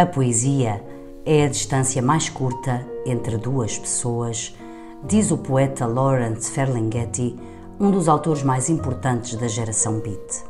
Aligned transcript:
A 0.00 0.06
poesia 0.06 0.82
é 1.26 1.44
a 1.44 1.48
distância 1.48 2.00
mais 2.00 2.30
curta 2.30 2.88
entre 3.04 3.36
duas 3.36 3.78
pessoas, 3.78 4.56
diz 5.04 5.30
o 5.30 5.36
poeta 5.36 5.86
Lawrence 5.86 6.50
Ferlinghetti, 6.50 7.36
um 7.78 7.90
dos 7.90 8.08
autores 8.08 8.42
mais 8.42 8.70
importantes 8.70 9.34
da 9.34 9.46
geração 9.46 10.00
beat. 10.00 10.42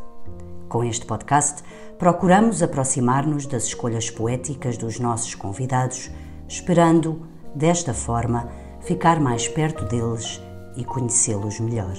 Com 0.69 0.85
este 0.85 1.05
podcast, 1.05 1.65
procuramos 1.99 2.63
aproximar-nos 2.63 3.45
das 3.45 3.65
escolhas 3.65 4.09
poéticas 4.09 4.79
dos 4.79 5.01
nossos 5.01 5.35
convidados, 5.35 6.13
esperando, 6.47 7.21
desta 7.53 7.93
forma, 7.93 8.49
ficar 8.83 9.19
mais 9.19 9.49
perto 9.49 9.85
deles 9.85 10.41
e 10.77 10.85
conhecê-los 10.85 11.59
melhor. 11.59 11.97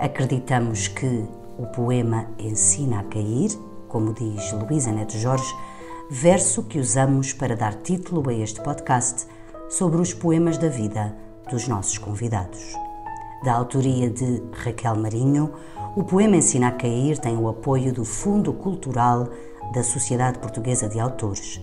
Acreditamos 0.00 0.88
que 0.88 1.24
o 1.56 1.66
poema 1.66 2.26
ensina 2.36 2.98
a 2.98 3.04
cair, 3.04 3.52
como 3.86 4.12
diz 4.12 4.52
Luísa 4.54 4.90
Neto 4.90 5.16
Jorge, 5.16 5.54
verso 6.10 6.62
que 6.62 6.78
usamos 6.78 7.34
para 7.34 7.54
dar 7.54 7.74
título 7.74 8.28
a 8.30 8.32
este 8.32 8.62
podcast 8.62 9.26
sobre 9.68 10.00
os 10.00 10.14
poemas 10.14 10.56
da 10.56 10.68
vida 10.68 11.14
dos 11.50 11.68
nossos 11.68 11.98
convidados. 11.98 12.74
Da 13.44 13.52
autoria 13.52 14.08
de 14.08 14.42
Raquel 14.52 14.96
Marinho, 14.96 15.52
o 15.94 16.02
poema 16.02 16.36
Ensina 16.36 16.68
a 16.68 16.72
Cair 16.72 17.18
tem 17.18 17.36
o 17.36 17.48
apoio 17.48 17.92
do 17.92 18.04
Fundo 18.04 18.54
Cultural 18.54 19.28
da 19.74 19.82
Sociedade 19.82 20.38
Portuguesa 20.38 20.88
de 20.88 20.98
Autores. 20.98 21.60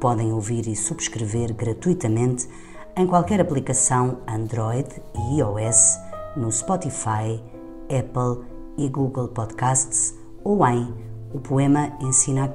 Podem 0.00 0.32
ouvir 0.32 0.66
e 0.66 0.74
subscrever 0.74 1.54
gratuitamente 1.54 2.48
em 2.96 3.06
qualquer 3.06 3.40
aplicação 3.40 4.18
Android 4.26 4.88
e 5.14 5.38
iOS, 5.38 5.98
no 6.36 6.50
Spotify, 6.50 7.40
Apple 7.84 8.44
e 8.76 8.88
Google 8.88 9.28
Podcasts 9.28 10.14
ou 10.42 10.66
em 10.66 10.92
o 11.32 11.38
poema 11.38 11.96
ensina 12.00 12.44
a 12.44 12.48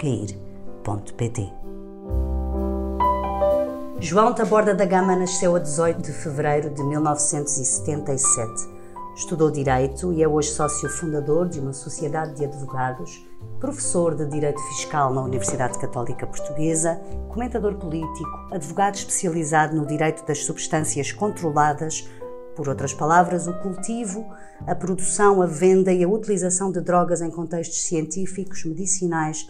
João 4.02 4.33
Taborda 4.33 4.73
da 4.73 4.86
Gama 4.86 5.16
nasceu 5.16 5.55
a 5.55 5.59
18 5.59 6.02
de 6.02 6.13
fevereiro 6.13 6.69
de 6.69 6.81
1977. 6.81 8.80
Estudou 9.16 9.52
Direito 9.52 10.13
e 10.13 10.23
é 10.23 10.27
hoje 10.27 10.49
sócio 10.52 10.89
fundador 10.89 11.49
de 11.49 11.59
uma 11.59 11.73
sociedade 11.73 12.36
de 12.36 12.45
advogados, 12.45 13.21
professor 13.59 14.16
de 14.16 14.25
Direito 14.25 14.61
Fiscal 14.69 15.13
na 15.13 15.21
Universidade 15.21 15.77
Católica 15.77 16.25
Portuguesa, 16.25 17.02
comentador 17.27 17.75
político, 17.75 18.30
advogado 18.49 18.95
especializado 18.95 19.75
no 19.75 19.86
direito 19.86 20.25
das 20.25 20.45
substâncias 20.45 21.11
controladas, 21.11 22.09
por 22.55 22.69
outras 22.69 22.93
palavras, 22.93 23.47
o 23.47 23.53
cultivo, 23.59 24.25
a 24.66 24.73
produção, 24.73 25.41
a 25.41 25.45
venda 25.45 25.91
e 25.91 26.03
a 26.03 26.08
utilização 26.08 26.71
de 26.71 26.80
drogas 26.80 27.21
em 27.21 27.30
contextos 27.30 27.81
científicos, 27.83 28.64
medicinais, 28.64 29.45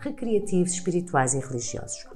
recreativos, 0.00 0.72
espirituais 0.72 1.34
e 1.34 1.38
religiosos. 1.38 2.06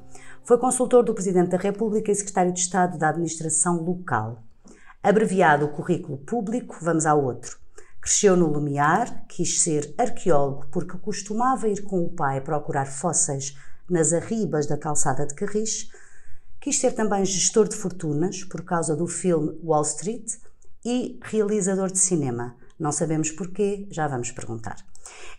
Foi 0.43 0.59
consultor 0.59 1.05
do 1.05 1.15
Presidente 1.15 1.51
da 1.51 1.57
República 1.57 2.11
e 2.11 2.15
Secretário 2.15 2.53
de 2.53 2.61
Estado 2.61 2.99
da 2.99 3.11
Administração 3.11 3.83
Local. 3.83 4.43
Abreviado 5.03 5.67
o 5.67 5.73
currículo 5.73 6.19
público, 6.19 6.79
vamos 6.81 7.07
ao 7.07 7.23
outro. 7.23 7.59
Cresceu 8.01 8.37
no 8.37 8.47
Lumiar, 8.47 9.27
quis 9.27 9.61
ser 9.63 9.95
arqueólogo 9.97 10.67
porque 10.71 10.99
costumava 10.99 11.69
ir 11.69 11.83
com 11.83 12.05
o 12.05 12.11
pai 12.11 12.41
procurar 12.41 12.87
fósseis 12.87 13.57
nas 13.89 14.13
arribas 14.13 14.67
da 14.67 14.77
calçada 14.77 15.27
de 15.27 15.35
Carris. 15.35 15.89
Quis 16.61 16.79
ser 16.79 16.93
também 16.93 17.25
gestor 17.25 17.69
de 17.69 17.77
fortunas 17.77 18.45
por 18.45 18.63
causa 18.63 18.97
do 18.97 19.07
filme 19.07 19.59
Wall 19.63 19.83
Street 19.83 20.33
e 20.85 21.19
realizador 21.23 21.91
de 21.91 21.99
cinema. 21.99 22.57
Não 22.79 22.93
sabemos 22.93 23.31
porquê, 23.31 23.87
já 23.91 24.07
vamos 24.09 24.31
perguntar. 24.31 24.77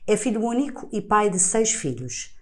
É 0.07 0.16
filho 0.16 0.44
único 0.44 0.88
e 0.91 1.01
pai 1.01 1.29
de 1.29 1.39
seis 1.39 1.72
filhos. 1.72 2.34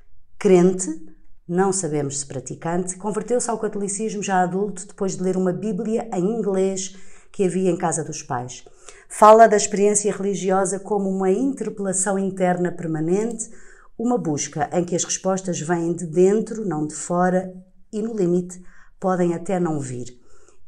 Crente, 0.43 1.01
não 1.47 1.71
sabemos 1.71 2.19
se 2.19 2.25
praticante, 2.25 2.97
converteu-se 2.97 3.49
ao 3.49 3.57
catolicismo 3.57 4.21
já 4.21 4.41
adulto 4.41 4.85
depois 4.85 5.15
de 5.15 5.23
ler 5.23 5.37
uma 5.37 5.53
Bíblia 5.53 6.09
em 6.13 6.37
inglês 6.37 6.97
que 7.31 7.45
havia 7.45 7.71
em 7.71 7.77
casa 7.77 8.03
dos 8.03 8.21
pais. 8.21 8.65
Fala 9.07 9.47
da 9.47 9.55
experiência 9.55 10.11
religiosa 10.11 10.81
como 10.81 11.09
uma 11.09 11.31
interpelação 11.31 12.19
interna 12.19 12.73
permanente, 12.73 13.49
uma 13.97 14.17
busca 14.17 14.69
em 14.73 14.83
que 14.83 14.97
as 14.97 15.05
respostas 15.05 15.61
vêm 15.61 15.93
de 15.93 16.05
dentro, 16.05 16.65
não 16.65 16.85
de 16.85 16.93
fora, 16.93 17.55
e 17.89 18.01
no 18.01 18.13
limite 18.13 18.61
podem 18.99 19.33
até 19.33 19.61
não 19.61 19.79
vir. 19.79 20.07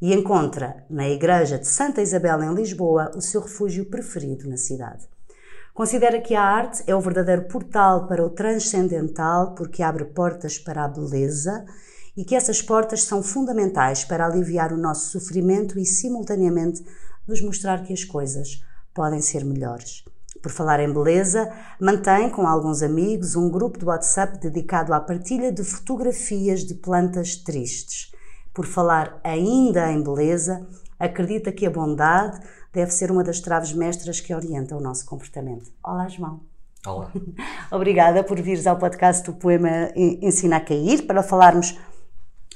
E 0.00 0.14
encontra 0.14 0.86
na 0.88 1.06
Igreja 1.06 1.58
de 1.58 1.66
Santa 1.66 2.00
Isabel 2.00 2.42
em 2.42 2.54
Lisboa 2.54 3.12
o 3.14 3.20
seu 3.20 3.42
refúgio 3.42 3.84
preferido 3.90 4.48
na 4.48 4.56
cidade. 4.56 5.06
Considera 5.76 6.22
que 6.22 6.34
a 6.34 6.42
arte 6.42 6.82
é 6.86 6.96
o 6.96 7.00
verdadeiro 7.02 7.48
portal 7.48 8.06
para 8.06 8.24
o 8.24 8.30
transcendental 8.30 9.54
porque 9.54 9.82
abre 9.82 10.06
portas 10.06 10.58
para 10.58 10.82
a 10.82 10.88
beleza 10.88 11.66
e 12.16 12.24
que 12.24 12.34
essas 12.34 12.62
portas 12.62 13.02
são 13.02 13.22
fundamentais 13.22 14.02
para 14.02 14.24
aliviar 14.24 14.72
o 14.72 14.78
nosso 14.78 15.10
sofrimento 15.10 15.78
e, 15.78 15.84
simultaneamente, 15.84 16.82
nos 17.28 17.42
mostrar 17.42 17.82
que 17.82 17.92
as 17.92 18.04
coisas 18.04 18.64
podem 18.94 19.20
ser 19.20 19.44
melhores. 19.44 20.02
Por 20.42 20.50
falar 20.50 20.80
em 20.80 20.90
beleza, 20.90 21.52
mantém 21.78 22.30
com 22.30 22.46
alguns 22.46 22.82
amigos 22.82 23.36
um 23.36 23.50
grupo 23.50 23.78
de 23.78 23.84
WhatsApp 23.84 24.38
dedicado 24.38 24.94
à 24.94 25.00
partilha 25.00 25.52
de 25.52 25.62
fotografias 25.62 26.60
de 26.60 26.72
plantas 26.72 27.36
tristes. 27.36 28.10
Por 28.54 28.64
falar 28.64 29.20
ainda 29.22 29.92
em 29.92 30.02
beleza, 30.02 30.66
acredita 30.98 31.52
que 31.52 31.66
a 31.66 31.70
bondade 31.70 32.40
deve 32.76 32.90
ser 32.90 33.10
uma 33.10 33.24
das 33.24 33.40
traves 33.40 33.72
mestras 33.72 34.20
que 34.20 34.34
orienta 34.34 34.76
o 34.76 34.80
nosso 34.80 35.06
comportamento. 35.06 35.72
Olá, 35.82 36.08
João. 36.08 36.40
Olá. 36.86 37.10
Obrigada 37.72 38.22
por 38.22 38.38
vires 38.38 38.66
ao 38.66 38.78
podcast 38.78 39.24
do 39.24 39.32
Poema 39.32 39.90
Ensina 39.96 40.58
a 40.58 40.60
Cair 40.60 41.06
para 41.06 41.22
falarmos 41.22 41.78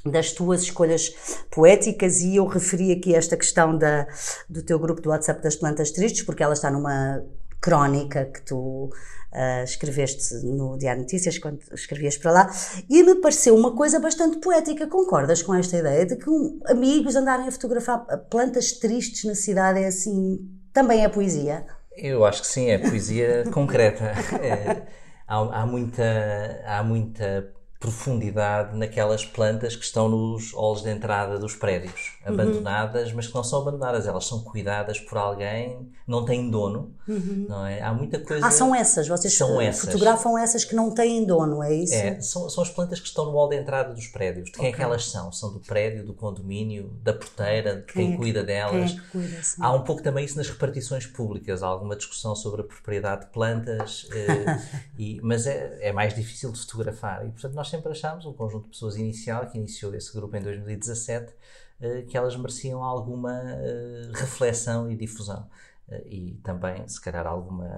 das 0.05 0.33
tuas 0.33 0.61
escolhas 0.61 1.11
poéticas 1.51 2.21
e 2.21 2.37
eu 2.37 2.47
referi 2.47 2.93
aqui 2.93 3.15
esta 3.15 3.35
questão 3.35 3.79
da, 3.79 4.07
do 4.47 4.63
teu 4.63 4.79
grupo 4.79 5.01
do 5.01 5.09
WhatsApp 5.09 5.43
das 5.43 5.57
plantas 5.57 5.91
tristes 5.91 6.23
porque 6.23 6.43
ela 6.43 6.53
está 6.53 6.71
numa 6.71 7.23
crónica 7.59 8.27
que 8.27 8.43
tu 8.43 8.91
uh, 9.33 9.65
escreveste 9.65 10.35
no 10.45 10.77
Diário 10.79 11.03
Notícias, 11.03 11.39
quando 11.39 11.61
escrevias 11.73 12.17
para 12.17 12.33
lá, 12.33 12.51
e 12.89 13.03
me 13.03 13.17
pareceu 13.17 13.55
uma 13.55 13.75
coisa 13.75 13.99
bastante 13.99 14.39
poética. 14.39 14.87
Concordas 14.87 15.43
com 15.43 15.55
esta 15.55 15.77
ideia 15.77 16.07
de 16.07 16.17
que 16.17 16.29
um, 16.29 16.61
amigos 16.67 17.17
andarem 17.17 17.49
a 17.49 17.53
fotografar 17.53 18.05
plantas 18.31 18.73
tristes 18.73 19.25
na 19.25 19.35
cidade 19.35 19.81
é 19.81 19.87
assim, 19.87 20.39
também 20.73 21.05
é 21.05 21.09
poesia? 21.09 21.65
Eu 21.97 22.25
acho 22.25 22.43
que 22.43 22.49
sim, 22.49 22.71
é 22.71 22.79
poesia 22.79 23.45
concreta. 23.53 24.13
É, 24.41 24.83
há, 25.27 25.63
há, 25.63 25.67
muita, 25.67 26.63
há 26.65 26.83
muita 26.83 27.53
profundidade 27.81 28.77
naquelas 28.77 29.25
plantas 29.25 29.75
que 29.75 29.83
estão 29.83 30.07
nos 30.07 30.53
halls 30.53 30.83
de 30.83 30.91
entrada 30.91 31.39
dos 31.39 31.57
prédios, 31.57 32.13
uhum. 32.27 32.35
abandonadas, 32.35 33.11
mas 33.15 33.27
que 33.27 33.35
não 33.35 33.43
são 33.43 33.63
abandonadas, 33.63 34.07
elas 34.07 34.27
são 34.27 34.43
cuidadas 34.43 35.01
por 35.01 35.17
alguém, 35.17 35.91
não 36.07 36.27
têm 36.27 36.51
dono, 36.51 36.95
uhum. 37.09 37.47
não 37.49 37.67
é? 37.67 37.81
Há 37.81 37.95
muita 37.95 38.21
coisa... 38.21 38.47
Ah, 38.47 38.51
são 38.51 38.75
essas, 38.75 39.09
vocês 39.09 39.35
são 39.35 39.59
essas. 39.59 39.87
fotografam 39.87 40.37
essas 40.37 40.63
que 40.63 40.75
não 40.75 40.93
têm 40.93 41.25
dono, 41.25 41.63
é 41.63 41.73
isso? 41.73 41.95
É, 41.95 42.21
são, 42.21 42.51
são 42.51 42.63
as 42.63 42.69
plantas 42.69 43.01
que 43.01 43.07
estão 43.07 43.25
no 43.25 43.31
hall 43.33 43.49
de 43.49 43.57
entrada 43.57 43.95
dos 43.95 44.09
prédios. 44.09 44.51
De 44.51 44.53
quem 44.53 44.61
okay. 44.61 44.73
é 44.73 44.77
que 44.77 44.83
elas 44.83 45.07
são? 45.07 45.33
São 45.33 45.51
do 45.51 45.61
prédio, 45.61 46.05
do 46.05 46.13
condomínio, 46.13 46.91
da 47.03 47.15
porteira, 47.15 47.77
de 47.77 47.85
quem, 47.85 48.09
quem 48.09 48.15
é 48.15 48.17
cuida 48.19 48.45
delas. 48.45 48.91
Quem 48.91 48.99
é 48.99 49.01
que 49.01 49.11
cuida, 49.11 49.43
sim. 49.43 49.63
Há 49.63 49.73
um 49.73 49.85
pouco 49.85 50.03
também 50.03 50.27
isso 50.27 50.37
nas 50.37 50.51
repartições 50.51 51.07
públicas, 51.07 51.63
há 51.63 51.67
alguma 51.67 51.97
discussão 51.97 52.37
sobre 52.37 52.61
a 52.61 52.65
propriedade 52.65 53.23
de 53.23 53.33
plantas, 53.33 54.07
eh, 54.13 54.61
e, 54.99 55.19
mas 55.23 55.47
é, 55.47 55.79
é 55.81 55.93
mais 55.93 56.15
difícil 56.15 56.53
de 56.53 56.61
fotografar 56.61 57.27
e, 57.27 57.31
portanto, 57.31 57.55
nós 57.55 57.70
sempre 57.71 57.93
achámos, 57.93 58.27
um 58.27 58.33
conjunto 58.33 58.65
de 58.65 58.71
pessoas 58.71 58.97
inicial, 58.97 59.47
que 59.47 59.57
iniciou 59.57 59.95
esse 59.95 60.13
grupo 60.13 60.37
em 60.37 60.43
2017, 60.43 61.33
eh, 61.81 62.03
que 62.03 62.17
elas 62.17 62.37
mereciam 62.37 62.85
alguma 62.85 63.33
eh, 63.33 64.11
reflexão 64.13 64.91
e 64.91 64.97
difusão. 64.97 65.49
Eh, 65.89 66.03
e 66.07 66.35
também, 66.43 66.87
se 66.87 67.01
calhar, 67.01 67.27
alguma 67.27 67.69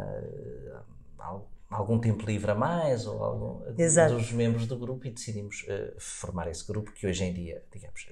algum 1.71 1.99
tempo 1.99 2.27
livre 2.27 2.51
a 2.51 2.55
mais 2.55 3.07
ou 3.07 3.25
algum 3.25 3.81
Exato. 3.81 4.15
dos 4.15 4.31
membros 4.31 4.67
do 4.67 4.77
grupo 4.77 5.07
e 5.07 5.11
decidimos 5.11 5.65
formar 5.99 6.47
esse 6.51 6.67
grupo 6.67 6.93
que 6.93 7.07
hoje 7.07 7.25
em 7.25 7.33
dia, 7.33 7.65
digamos, 7.73 8.07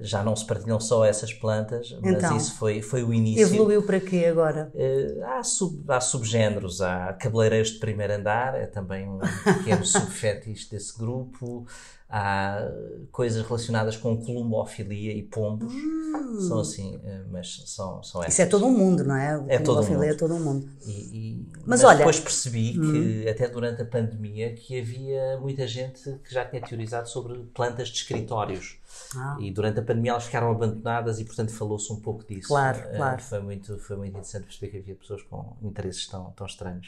já 0.00 0.22
não 0.22 0.34
se 0.34 0.46
partilham 0.46 0.80
só 0.80 1.04
essas 1.04 1.32
plantas, 1.32 1.96
mas 2.00 2.14
então, 2.14 2.36
isso 2.36 2.54
foi, 2.56 2.80
foi 2.82 3.02
o 3.02 3.12
início. 3.12 3.42
Evoluiu 3.42 3.82
para 3.82 4.00
quê 4.00 4.26
agora? 4.26 4.72
Uh, 4.74 5.24
há, 5.24 5.42
sub, 5.42 5.84
há 5.88 6.00
subgéneros, 6.00 6.80
há 6.80 7.12
cabeleireiros 7.12 7.70
de 7.72 7.78
primeiro 7.78 8.14
andar, 8.14 8.54
é 8.54 8.66
também 8.66 9.08
um 9.08 9.18
pequeno 9.44 9.84
subfetiche 9.86 10.70
desse 10.70 10.96
grupo, 10.96 11.66
há 12.12 12.70
coisas 13.10 13.42
relacionadas 13.42 13.96
com 13.96 14.14
columbofilia 14.18 15.14
e 15.14 15.22
pombos, 15.22 15.72
hum. 15.72 16.40
são 16.46 16.60
assim, 16.60 16.96
uh, 16.96 17.26
mas 17.30 17.62
são, 17.66 18.02
são 18.02 18.20
essas. 18.20 18.34
Isso 18.34 18.42
é 18.42 18.46
todo 18.46 18.66
um 18.66 18.70
mundo, 18.70 19.02
não 19.02 19.16
é? 19.16 19.42
É 19.48 19.58
todo 19.58 19.80
um 19.80 19.88
mundo. 19.88 20.02
é 20.04 20.14
todo 20.14 20.34
um 20.34 20.40
mundo. 20.40 20.68
E, 20.84 20.90
e, 20.90 21.48
mas, 21.60 21.66
mas 21.66 21.84
olha, 21.84 21.98
depois 21.98 22.20
percebi 22.20 22.78
hum. 22.78 22.92
que, 22.92 23.28
até 23.28 23.48
durante 23.48 23.80
a 23.80 23.86
pandemia, 23.86 24.52
que 24.54 24.78
havia 24.78 25.38
muita 25.40 25.66
gente 25.66 26.18
que 26.22 26.34
já 26.34 26.44
tinha 26.44 26.60
teorizado 26.60 27.08
sobre 27.08 27.38
plantas 27.54 27.88
de 27.88 27.96
escritórios. 27.96 28.81
Ah. 29.16 29.36
E 29.40 29.50
durante 29.50 29.80
a 29.80 29.82
pandemia 29.82 30.12
elas 30.12 30.24
ficaram 30.24 30.50
abandonadas 30.50 31.18
e, 31.20 31.24
portanto, 31.24 31.52
falou-se 31.52 31.92
um 31.92 32.00
pouco 32.00 32.24
disso. 32.26 32.48
Claro, 32.48 32.78
uh, 32.78 32.96
claro. 32.96 33.22
Foi 33.22 33.40
muito, 33.40 33.78
foi 33.78 33.96
muito 33.96 34.10
interessante 34.10 34.44
perceber 34.44 34.70
que 34.70 34.78
havia 34.78 34.94
pessoas 34.94 35.22
com 35.22 35.56
interesses 35.62 36.06
tão, 36.06 36.30
tão 36.32 36.46
estranhos. 36.46 36.86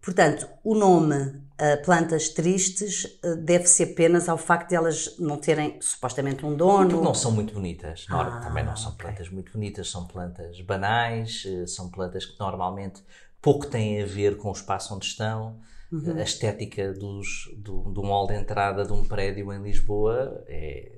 Portanto, 0.00 0.48
o 0.62 0.74
nome 0.74 1.16
uh, 1.16 1.84
plantas 1.84 2.28
tristes 2.28 3.04
uh, 3.24 3.36
deve-se 3.36 3.82
apenas 3.82 4.28
ao 4.28 4.38
facto 4.38 4.68
de 4.70 4.76
elas 4.76 5.18
não 5.18 5.36
terem 5.36 5.76
supostamente 5.80 6.46
um 6.46 6.56
dono. 6.56 6.88
Porque 6.88 7.04
não 7.04 7.14
são 7.14 7.32
muito 7.32 7.52
bonitas. 7.52 8.06
Ah, 8.08 8.40
também 8.42 8.64
não 8.64 8.76
são 8.76 8.92
okay. 8.92 9.06
plantas 9.06 9.28
muito 9.28 9.52
bonitas, 9.52 9.90
são 9.90 10.06
plantas 10.06 10.60
banais, 10.60 11.44
uh, 11.44 11.66
são 11.66 11.90
plantas 11.90 12.24
que 12.24 12.38
normalmente 12.38 13.02
pouco 13.42 13.66
têm 13.66 14.02
a 14.02 14.06
ver 14.06 14.36
com 14.36 14.48
o 14.48 14.52
espaço 14.52 14.94
onde 14.94 15.04
estão. 15.04 15.58
Uhum. 15.90 16.16
A 16.16 16.22
estética 16.22 16.92
dos, 16.92 17.50
do, 17.56 17.82
do 17.90 18.02
molde 18.02 18.34
de 18.34 18.40
entrada 18.40 18.84
de 18.84 18.92
um 18.92 19.04
prédio 19.04 19.52
em 19.52 19.62
Lisboa 19.62 20.44
é, 20.46 20.92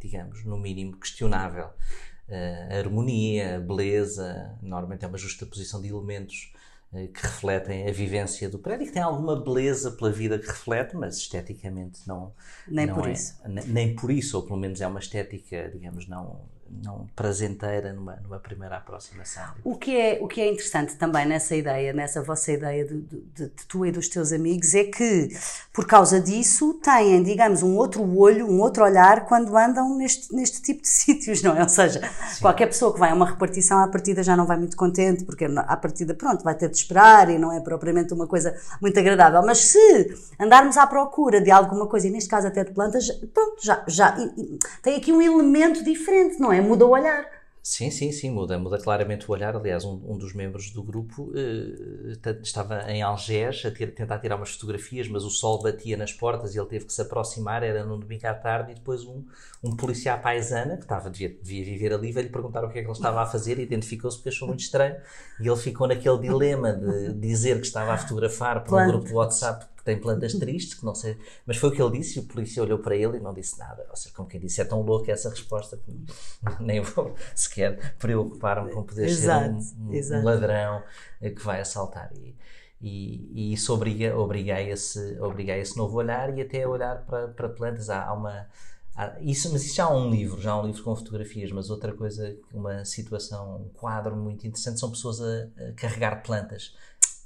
digamos, 0.00 0.44
no 0.44 0.58
mínimo 0.58 0.96
questionável. 0.96 1.70
a 2.70 2.78
harmonia, 2.78 3.56
a 3.56 3.60
beleza, 3.60 4.56
normalmente 4.62 5.04
é 5.04 5.08
uma 5.08 5.18
justa 5.18 5.46
posição 5.46 5.80
de 5.80 5.88
elementos 5.88 6.52
eh, 6.92 7.08
que 7.08 7.22
refletem 7.22 7.88
a 7.88 7.92
vivência 7.92 8.48
do 8.48 8.58
prédio 8.58 8.84
e 8.84 8.86
que 8.86 8.92
tem 8.92 9.02
alguma 9.02 9.38
beleza 9.40 9.90
pela 9.92 10.10
vida 10.10 10.38
que 10.38 10.46
reflete, 10.46 10.96
mas 10.96 11.16
esteticamente 11.16 12.00
não. 12.06 12.32
Nem 12.66 12.86
não 12.86 12.94
por 12.94 13.08
é, 13.08 13.12
isso. 13.12 13.36
Nem 13.46 13.94
por 13.94 14.10
isso, 14.10 14.36
ou 14.36 14.42
pelo 14.44 14.58
menos 14.58 14.80
é 14.80 14.86
uma 14.86 15.00
estética, 15.00 15.68
digamos, 15.72 16.08
não 16.08 16.40
não 16.70 17.06
prazenteira 17.14 17.92
numa, 17.92 18.16
numa 18.16 18.38
primeira 18.38 18.76
aproximação. 18.76 19.44
O 19.64 19.76
que, 19.76 19.96
é, 19.96 20.18
o 20.20 20.28
que 20.28 20.40
é 20.40 20.50
interessante 20.50 20.96
também 20.96 21.26
nessa 21.26 21.54
ideia, 21.54 21.92
nessa 21.92 22.22
vossa 22.22 22.52
ideia 22.52 22.84
de, 22.84 23.00
de, 23.00 23.20
de, 23.34 23.48
tu 23.68 23.84
e 23.84 23.92
dos 23.92 24.08
teus 24.08 24.32
amigos, 24.32 24.74
é 24.74 24.84
que, 24.84 25.28
por 25.72 25.86
causa 25.86 26.20
disso, 26.20 26.74
têm, 26.74 27.22
digamos, 27.22 27.62
um 27.62 27.76
outro 27.76 28.02
olho, 28.18 28.46
um 28.46 28.60
outro 28.60 28.84
olhar 28.84 29.26
quando 29.26 29.56
andam 29.56 29.96
neste, 29.96 30.34
neste 30.34 30.62
tipo 30.62 30.82
de 30.82 30.88
sítios, 30.88 31.42
não 31.42 31.56
é? 31.56 31.62
Ou 31.62 31.68
seja, 31.68 32.00
Sim. 32.00 32.40
qualquer 32.40 32.66
pessoa 32.66 32.92
que 32.92 32.98
vai 32.98 33.10
a 33.10 33.14
uma 33.14 33.26
repartição 33.26 33.82
à 33.82 33.88
partida 33.88 34.22
já 34.22 34.36
não 34.36 34.46
vai 34.46 34.56
muito 34.56 34.76
contente, 34.76 35.24
porque 35.24 35.44
à 35.44 35.76
partida, 35.76 36.14
pronto, 36.14 36.42
vai 36.44 36.54
ter 36.54 36.68
de 36.68 36.76
esperar 36.76 37.30
e 37.30 37.38
não 37.38 37.52
é 37.52 37.60
propriamente 37.60 38.12
uma 38.12 38.26
coisa 38.26 38.56
muito 38.80 38.98
agradável. 38.98 39.42
Mas 39.44 39.58
se 39.58 40.14
andarmos 40.38 40.76
à 40.76 40.86
procura 40.86 41.40
de 41.40 41.50
alguma 41.50 41.86
coisa, 41.86 42.06
e 42.06 42.10
neste 42.10 42.28
caso 42.28 42.46
até 42.46 42.64
de 42.64 42.72
plantas, 42.72 43.08
pronto, 43.32 43.56
já, 43.62 43.82
já 43.86 44.16
tem 44.82 44.96
aqui 44.96 45.12
um 45.12 45.22
elemento 45.22 45.82
diferente, 45.82 46.38
não 46.38 46.52
é? 46.52 46.55
É? 46.56 46.60
Muda 46.60 46.86
o 46.86 46.90
olhar. 46.90 47.36
Sim, 47.68 47.90
sim, 47.90 48.12
sim, 48.12 48.30
muda, 48.30 48.56
muda 48.56 48.78
claramente 48.78 49.28
o 49.28 49.32
olhar. 49.32 49.56
Aliás, 49.56 49.84
um, 49.84 50.00
um 50.06 50.16
dos 50.16 50.32
membros 50.32 50.70
do 50.70 50.84
grupo 50.84 51.32
uh, 51.32 52.40
estava 52.40 52.88
em 52.92 53.02
Algés 53.02 53.64
a 53.66 53.72
ter, 53.72 53.92
tentar 53.92 54.20
tirar 54.20 54.36
umas 54.36 54.52
fotografias, 54.52 55.08
mas 55.08 55.24
o 55.24 55.30
sol 55.30 55.60
batia 55.60 55.96
nas 55.96 56.12
portas 56.12 56.54
e 56.54 56.60
ele 56.60 56.68
teve 56.68 56.84
que 56.84 56.92
se 56.92 57.02
aproximar. 57.02 57.64
Era 57.64 57.84
num 57.84 57.98
domingo 57.98 58.24
à 58.24 58.34
tarde, 58.34 58.70
e 58.70 58.74
depois 58.76 59.02
um, 59.02 59.24
um 59.64 59.74
policial 59.74 60.20
paisana, 60.20 60.76
que 60.76 60.84
estava, 60.84 61.10
devia, 61.10 61.36
devia 61.42 61.64
viver 61.64 61.92
ali, 61.92 62.12
veio-lhe 62.12 62.32
perguntar 62.32 62.64
o 62.64 62.70
que 62.70 62.78
é 62.78 62.82
que 62.82 62.86
ele 62.88 62.96
estava 62.96 63.20
a 63.20 63.26
fazer 63.26 63.58
e 63.58 63.62
identificou-se 63.62 64.16
porque 64.16 64.28
achou 64.28 64.46
muito 64.46 64.60
estranho. 64.60 64.94
E 65.40 65.48
ele 65.48 65.56
ficou 65.56 65.88
naquele 65.88 66.18
dilema 66.20 66.72
de 66.72 67.14
dizer 67.14 67.60
que 67.60 67.66
estava 67.66 67.94
a 67.94 67.98
fotografar 67.98 68.62
para 68.62 68.76
um 68.76 68.86
grupo 68.86 69.06
de 69.06 69.12
WhatsApp 69.12 69.66
tem 69.86 69.96
plantas 69.96 70.34
tristes, 70.34 70.74
que 70.74 70.84
não 70.84 70.94
sei. 70.94 71.16
Mas 71.46 71.56
foi 71.56 71.70
o 71.70 71.72
que 71.72 71.80
ele 71.80 71.98
disse 71.98 72.18
e 72.18 72.22
o 72.22 72.24
polícia 72.26 72.60
olhou 72.60 72.80
para 72.80 72.96
ele 72.96 73.18
e 73.18 73.20
não 73.20 73.32
disse 73.32 73.56
nada. 73.56 73.86
Ou 73.88 73.94
seja, 73.94 74.12
como 74.14 74.28
quem 74.28 74.40
disse, 74.40 74.60
é 74.60 74.64
tão 74.64 74.82
louca 74.82 75.12
essa 75.12 75.30
resposta 75.30 75.76
que 75.76 76.04
nem 76.60 76.80
vou 76.80 77.14
sequer 77.34 77.94
preocupar-me 77.96 78.72
com 78.72 78.82
poder 78.82 79.06
exato, 79.06 79.62
ser 79.62 79.76
um, 79.78 80.18
um, 80.18 80.20
um, 80.20 80.24
ladrão 80.24 80.82
que 81.20 81.40
vai 81.44 81.60
assaltar. 81.60 82.10
E, 82.14 82.34
e, 82.80 83.30
e 83.32 83.52
isso 83.52 83.72
obriga, 83.72 84.18
obriga, 84.18 84.56
a 84.56 84.62
esse, 84.62 85.18
obriga 85.20 85.52
a 85.54 85.58
esse 85.58 85.76
novo 85.76 85.96
olhar 85.96 86.36
e 86.36 86.42
até 86.42 86.64
a 86.64 86.68
olhar 86.68 87.06
para, 87.06 87.28
para 87.28 87.48
plantas. 87.48 87.88
Há, 87.88 88.04
há 88.04 88.12
uma. 88.12 88.48
Há, 88.96 89.14
isso, 89.20 89.52
mas 89.52 89.64
isso 89.64 89.76
já 89.76 89.84
há 89.84 89.94
um 89.94 90.10
livro, 90.10 90.40
já 90.40 90.50
há 90.50 90.60
um 90.60 90.66
livro 90.66 90.82
com 90.82 90.96
fotografias, 90.96 91.52
mas 91.52 91.70
outra 91.70 91.92
coisa, 91.92 92.36
uma 92.52 92.84
situação, 92.84 93.62
um 93.62 93.68
quadro 93.68 94.16
muito 94.16 94.48
interessante 94.48 94.80
são 94.80 94.90
pessoas 94.90 95.20
a, 95.22 95.48
a 95.68 95.72
carregar 95.76 96.24
plantas 96.24 96.74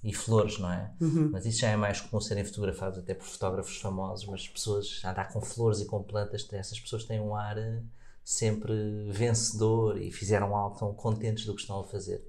e 0.03 0.15
flores, 0.15 0.59
não 0.59 0.73
é? 0.73 0.91
Uhum. 1.01 1.31
Mas 1.31 1.45
isso 1.45 1.61
já 1.61 1.69
é 1.69 1.77
mais 1.77 2.01
comum 2.01 2.21
serem 2.21 2.45
fotografados 2.45 2.99
até 2.99 3.15
por 3.15 3.27
fotógrafos 3.27 3.77
famosos, 3.77 4.27
mas 4.27 4.49
pessoas 4.49 5.01
a 5.05 5.11
andar 5.11 5.31
com 5.33 5.41
flores 5.41 5.81
e 5.81 5.87
com 5.87 6.03
plantas, 6.03 6.47
essas 6.53 6.81
pessoas 6.81 7.05
têm 7.05 7.21
um 7.21 7.35
ar 7.35 7.59
eh, 7.59 7.83
sempre 8.25 8.73
vencedor 9.11 10.01
e 10.01 10.11
fizeram 10.11 10.57
algo, 10.57 10.75
estão 10.75 10.95
contentes 10.95 11.45
do 11.45 11.55
que 11.55 11.61
estão 11.61 11.81
a 11.81 11.85
fazer. 11.85 12.25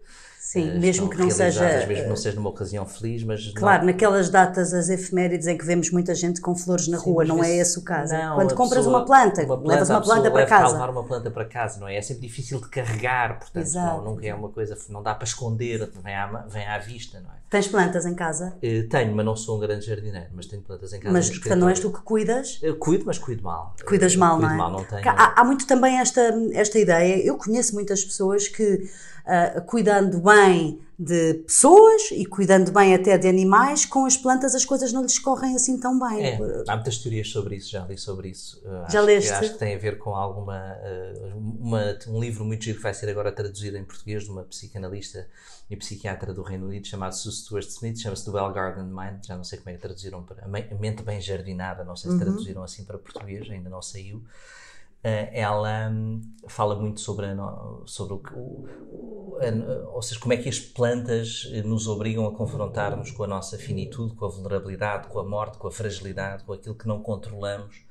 Sim, 0.52 0.70
uh, 0.70 0.80
mesmo 0.82 1.10
que 1.10 1.18
não 1.18 1.30
seja. 1.30 1.86
Mesmo 1.88 2.04
que 2.04 2.10
não 2.10 2.16
seja 2.18 2.36
numa 2.36 2.50
ocasião 2.50 2.86
feliz, 2.86 3.24
mas. 3.24 3.54
Claro, 3.54 3.86
não... 3.86 3.94
naquelas 3.94 4.30
datas, 4.30 4.74
as 4.74 4.90
efemérides 4.90 5.48
em 5.48 5.58
que 5.58 5.64
vemos 5.64 5.90
muita 5.90 6.14
gente 6.14 6.42
com 6.42 6.54
flores 6.54 6.90
na 6.90 6.98
Sim, 6.98 7.06
rua, 7.06 7.24
não 7.24 7.42
é 7.42 7.56
esse 7.56 7.80
o 7.80 7.82
caso. 7.84 8.14
Não, 8.14 8.36
Quando 8.36 8.54
compras 8.54 8.80
pessoa, 8.80 8.98
uma 8.98 9.06
planta, 9.06 9.46
uma 9.46 9.58
planta 9.58 9.70
levas 9.70 9.90
uma 9.90 10.02
planta 10.02 10.30
para 10.30 10.46
casa. 10.46 10.74
levar 10.74 10.90
uma 10.90 11.04
planta 11.06 11.32
para 11.32 11.46
casa, 11.46 11.80
não 11.80 11.88
é? 11.88 11.96
É 11.96 12.02
sempre 12.02 12.28
difícil 12.28 12.60
de 12.60 12.68
carregar, 12.68 13.40
portanto, 13.40 13.64
Exato. 13.64 14.04
não, 14.04 14.12
nunca 14.12 14.28
é 14.28 14.36
uma 14.36 14.50
coisa, 14.50 14.78
não 14.90 15.02
dá 15.02 15.16
para 15.16 15.26
esconder, 15.26 15.90
vem 16.04 16.16
à, 16.16 16.28
vem 16.50 16.68
à 16.68 16.78
vista, 16.80 17.22
não 17.22 17.30
é? 17.30 17.36
Tens 17.50 17.68
plantas 17.70 18.06
em 18.06 18.14
casa? 18.14 18.54
Uh, 18.58 18.90
tenho, 18.90 19.16
mas 19.16 19.26
não 19.26 19.36
sou 19.38 19.56
um 19.56 19.60
grande 19.60 19.86
jardineiro, 19.86 20.32
mas 20.34 20.48
tenho 20.48 20.62
plantas 20.62 20.92
em 20.92 21.00
casa. 21.00 21.14
Mas 21.14 21.30
portanto, 21.30 21.60
não 21.60 21.70
és 21.70 21.80
tu 21.80 21.92
que 21.92 22.02
cuidas? 22.02 22.60
Eu 22.62 22.76
cuido, 22.78 23.06
mas 23.06 23.18
cuido 23.18 23.44
mal. 23.44 23.74
Cuidas 23.86 24.18
mal, 24.18 24.38
cuido 24.38 24.48
não 24.48 24.54
é? 24.54 24.58
Mal, 24.58 24.72
não 24.72 24.84
tenho... 24.84 25.02
há, 25.06 25.34
há, 25.40 25.44
muito 25.46 25.66
também 25.66 25.98
esta, 25.98 26.34
esta 26.54 26.78
ideia, 26.78 27.26
eu 27.26 27.38
conheço 27.38 27.74
muitas 27.74 28.04
pessoas 28.04 28.48
que, 28.50 28.90
uh, 29.26 29.62
cuidando 29.66 30.20
bem 30.20 30.80
de 30.98 31.34
pessoas 31.48 32.12
e 32.12 32.24
cuidando 32.28 32.72
bem 32.72 32.94
até 32.94 33.18
de 33.18 33.28
animais, 33.28 33.86
com 33.86 34.06
as 34.06 34.16
plantas 34.16 34.54
as 34.54 34.64
coisas 34.64 34.94
não 34.94 35.02
lhes 35.02 35.18
correm 35.18 35.56
assim 35.56 35.80
tão 35.80 36.00
bem. 36.00 36.24
É, 36.24 36.40
há 36.68 36.76
muitas 36.76 37.00
teorias 37.00 37.30
sobre 37.30 37.56
isso, 37.56 37.72
já 37.72 37.84
li 37.86 37.98
sobre 37.98 38.30
isso. 38.30 38.62
Uh, 38.64 38.92
já 38.92 39.02
leste? 39.02 39.32
Acho 39.32 39.54
que 39.54 39.58
tem 39.58 39.74
a 39.74 39.80
ver 39.80 39.98
com 39.98 40.16
alguma. 40.16 40.78
Uh, 40.78 41.38
uma, 41.60 41.98
um 42.08 42.20
livro 42.20 42.46
muito 42.46 42.64
giro 42.64 42.78
que 42.78 42.84
vai 42.84 42.94
ser 42.94 43.10
agora 43.10 43.32
traduzido 43.32 43.78
em 43.78 43.84
português 43.84 44.26
de 44.26 44.30
uma 44.30 44.44
psicanalista 44.44 45.28
e 45.72 45.76
psiquiatra 45.76 46.34
do 46.34 46.44
Reino 46.44 46.68
Unido 46.68 46.86
chamado 46.86 47.16
Sue 47.16 47.32
Stuart 47.32 47.68
Smith, 47.68 47.98
chama-se 47.98 48.26
The 48.26 48.32
Well 48.32 48.54
Garden 48.54 48.86
Mind, 48.86 49.26
já 49.26 49.36
não 49.36 49.44
sei 49.44 49.58
como 49.58 49.72
é 49.72 49.74
que 49.74 49.80
traduziram 49.80 50.22
para. 50.22 50.46
A 50.46 50.48
mente 50.48 51.02
bem 51.02 51.20
jardinada, 51.20 51.84
não 51.84 51.96
sei 51.96 52.12
se 52.12 52.18
uhum. 52.18 52.24
traduziram 52.24 52.62
assim 52.62 52.84
para 52.84 53.00
português, 53.00 53.50
ainda 53.50 53.72
não 53.72 53.82
saiu. 53.82 54.24
Eh, 55.04 55.42
ela 55.42 55.90
um, 55.90 56.22
fala 56.48 56.76
muito 56.76 57.02
sobre, 57.02 57.26
a, 57.26 57.36
sobre 57.86 58.14
o, 58.14 58.22
o, 58.36 59.38
a, 59.42 59.90
ou 59.96 60.02
seja, 60.02 60.20
como 60.20 60.34
é 60.34 60.38
que 60.38 60.48
as 60.48 60.60
plantas 60.60 61.50
eh, 61.52 61.64
nos 61.64 61.88
obrigam 61.88 62.28
a 62.28 62.36
confrontar-nos 62.36 63.10
com 63.10 63.24
a 63.24 63.28
nossa 63.28 63.58
finitude, 63.58 64.16
com 64.16 64.26
a 64.26 64.30
vulnerabilidade, 64.30 65.08
com 65.08 65.20
a 65.20 65.24
morte, 65.24 65.58
com 65.58 65.68
a 65.68 65.72
fragilidade, 65.72 66.44
com 66.44 66.54
aquilo 66.54 66.76
que 66.76 66.88
não 66.88 67.02
controlamos. 67.02 67.84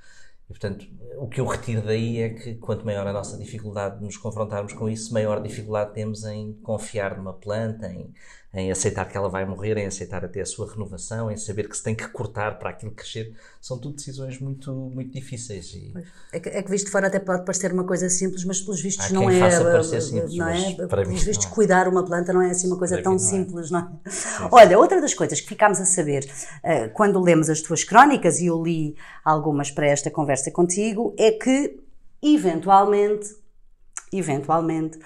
E, 0.48 0.52
portanto, 0.52 0.86
o 1.16 1.28
que 1.28 1.40
eu 1.40 1.46
retiro 1.46 1.82
daí 1.82 2.20
é 2.20 2.30
que 2.30 2.54
quanto 2.56 2.84
maior 2.84 3.06
a 3.06 3.12
nossa 3.12 3.36
dificuldade 3.36 3.98
de 3.98 4.04
nos 4.04 4.16
confrontarmos 4.16 4.72
com 4.72 4.88
isso, 4.88 5.12
maior 5.12 5.42
dificuldade 5.42 5.92
temos 5.92 6.24
em 6.24 6.52
confiar 6.62 7.16
numa 7.16 7.32
planta, 7.32 7.92
em 7.92 8.12
em 8.52 8.72
aceitar 8.72 9.08
que 9.08 9.16
ela 9.16 9.28
vai 9.28 9.44
morrer, 9.44 9.76
em 9.76 9.86
aceitar 9.86 10.24
até 10.24 10.40
a 10.40 10.46
sua 10.46 10.68
renovação, 10.68 11.30
em 11.30 11.36
saber 11.36 11.68
que 11.68 11.76
se 11.76 11.84
tem 11.84 11.94
que 11.94 12.08
cortar 12.08 12.58
para 12.58 12.70
aquilo 12.70 12.90
crescer, 12.90 13.32
são 13.60 13.78
tudo 13.78 13.94
decisões 13.94 14.40
muito, 14.40 14.72
muito 14.72 15.12
difíceis. 15.12 15.72
E... 15.72 15.94
É, 16.32 16.40
que, 16.40 16.48
é 16.48 16.60
que 16.60 16.68
visto 16.68 16.90
fora 16.90 17.06
até 17.06 17.20
pode 17.20 17.44
parecer 17.44 17.72
uma 17.72 17.84
coisa 17.84 18.08
simples, 18.08 18.44
mas 18.44 18.60
pelos 18.60 18.80
vistos 18.80 19.06
Há 19.06 19.12
não 19.12 19.30
é. 19.30 19.50
Simples, 19.82 20.34
não 20.34 20.48
é? 20.48 20.74
Para 20.74 21.04
pelos 21.04 21.22
vistos, 21.22 21.46
não. 21.46 21.52
cuidar 21.52 21.86
uma 21.86 22.04
planta 22.04 22.32
não 22.32 22.42
é 22.42 22.50
assim 22.50 22.66
uma 22.66 22.76
coisa 22.76 23.00
tão 23.00 23.12
não 23.12 23.16
é. 23.16 23.22
simples, 23.22 23.68
é. 23.68 23.72
não 23.72 23.78
é? 23.78 24.48
Olha, 24.50 24.78
outra 24.78 25.00
das 25.00 25.14
coisas 25.14 25.40
que 25.40 25.46
ficámos 25.46 25.80
a 25.80 25.84
saber 25.84 26.24
uh, 26.24 26.92
quando 26.92 27.20
lemos 27.20 27.48
as 27.48 27.60
tuas 27.60 27.84
crónicas, 27.84 28.40
e 28.40 28.46
eu 28.46 28.60
li 28.60 28.96
algumas 29.24 29.70
para 29.70 29.86
esta 29.86 30.10
conversa 30.10 30.50
contigo, 30.50 31.14
é 31.16 31.30
que 31.30 31.78
eventualmente, 32.20 33.28
eventualmente, 34.12 34.98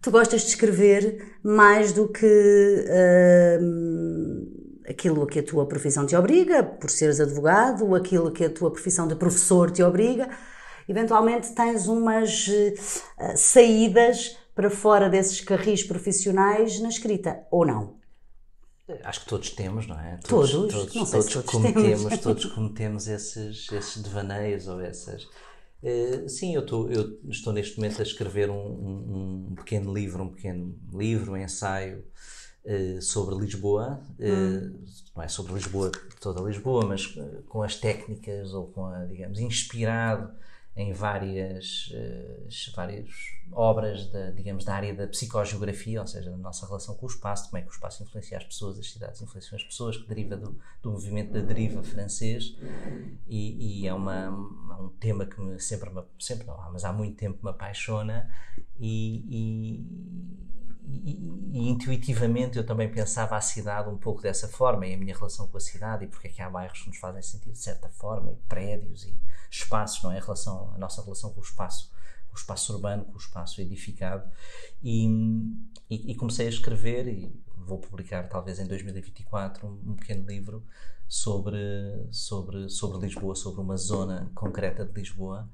tu 0.00 0.10
gostas 0.10 0.42
de 0.42 0.48
escrever 0.48 1.36
mais 1.42 1.92
do 1.92 2.08
que 2.08 2.84
uh, 2.86 3.60
aquilo 4.88 5.22
a 5.22 5.26
que 5.26 5.38
a 5.40 5.42
tua 5.42 5.66
profissão 5.66 6.06
te 6.06 6.16
obriga, 6.16 6.62
por 6.62 6.90
seres 6.90 7.20
advogado, 7.20 7.94
aquilo 7.94 8.30
que 8.30 8.44
a 8.44 8.50
tua 8.50 8.70
profissão 8.70 9.06
de 9.06 9.14
professor 9.14 9.70
te 9.70 9.82
obriga. 9.82 10.28
Eventualmente 10.88 11.52
tens 11.54 11.86
umas 11.86 12.48
uh, 12.48 12.74
saídas 13.36 14.36
para 14.54 14.70
fora 14.70 15.08
desses 15.08 15.40
carris 15.40 15.82
profissionais 15.84 16.80
na 16.80 16.88
escrita, 16.88 17.46
ou 17.50 17.64
não? 17.64 18.00
Acho 19.04 19.20
que 19.20 19.26
todos 19.26 19.50
temos, 19.50 19.86
não 19.86 19.98
é? 19.98 20.18
Todos, 20.26 20.50
todos, 20.50 20.74
todos, 20.74 21.10
todos, 21.10 21.26
todos 21.26 21.50
cometemos, 21.50 22.18
todos 22.18 22.44
cometemos 22.46 23.06
esses, 23.06 23.70
esses 23.70 24.02
devaneios 24.02 24.66
ou 24.66 24.80
essas 24.80 25.28
Uh, 25.82 26.28
sim, 26.28 26.54
eu, 26.54 26.64
tô, 26.64 26.88
eu, 26.88 27.18
estou 27.28 27.52
neste 27.52 27.76
momento 27.78 28.00
a 28.00 28.02
escrever 28.02 28.50
um, 28.50 28.54
um, 28.54 29.46
um, 29.50 29.54
pequeno 29.54 29.92
livro, 29.94 30.22
um 30.22 30.28
pequeno 30.28 30.78
livro, 30.92 31.32
um 31.32 31.36
ensaio 31.36 32.04
uh, 32.64 33.00
sobre 33.00 33.34
Lisboa. 33.34 34.02
Uh, 34.18 34.78
Não 35.16 35.22
é 35.22 35.28
sobre 35.28 35.54
Lisboa, 35.54 35.90
toda 36.20 36.42
Lisboa, 36.42 36.86
mas 36.86 37.06
com 37.48 37.62
as 37.62 37.76
técnicas 37.76 38.52
ou 38.52 38.66
com 38.68 38.84
a, 38.84 39.04
digamos, 39.06 39.38
inspirado 39.40 40.30
em 40.76 40.92
várias, 40.92 41.92
uh, 41.92 42.72
várias 42.74 43.08
obras, 43.52 44.06
da, 44.10 44.30
digamos, 44.30 44.64
da 44.64 44.74
área 44.74 44.94
da 44.94 45.06
psicogeografia, 45.06 46.00
ou 46.00 46.06
seja, 46.06 46.30
da 46.30 46.36
nossa 46.36 46.66
relação 46.66 46.94
com 46.94 47.06
o 47.06 47.08
espaço, 47.08 47.50
como 47.50 47.58
é 47.58 47.62
que 47.62 47.68
o 47.68 47.72
espaço 47.72 48.02
influencia 48.02 48.38
as 48.38 48.44
pessoas, 48.44 48.78
as 48.78 48.90
cidades 48.90 49.20
influenciam 49.20 49.56
as 49.56 49.64
pessoas, 49.64 49.96
que 49.96 50.06
deriva 50.08 50.36
do, 50.36 50.56
do 50.82 50.92
movimento 50.92 51.32
da 51.32 51.40
deriva 51.40 51.82
francês, 51.82 52.56
e, 53.26 53.82
e 53.82 53.88
é, 53.88 53.92
uma, 53.92 54.26
é 54.26 54.82
um 54.82 54.88
tema 55.00 55.26
que 55.26 55.40
me 55.40 55.58
sempre, 55.58 55.90
sempre 56.18 56.46
não, 56.46 56.56
mas 56.72 56.84
há 56.84 56.92
muito 56.92 57.16
tempo 57.16 57.38
me 57.42 57.50
apaixona, 57.50 58.30
e, 58.78 59.24
e 59.28 60.49
e, 60.84 61.12
e, 61.52 61.68
intuitivamente 61.68 62.56
eu 62.58 62.64
também 62.64 62.90
pensava 62.90 63.36
a 63.36 63.40
cidade 63.40 63.88
um 63.88 63.96
pouco 63.96 64.22
dessa 64.22 64.48
forma 64.48 64.86
e 64.86 64.94
a 64.94 64.96
minha 64.96 65.14
relação 65.14 65.46
com 65.48 65.56
a 65.56 65.60
cidade 65.60 66.04
e 66.04 66.08
porque 66.08 66.28
é 66.28 66.30
que 66.30 66.42
há 66.42 66.48
bairros 66.48 66.82
que 66.82 66.88
nos 66.88 66.98
fazem 66.98 67.22
sentir 67.22 67.52
de 67.52 67.58
certa 67.58 67.88
forma 67.88 68.32
e 68.32 68.36
prédios 68.48 69.04
e 69.04 69.14
espaços, 69.50 70.02
não 70.02 70.12
é? 70.12 70.18
A, 70.18 70.20
relação, 70.20 70.72
a 70.74 70.78
nossa 70.78 71.02
relação 71.02 71.32
com 71.32 71.40
o 71.40 71.44
espaço, 71.44 71.90
com 72.28 72.34
o 72.34 72.38
espaço 72.38 72.72
urbano, 72.72 73.04
com 73.04 73.14
o 73.14 73.18
espaço 73.18 73.60
edificado 73.60 74.28
e, 74.82 75.06
e, 75.88 76.12
e 76.12 76.14
comecei 76.14 76.46
a 76.46 76.50
escrever 76.50 77.06
e 77.08 77.32
vou 77.56 77.78
publicar 77.78 78.28
talvez 78.28 78.58
em 78.58 78.66
2024 78.66 79.66
um, 79.66 79.90
um 79.92 79.94
pequeno 79.94 80.26
livro 80.26 80.64
sobre, 81.06 81.58
sobre, 82.10 82.68
sobre 82.68 83.06
Lisboa, 83.06 83.34
sobre 83.34 83.60
uma 83.60 83.76
zona 83.76 84.30
concreta 84.34 84.84
de 84.84 84.92
Lisboa 84.92 85.48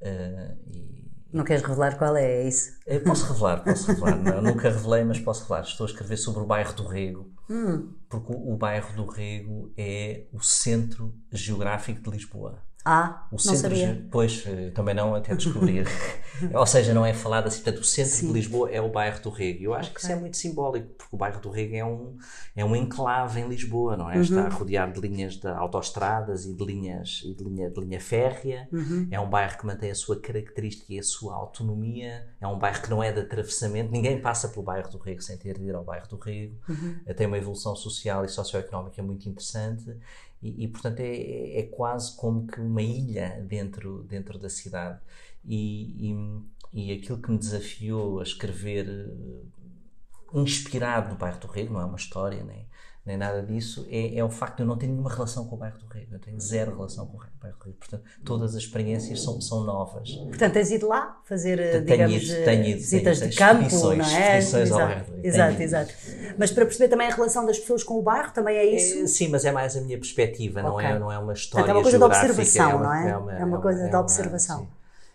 uh, 0.00 0.70
e 0.70 1.09
não 1.32 1.44
queres 1.44 1.62
revelar 1.62 1.96
qual 1.96 2.16
é, 2.16 2.42
é 2.42 2.48
isso? 2.48 2.78
Eu 2.86 3.00
posso 3.02 3.26
revelar, 3.32 3.62
posso 3.62 3.86
revelar. 3.86 4.16
Não, 4.16 4.42
nunca 4.42 4.70
revelei, 4.70 5.04
mas 5.04 5.18
posso 5.20 5.42
revelar. 5.42 5.62
Estou 5.62 5.86
a 5.86 5.90
escrever 5.90 6.16
sobre 6.16 6.42
o 6.42 6.46
bairro 6.46 6.74
do 6.74 6.86
Rego, 6.86 7.32
hum. 7.48 7.92
porque 8.08 8.32
o, 8.32 8.52
o 8.52 8.56
bairro 8.56 8.94
do 8.94 9.06
Rego 9.06 9.72
é 9.76 10.24
o 10.32 10.40
centro 10.40 11.14
geográfico 11.32 12.02
de 12.02 12.10
Lisboa. 12.10 12.62
Ah, 12.84 13.26
o 13.30 13.38
centro, 13.38 13.68
não 13.68 13.76
sabia. 13.76 14.08
Pois, 14.10 14.44
eh, 14.46 14.70
também 14.70 14.94
não, 14.94 15.14
até 15.14 15.34
descobrir. 15.34 15.86
Ou 16.54 16.66
seja, 16.66 16.94
não 16.94 17.04
é 17.04 17.12
falado 17.12 17.46
assim. 17.46 17.62
Portanto, 17.62 17.82
o 17.82 17.84
centro 17.84 18.12
Sim. 18.12 18.26
de 18.28 18.32
Lisboa 18.32 18.70
é 18.70 18.80
o 18.80 18.88
bairro 18.88 19.22
do 19.22 19.28
Rego. 19.28 19.62
Eu 19.62 19.74
acho 19.74 19.90
okay. 19.90 19.94
que 19.94 20.00
isso 20.00 20.12
é 20.12 20.16
muito 20.16 20.36
simbólico, 20.38 20.88
porque 20.96 21.14
o 21.14 21.18
bairro 21.18 21.40
do 21.40 21.50
Rego 21.50 21.76
é 21.76 21.84
um, 21.84 22.16
é 22.56 22.64
um 22.64 22.74
enclave 22.74 23.40
em 23.40 23.48
Lisboa, 23.48 23.98
não 23.98 24.10
é? 24.10 24.16
Uhum. 24.16 24.22
Está 24.22 24.48
rodeado 24.48 24.98
de 24.98 25.06
linhas 25.06 25.36
de 25.36 25.46
autoestradas 25.46 26.46
e 26.46 26.54
de 26.54 26.64
linhas 26.64 27.22
e 27.24 27.34
de 27.34 27.44
linha, 27.44 27.68
de 27.68 27.80
linha 27.80 28.00
férrea. 28.00 28.66
Uhum. 28.72 29.08
É 29.10 29.20
um 29.20 29.28
bairro 29.28 29.58
que 29.58 29.66
mantém 29.66 29.90
a 29.90 29.94
sua 29.94 30.18
característica 30.18 30.94
e 30.94 30.98
a 30.98 31.02
sua 31.02 31.34
autonomia. 31.34 32.26
É 32.40 32.46
um 32.46 32.58
bairro 32.58 32.80
que 32.80 32.88
não 32.88 33.02
é 33.02 33.12
de 33.12 33.20
atravessamento. 33.20 33.92
Ninguém 33.92 34.22
passa 34.22 34.48
pelo 34.48 34.62
bairro 34.62 34.90
do 34.90 34.96
Rego 34.96 35.20
sem 35.20 35.36
ter 35.36 35.58
de 35.58 35.66
ir 35.66 35.74
ao 35.74 35.84
bairro 35.84 36.08
do 36.08 36.16
Rego. 36.16 36.56
Uhum. 36.66 37.00
Tem 37.14 37.26
uma 37.26 37.36
evolução 37.36 37.76
social 37.76 38.24
e 38.24 38.28
socioeconómica 38.28 39.02
muito 39.02 39.28
interessante 39.28 39.94
e, 40.42 40.64
e 40.64 40.68
portanto 40.68 41.00
é, 41.00 41.58
é, 41.58 41.62
quase 41.64 42.16
como 42.16 42.46
que 42.46 42.60
uma 42.60 42.82
ilha 42.82 43.44
dentro, 43.46 44.02
dentro 44.04 44.38
da 44.38 44.48
cidade. 44.48 45.00
E, 45.44 46.10
e, 46.10 46.42
e 46.72 46.92
aquilo 46.92 47.20
que 47.20 47.30
me 47.30 47.38
desafiou 47.38 48.20
a 48.20 48.22
escrever, 48.22 48.86
eh, 48.88 50.40
inspirado 50.40 51.10
no 51.10 51.16
bairro 51.16 51.40
do 51.40 51.46
Rego, 51.48 51.74
não 51.74 51.80
é 51.80 51.84
uma 51.84 51.96
história, 51.96 52.42
nem, 52.44 52.66
nem 53.04 53.16
nada 53.16 53.42
disso, 53.42 53.86
é, 53.90 54.16
é, 54.16 54.22
o 54.22 54.28
facto 54.28 54.56
de 54.56 54.62
eu 54.62 54.66
não 54.66 54.76
ter 54.76 54.86
nenhuma 54.86 55.10
relação 55.10 55.46
com 55.46 55.56
o 55.56 55.58
bairro 55.58 55.78
do 55.78 55.86
Rego. 55.86 56.14
Eu 56.14 56.18
tenho 56.18 56.38
zero 56.38 56.76
relação 56.76 57.06
com 57.06 57.16
o 57.16 57.20
bairro 57.40 57.56
do 57.58 57.64
Rego. 57.64 57.76
Portanto, 57.78 58.04
todas 58.24 58.54
as 58.54 58.62
experiências 58.62 59.22
são, 59.22 59.40
são 59.40 59.64
novas. 59.64 60.10
Portanto, 60.10 60.52
tens 60.52 60.70
ido 60.70 60.86
lá 60.86 61.18
fazer, 61.24 61.56
tenho 61.56 61.84
digamos, 61.84 62.22
ido, 62.22 62.44
tenho 62.44 62.64
ido, 62.66 62.78
visitas 62.78 63.18
tenho, 63.18 63.30
de 63.30 63.36
campo, 63.36 63.94
não 63.96 64.06
é? 64.06 64.38
Exato, 64.38 65.06
exato, 65.22 65.62
exato. 65.62 65.94
Mas 66.38 66.50
para 66.50 66.66
perceber 66.66 66.88
também 66.88 67.06
a 67.06 67.14
relação 67.14 67.46
das 67.46 67.58
pessoas 67.58 67.82
com 67.82 67.94
o 67.94 68.02
bairro, 68.02 68.32
também 68.32 68.56
é 68.56 68.66
isso? 68.66 68.98
É, 68.98 69.06
sim, 69.06 69.28
mas 69.28 69.46
é 69.46 69.52
mais 69.52 69.76
a 69.76 69.80
minha 69.80 69.96
perspectiva, 69.96 70.60
okay. 70.60 70.70
não, 70.70 70.80
é, 70.80 70.98
não 70.98 71.12
é 71.12 71.18
uma 71.18 71.32
história 71.32 71.64
Portanto, 71.64 71.70
é 71.70 71.78
uma 71.78 71.82
coisa 71.82 71.98
de 71.98 72.04
observação, 72.04 72.70
é 72.70 72.74
uma, 72.74 72.84
não 72.84 72.94
é? 72.94 73.10
É 73.10 73.16
uma, 73.16 73.32
é 73.32 73.44
uma 73.44 73.60
coisa 73.60 73.82
é 73.86 73.88
de 73.88 73.96
observação. 73.96 74.68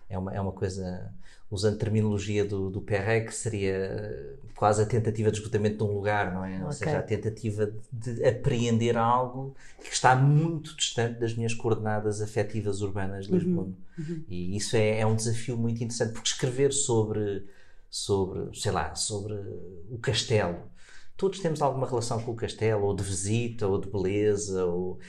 é, 0.09 0.17
uma, 0.17 0.33
é 0.33 0.41
uma 0.41 0.51
coisa 0.51 1.13
usando 1.51 1.77
terminologia 1.77 2.43
do, 2.43 2.71
do 2.71 2.81
Perret, 2.81 3.27
que 3.27 3.35
seria 3.35 4.39
quase 4.55 4.81
a 4.81 4.85
tentativa 4.85 5.29
de 5.29 5.37
esgotamento 5.37 5.77
de 5.77 5.83
um 5.83 5.93
lugar, 5.93 6.33
não 6.33 6.45
é? 6.45 6.55
Okay. 6.55 6.65
Ou 6.65 6.71
seja, 6.71 6.99
a 6.99 7.03
tentativa 7.03 7.73
de 7.91 8.25
apreender 8.25 8.97
algo 8.97 9.55
que 9.83 9.93
está 9.93 10.15
muito 10.15 10.75
distante 10.75 11.19
das 11.19 11.35
minhas 11.35 11.53
coordenadas 11.53 12.21
afetivas 12.21 12.81
urbanas 12.81 13.25
de 13.25 13.33
uhum. 13.33 13.37
Lisboa. 13.37 13.63
Uhum. 13.63 13.75
Uhum. 13.97 14.23
E 14.29 14.55
isso 14.55 14.75
é, 14.75 14.99
é, 14.99 15.05
um 15.05 15.15
desafio 15.15 15.57
muito 15.57 15.83
interessante, 15.83 16.13
porque 16.13 16.29
escrever 16.29 16.71
sobre, 16.71 17.45
sobre, 17.89 18.57
sei 18.57 18.71
lá, 18.71 18.95
sobre 18.95 19.33
o 19.89 19.97
castelo, 20.01 20.57
todos 21.17 21.39
temos 21.39 21.61
alguma 21.61 21.87
relação 21.87 22.21
com 22.21 22.31
o 22.31 22.35
castelo, 22.35 22.85
ou 22.85 22.95
de 22.95 23.03
visita, 23.03 23.67
ou 23.67 23.79
de 23.79 23.89
beleza, 23.89 24.65
ou 24.65 24.99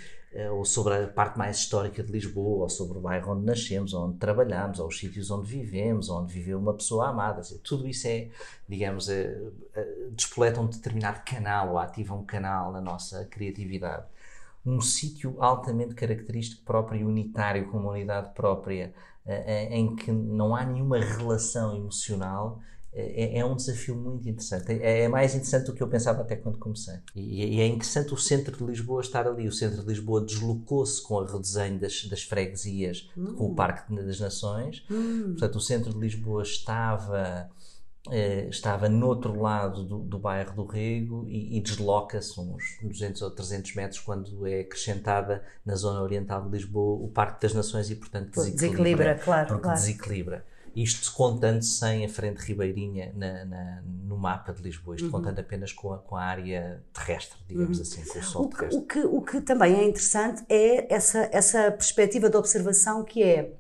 ou 0.53 0.65
sobre 0.65 0.95
a 0.95 1.09
parte 1.09 1.39
mais 1.39 1.59
histórica 1.59 2.03
de 2.03 2.13
Lisboa, 2.13 2.65
ou 2.65 2.69
sobre 2.69 2.99
o 2.99 3.01
bairro 3.01 3.33
onde 3.33 3.47
nascemos, 3.47 3.95
onde 3.95 4.19
trabalhamos, 4.19 4.79
ou 4.79 4.89
os 4.89 4.99
sítios 4.99 5.31
onde 5.31 5.49
vivemos, 5.49 6.11
onde 6.11 6.33
viveu 6.33 6.59
uma 6.59 6.75
pessoa 6.75 7.09
amada. 7.09 7.43
Tudo 7.63 7.87
isso 7.87 8.07
é, 8.07 8.29
digamos, 8.69 9.09
é, 9.09 9.37
é, 9.75 10.09
despoleta 10.13 10.61
um 10.61 10.67
determinado 10.67 11.23
canal, 11.25 11.71
ou 11.71 11.79
ativa 11.79 12.15
um 12.15 12.25
canal 12.25 12.73
na 12.73 12.81
nossa 12.81 13.25
criatividade. 13.25 14.05
Um 14.65 14.81
sítio 14.81 15.37
altamente 15.39 15.95
característico 15.95 16.65
próprio 16.65 17.01
e 17.01 17.05
unitário, 17.05 17.71
com 17.71 17.79
uma 17.79 17.93
unidade 17.93 18.35
própria, 18.35 18.93
em 19.71 19.97
que 19.97 20.13
não 20.13 20.55
há 20.55 20.65
nenhuma 20.65 20.99
relação 20.99 21.77
emocional, 21.77 22.61
é, 22.99 23.39
é, 23.41 23.45
um 23.45 23.55
desafio 23.55 23.95
muito 23.95 24.27
interessante. 24.27 24.73
É, 24.73 25.03
é, 25.03 25.09
mais 25.09 25.35
interessante 25.35 25.67
do 25.67 25.75
que 25.75 25.83
eu 25.83 25.89
pensava 25.89 26.23
até 26.23 26.35
quando 26.35 26.57
comecei. 26.57 26.95
E, 27.15 27.57
e 27.57 27.61
é 27.61 27.67
interessante 27.67 28.15
o 28.15 28.17
centro 28.17 28.57
de 28.57 28.65
Lisboa 28.65 29.03
estar 29.03 29.27
ali. 29.27 29.47
O 29.47 29.53
centro 29.53 29.83
de 29.83 29.89
Lisboa 29.89 30.25
deslocou-se 30.25 31.03
com 31.03 31.17
o 31.17 31.25
redesenho 31.25 31.79
das, 31.79 32.07
das 32.07 32.23
freguesias 32.23 33.11
hum. 33.15 33.35
com 33.35 33.47
o 33.49 33.55
Parque 33.55 33.95
das 33.95 34.19
Nações. 34.19 34.83
Hum. 34.91 35.35
Portanto, 35.39 35.57
o 35.57 35.61
centro 35.61 35.93
de 35.93 35.99
Lisboa 35.99 36.43
estava. 36.43 37.51
Eh, 38.09 38.47
estava 38.49 38.89
no 38.89 39.09
outro 39.09 39.37
lado 39.37 39.83
do, 39.83 39.99
do 39.99 40.17
bairro 40.17 40.55
do 40.55 40.65
Rego 40.65 41.27
e, 41.27 41.57
e 41.57 41.61
desloca-se 41.61 42.39
uns 42.41 42.79
200 42.81 43.21
ou 43.21 43.31
300 43.33 43.75
metros 43.75 44.01
quando 44.01 44.47
é 44.47 44.61
acrescentada 44.61 45.43
na 45.65 45.75
zona 45.75 46.01
oriental 46.01 46.45
de 46.45 46.51
Lisboa 46.51 47.05
o 47.05 47.09
Parque 47.09 47.43
das 47.43 47.53
Nações 47.53 47.91
e, 47.91 47.97
portanto, 47.97 48.31
desequilibra. 48.31 48.63
desequilibra 48.63 49.15
claro, 49.19 49.49
porque 49.49 49.63
claro. 49.65 49.79
desequilibra. 49.81 50.45
Isto 50.77 51.11
contando 51.15 51.63
sem 51.63 52.05
a 52.05 52.09
frente 52.09 52.37
ribeirinha 52.37 53.11
na, 53.17 53.47
na, 53.47 53.83
no 53.83 54.19
mapa 54.19 54.53
de 54.53 54.63
Lisboa, 54.63 54.95
isto 54.95 55.07
uhum. 55.07 55.11
contando 55.11 55.39
apenas 55.39 55.73
com 55.73 55.95
a, 55.95 55.99
com 55.99 56.17
a 56.17 56.23
área 56.23 56.85
terrestre, 56.93 57.39
digamos 57.49 57.79
uhum. 57.79 57.83
assim, 57.83 58.05
com 58.05 58.19
o 58.19 58.23
sol 58.23 58.45
o 58.45 58.49
que, 58.51 58.57
terrestre. 58.57 58.79
O 58.79 58.87
que, 58.87 58.99
o 59.01 59.23
que 59.23 59.41
também 59.41 59.75
é 59.75 59.85
interessante 59.89 60.45
é 60.51 60.95
essa, 60.95 61.31
essa 61.33 61.71
perspectiva 61.71 62.29
de 62.29 62.37
observação 62.37 63.03
que 63.03 63.23
é 63.23 63.55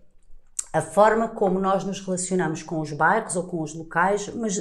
a 0.75 0.83
forma 0.83 1.29
como 1.29 1.59
nós 1.59 1.85
nos 1.85 2.01
relacionamos 2.01 2.63
com 2.63 2.81
os 2.81 2.93
bairros 2.93 3.35
ou 3.35 3.45
com 3.45 3.63
os 3.63 3.73
locais, 3.73 4.29
mas 4.35 4.59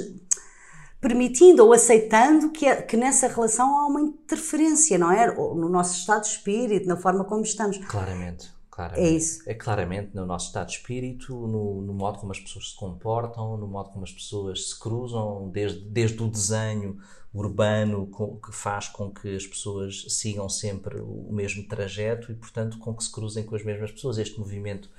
permitindo 0.98 1.62
ou 1.62 1.74
aceitando 1.74 2.48
que, 2.50 2.74
que 2.82 2.96
nessa 2.96 3.28
relação 3.28 3.68
há 3.78 3.86
uma 3.86 4.00
interferência, 4.00 4.96
não 4.96 5.12
é? 5.12 5.26
No 5.34 5.68
nosso 5.68 5.98
estado 5.98 6.22
de 6.22 6.28
espírito, 6.28 6.88
na 6.88 6.96
forma 6.96 7.22
como 7.22 7.42
estamos. 7.42 7.76
Claramente. 7.76 8.55
Claramente. 8.76 9.08
É 9.08 9.10
isso. 9.10 9.42
É 9.46 9.54
claramente 9.54 10.10
no 10.14 10.26
nosso 10.26 10.48
estado 10.48 10.66
de 10.66 10.74
espírito, 10.74 11.34
no, 11.34 11.80
no, 11.80 11.94
modo 11.94 12.18
como 12.18 12.30
as 12.30 12.38
pessoas 12.38 12.72
se 12.72 12.76
comportam, 12.76 13.56
no 13.56 13.66
modo 13.66 13.88
como 13.88 14.04
as 14.04 14.12
pessoas 14.12 14.68
se 14.68 14.78
cruzam, 14.78 15.48
desde, 15.48 15.80
desde 15.80 16.22
o 16.22 16.28
desenho 16.28 16.98
urbano 17.32 18.10
que 18.44 18.52
faz 18.52 18.88
com 18.88 19.10
que 19.10 19.34
as 19.34 19.46
pessoas 19.46 20.04
sigam 20.08 20.48
sempre 20.48 21.00
o 21.00 21.28
mesmo 21.30 21.66
trajeto 21.66 22.30
e, 22.30 22.34
portanto, 22.34 22.78
com 22.78 22.94
que 22.94 23.04
se 23.04 23.10
cruzem 23.10 23.44
com 23.44 23.56
as 23.56 23.64
mesmas 23.64 23.92
pessoas. 23.92 24.18
Este 24.18 24.38
movimento, 24.38 24.90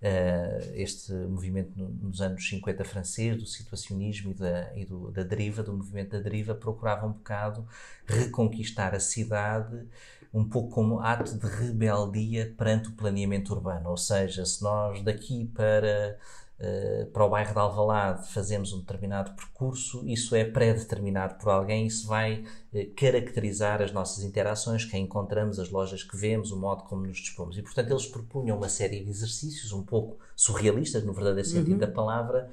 uh, 0.00 0.72
este 0.74 1.12
movimento 1.12 1.72
nos 1.76 2.22
anos 2.22 2.48
50 2.48 2.84
francês, 2.84 3.36
do 3.36 3.46
situacionismo 3.46 4.30
e, 4.30 4.34
da, 4.34 4.72
e 4.74 4.86
do, 4.86 5.10
da 5.10 5.22
deriva, 5.22 5.62
do 5.62 5.74
movimento 5.74 6.12
da 6.12 6.20
deriva, 6.20 6.54
procurava 6.54 7.06
um 7.06 7.12
bocado 7.12 7.68
reconquistar 8.06 8.94
a 8.94 9.00
cidade 9.00 9.86
um 10.32 10.48
pouco 10.48 10.70
como 10.70 11.00
ato 11.00 11.38
de 11.38 11.46
rebeldia 11.46 12.54
perante 12.56 12.88
o 12.88 12.92
planeamento 12.92 13.52
urbano. 13.52 13.90
Ou 13.90 13.96
seja, 13.96 14.44
se 14.44 14.62
nós 14.62 15.02
daqui 15.02 15.46
para, 15.54 16.18
uh, 16.60 17.06
para 17.06 17.24
o 17.24 17.30
bairro 17.30 17.52
de 17.52 17.58
Alvalade 17.58 18.32
fazemos 18.32 18.72
um 18.72 18.80
determinado 18.80 19.32
percurso, 19.32 20.06
isso 20.06 20.34
é 20.34 20.44
pré-determinado 20.44 21.36
por 21.36 21.50
alguém, 21.50 21.86
isso 21.86 22.06
vai 22.06 22.44
uh, 22.72 22.94
caracterizar 22.94 23.82
as 23.82 23.92
nossas 23.92 24.24
interações, 24.24 24.84
quem 24.84 25.04
encontramos, 25.04 25.58
as 25.58 25.70
lojas 25.70 26.02
que 26.02 26.16
vemos, 26.16 26.52
o 26.52 26.56
modo 26.56 26.84
como 26.84 27.06
nos 27.06 27.18
dispomos. 27.18 27.56
E, 27.56 27.62
portanto, 27.62 27.90
eles 27.90 28.06
propunham 28.06 28.56
uma 28.56 28.68
série 28.68 29.02
de 29.02 29.10
exercícios 29.10 29.72
um 29.72 29.82
pouco 29.82 30.18
surrealistas, 30.34 31.02
no 31.04 31.12
verdadeiro 31.12 31.48
sentido 31.48 31.72
uhum. 31.72 31.78
da 31.78 31.88
palavra, 31.88 32.50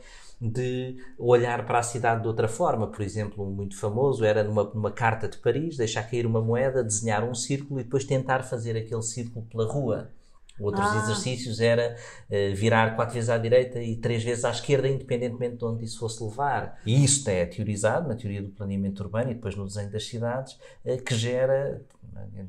de 0.50 0.98
olhar 1.18 1.66
para 1.66 1.80
a 1.80 1.84
cidade 1.84 2.22
de 2.22 2.28
outra 2.28 2.48
forma. 2.48 2.88
Por 2.88 3.02
exemplo, 3.02 3.46
um 3.46 3.50
muito 3.50 3.78
famoso 3.78 4.26
era 4.26 4.44
numa, 4.44 4.64
numa 4.66 4.92
carta 4.92 5.28
de 5.28 5.38
Paris, 5.38 5.78
deixar 5.78 6.04
cair 6.04 6.26
uma 6.26 6.42
moeda, 6.42 6.84
desenhar 6.84 7.24
um 7.24 7.34
círculo 7.34 7.80
e 7.80 7.84
depois 7.84 8.04
tentar 8.04 8.44
fazer 8.44 8.76
aquele 8.76 9.02
círculo 9.02 9.46
pela 9.46 9.66
rua. 9.66 10.12
Outros 10.60 10.86
ah. 10.86 10.98
exercícios 10.98 11.60
era 11.60 11.96
uh, 12.30 12.56
virar 12.56 12.96
quatro 12.96 13.16
vezes 13.16 13.30
à 13.30 13.38
direita 13.38 13.82
e 13.82 13.96
três 13.96 14.24
vezes 14.24 14.46
à 14.46 14.52
esquerda, 14.52 14.88
independentemente 14.88 15.58
de 15.58 15.66
onde 15.66 15.86
isso 15.86 15.98
fosse 15.98 16.24
levar. 16.24 16.80
E 16.86 17.04
isso 17.04 17.28
é 17.30 17.46
teorizado 17.46 18.08
na 18.08 18.16
teoria 18.16 18.42
do 18.42 18.50
planeamento 18.50 19.02
urbano 19.02 19.32
e 19.32 19.34
depois 19.34 19.56
no 19.56 19.66
desenho 19.66 19.90
das 19.90 20.06
cidades, 20.06 20.54
uh, 20.86 21.02
que 21.04 21.16
gera, 21.16 21.82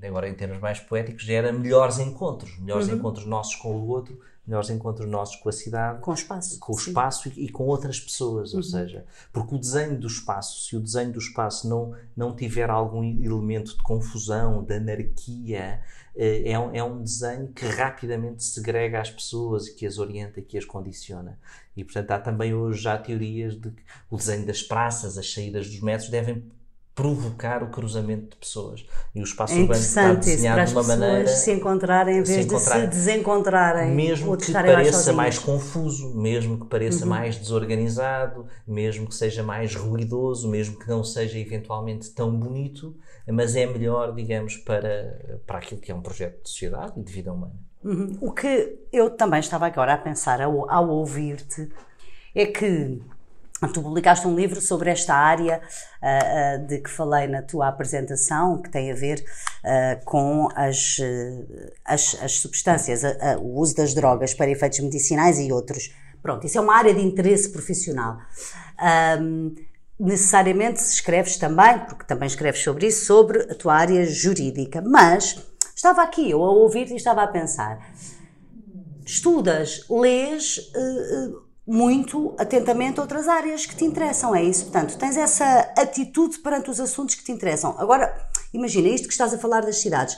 agora 0.02 0.28
em 0.28 0.34
termos 0.34 0.58
mais 0.60 0.80
poéticos, 0.80 1.22
gera 1.22 1.50
melhores 1.50 1.98
encontros, 1.98 2.58
melhores 2.58 2.88
uhum. 2.88 2.96
encontros 2.96 3.24
nossos 3.24 3.54
com 3.54 3.70
o 3.70 3.86
outro, 3.88 4.20
melhores 4.46 4.68
encontros 4.70 5.08
nossos 5.08 5.36
com 5.36 5.48
a 5.48 5.52
cidade, 5.52 6.00
com 6.00 6.10
o 6.10 6.14
espaço, 6.14 6.58
com 6.58 6.72
o 6.72 6.76
espaço 6.76 7.28
e, 7.28 7.46
e, 7.46 7.48
com 7.48 7.64
outras 7.64 7.98
pessoas, 7.98 8.52
ou 8.52 8.58
uhum. 8.58 8.62
seja, 8.62 9.04
porque 9.32 9.54
o 9.54 9.58
desenho 9.58 9.98
do 9.98 10.06
espaço, 10.06 10.64
se 10.64 10.76
o 10.76 10.80
desenho 10.80 11.12
do 11.12 11.18
espaço 11.18 11.68
não 11.68 11.94
não 12.16 12.34
tiver 12.34 12.70
algum 12.70 13.02
elemento 13.02 13.76
de 13.76 13.82
confusão, 13.82 14.62
de 14.62 14.74
anarquia, 14.74 15.80
eh, 16.14 16.50
é 16.50 16.58
um, 16.58 16.74
é 16.74 16.82
um 16.82 17.02
desenho 17.02 17.48
que 17.48 17.66
rapidamente 17.66 18.44
segrega 18.44 19.00
as 19.00 19.10
pessoas 19.10 19.66
e 19.66 19.74
que 19.74 19.86
as 19.86 19.98
orienta 19.98 20.40
e 20.40 20.42
que 20.42 20.58
as 20.58 20.64
condiciona. 20.64 21.38
E 21.76 21.82
portanto 21.82 22.10
há 22.10 22.18
também 22.18 22.54
hoje 22.54 22.82
já 22.82 22.98
teorias 22.98 23.54
de 23.54 23.70
que 23.70 23.82
o 24.10 24.16
desenho 24.16 24.46
das 24.46 24.62
praças, 24.62 25.18
as 25.18 25.32
saídas 25.32 25.68
dos 25.68 25.80
metros 25.80 26.10
devem 26.10 26.44
provocar 26.94 27.62
o 27.62 27.70
cruzamento 27.70 28.30
de 28.30 28.36
pessoas. 28.36 28.86
E 29.14 29.20
o 29.20 29.24
espaço 29.24 29.54
é 29.54 29.58
urbano 29.58 29.80
está 29.80 30.14
desenhado 30.14 30.64
de 30.64 30.72
uma 30.72 30.82
maneira. 30.84 31.26
se 31.26 31.52
encontrarem 31.52 32.18
em 32.18 32.22
vez 32.22 32.46
de 32.46 32.58
se 32.58 32.86
desencontrarem. 32.86 33.92
Mesmo 33.92 34.36
que 34.36 34.52
pareça 34.52 35.12
mais 35.12 35.38
confuso, 35.38 36.14
mesmo 36.14 36.60
que 36.60 36.66
pareça 36.66 37.04
uhum. 37.04 37.10
mais 37.10 37.36
desorganizado, 37.36 38.46
mesmo 38.66 39.08
que 39.08 39.14
seja 39.14 39.42
mais 39.42 39.74
ruidoso, 39.74 40.48
mesmo 40.48 40.78
que 40.78 40.88
não 40.88 41.02
seja 41.02 41.38
eventualmente 41.38 42.10
tão 42.10 42.30
bonito, 42.30 42.96
mas 43.26 43.56
é 43.56 43.66
melhor, 43.66 44.14
digamos, 44.14 44.56
para, 44.58 45.40
para 45.46 45.58
aquilo 45.58 45.80
que 45.80 45.90
é 45.90 45.94
um 45.94 46.00
projeto 46.00 46.42
de 46.42 46.48
sociedade 46.48 46.92
e 46.96 47.02
de 47.02 47.12
vida 47.12 47.32
humana. 47.32 47.54
Uhum. 47.82 48.16
O 48.20 48.32
que 48.32 48.78
eu 48.92 49.10
também 49.10 49.40
estava 49.40 49.66
agora 49.66 49.94
a 49.94 49.98
pensar 49.98 50.40
ao, 50.40 50.70
ao 50.70 50.88
ouvir-te 50.88 51.68
é 52.34 52.46
que 52.46 53.00
Tu 53.72 53.82
publicaste 53.82 54.26
um 54.26 54.34
livro 54.34 54.60
sobre 54.60 54.90
esta 54.90 55.14
área 55.14 55.60
uh, 56.02 56.62
uh, 56.62 56.66
de 56.66 56.78
que 56.78 56.90
falei 56.90 57.28
na 57.28 57.40
tua 57.40 57.68
apresentação, 57.68 58.60
que 58.60 58.68
tem 58.68 58.90
a 58.90 58.94
ver 58.94 59.24
uh, 59.64 60.04
com 60.04 60.48
as, 60.54 60.98
as, 61.84 62.16
as, 62.20 62.32
substâncias, 62.40 63.02
o 63.40 63.60
uso 63.60 63.76
das 63.76 63.94
drogas 63.94 64.34
para 64.34 64.50
efeitos 64.50 64.80
medicinais 64.80 65.38
e 65.38 65.52
outros. 65.52 65.94
Pronto, 66.20 66.46
isso 66.46 66.58
é 66.58 66.60
uma 66.60 66.74
área 66.74 66.92
de 66.92 67.00
interesse 67.00 67.50
profissional. 67.50 68.18
Um, 69.20 69.54
necessariamente 69.98 70.80
escreves 70.80 71.36
também, 71.36 71.78
porque 71.80 72.04
também 72.04 72.26
escreves 72.26 72.62
sobre 72.62 72.88
isso, 72.88 73.06
sobre 73.06 73.42
a 73.42 73.54
tua 73.54 73.74
área 73.74 74.04
jurídica. 74.04 74.82
Mas 74.82 75.38
estava 75.74 76.02
aqui, 76.02 76.30
eu 76.30 76.42
a 76.42 76.50
ouvir 76.50 76.90
e 76.90 76.96
estava 76.96 77.22
a 77.22 77.26
pensar. 77.26 77.78
Estudas, 79.04 79.86
lês 79.88 80.72
muito 81.66 82.34
atentamente 82.38 83.00
outras 83.00 83.26
áreas 83.26 83.64
que 83.64 83.74
te 83.74 83.84
interessam, 83.84 84.34
é 84.34 84.42
isso? 84.42 84.64
Portanto, 84.64 84.98
tens 84.98 85.16
essa 85.16 85.60
atitude 85.76 86.38
perante 86.38 86.70
os 86.70 86.78
assuntos 86.78 87.14
que 87.14 87.24
te 87.24 87.32
interessam. 87.32 87.74
Agora, 87.78 88.14
imagina, 88.52 88.88
isto 88.88 89.06
que 89.06 89.14
estás 89.14 89.32
a 89.32 89.38
falar 89.38 89.62
das 89.62 89.78
cidades, 89.78 90.16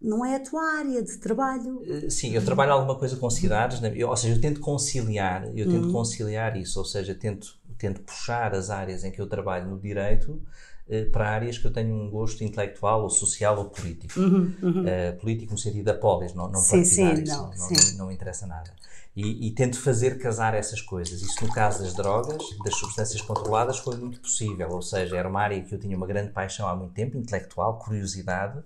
não 0.00 0.24
é 0.24 0.36
a 0.36 0.40
tua 0.40 0.62
área 0.78 1.02
de 1.02 1.16
trabalho. 1.18 1.82
Eh, 1.86 2.10
sim, 2.10 2.34
eu 2.34 2.44
trabalho 2.44 2.72
alguma 2.72 2.94
coisa 2.94 3.16
com 3.16 3.28
cidades, 3.30 3.80
eu, 3.94 4.08
ou 4.08 4.16
seja, 4.16 4.34
eu 4.34 4.40
tento 4.40 4.60
conciliar, 4.60 5.46
eu 5.56 5.68
tento 5.68 5.86
uhum. 5.86 5.92
conciliar 5.92 6.56
isso, 6.56 6.78
ou 6.78 6.84
seja, 6.84 7.14
tento, 7.14 7.58
tento 7.78 8.02
puxar 8.02 8.54
as 8.54 8.70
áreas 8.70 9.02
em 9.02 9.10
que 9.10 9.20
eu 9.20 9.26
trabalho 9.26 9.68
no 9.68 9.78
direito 9.78 10.40
eh, 10.86 11.06
para 11.06 11.30
áreas 11.30 11.56
que 11.56 11.66
eu 11.66 11.72
tenho 11.72 11.94
um 11.94 12.10
gosto 12.10 12.44
intelectual 12.44 13.02
ou 13.02 13.10
social 13.10 13.58
ou 13.58 13.64
político. 13.64 14.20
Uhum, 14.20 14.54
uhum. 14.62 14.82
Uh, 14.82 15.18
político 15.18 15.52
no 15.52 15.58
sentido 15.58 15.84
da 15.84 15.94
polis, 15.94 16.34
não, 16.34 16.50
não 16.50 16.60
sim, 16.60 16.76
partidário, 16.76 17.26
sim, 17.26 17.32
não, 17.32 17.50
não, 17.50 17.68
não, 17.68 17.96
não, 17.96 18.12
interessa 18.12 18.46
nada. 18.46 18.70
E, 19.16 19.46
e, 19.46 19.50
tento 19.52 19.80
fazer 19.80 20.18
casar 20.18 20.54
essas 20.54 20.80
coisas. 20.80 21.22
Isso 21.22 21.44
no 21.44 21.52
caso 21.52 21.84
das 21.84 21.94
drogas, 21.94 22.42
das 22.64 22.74
substâncias 22.74 23.20
controladas, 23.22 23.78
foi 23.78 23.96
muito 23.96 24.20
possível. 24.20 24.68
Ou 24.70 24.82
seja, 24.82 25.16
era 25.16 25.28
uma 25.28 25.40
área 25.40 25.62
que 25.62 25.72
eu 25.72 25.78
tinha 25.78 25.96
uma 25.96 26.06
grande 26.06 26.32
paixão 26.32 26.66
há 26.66 26.74
muito 26.74 26.94
tempo, 26.94 27.16
intelectual, 27.16 27.78
curiosidade, 27.78 28.60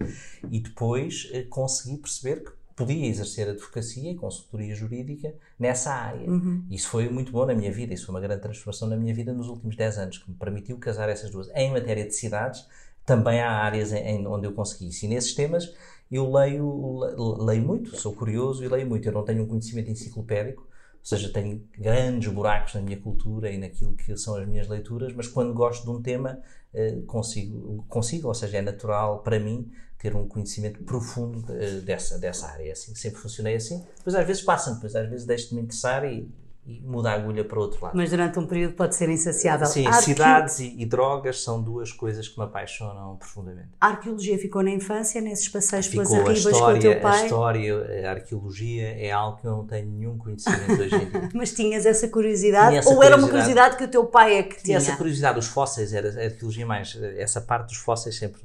e 0.50 0.58
depois 0.58 1.28
eh, 1.32 1.42
consegui 1.42 1.98
perceber 1.98 2.44
que 2.44 2.50
podia 2.78 3.06
exercer 3.06 3.48
advocacia 3.48 4.12
e 4.12 4.14
consultoria 4.14 4.74
jurídica 4.74 5.34
nessa 5.58 5.92
área. 5.92 6.30
Uhum. 6.30 6.64
Isso 6.70 6.88
foi 6.88 7.08
muito 7.08 7.32
bom 7.32 7.44
na 7.44 7.52
minha 7.52 7.72
vida, 7.72 7.92
isso 7.92 8.06
foi 8.06 8.14
uma 8.14 8.20
grande 8.20 8.40
transformação 8.40 8.88
na 8.88 8.96
minha 8.96 9.12
vida 9.12 9.32
nos 9.32 9.48
últimos 9.48 9.74
10 9.74 9.98
anos, 9.98 10.18
que 10.18 10.30
me 10.30 10.36
permitiu 10.36 10.78
casar 10.78 11.08
essas 11.08 11.30
duas. 11.30 11.50
Em 11.54 11.72
matéria 11.72 12.06
de 12.06 12.14
cidades, 12.14 12.64
também 13.04 13.40
há 13.40 13.50
áreas 13.50 13.92
em, 13.92 13.98
em 13.98 14.26
onde 14.28 14.46
eu 14.46 14.52
consegui 14.52 14.88
isso. 14.88 15.04
E 15.04 15.08
nesses 15.08 15.34
temas 15.34 15.74
eu 16.10 16.30
leio, 16.32 17.00
leio 17.44 17.62
muito, 17.62 17.96
sou 17.96 18.14
curioso 18.14 18.64
e 18.64 18.68
leio 18.68 18.86
muito. 18.86 19.06
Eu 19.06 19.12
não 19.12 19.24
tenho 19.24 19.42
um 19.42 19.46
conhecimento 19.46 19.90
enciclopédico, 19.90 20.62
ou 20.62 21.04
seja, 21.04 21.32
tenho 21.32 21.62
grandes 21.78 22.32
buracos 22.32 22.74
na 22.74 22.80
minha 22.80 22.98
cultura 22.98 23.50
e 23.50 23.58
naquilo 23.58 23.94
que 23.94 24.16
são 24.16 24.36
as 24.36 24.46
minhas 24.46 24.68
leituras, 24.68 25.12
mas 25.14 25.28
quando 25.28 25.52
gosto 25.54 25.84
de 25.84 25.90
um 25.90 26.02
tema, 26.02 26.40
eh, 26.72 27.00
consigo, 27.06 27.84
consigo, 27.88 28.28
ou 28.28 28.34
seja, 28.34 28.58
é 28.58 28.62
natural 28.62 29.22
para 29.22 29.38
mim 29.38 29.70
ter 29.98 30.14
um 30.14 30.26
conhecimento 30.28 30.82
profundo 30.84 31.42
dessa, 31.84 32.18
dessa 32.18 32.46
área. 32.46 32.72
Assim, 32.72 32.94
sempre 32.94 33.20
funcionei 33.20 33.56
assim. 33.56 33.84
Depois 33.98 34.14
às 34.14 34.26
vezes 34.26 34.42
passa 34.42 34.72
depois 34.72 34.94
às 34.94 35.08
vezes 35.08 35.26
deixo 35.26 35.48
de 35.50 35.56
me 35.56 35.62
interessar 35.62 36.04
e, 36.04 36.30
e 36.68 36.82
muda 36.82 37.10
a 37.10 37.14
agulha 37.14 37.42
para 37.42 37.58
o 37.58 37.62
outro 37.62 37.82
lado. 37.82 37.96
Mas 37.96 38.10
durante 38.10 38.38
um 38.38 38.46
período 38.46 38.74
pode 38.74 38.94
ser 38.94 39.08
insaciável. 39.08 39.66
Sim, 39.66 39.90
cidades 39.90 40.60
e, 40.60 40.74
e, 40.78 40.84
drogas 40.84 41.42
são 41.42 41.62
duas 41.62 41.90
coisas 41.90 42.28
que 42.28 42.38
me 42.38 42.44
apaixonam 42.44 43.16
profundamente. 43.16 43.70
A 43.80 43.86
arqueologia 43.86 44.38
ficou 44.38 44.62
na 44.62 44.70
infância, 44.70 45.18
nesses 45.22 45.48
passeios 45.48 45.88
pelas 45.88 46.12
arribas 46.12 46.44
com 46.44 46.64
o 46.66 46.78
teu 46.78 47.00
pai? 47.00 47.22
A 47.22 47.24
história, 47.24 48.06
a 48.06 48.10
arqueologia 48.10 48.88
é 49.02 49.10
algo 49.10 49.38
que 49.38 49.46
eu 49.46 49.50
não 49.50 49.66
tenho 49.66 49.86
nenhum 49.86 50.18
conhecimento 50.18 50.82
hoje 50.82 50.94
em 50.94 51.08
dia. 51.08 51.28
Mas 51.32 51.54
tinhas 51.54 51.86
essa 51.86 52.06
curiosidade? 52.06 52.76
Essa 52.76 52.90
ou 52.90 52.96
curiosidade, 52.96 53.06
era 53.06 53.16
uma 53.16 53.28
curiosidade 53.28 53.76
que 53.78 53.84
o 53.84 53.88
teu 53.88 54.04
pai 54.04 54.36
é 54.36 54.42
que 54.42 54.56
tinha? 54.56 54.62
Tinha 54.62 54.76
essa 54.76 54.96
curiosidade, 54.96 55.38
os 55.38 55.46
fósseis, 55.46 55.94
era 55.94 56.20
a 56.20 56.24
arqueologia 56.26 56.66
mais, 56.66 56.98
essa 57.16 57.40
parte 57.40 57.68
dos 57.68 57.78
fósseis 57.78 58.18
sempre, 58.18 58.42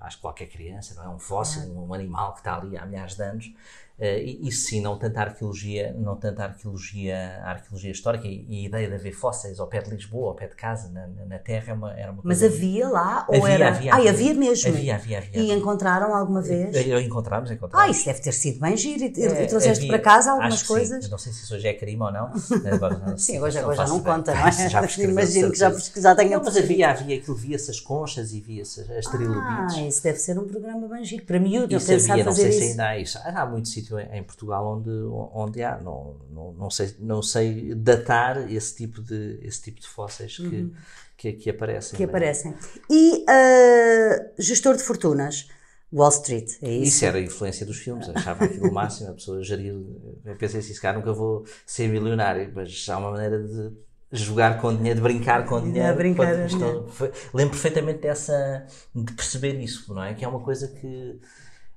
acho 0.00 0.16
que 0.16 0.22
qualquer 0.22 0.46
criança, 0.46 0.94
não 0.94 1.04
é? 1.04 1.14
Um 1.14 1.18
fóssil, 1.18 1.62
ah. 1.62 1.80
um 1.80 1.92
animal 1.92 2.32
que 2.32 2.40
está 2.40 2.56
ali 2.56 2.74
há 2.74 2.86
milhares 2.86 3.16
de 3.16 3.22
anos, 3.22 3.52
Uh, 3.96 4.46
isso 4.48 4.66
sim, 4.66 4.80
não 4.80 4.98
tanto 4.98 5.16
a 5.18 5.22
arqueologia, 5.22 5.94
não 5.96 6.16
tanto 6.16 6.40
a 6.40 6.46
arqueologia, 6.46 7.40
arqueologia 7.44 7.92
histórica 7.92 8.26
e, 8.26 8.44
e, 8.48 8.64
a 8.64 8.66
ideia 8.66 8.88
de 8.88 8.94
haver 8.94 9.12
fósseis 9.12 9.60
ao 9.60 9.68
pé 9.68 9.82
de 9.82 9.90
Lisboa, 9.90 10.30
ao 10.30 10.34
pé 10.34 10.48
de 10.48 10.56
casa, 10.56 10.90
na, 10.90 11.06
na 11.06 11.38
Terra, 11.38 11.70
é 11.70 11.72
uma, 11.72 11.92
era 11.92 12.10
uma 12.10 12.20
Mas 12.24 12.42
havia 12.42 12.88
lá? 12.88 13.24
Ou 13.28 13.36
havia, 13.36 13.54
era... 13.54 13.68
havia, 13.68 13.94
havia, 13.94 14.10
havia 14.10 14.34
mesmo? 14.34 14.68
Havia, 14.68 14.94
havia, 14.96 15.18
havia. 15.18 15.40
E 15.40 15.52
encontraram 15.52 16.12
alguma 16.12 16.42
vez? 16.42 16.74
Eu, 16.74 17.00
encontramos, 17.00 17.52
encontramos. 17.52 17.86
Ah, 17.86 17.88
isso 17.88 18.04
deve 18.04 18.20
ter 18.20 18.32
sido 18.32 18.58
bem 18.58 18.76
giro. 18.76 19.04
E, 19.04 19.26
é, 19.26 19.46
trouxeste 19.46 19.86
para 19.86 20.00
casa 20.00 20.32
algumas 20.32 20.64
coisas? 20.64 21.08
Não 21.08 21.18
sei 21.18 21.32
se 21.32 21.44
isso 21.44 21.54
hoje 21.54 21.68
é 21.68 21.74
crime 21.74 22.02
ou 22.02 22.10
não. 22.10 22.32
Agora, 22.72 22.98
não 22.98 23.16
sim, 23.16 23.38
hoje, 23.40 23.58
agora 23.58 23.76
já 23.76 23.86
não 23.86 24.00
conta, 24.00 24.34
não 24.34 24.48
é? 24.48 24.68
Já 24.68 24.82
Imagino 25.04 25.50
que 25.52 25.58
já 25.58 25.70
pesquisar 25.70 26.14
tenha 26.14 26.38
Mas 26.38 26.56
havia, 26.56 26.90
havia 26.90 27.16
aquilo, 27.16 27.36
via-se 27.36 27.70
as 27.70 27.80
conchas 27.80 28.32
e 28.32 28.40
via-se 28.40 28.80
as 28.80 29.06
trilobites. 29.06 29.76
Ah, 29.76 29.86
isso 29.86 30.02
deve 30.02 30.18
ser 30.18 30.38
um 30.38 30.46
programa 30.46 30.88
bem 30.88 31.04
giro. 31.04 31.24
Para 31.24 31.38
mim, 31.38 31.54
eu 31.54 31.68
pensar 31.68 31.88
fazer 31.88 32.24
não 32.24 32.32
sei 32.32 32.48
isso. 32.48 32.58
se 32.58 32.64
ainda 32.70 32.88
há 32.88 32.98
isso. 32.98 33.18
Há 33.18 33.30
sítio 33.84 33.98
em 33.98 34.22
Portugal 34.22 34.66
onde, 34.66 34.90
onde 35.32 35.62
há. 35.62 35.78
Não, 35.78 36.16
não, 36.30 36.52
não, 36.52 36.70
sei, 36.70 36.94
não 36.98 37.22
sei 37.22 37.74
datar 37.74 38.50
esse 38.50 38.76
tipo 38.76 39.02
de, 39.02 39.38
esse 39.42 39.62
tipo 39.62 39.80
de 39.80 39.86
fósseis 39.86 40.36
que, 40.36 40.42
uhum. 40.42 40.72
que, 41.16 41.32
que, 41.34 41.50
aparecem. 41.50 41.96
Que 41.96 42.04
aparecem. 42.04 42.54
E 42.90 43.24
uh, 43.24 44.32
gestor 44.38 44.76
de 44.76 44.82
fortunas. 44.82 45.48
Wall 45.92 46.08
Street, 46.08 46.50
é 46.60 46.72
isso? 46.72 46.88
Isso 46.88 47.04
era 47.04 47.18
a 47.18 47.20
influência 47.20 47.64
dos 47.64 47.76
filmes, 47.76 48.08
achava 48.08 48.46
aquilo 48.46 48.68
o 48.68 48.74
máximo, 48.74 49.10
a 49.10 49.14
pessoa 49.14 49.40
gerir. 49.44 49.72
Eu 50.24 50.34
pensei 50.34 50.58
assim, 50.58 50.74
se 50.74 50.80
calhar 50.80 50.98
nunca 50.98 51.12
vou 51.12 51.44
ser 51.64 51.88
milionário, 51.88 52.50
mas 52.52 52.84
há 52.88 52.98
uma 52.98 53.12
maneira 53.12 53.40
de 53.40 53.70
jogar 54.10 54.60
com 54.60 54.74
dinheiro, 54.74 54.96
de 54.96 55.02
brincar 55.02 55.46
com 55.46 55.60
dinheiro. 55.60 55.86
É, 55.86 55.92
brincar, 55.92 56.46
estou, 56.46 56.88
lembro 57.32 57.52
perfeitamente 57.52 58.00
dessa, 58.00 58.66
de 58.92 59.12
perceber 59.12 59.60
isso, 59.60 59.94
não 59.94 60.02
é? 60.02 60.14
Que 60.14 60.24
é 60.24 60.28
uma 60.28 60.40
coisa 60.40 60.66
que 60.66 61.20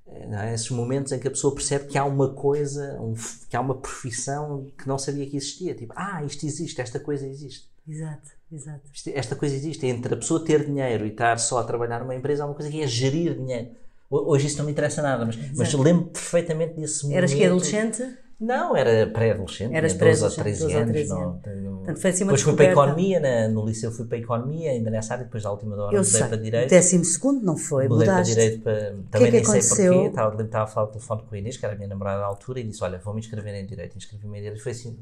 é? 0.09 0.53
esses 0.53 0.69
momentos 0.69 1.11
em 1.11 1.19
que 1.19 1.27
a 1.27 1.31
pessoa 1.31 1.53
percebe 1.53 1.87
que 1.87 1.97
há 1.97 2.05
uma 2.05 2.33
coisa, 2.33 2.99
um, 3.01 3.13
que 3.49 3.55
há 3.55 3.61
uma 3.61 3.75
profissão 3.75 4.67
que 4.77 4.87
não 4.87 4.97
sabia 4.97 5.25
que 5.29 5.37
existia. 5.37 5.73
Tipo, 5.73 5.93
ah, 5.95 6.23
isto 6.23 6.45
existe, 6.45 6.79
esta 6.79 6.99
coisa 6.99 7.27
existe. 7.27 7.69
Exato, 7.87 8.31
exato. 8.51 8.81
Esta 9.13 9.35
coisa 9.35 9.55
existe. 9.55 9.85
Entre 9.85 10.13
a 10.13 10.17
pessoa 10.17 10.43
ter 10.43 10.65
dinheiro 10.65 11.05
e 11.05 11.09
estar 11.09 11.37
só 11.39 11.59
a 11.59 11.63
trabalhar 11.63 11.99
numa 11.99 12.15
empresa, 12.15 12.43
há 12.43 12.45
uma 12.45 12.55
coisa 12.55 12.71
que 12.71 12.81
é 12.81 12.87
gerir 12.87 13.35
dinheiro. 13.35 13.69
Hoje 14.09 14.47
isso 14.47 14.57
não 14.57 14.65
me 14.65 14.71
interessa 14.71 15.01
nada, 15.01 15.25
mas, 15.25 15.35
mas 15.53 15.73
lembro 15.73 16.05
perfeitamente 16.05 16.75
desse 16.75 17.03
momento. 17.03 17.17
Eras 17.17 17.33
que 17.33 17.43
adolescente? 17.43 18.17
Não, 18.39 18.75
era 18.75 19.07
pré-adolescente. 19.07 19.73
Eras 19.73 19.93
pré-adolescente, 19.95 20.59
12 20.59 20.63
ou 20.63 20.85
13 20.85 21.11
anos. 21.11 21.25
Não, 21.25 21.39
tenho... 21.39 21.71
Portanto, 21.77 21.99
foi 21.99 22.09
assim 22.11 22.23
uma 22.23 22.33
depois 22.33 22.41
fui 22.43 22.55
para 22.55 22.67
a 22.67 22.71
Economia, 22.71 23.19
na, 23.19 23.47
no 23.47 23.65
liceu 23.65 23.91
fui 23.91 24.05
para 24.05 24.17
a 24.17 24.21
Economia, 24.21 24.71
ainda 24.71 24.91
nessa 24.91 25.13
área, 25.15 25.25
depois 25.25 25.41
da 25.41 25.51
última 25.51 25.75
hora 25.75 25.95
Eu 25.95 26.03
mudei 26.03 26.03
sei. 26.03 26.27
para 26.27 26.37
Direito. 26.37 26.69
Décimo 26.69 27.03
segundo 27.03 27.43
não 27.43 27.57
foi, 27.57 27.87
mudei 27.87 28.07
mudaste. 28.07 28.35
para 28.35 28.43
Direito, 28.43 28.63
para... 28.63 28.73
também 29.09 29.31
que 29.31 29.37
é 29.37 29.41
que 29.41 29.49
nem 29.49 29.61
sei 29.61 29.87
porquê, 29.87 30.07
estava, 30.07 30.43
estava 30.43 30.63
a 30.65 30.67
falar 30.67 30.87
o 30.87 30.89
telefone 30.91 31.23
com 31.23 31.35
a 31.35 31.37
Inês, 31.39 31.57
que 31.57 31.65
era 31.65 31.73
a 31.73 31.77
minha 31.77 31.89
namorada 31.89 32.21
à 32.21 32.25
altura, 32.25 32.59
e 32.59 32.63
disse, 32.63 32.83
olha, 32.83 32.99
vou-me 32.99 33.19
inscrever 33.19 33.55
em 33.55 33.65
Direito. 33.65 33.97
Inscrevi-me 33.97 34.37
em 34.37 34.41
Direito, 34.41 34.61
foi 34.61 34.71
assim, 34.71 34.99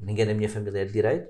ninguém 0.00 0.26
da 0.26 0.34
minha 0.34 0.48
família 0.48 0.80
é 0.80 0.84
de 0.84 0.92
Direito, 0.92 1.28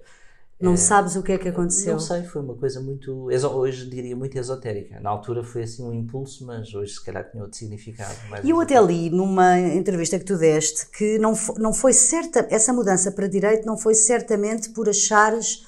não 0.63 0.75
é, 0.75 0.77
sabes 0.77 1.17
o 1.17 1.23
que 1.23 1.33
é 1.33 1.39
que 1.39 1.49
aconteceu? 1.49 1.93
Não 1.93 2.01
sei, 2.01 2.23
foi 2.23 2.41
uma 2.41 2.55
coisa 2.55 2.81
muito, 2.81 3.29
hoje 3.31 3.89
diria 3.91 4.15
muito 4.15 4.39
esotérica. 4.39 5.01
Na 5.01 5.11
altura 5.11 5.43
foi 5.43 5.65
assim 5.65 5.83
um 5.83 5.93
impulso, 5.93 6.47
mas 6.47 6.73
hoje 6.73 6.95
se 6.95 7.05
calhar 7.05 7.29
tinha 7.31 7.43
outro 7.43 7.59
significado. 7.59 8.15
E 8.45 8.51
eu 8.51 8.61
até 8.61 8.81
li 8.81 9.11
numa 9.11 9.59
entrevista 9.59 10.19
que 10.19 10.25
tu 10.25 10.39
deste 10.39 10.87
que 10.91 11.19
não, 11.19 11.35
não 11.59 11.73
foi 11.73 11.93
certa, 11.93 12.47
essa 12.51 12.73
mudança 12.73 13.11
para 13.11 13.27
direito 13.27 13.67
não 13.67 13.77
foi 13.77 13.95
certamente 13.95 14.71
por 14.71 14.89
achares 14.89 15.65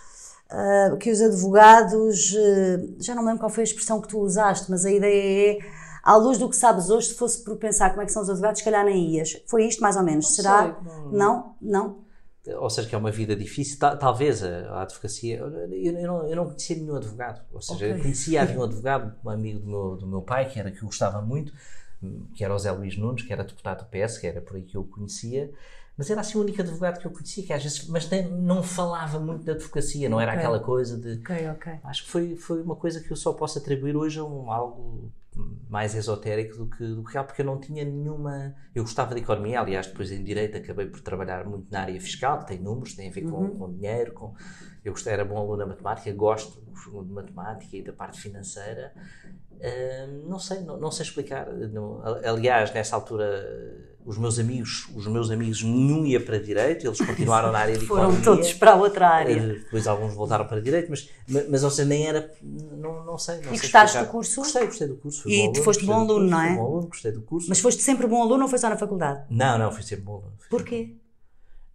uh, 0.50 0.96
que 0.96 1.10
os 1.10 1.20
advogados, 1.20 2.32
uh, 2.32 2.94
já 2.98 3.14
não 3.14 3.24
lembro 3.24 3.40
qual 3.40 3.50
foi 3.50 3.62
a 3.62 3.64
expressão 3.64 4.00
que 4.00 4.08
tu 4.08 4.18
usaste, 4.20 4.70
mas 4.70 4.84
a 4.84 4.90
ideia 4.90 5.58
é 5.58 5.58
À 6.04 6.16
luz 6.16 6.36
do 6.36 6.50
que 6.50 6.56
sabes 6.56 6.90
hoje, 6.90 7.08
se 7.08 7.14
fosse 7.14 7.42
por 7.42 7.56
pensar 7.56 7.88
como 7.90 8.02
é 8.02 8.04
que 8.04 8.12
são 8.12 8.22
os 8.22 8.28
advogados, 8.28 8.58
se 8.58 8.64
calhar 8.64 8.84
nem 8.84 9.14
ias. 9.16 9.42
Foi 9.46 9.64
isto 9.66 9.80
mais 9.80 9.96
ou 9.96 10.02
menos? 10.02 10.26
Não 10.26 10.32
Será? 10.34 10.62
sei, 10.62 10.74
não- 10.84 11.12
não? 11.12 11.54
Não? 11.62 12.03
Ou 12.46 12.68
seja, 12.70 12.88
que 12.88 12.94
é 12.94 12.98
uma 12.98 13.10
vida 13.10 13.34
difícil, 13.34 13.78
Ta- 13.78 13.96
talvez 13.96 14.42
a, 14.42 14.82
advocacia. 14.82 15.38
Eu, 15.38 15.50
não, 15.50 16.26
eu 16.28 16.36
não 16.36 16.46
conhecia 16.46 16.76
nenhum 16.76 16.96
advogado, 16.96 17.42
ou 17.52 17.60
seja, 17.62 17.86
eu 17.86 17.90
Ok. 17.92 18.02
conhecia, 18.02 18.42
havia 18.42 18.58
um 18.60 18.64
advogado, 18.64 19.14
um 19.24 19.30
amigo 19.30 19.60
do 19.60 19.66
meu, 19.66 19.96
do 19.96 20.06
meu 20.06 20.22
pai, 20.22 20.48
que 20.50 20.58
era 20.58 20.70
que 20.70 20.78
eu 20.82 20.86
gostava 20.86 21.20
muito, 21.22 21.52
que 22.34 22.44
era 22.44 22.54
o 22.54 22.58
Zé 22.58 22.70
Luís 22.70 22.96
Nunes, 22.96 23.22
que 23.22 23.32
era 23.32 23.42
deputado 23.44 23.84
do 23.84 23.86
PS, 23.90 24.20
que 24.20 24.26
era 24.26 24.40
por 24.40 24.56
aí 24.56 24.62
que 24.62 24.76
eu 24.76 24.82
o 24.82 24.84
conhecia. 24.84 25.50
Mas 25.96 26.10
era 26.10 26.20
assim 26.20 26.36
o 26.36 26.40
único 26.40 26.60
advogado 26.60 26.98
que 26.98 27.06
eu 27.06 27.10
conhecia, 27.12 27.44
que 27.44 27.52
às 27.52 27.62
vezes, 27.62 27.86
mas 27.86 28.08
nem- 28.10 28.28
não 28.28 28.62
falava 28.62 29.20
muito 29.20 29.44
da 29.44 29.52
advocacia, 29.52 30.08
não 30.08 30.20
era 30.20 30.32
Ok. 30.32 30.40
aquela 30.40 30.58
coisa 30.60 30.98
de. 30.98 31.20
Ok, 31.20 31.48
ok. 31.50 31.72
Acho 31.84 32.04
que 32.04 32.10
foi, 32.10 32.36
foi 32.36 32.60
uma 32.62 32.74
coisa 32.76 33.00
que 33.00 33.10
eu 33.10 33.16
só 33.16 33.32
posso 33.32 33.58
atribuir 33.58 33.96
hoje 33.96 34.18
a 34.18 34.24
um, 34.24 34.50
algo 34.50 35.10
mais 35.68 35.94
esotérico 35.94 36.56
do 36.56 36.66
que, 36.68 36.86
do 36.86 37.04
que 37.04 37.12
real, 37.12 37.24
porque 37.24 37.42
eu 37.42 37.46
não 37.46 37.58
tinha 37.58 37.84
nenhuma. 37.84 38.54
Eu 38.74 38.82
gostava 38.82 39.14
de 39.14 39.20
economia, 39.20 39.60
aliás, 39.60 39.86
depois 39.86 40.10
em 40.12 40.22
direito 40.22 40.56
acabei 40.56 40.86
por 40.86 41.00
trabalhar 41.00 41.44
muito 41.44 41.70
na 41.70 41.80
área 41.80 42.00
fiscal, 42.00 42.44
tem 42.44 42.58
números, 42.60 42.94
tem 42.94 43.08
a 43.08 43.12
ver 43.12 43.22
com, 43.22 43.48
com 43.50 43.72
dinheiro. 43.72 44.12
Com... 44.12 44.34
Eu 44.84 44.92
gostei, 44.92 45.12
era 45.14 45.24
bom 45.24 45.38
aluno 45.38 45.56
na 45.56 45.66
matemática, 45.66 46.12
gosto 46.12 46.60
de 47.04 47.12
matemática 47.12 47.76
e 47.76 47.82
da 47.82 47.92
parte 47.92 48.20
financeira. 48.20 48.92
Hum, 49.52 50.24
não 50.28 50.38
sei, 50.38 50.60
não, 50.60 50.76
não 50.78 50.90
sei 50.90 51.06
explicar. 51.06 51.48
Não- 51.52 52.02
aliás, 52.24 52.70
nessa 52.74 52.94
altura, 52.94 53.24
os 54.04 54.18
meus 54.18 54.38
amigos, 54.38 54.86
os 54.94 55.06
meus 55.06 55.30
amigos, 55.30 55.62
nenhum 55.62 56.04
ia 56.04 56.22
para 56.22 56.38
direito, 56.38 56.86
eles 56.86 56.98
continuaram 57.00 57.50
na 57.50 57.60
área 57.60 57.78
de 57.78 57.86
Foram 57.86 58.02
economia. 58.10 58.24
todos 58.24 58.52
para 58.52 58.72
a 58.72 58.76
outra 58.76 59.08
área. 59.08 59.32
Eh, 59.32 59.58
Depois 59.60 59.86
alguns 59.86 60.12
voltaram 60.12 60.46
para 60.46 60.60
direito, 60.60 60.90
mas, 60.90 61.08
mas, 61.48 61.64
ou 61.64 61.70
seja, 61.70 61.88
nem 61.88 62.06
era. 62.06 62.30
Não, 62.42 63.04
não 63.06 63.16
sei. 63.16 63.36
Não 63.36 63.42
sei 63.44 63.52
gostaste 63.52 63.86
explicar. 63.96 64.04
do 64.04 64.10
curso? 64.10 64.40
Gostei, 64.42 64.66
gostei 64.66 64.88
do 64.88 64.96
curso. 64.96 65.30
E 65.30 65.40
aluno, 65.44 65.62
foste 65.62 65.86
bom 65.86 65.94
aluno, 65.94 66.08
curso, 66.18 66.30
não 66.30 66.40
é? 66.42 66.56
bom 66.56 66.66
aluno, 66.66 66.86
gostei 66.88 67.12
do 67.12 67.22
curso. 67.22 67.48
Mas 67.48 67.60
foste 67.60 67.80
sempre 67.82 68.06
bom 68.06 68.20
aluno 68.22 68.42
ou 68.42 68.48
foi 68.50 68.58
só 68.58 68.68
na 68.68 68.76
faculdade? 68.76 69.24
Não, 69.30 69.56
não, 69.56 69.72
fui 69.72 69.82
sempre 69.82 70.04
bom 70.04 70.16
aluno. 70.16 70.32
Porquê? 70.50 70.94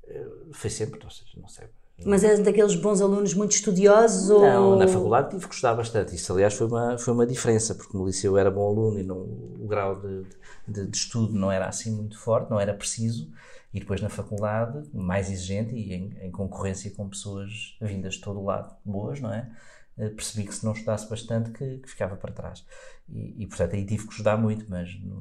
sempre- 0.05 0.53
Foi 0.53 0.69
sempre, 0.69 0.99
ou 1.03 1.09
seja, 1.09 1.31
não 1.37 1.47
sei. 1.47 1.65
Mas 2.05 2.23
és 2.23 2.39
daqueles 2.39 2.75
bons 2.75 3.01
alunos 3.01 3.33
muito 3.33 3.51
estudiosos 3.51 4.29
ou... 4.29 4.41
Não, 4.41 4.75
na 4.77 4.87
faculdade 4.87 5.31
tive 5.31 5.47
que 5.47 5.53
estudar 5.53 5.75
bastante. 5.75 6.15
Isso, 6.15 6.31
aliás, 6.33 6.53
foi 6.53 6.67
uma, 6.67 6.97
foi 6.97 7.13
uma 7.13 7.25
diferença, 7.25 7.75
porque 7.75 7.97
no 7.97 8.05
liceu 8.05 8.33
eu 8.33 8.37
era 8.37 8.49
bom 8.49 8.67
aluno 8.67 8.99
e 8.99 9.03
não, 9.03 9.17
o 9.17 9.65
grau 9.67 9.99
de, 9.99 10.23
de, 10.67 10.87
de 10.87 10.97
estudo 10.97 11.33
não 11.33 11.51
era 11.51 11.67
assim 11.67 11.91
muito 11.95 12.17
forte, 12.17 12.49
não 12.49 12.59
era 12.59 12.73
preciso. 12.73 13.29
E 13.73 13.79
depois 13.79 14.01
na 14.01 14.09
faculdade, 14.09 14.89
mais 14.93 15.29
exigente 15.29 15.75
e 15.75 15.93
em, 15.93 16.17
em 16.21 16.31
concorrência 16.31 16.89
com 16.91 17.07
pessoas 17.07 17.77
vindas 17.81 18.15
de 18.15 18.21
todo 18.21 18.39
o 18.39 18.45
lado, 18.45 18.75
boas, 18.83 19.19
não 19.19 19.31
é? 19.31 19.49
Eh, 19.97 20.09
Percebi 20.09 20.47
que 20.47 20.55
se 20.55 20.65
não 20.65 20.71
estudasse 20.71 21.07
bastante 21.09 21.51
que, 21.51 21.77
que 21.77 21.89
ficava 21.89 22.15
para 22.15 22.31
trás. 22.33 22.65
E, 23.07 23.43
e, 23.43 23.47
portanto 23.47 23.75
aí 23.75 23.85
tive 23.85 24.05
que 24.05 24.11
estudar 24.11 24.37
muito, 24.37 24.65
mas, 24.69 24.89
não- 25.03 25.19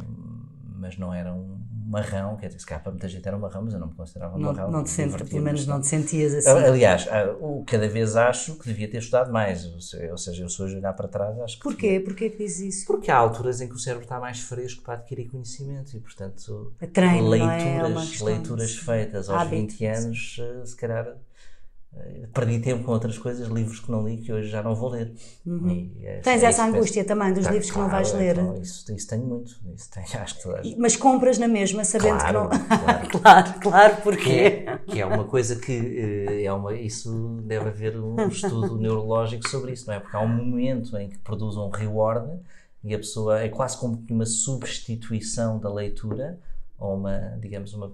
mas 0.78 0.96
não 0.96 1.12
era 1.12 1.32
um 1.32 1.58
marrão, 1.86 2.36
quer 2.36 2.48
dizer, 2.48 2.60
se 2.60 2.66
calhar 2.66 2.82
para 2.82 2.92
muita 2.92 3.08
gente 3.08 3.26
era 3.26 3.36
um 3.36 3.40
marrão, 3.40 3.62
mas 3.62 3.72
eu 3.74 3.80
não 3.80 3.88
me 3.88 3.94
considerava 3.94 4.36
um 4.36 4.38
Não, 4.38 4.52
marrão. 4.52 4.70
não 4.70 4.84
te 4.84 4.90
sentes, 4.90 5.28
pelo 5.28 5.42
menos 5.42 5.66
não 5.66 5.80
te 5.80 5.86
sentias 5.86 6.34
assim. 6.34 6.48
Aliás, 6.48 7.06
cada 7.66 7.88
vez 7.88 8.14
acho 8.16 8.56
que 8.56 8.66
devia 8.68 8.90
ter 8.90 8.98
estudado 8.98 9.32
mais. 9.32 9.64
Ou 9.66 9.80
se- 9.80 10.10
ou 10.10 10.18
seja, 10.18 10.42
eu 10.44 10.48
sou 10.48 10.66
a 10.66 10.68
olhar 10.70 10.92
para 10.92 11.08
trás, 11.08 11.38
acho 11.40 11.56
que. 11.56 11.62
Porquê? 11.62 12.00
Porquê 12.00 12.30
que 12.30 12.38
dizes 12.38 12.76
isso? 12.76 12.86
Porque 12.86 13.10
há 13.10 13.16
alturas 13.16 13.60
em 13.60 13.68
que 13.68 13.74
o 13.74 13.78
cérebro 13.78 14.04
está 14.04 14.20
mais 14.20 14.40
fresco 14.40 14.82
para 14.82 14.94
adquirir 14.94 15.28
conhecimento 15.30 15.96
e, 15.96 16.00
portanto, 16.00 16.72
É 16.80 16.86
treino, 16.86 17.34
é? 17.34 17.38
leituras, 17.38 18.06
É 18.06 18.10
questão 18.10 18.26
leituras 18.26 18.74
feitas 18.76 19.28
aos 19.30 19.42
hábito, 19.42 19.56
20 19.56 19.86
anos, 19.86 20.36
eh, 20.40 20.66
se 20.66 20.76
calhar 20.76 21.16
perdi 22.32 22.58
tempo 22.60 22.84
com 22.84 22.92
outras 22.92 23.16
coisas, 23.18 23.48
livros 23.48 23.80
que 23.80 23.90
não 23.90 24.06
li, 24.06 24.18
que 24.18 24.32
hoje 24.32 24.48
já 24.48 24.62
não 24.62 24.74
vou 24.74 24.90
ler. 24.90 25.12
E 25.46 25.50
é- 26.04 26.16
Uhum. 26.16 26.20
Tens 26.22 26.42
é 26.42 26.46
essa 26.46 26.62
que 26.62 26.68
angústia 26.76 27.04
também 27.04 27.28
dos 27.32 27.38
penso. 27.44 27.50
livros 27.52 27.70
que 27.70 27.78
não 27.78 27.88
vais 27.88 28.12
ler. 28.12 28.38
então, 28.38 28.60
isso, 28.60 28.92
isso 28.94 29.08
tenho 29.08 29.24
muito. 29.26 29.50
Isso 29.74 29.90
tenho, 29.90 30.06
acho 30.22 30.36
que 30.36 30.42
toda 30.42 30.58
a 30.58 30.62
gente. 30.62 30.78
Mas 30.78 30.96
compras 30.96 31.38
na 31.38 31.48
mesma, 31.48 31.84
sabendo 31.84 32.18
Claro, 32.18 32.48
que 32.50 32.58
não. 32.58 32.78
claro. 32.78 33.08
claro, 33.22 33.54
claro, 33.60 33.96
que 33.96 34.02
porquê? 34.02 34.30
é, 34.66 34.78
que 34.86 35.00
é 35.00 35.06
uma 35.06 35.24
coisa 35.24 35.56
que 35.56 35.72
eh, 36.28 36.42
é 36.44 36.52
uma, 36.52 36.74
isso 36.74 37.40
deve 37.44 37.68
haver 37.68 37.98
um 37.98 38.28
estudo 38.28 38.76
neurológico 38.80 39.48
sobre 39.48 39.72
isso, 39.72 39.86
não 39.86 39.94
é? 39.94 40.00
Porque 40.00 40.16
há 40.16 40.20
um 40.20 40.28
momento 40.28 40.96
em 40.96 41.08
que 41.08 41.18
produz 41.18 41.56
um 41.56 41.68
reward 41.70 42.28
e 42.84 42.94
a 42.94 42.98
pessoa 42.98 43.40
é 43.40 43.48
quase 43.48 43.76
como 43.78 43.98
que 44.02 44.12
uma 44.12 44.26
substituição 44.26 45.58
da 45.58 45.72
leitura 45.72 46.38
ou 46.78 46.94
uma, 46.96 47.18
digamos, 47.40 47.74
uma 47.74 47.90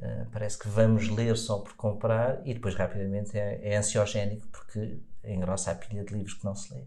eh, 0.00 0.26
parece 0.32 0.58
que 0.58 0.68
vamos 0.68 1.08
ler 1.08 1.36
só 1.36 1.58
por 1.58 1.74
comprar 1.74 2.40
e 2.46 2.54
depois 2.54 2.74
rapidamente 2.74 3.36
é, 3.38 3.60
é 3.62 3.76
ansiogénico 3.76 4.46
porque 4.48 4.98
engrossa 5.24 5.72
a 5.72 5.74
pilha 5.74 6.04
de 6.04 6.14
livros 6.14 6.34
que 6.34 6.44
não 6.44 6.54
se 6.54 6.72
lê. 6.74 6.82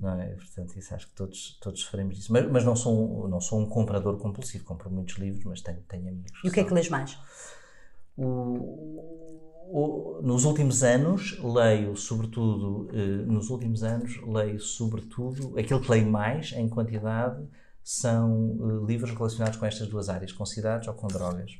Não 0.00 0.20
é? 0.20 0.28
Portanto, 0.34 0.78
isso 0.78 0.94
acho 0.94 1.06
que 1.08 1.14
todos, 1.14 1.58
todos 1.62 1.80
sofremos 1.80 2.14
disso. 2.16 2.30
Mas, 2.32 2.46
mas 2.50 2.64
não, 2.64 2.76
sou 2.76 3.24
um, 3.24 3.28
não 3.28 3.40
sou 3.40 3.58
um 3.60 3.66
comprador 3.66 4.18
compulsivo, 4.18 4.64
compro 4.64 4.90
muitos 4.90 5.16
livros, 5.16 5.44
mas 5.44 5.60
tenho, 5.62 5.80
tenho 5.88 6.08
amigos. 6.08 6.40
E 6.44 6.48
o 6.48 6.52
que 6.52 6.60
é 6.60 6.64
que 6.64 6.74
lês 6.74 6.88
mais? 6.90 7.18
O- 8.16 9.02
o- 9.68 10.20
nos 10.22 10.44
últimos 10.44 10.82
anos 10.82 11.38
leio 11.42 11.96
sobretudo 11.96 12.88
eh, 12.92 13.24
nos 13.26 13.50
últimos 13.50 13.82
anos 13.82 14.16
leio 14.26 14.60
sobretudo 14.60 15.58
aquilo 15.58 15.80
que 15.80 15.90
leio 15.90 16.06
mais 16.10 16.52
em 16.52 16.68
quantidade 16.68 17.42
são 17.88 18.58
eh, 18.60 18.84
livros 18.84 19.12
relacionados 19.12 19.56
com 19.56 19.64
estas 19.64 19.86
duas 19.86 20.08
áreas 20.08 20.32
com 20.32 20.44
cidades 20.44 20.88
ou 20.88 20.94
com 20.94 21.06
drogas 21.06 21.52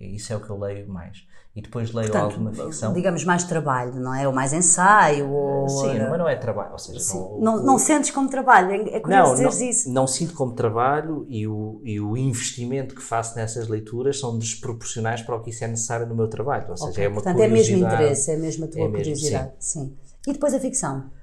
e 0.00 0.16
isso 0.16 0.32
é 0.32 0.36
o 0.36 0.40
que 0.40 0.48
eu 0.48 0.58
leio 0.58 0.88
mais 0.88 1.18
e 1.54 1.60
depois 1.60 1.92
leio 1.92 2.16
alguma 2.16 2.50
ficção 2.50 2.94
digamos, 2.94 3.24
mais 3.24 3.44
trabalho, 3.44 4.00
não 4.00 4.14
é? 4.14 4.26
Ou 4.26 4.32
mais 4.32 4.54
ensaio, 4.54 5.30
ou... 5.30 5.68
sim 5.68 5.98
mas 5.98 6.18
não 6.18 6.26
é 6.26 6.34
trabalho 6.34 6.72
ou 6.72 6.78
seja 6.78 7.14
não, 7.14 7.40
Não, 7.40 7.62
não 7.62 7.78
sentes 7.78 8.10
como 8.10 8.30
trabalho, 8.30 8.70
é 8.70 8.96
é 8.96 9.00
curioso 9.00 9.34
não, 9.34 9.42
não, 9.42 9.50
dizeres 9.50 9.60
isso. 9.60 9.92
não 9.92 10.06
sinto 10.06 10.32
como 10.32 10.54
trabalho 10.54 11.26
e 11.28 11.46
o, 11.46 11.82
e 11.84 12.00
o 12.00 12.16
investimento 12.16 12.94
que 12.94 13.02
faço 13.02 13.36
nessas 13.36 13.68
leituras 13.68 14.18
são 14.18 14.38
desproporcionais 14.38 15.20
para 15.20 15.36
o 15.36 15.42
que 15.42 15.50
isso 15.50 15.62
é 15.62 15.68
necessário 15.68 16.06
no 16.06 16.14
meu 16.14 16.28
trabalho. 16.28 16.70
Ou 16.70 16.76
seja, 16.78 16.90
Ok, 16.90 17.04
é 17.04 17.08
uma 17.08 17.14
Portanto, 17.16 17.42
é 17.42 17.48
mesmo 17.48 17.76
interesse, 17.76 18.30
é 18.30 18.36
mesmo 18.38 18.64
a 18.64 18.68
tua 18.68 18.80
É 18.80 18.84
mesmo, 18.84 18.96
curiosidade. 18.96 19.52
Sim. 19.58 19.94
E 20.26 20.32
depois 20.32 20.54
a 20.54 20.58
ficção? 20.58 21.17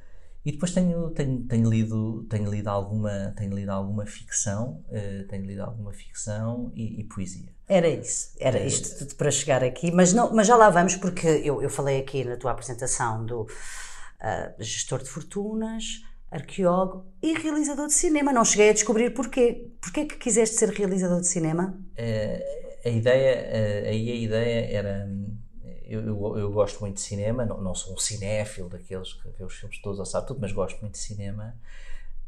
E 0.46 0.52
depois 0.52 0.72
tenho, 0.72 1.10
tenho, 1.10 1.42
tenho, 1.48 1.70
lido, 1.70 2.24
tenho, 2.30 2.52
lido 2.52 2.68
alguma, 2.70 3.34
tenho 3.36 3.56
lido 3.56 3.70
alguma 3.72 4.06
ficção, 4.06 4.84
eh, 4.92 5.26
tenho 5.28 5.44
lido 5.44 5.64
alguma 5.64 5.92
ficção 5.92 6.72
e, 6.76 7.02
e 7.02 7.04
poesia. 7.06 7.50
Era 7.68 7.90
isso, 7.90 8.32
era 8.40 8.64
isto 8.64 9.00
tudo 9.00 9.16
para 9.16 9.32
chegar 9.32 9.64
aqui, 9.64 9.92
mas, 9.92 10.14
não, 10.14 10.32
mas 10.32 10.46
já 10.46 10.56
lá 10.56 10.70
vamos, 10.70 10.96
porque 10.98 11.28
eu, 11.44 11.64
eu 11.64 11.70
falei 11.70 12.00
aqui 12.00 12.24
na 12.24 12.38
tua 12.38 12.52
apresentação 12.52 13.26
do 13.26 13.48
ah, 14.20 14.54
gestor 14.60 15.02
de 15.02 15.10
fortunas, 15.10 16.02
arqueólogo 16.32 17.06
e 17.22 17.34
realizador 17.34 17.88
de 17.88 17.94
cinema. 17.94 18.34
Não 18.34 18.46
cheguei 18.46 18.70
a 18.70 18.74
descobrir 18.74 19.12
porquê. 19.12 19.72
Porquê 19.82 20.06
que 20.06 20.18
quiseste 20.18 20.58
ser 20.58 20.70
realizador 20.70 21.22
de 21.22 21.28
cinema? 21.28 21.80
Eh, 21.96 22.80
a 22.84 22.90
ideia, 22.90 23.32
eh, 23.32 23.90
aí 23.90 24.12
a 24.12 24.16
ideia 24.16 24.78
era. 24.78 25.10
Eu, 25.88 26.02
eu, 26.02 26.38
eu 26.38 26.52
gosto 26.52 26.80
muito 26.82 26.96
de 26.96 27.02
cinema, 27.02 27.46
não, 27.46 27.62
não 27.62 27.76
sou 27.76 27.94
um 27.94 27.98
cinéfilo 27.98 28.70
daqueles 28.70 29.14
que 29.14 29.30
vê 29.30 29.44
os 29.44 29.54
filmes 29.56 29.80
todos 29.82 30.00
ou 30.00 30.06
sabe 30.06 30.28
tudo, 30.28 30.40
mas 30.42 30.52
gosto 30.52 30.80
muito 30.82 30.94
de 30.94 31.00
cinema. 31.00 31.56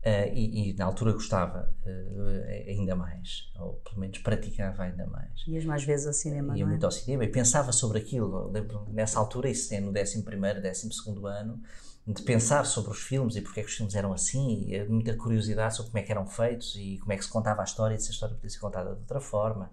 eh, 0.04 0.32
e, 0.34 0.70
e 0.70 0.74
na 0.74 0.86
altura 0.86 1.12
gostava 1.14 1.74
eh, 1.86 2.66
ainda 2.70 2.96
mais, 2.96 3.52
ou 3.60 3.74
pelo 3.84 4.00
menos 4.00 4.20
praticava 4.20 4.84
ainda 4.84 5.06
mais. 5.08 5.44
Ias 5.48 5.66
mais 5.66 5.84
vezes 5.84 6.08
ao 6.08 6.14
cinema, 6.14 6.58
ia 6.58 6.64
é? 6.64 6.68
muito 6.68 6.86
ao 6.86 6.92
cinema 6.92 7.26
e 7.26 7.28
pensava 7.28 7.72
sobre 7.72 8.00
aquilo. 8.00 8.50
Lembro 8.52 8.88
nessa 8.90 9.20
altura, 9.20 9.50
isso 9.50 9.74
é 9.74 9.80
no 9.80 9.90
11, 9.90 10.22
12 10.22 11.26
ano, 11.26 11.62
de 12.08 12.22
pensar 12.22 12.66
sobre 12.66 12.92
os 12.92 13.00
filmes 13.00 13.36
e 13.36 13.42
porque 13.42 13.60
é 13.60 13.64
que 13.64 13.70
os 13.70 13.76
filmes 13.76 13.96
eram 13.96 14.14
assim, 14.14 14.66
e 14.72 14.84
muita 14.86 15.14
curiosidade 15.16 15.76
sobre 15.76 15.92
como 15.92 16.02
é 16.02 16.06
que 16.06 16.12
eram 16.12 16.26
feitos 16.26 16.76
e 16.76 16.98
como 17.00 17.12
é 17.12 17.18
que 17.18 17.24
se 17.26 17.30
contava 17.30 17.62
a 17.62 17.66
história 17.66 17.96
e 17.96 18.00
se 18.00 18.08
a 18.10 18.12
história 18.12 18.36
podia 18.36 18.50
ser 18.50 18.60
contada 18.60 18.94
de 18.94 19.02
outra 19.02 19.20
forma. 19.20 19.72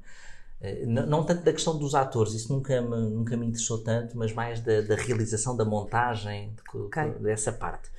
Eh, 0.60 0.86
Não, 0.86 1.06
não 1.06 1.24
tanto 1.26 1.42
da 1.44 1.52
questão 1.52 1.78
dos 1.78 1.94
atores, 1.94 2.32
isso 2.34 2.52
nunca 2.52 2.80
me, 2.80 2.96
nunca 3.10 3.36
me 3.36 3.46
interessou 3.46 3.82
tanto, 3.82 4.16
mas 4.16 4.32
mais 4.32 4.60
da, 4.60 4.80
da 4.82 4.94
realização, 4.96 5.56
da 5.56 5.64
montagem, 5.64 6.54
de 6.54 6.62
co- 6.64 6.86
Ok. 6.86 7.02
dessa 7.20 7.52
parte. 7.52 7.90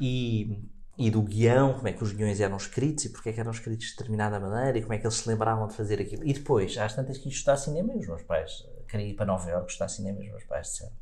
E, 0.00 0.58
e 0.96 1.10
do 1.10 1.22
guião, 1.22 1.74
como 1.74 1.88
é 1.88 1.92
que 1.92 2.02
os 2.02 2.12
guiões 2.12 2.40
eram 2.40 2.56
escritos 2.56 3.04
e 3.06 3.08
porque 3.10 3.30
é 3.30 3.32
que 3.32 3.40
eram 3.40 3.50
escritos 3.50 3.86
de 3.86 3.92
determinada 3.96 4.38
maneira 4.40 4.78
e 4.78 4.82
como 4.82 4.94
é 4.94 4.98
que 4.98 5.06
eles 5.06 5.16
se 5.16 5.28
lembravam 5.28 5.66
de 5.68 5.74
fazer 5.74 6.00
aquilo. 6.00 6.24
E 6.26 6.32
depois, 6.32 6.76
às 6.78 6.94
tantas 6.94 7.18
que 7.18 7.28
estudar 7.28 7.56
cinema 7.56 7.92
e 7.94 7.98
os 7.98 8.06
meus 8.06 8.22
pais, 8.22 8.66
queria 8.88 9.06
ir 9.08 9.14
para 9.14 9.26
Nova 9.26 9.48
Iorque 9.50 9.70
estudar 9.70 9.88
cinema 9.88 10.20
e 10.20 10.24
os 10.26 10.30
meus 10.30 10.44
pais 10.44 10.68
disseram. 10.68 10.92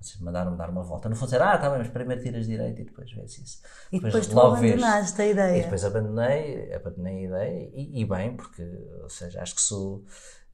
Vocês 0.00 0.20
mandaram-me 0.20 0.56
dar 0.56 0.70
uma 0.70 0.82
volta. 0.82 1.08
Não 1.08 1.16
dizer, 1.16 1.40
ah, 1.40 1.56
tá 1.58 1.70
bem, 1.70 1.78
mas 1.78 1.88
primeiro 1.88 2.22
tiras 2.22 2.46
direito 2.46 2.80
e 2.80 2.84
depois 2.84 3.10
vês 3.10 3.38
isso. 3.38 3.62
E 3.90 3.98
depois 3.98 4.26
tu 4.26 4.34
logo 4.34 4.56
vês. 4.56 4.74
abandonaste 4.74 5.22
a 5.22 5.26
ideia. 5.26 5.58
E 5.58 5.62
depois 5.62 5.84
abandonei, 5.84 6.74
abandonei 6.74 7.16
a 7.16 7.26
ideia 7.26 7.70
e, 7.74 8.00
e 8.02 8.04
bem, 8.04 8.36
porque, 8.36 8.62
ou 9.02 9.08
seja, 9.08 9.40
acho 9.40 9.54
que 9.54 9.62
sou, 9.62 10.04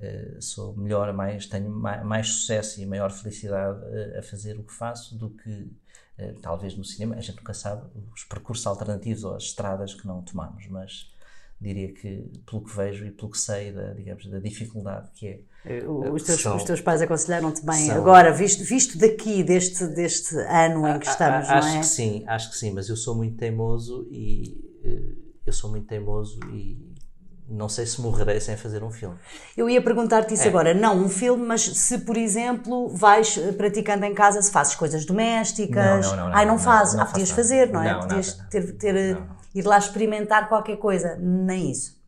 eh, 0.01 0.37
sou 0.41 0.77
melhor, 0.77 1.13
mais, 1.13 1.47
tenho 1.47 1.71
mais, 1.71 2.05
mais 2.05 2.29
sucesso 2.29 2.81
e 2.81 2.87
maior 2.87 3.11
felicidade 3.11 3.81
eh, 3.93 4.19
a 4.21 4.23
fazer 4.23 4.59
o 4.59 4.65
que 4.65 4.73
faço 4.73 5.19
do 5.19 5.31
que 5.31 5.71
eh, 6.19 6.35
talvez 6.41 6.77
no 6.77 6.85
cinema. 6.85 7.17
A 7.17 7.21
gente 7.21 7.37
nunca 7.37 7.55
sabe 7.55 7.83
os 8.15 8.25
percursos 8.25 8.67
alternativos 8.67 9.25
ou 9.25 9.35
as 9.35 9.45
estradas 9.45 9.93
que 9.95 10.07
não 10.07 10.23
tomamos, 10.23 10.67
mas 10.69 11.13
diria 11.61 11.93
que 11.93 12.31
pelo 12.47 12.65
que 12.65 12.75
vejo 12.77 13.07
e 13.07 13.11
pelo 13.11 13.31
que 13.31 13.39
sei 13.39 13.73
da, 13.73 13.93
digamos, 13.93 14.27
da 14.27 14.39
dificuldade 14.39 15.11
que 15.15 15.29
é 15.29 15.41
Os 16.13 16.23
teus, 16.25 16.41
São- 16.43 16.57
os 16.57 16.65
teus 16.65 16.81
pais 16.81 17.01
aconselharam-te 17.03 17.65
bem. 17.65 17.87
São- 17.87 17.97
Agora, 17.97 18.33
visto, 18.33 18.65
visto 18.65 18.99
daqui, 18.99 19.45
deste, 19.45 19.87
deste 19.87 20.37
ano 20.37 20.87
em 20.89 20.99
que 20.99 21.07
estamos, 21.07 21.49
A- 21.49 21.53
não 21.53 21.59
acho 21.59 21.77
é? 21.77 21.81
que 21.81 21.87
sim, 21.87 22.25
acho 22.27 22.51
que 22.51 22.57
sim, 22.57 22.73
mas 22.73 22.89
eu 22.89 22.97
sou 22.97 23.15
muito 23.15 23.37
teimoso 23.37 24.09
e 24.11 24.61
eh, 24.85 25.15
eu 25.47 25.53
sou 25.53 25.71
muito 25.71 25.87
teimoso 25.87 26.41
e 26.53 26.91
não 27.49 27.69
sei 27.69 27.87
se 27.87 28.01
morrerei 28.01 28.41
sem 28.41 28.57
fazer 28.57 28.83
um 28.83 28.91
filme. 28.91 29.17
Eu 29.57 29.69
ia 29.71 29.81
perguntar-te 29.83 30.35
isso 30.35 30.45
É. 30.45 30.49
agora. 30.49 30.75
Não 30.75 30.97
um 30.99 31.09
filme, 31.09 31.45
mas 31.47 31.61
se, 31.63 31.99
por 31.99 32.17
exemplo, 32.17 32.89
vais 32.89 33.37
eh, 33.39 33.53
praticando 33.53 34.05
em 34.05 34.15
casa, 34.15 34.43
se 34.43 34.51
fazes 34.51 34.75
coisas 34.75 35.05
domésticas. 35.05 36.07
Não, 36.07 36.17
não, 36.17 36.29
não, 36.31 36.35
Ai, 36.37 36.45
não, 36.45 36.55
não, 36.55 36.59
fazes. 36.59 36.95
não 36.95 37.03
ah, 37.03 37.07
podias 37.07 37.31
fazer, 37.31 37.71
não 37.71 37.83
é? 37.83 37.93
Não, 37.93 38.01
podias 38.01 38.33
ter, 38.51 38.73
ter, 38.79 38.97
eh, 38.97 39.13
Não, 39.15 39.21
não. 39.21 39.37
ir 39.55 39.63
lá 39.65 39.79
experimentar 39.79 40.49
qualquer 40.49 40.77
coisa. 40.79 41.17
Nem 41.21 41.71
isso. 41.71 42.01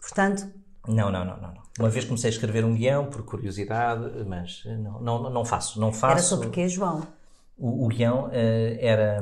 Portanto, 0.00 0.48
Não, 0.88 1.12
não, 1.12 1.24
não, 1.24 1.36
não. 1.40 1.67
Uma 1.78 1.88
vez 1.88 2.04
comecei 2.04 2.28
a 2.28 2.32
escrever 2.32 2.64
um 2.64 2.74
guião 2.74 3.06
por 3.06 3.22
curiosidade, 3.24 4.24
mas 4.26 4.64
não, 4.80 5.00
não, 5.00 5.30
não 5.30 5.44
faço. 5.44 5.80
Não 5.80 5.92
faço. 5.92 6.12
era 6.12 6.22
sobre 6.22 6.48
quê, 6.50 6.68
João? 6.68 7.06
O, 7.56 7.84
o 7.86 7.88
guião 7.88 8.28
eh, 8.32 8.78
era. 8.80 9.20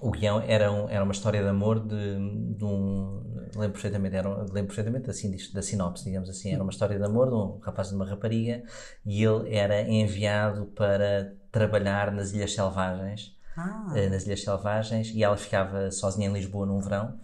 O 0.00 0.10
guião 0.12 0.40
era, 0.40 0.70
um- 0.70 0.88
era 0.88 1.02
uma 1.02 1.12
história 1.12 1.42
de 1.42 1.48
amor 1.48 1.80
de, 1.80 2.54
de 2.56 2.64
um. 2.64 3.20
Lembro 3.56 3.72
perfeitamente, 3.72 4.14
era, 4.14 4.28
lembro 4.28 4.66
perfeitamente 4.66 5.10
assim, 5.10 5.34
da 5.52 5.62
sinopse, 5.62 6.04
digamos 6.04 6.28
assim. 6.28 6.52
Era 6.52 6.62
uma 6.62 6.70
história 6.70 6.96
de 6.96 7.04
amor 7.04 7.28
de 7.28 7.34
um 7.34 7.58
rapaz 7.58 7.88
e 7.88 7.90
de 7.90 7.96
uma 7.96 8.04
rapariga 8.06 8.62
e 9.04 9.24
ele 9.24 9.52
era 9.54 9.82
enviado 9.82 10.66
para 10.66 11.32
trabalhar 11.50 12.12
nas 12.12 12.32
Ilhas 12.32 12.52
Selvagens. 12.54 13.36
Ah, 13.56 13.92
eh, 13.96 14.08
nas 14.08 14.24
Ilhas 14.24 14.42
Selvagens 14.44 15.08
e 15.12 15.24
ela 15.24 15.36
ficava 15.36 15.90
sozinha 15.90 16.28
em 16.28 16.32
Lisboa 16.32 16.64
num 16.64 16.78
verão 16.78 17.18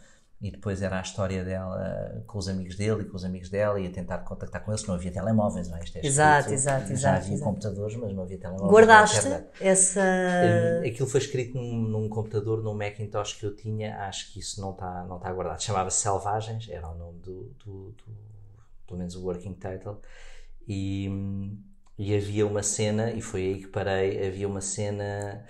e 0.47 0.51
depois 0.51 0.83
era 0.83 0.99
a 0.99 1.01
história 1.01 1.43
dela 1.43 2.23
com 2.27 2.37
os 2.39 2.49
amigos 2.49 2.77
dele 2.77 3.03
e 3.03 3.05
com 3.07 3.17
os 3.17 3.25
amigos 3.25 3.49
dela 3.49 3.81
e 3.81 3.87
a 3.87 3.91
tentar 3.91 4.19
contactar 4.19 4.63
com 4.63 4.71
eles, 4.71 4.87
não 4.87 4.95
havia 4.95 5.11
telemóveis, 5.11 5.69
não 5.71 5.79
é? 5.79 5.81
Isto 5.83 5.97
é 5.99 6.07
Exato, 6.07 6.39
escrito, 6.41 6.55
exato, 6.55 6.87
Já 6.89 6.93
exato, 6.93 7.17
havia 7.17 7.35
exato. 7.35 7.51
computadores, 7.51 7.97
mas 7.97 8.13
não 8.15 8.23
havia 8.25 8.39
telemóveis. 8.39 8.71
guardaste 8.71 9.19
essa. 9.61 10.05
Aquilo 10.87 11.09
foi 11.09 11.21
escrito 11.21 11.57
num, 11.57 11.81
num 11.89 12.09
computador, 12.11 12.63
num 12.63 12.75
Macintosh 12.75 13.33
que 13.35 13.47
eu 13.47 13.57
tinha, 13.57 13.97
acho 14.07 14.33
que 14.33 14.41
isso 14.41 14.61
não 14.61 14.73
está 14.73 15.05
não 15.05 15.19
tá 15.19 15.33
guardado. 15.33 15.63
Chamava-se 15.63 16.03
Selvagens, 16.03 16.69
era 16.69 16.87
o 16.89 16.95
nome 16.95 17.19
do, 17.21 17.45
do, 17.65 17.91
do- 17.93 18.25
pelo 18.87 18.99
menos 18.99 19.17
o 19.17 19.25
working 19.25 19.55
title, 19.55 19.97
e, 20.69 21.09
e 21.99 22.15
havia 22.15 22.47
uma 22.47 22.63
cena, 22.63 23.11
e 23.13 23.23
foi 23.23 23.41
aí 23.47 23.61
que 23.61 23.69
parei, 23.69 24.27
havia 24.27 24.47
uma 24.47 24.61
cena 24.61 25.43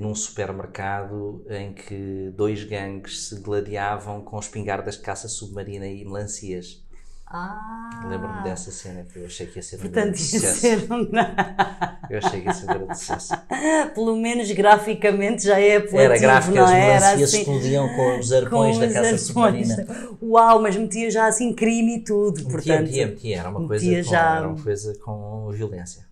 num 0.00 0.14
supermercado 0.14 1.44
em 1.50 1.72
que 1.74 2.32
dois 2.34 2.64
gangues 2.64 3.26
se 3.28 3.36
gladiavam 3.40 4.20
com 4.22 4.38
espingardas 4.38 4.94
de 4.96 5.02
caça 5.02 5.28
submarina 5.28 5.86
e 5.86 6.04
melancias. 6.04 6.82
Ah, 7.28 8.06
Lembro-me 8.08 8.44
dessa 8.44 8.70
cena 8.70 9.02
que 9.02 9.18
eu 9.18 9.26
achei 9.26 9.48
que 9.48 9.58
ia 9.58 9.62
ser 9.62 9.76
um 9.76 9.80
Portanto, 9.80 10.04
grande 10.04 10.18
ia 10.20 10.24
sucesso. 10.40 10.60
ser 10.60 10.92
um... 10.92 11.10
Eu 12.08 12.18
achei 12.18 12.40
que 12.40 12.46
ia 12.46 12.52
ser 12.54 12.64
um 12.70 12.78
grande 12.78 12.98
sucesso. 13.00 13.34
Pelo 13.96 14.14
menos 14.16 14.48
graficamente 14.52 15.42
já 15.44 15.58
é 15.58 15.76
apelativo, 15.78 15.98
Era 16.02 16.18
gráfico, 16.18 16.54
não 16.56 16.64
as 16.64 16.70
é? 16.70 16.74
Era 16.78 16.86
melancias 17.00 17.28
assim, 17.30 17.38
explodiam 17.40 17.88
com 17.96 18.18
os 18.20 18.32
arpões 18.32 18.76
com 18.76 18.80
da 18.80 18.92
caça 18.92 19.18
submarina. 19.18 19.86
Uau, 20.22 20.62
mas 20.62 20.76
metia 20.76 21.10
já 21.10 21.26
assim 21.26 21.52
crime 21.52 21.96
e 21.96 22.04
tudo, 22.04 22.36
Metia, 22.36 22.48
portanto. 22.52 22.82
metia, 22.86 23.06
metia. 23.08 23.38
Era 23.40 23.48
uma, 23.50 23.66
coisa 23.66 23.84
com, 23.96 24.02
já- 24.04 24.36
era 24.38 24.48
uma 24.48 24.62
coisa 24.62 24.94
com 25.04 25.50
violência. 25.50 26.05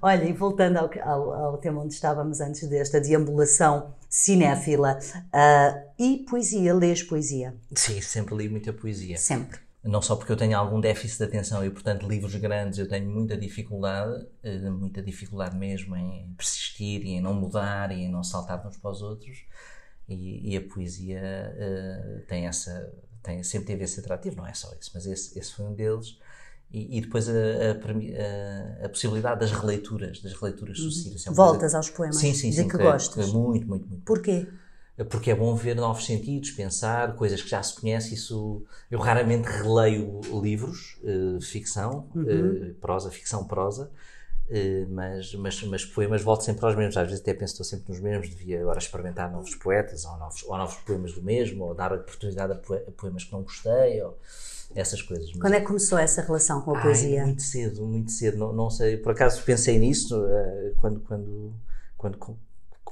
Olha, 0.00 0.24
e 0.24 0.32
voltando 0.32 0.76
ao, 0.76 0.90
ao, 1.02 1.32
ao 1.32 1.58
tema 1.58 1.82
onde 1.82 1.94
estávamos 1.94 2.40
antes 2.40 2.68
desta 2.68 3.00
deambulação 3.00 3.94
cinéfila, 4.08 4.98
ah, 5.32 5.82
e 5.98 6.24
poesia, 6.28 6.74
lês 6.74 7.02
poesia? 7.02 7.54
Sim, 7.74 8.00
sempre 8.00 8.34
li 8.34 8.48
muita 8.48 8.72
poesia. 8.72 9.16
Sempre. 9.18 9.58
Não 9.84 10.02
só 10.02 10.16
porque 10.16 10.32
eu 10.32 10.36
tenho 10.36 10.58
algum 10.58 10.80
déficit 10.80 11.18
de 11.18 11.24
atenção 11.24 11.64
e, 11.64 11.70
portanto, 11.70 12.06
livros 12.06 12.34
grandes 12.34 12.78
eu 12.78 12.88
tenho 12.88 13.08
muita 13.08 13.36
dificuldade, 13.36 14.26
eh, 14.42 14.70
muita 14.70 15.00
dificuldade 15.00 15.56
mesmo 15.56 15.96
em 15.96 16.34
persistir 16.36 17.02
e 17.02 17.10
em 17.10 17.20
não 17.20 17.32
mudar 17.32 17.92
e 17.92 18.02
em 18.02 18.10
não 18.10 18.24
saltar 18.24 18.66
uns 18.66 18.76
para 18.76 18.90
os 18.90 19.02
outros. 19.02 19.44
E, 20.08 20.52
e 20.52 20.56
a 20.56 20.60
poesia 20.62 21.20
eh, 21.22 22.22
tem 22.26 22.46
essa, 22.46 22.92
tem, 23.22 23.42
sempre 23.42 23.68
teve 23.68 23.84
esse 23.84 24.00
atrativo, 24.00 24.36
não 24.36 24.46
é 24.46 24.54
só 24.54 24.72
esse, 24.74 24.90
mas 24.92 25.06
esse, 25.06 25.38
esse 25.38 25.52
foi 25.52 25.66
um 25.66 25.74
deles. 25.74 26.18
E, 26.70 26.98
e 26.98 27.00
depois 27.00 27.28
a, 27.28 27.32
a 27.32 28.84
a- 28.84 28.88
possibilidade 28.88 29.40
das 29.40 29.50
releituras, 29.52 30.20
das 30.20 30.32
releituras 30.34 30.78
sucessivas. 30.78 31.26
É 31.26 31.30
uma 31.30 31.36
coisa- 31.36 31.50
Voltas 31.52 31.74
aos 31.74 31.90
poemas 31.90 32.16
Sim, 32.18 32.34
sim, 32.34 32.50
de 32.50 32.56
sim. 32.56 32.68
que 32.68 32.76
que- 32.76 32.82
gostas. 32.82 33.26
que 33.26 33.32
Muito, 33.32 33.66
muito, 33.66 33.88
muito. 33.88 34.04
Porquê? 34.04 34.46
Porque 35.10 35.30
é 35.30 35.34
bom 35.34 35.54
ver 35.54 35.76
novos 35.76 36.04
sentidos, 36.04 36.50
pensar, 36.50 37.14
coisas 37.14 37.40
que 37.40 37.48
já 37.48 37.62
se 37.62 37.74
conhece. 37.80 38.14
Isso, 38.14 38.64
eu 38.90 38.98
raramente 38.98 39.46
releio 39.48 40.20
livros, 40.42 40.98
eh, 41.04 41.40
ficção, 41.40 42.08
eh, 42.26 42.72
prosa, 42.80 43.08
ficção, 43.08 43.44
prosa, 43.46 43.92
eh, 44.50 44.86
mas, 44.90 45.32
mas, 45.36 45.62
mas 45.62 45.84
poemas 45.84 46.20
volto 46.22 46.42
sempre 46.42 46.66
aos 46.66 46.74
mesmos. 46.74 46.96
Às 46.96 47.06
vezes 47.08 47.22
até 47.22 47.32
penso 47.32 47.52
estou 47.54 47.64
sempre 47.64 47.90
nos 47.92 48.00
mesmos, 48.00 48.28
devia 48.30 48.60
agora 48.60 48.78
experimentar 48.78 49.30
novos 49.30 49.54
poetas, 49.54 50.04
ou 50.04 50.16
novos, 50.18 50.42
ou 50.42 50.56
novos 50.56 50.76
poemas 50.78 51.12
do 51.12 51.22
mesmo, 51.22 51.64
ou 51.66 51.74
dar 51.74 51.92
oportunidade 51.92 52.52
a 52.54 52.90
poemas 52.92 53.22
que 53.24 53.32
não 53.32 53.42
gostei, 53.42 54.02
ou 54.02 54.18
essas 54.74 55.02
coisas. 55.02 55.30
Quando 55.32 55.54
é 55.54 55.60
que 55.60 55.66
começou 55.66 55.98
essa 55.98 56.22
relação 56.22 56.60
com 56.62 56.72
a 56.72 56.74
Ai, 56.78 56.82
poesia? 56.82 57.24
muito 57.24 57.42
cedo, 57.42 57.86
muito 57.86 58.10
cedo. 58.12 58.38
Não, 58.38 58.52
não 58.52 58.70
sei, 58.70 58.96
por 58.96 59.12
acaso 59.12 59.42
pensei 59.42 59.78
nisso 59.78 60.14
eh, 60.26 60.74
quando, 60.78 61.00
quando, 61.00 61.52
quando 61.96 62.18
co- 62.18 62.38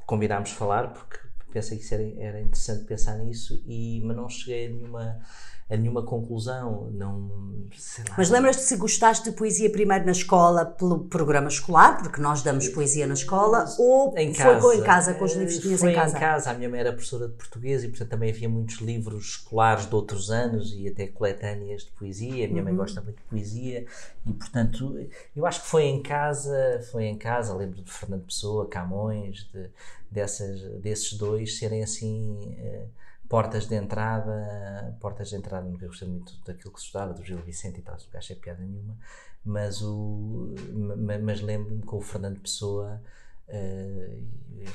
combinámos 0.06 0.50
falar, 0.50 0.92
porque 0.92 1.18
pensei 1.52 1.78
que 1.78 1.84
isso 1.84 1.94
era, 1.94 2.02
era 2.18 2.40
interessante 2.40 2.84
pensar 2.84 3.16
nisso, 3.18 3.62
e, 3.66 4.00
mas 4.04 4.16
não 4.16 4.28
cheguei 4.28 4.66
a 4.66 4.70
nenhuma, 4.70 5.20
a 5.68 5.76
nenhuma 5.76 6.04
conclusão. 6.04 6.90
Não, 6.92 7.66
sei 7.76 8.04
lá. 8.08 8.14
Mas 8.18 8.30
lembras-te 8.30 8.62
se 8.62 8.76
gostaste 8.76 9.30
de 9.30 9.36
poesia 9.36 9.68
primeiro 9.68 10.04
na 10.06 10.12
escola, 10.12 10.64
pelo 10.64 11.00
programa 11.06 11.48
escolar, 11.48 12.00
porque 12.00 12.20
nós 12.20 12.40
damos 12.42 12.68
poesia 12.68 13.04
na 13.06 13.14
escola, 13.14 13.64
ou 13.78 14.16
Em 14.16 14.32
foi 14.32 14.44
casa, 14.44 14.60
com- 14.60 14.72
em 14.72 14.82
casa, 14.84 15.14
com 15.14 15.24
os 15.24 15.32
livros 15.34 15.56
que 15.56 15.62
tinhas 15.62 15.80
foi 15.80 15.90
em 15.90 15.94
casa? 15.94 16.50
A 16.50 16.54
minha 16.54 16.68
mãe 16.68 16.78
era 16.78 16.92
professora 16.92 17.26
de 17.26 17.34
português 17.34 17.82
e, 17.82 17.88
portanto, 17.88 18.08
também 18.10 18.30
havia 18.30 18.48
muitos 18.48 18.76
livros 18.76 19.24
escolares 19.30 19.86
de 19.88 19.94
outros 19.94 20.30
anos 20.30 20.72
e 20.72 20.86
até 20.86 21.08
coletâneas 21.08 21.82
de 21.82 21.90
poesia. 21.90 22.44
A 22.44 22.48
minha 22.48 22.58
Uhum. 22.60 22.64
mãe 22.68 22.76
gosta 22.76 23.00
muito 23.00 23.16
de 23.16 23.24
poesia 23.24 23.84
e, 24.24 24.32
portanto, 24.32 24.96
eu 25.34 25.44
acho 25.46 25.62
que 25.62 25.66
foi 25.68 25.82
em 25.86 26.00
casa, 26.00 26.80
foi 26.92 27.06
em 27.06 27.18
casa. 27.18 27.52
Lembro 27.54 27.82
de 27.82 27.90
Fernando 27.90 28.24
Pessoa, 28.24 28.68
Camões, 28.68 29.48
de, 29.52 29.68
dessas, 30.08 30.60
desses 30.80 31.12
dois 31.14 31.58
serem 31.58 31.82
assim. 31.82 32.54
eh, 32.60 32.84
Portas 33.28 33.66
de 33.66 33.74
entrada, 33.74 34.96
portas 35.00 35.30
de 35.30 35.36
entrada, 35.36 35.66
nunca 35.68 35.86
gostei 35.86 36.08
muito 36.08 36.32
daquilo 36.44 36.72
que 36.72 36.80
se 36.80 36.86
estudava, 36.86 37.12
do 37.12 37.24
Gil 37.24 37.38
Vicente 37.38 37.80
e 37.80 37.82
tal, 37.82 37.96
nunca 37.96 38.18
achei 38.18 38.36
piada 38.36 38.62
nenhuma, 38.62 38.96
mas, 39.44 39.82
o, 39.82 40.54
ma- 40.98 41.18
mas 41.18 41.40
lembro-me 41.40 41.82
com 41.82 41.96
o 41.96 42.00
Fernando 42.00 42.40
Pessoa 42.40 43.00
eh, 43.48 44.18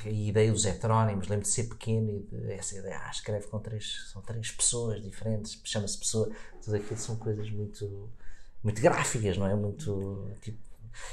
e 0.06 0.08
a 0.08 0.10
ideia 0.10 0.52
dos 0.52 0.64
heterónimos, 0.64 1.28
lembro 1.28 1.44
de 1.44 1.50
ser 1.50 1.64
pequeno 1.64 2.10
e 2.10 2.20
de, 2.20 2.52
essa 2.52 2.78
ideia, 2.78 3.00
ah, 3.04 3.10
escreve 3.10 3.46
com 3.46 3.58
três, 3.58 4.08
são 4.12 4.22
três 4.22 4.50
pessoas 4.50 5.02
diferentes, 5.02 5.60
chama-se 5.64 5.98
pessoa, 5.98 6.30
tudo 6.62 6.76
aquilo 6.76 6.98
são 6.98 7.16
coisas 7.16 7.50
muito, 7.50 8.08
muito 8.62 8.80
gráficas, 8.80 9.36
não 9.36 9.46
é? 9.46 9.54
Muito 9.54 10.30
tipo. 10.40 10.58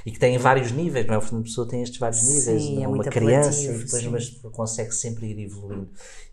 E 0.06 0.12
que 0.12 0.20
têm 0.20 0.38
vários 0.38 0.74
níveis, 0.74 1.08
não 1.08 1.14
é? 1.16 1.18
O 1.18 1.22
Fernando 1.22 1.44
Pessoa 1.46 1.66
tem 1.66 1.82
estes 1.82 1.98
vários 2.00 2.22
níveis, 2.22 2.64
é 2.64 2.82
é? 2.84 2.88
uma 2.88 3.04
criança, 3.06 3.62
e 3.62 3.78
depois, 3.78 4.04
sim. 4.04 4.10
mas 4.10 4.30
consegue 4.52 4.92
sempre 4.92 5.28
ir 5.28 5.40
evoluindo. 5.40 5.90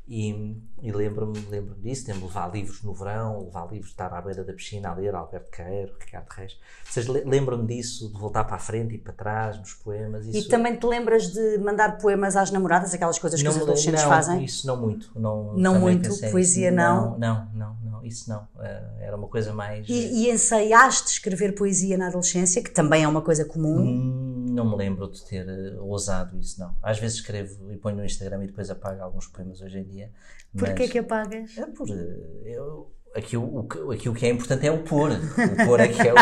E, 0.09 0.57
e 0.83 0.93
lembro-me 0.93 1.37
lembro 1.51 1.75
disso, 1.81 2.05
de 2.05 2.13
levar 2.13 2.53
livros 2.55 2.81
no 2.85 2.95
verão, 2.95 3.41
levar 3.45 3.67
livros 3.73 3.91
estar 3.91 4.13
à 4.15 4.23
beira 4.23 4.45
da 4.45 4.53
piscina 4.53 4.91
a 4.91 4.95
ler, 4.95 5.13
Alberto 5.17 5.51
Caeiro, 5.51 5.95
Ricardo 5.99 6.29
Reis. 6.31 6.57
Vocês 6.89 7.09
le- 7.09 7.25
lembram-me 7.25 7.67
disso, 7.67 8.13
de 8.13 8.17
voltar 8.19 8.45
para 8.45 8.55
a 8.55 8.59
frente 8.61 8.95
e 8.95 8.99
para 8.99 9.13
trás, 9.13 9.59
nos 9.59 9.75
poemas? 9.75 10.25
E 10.27 10.39
Isso, 10.39 10.49
também 10.49 10.77
te 10.77 10.87
lembras 10.87 11.33
de 11.33 11.59
mandar 11.59 11.99
poemas 11.99 12.37
às 12.37 12.53
namoradas, 12.53 12.95
aquelas 12.95 13.19
coisas 13.19 13.43
que 13.43 13.49
os 13.49 13.57
me 13.57 13.63
adolescentes 13.63 14.01
lembro- 14.03 14.09
fazem? 14.17 14.37
Não, 14.37 14.43
isso 14.45 14.67
não 14.67 14.77
muito. 14.81 15.11
Não, 15.19 15.55
Não 15.57 15.81
muito? 15.81 16.09
pensei 16.09 16.31
Poesia 16.31 16.71
não? 16.71 17.19
Não, 17.19 17.49
não, 17.53 17.77
não, 17.85 18.05
isso 18.05 18.31
não. 18.31 18.47
Eh, 18.61 18.83
Era 19.01 19.17
uma 19.17 19.27
coisa 19.27 19.53
mais. 19.53 19.89
E, 19.89 19.93
e 20.27 20.31
ensaiaste 20.31 21.15
escrever 21.15 21.53
poesia 21.57 21.99
na 21.99 22.07
adolescência, 22.07 22.63
que 22.63 22.71
também 22.71 23.03
é 23.03 23.09
uma 23.09 23.23
coisa 23.23 23.45
comum. 23.45 23.79
Hum, 23.81 24.26
Não 24.57 24.71
me 24.71 24.77
lembro 24.77 25.07
de 25.09 25.23
ter 25.25 25.47
eh, 25.49 25.77
ousado 25.79 26.39
isso, 26.39 26.59
não. 26.61 26.75
Às 26.83 26.99
vezes 26.99 27.19
escrevo 27.19 27.71
e 27.73 27.77
ponho 27.77 27.97
no 27.97 28.05
Instagram 28.05 28.43
e 28.45 28.47
depois 28.47 28.71
apago 28.71 29.03
alguns 29.03 29.27
poemas 29.27 29.61
hoje 29.61 29.79
em 29.79 29.85
dia. 29.85 30.11
Porquê 30.57 30.83
mas- 30.85 30.91
que 30.93 30.99
apagas? 30.99 31.59
É 31.59 31.67
por. 31.67 31.89
eh, 31.91 32.53
Eu, 32.55 32.91
aqui, 33.15 33.37
o, 33.37 33.67
aqui 33.93 34.09
o 34.09 34.15
que 34.15 34.27
é 34.27 34.31
importante 34.31 34.67
é 34.67 34.71
o 34.73 34.83
pôr. 34.83 35.11
O 35.13 35.67
pôr 35.67 35.81
é 35.81 35.89
que 35.89 36.01
é 36.01 36.13
o, 36.13 36.17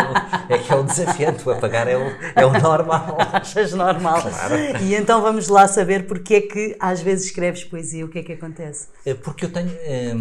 é, 0.53 0.57
que 0.57 0.71
é 0.71 0.75
o 0.75 0.83
desafiante. 0.83 1.47
O 1.47 1.51
apagar 1.51 1.87
é 1.87 1.95
o, 1.97 2.01
é 2.35 2.45
o 2.45 2.51
normal. 2.61 3.17
Achas 3.33 3.71
normal? 3.73 4.21
Claro. 4.21 4.55
E 4.83 4.95
então 4.95 5.21
vamos 5.21 5.47
lá 5.47 5.67
saber 5.67 6.05
porque 6.07 6.35
é 6.35 6.41
que 6.41 6.75
às 6.79 7.01
vezes 7.01 7.25
escreves 7.27 7.63
poesia, 7.63 8.05
o 8.05 8.09
que 8.09 8.19
é 8.19 8.23
que 8.23 8.33
acontece? 8.33 8.89
Eh, 9.05 9.13
Porque 9.13 9.45
eu 9.45 9.51
tenho. 9.53 9.69
eh, 9.71 10.13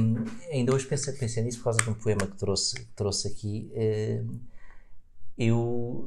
ainda 0.52 0.74
hoje 0.74 0.86
pensei, 0.86 1.12
pensei 1.14 1.42
nisso 1.42 1.58
por 1.58 1.64
causa 1.64 1.78
de 1.82 1.90
um 1.90 1.94
poema 1.94 2.26
que 2.26 2.36
trouxe, 2.36 2.76
que 2.76 2.92
trouxe 2.94 3.26
aqui. 3.28 3.70
eh, 3.74 4.22
eu. 5.36 6.06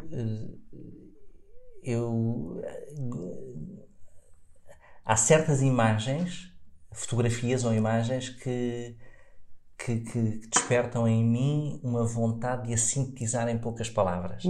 Eu. 1.91 2.61
há 5.05 5.15
certas 5.15 5.61
imagens, 5.61 6.51
fotografias 6.91 7.63
ou 7.63 7.73
imagens 7.73 8.29
que. 8.29 8.95
Que, 9.79 9.99
que- 9.99 10.41
despertam 10.51 11.07
em 11.07 11.23
mim 11.23 11.79
uma 11.83 12.03
vontade 12.03 12.67
de 12.67 12.73
a 12.73 12.77
sintetizar 12.77 13.47
em 13.47 13.59
poucas 13.59 13.87
palavras. 13.89 14.43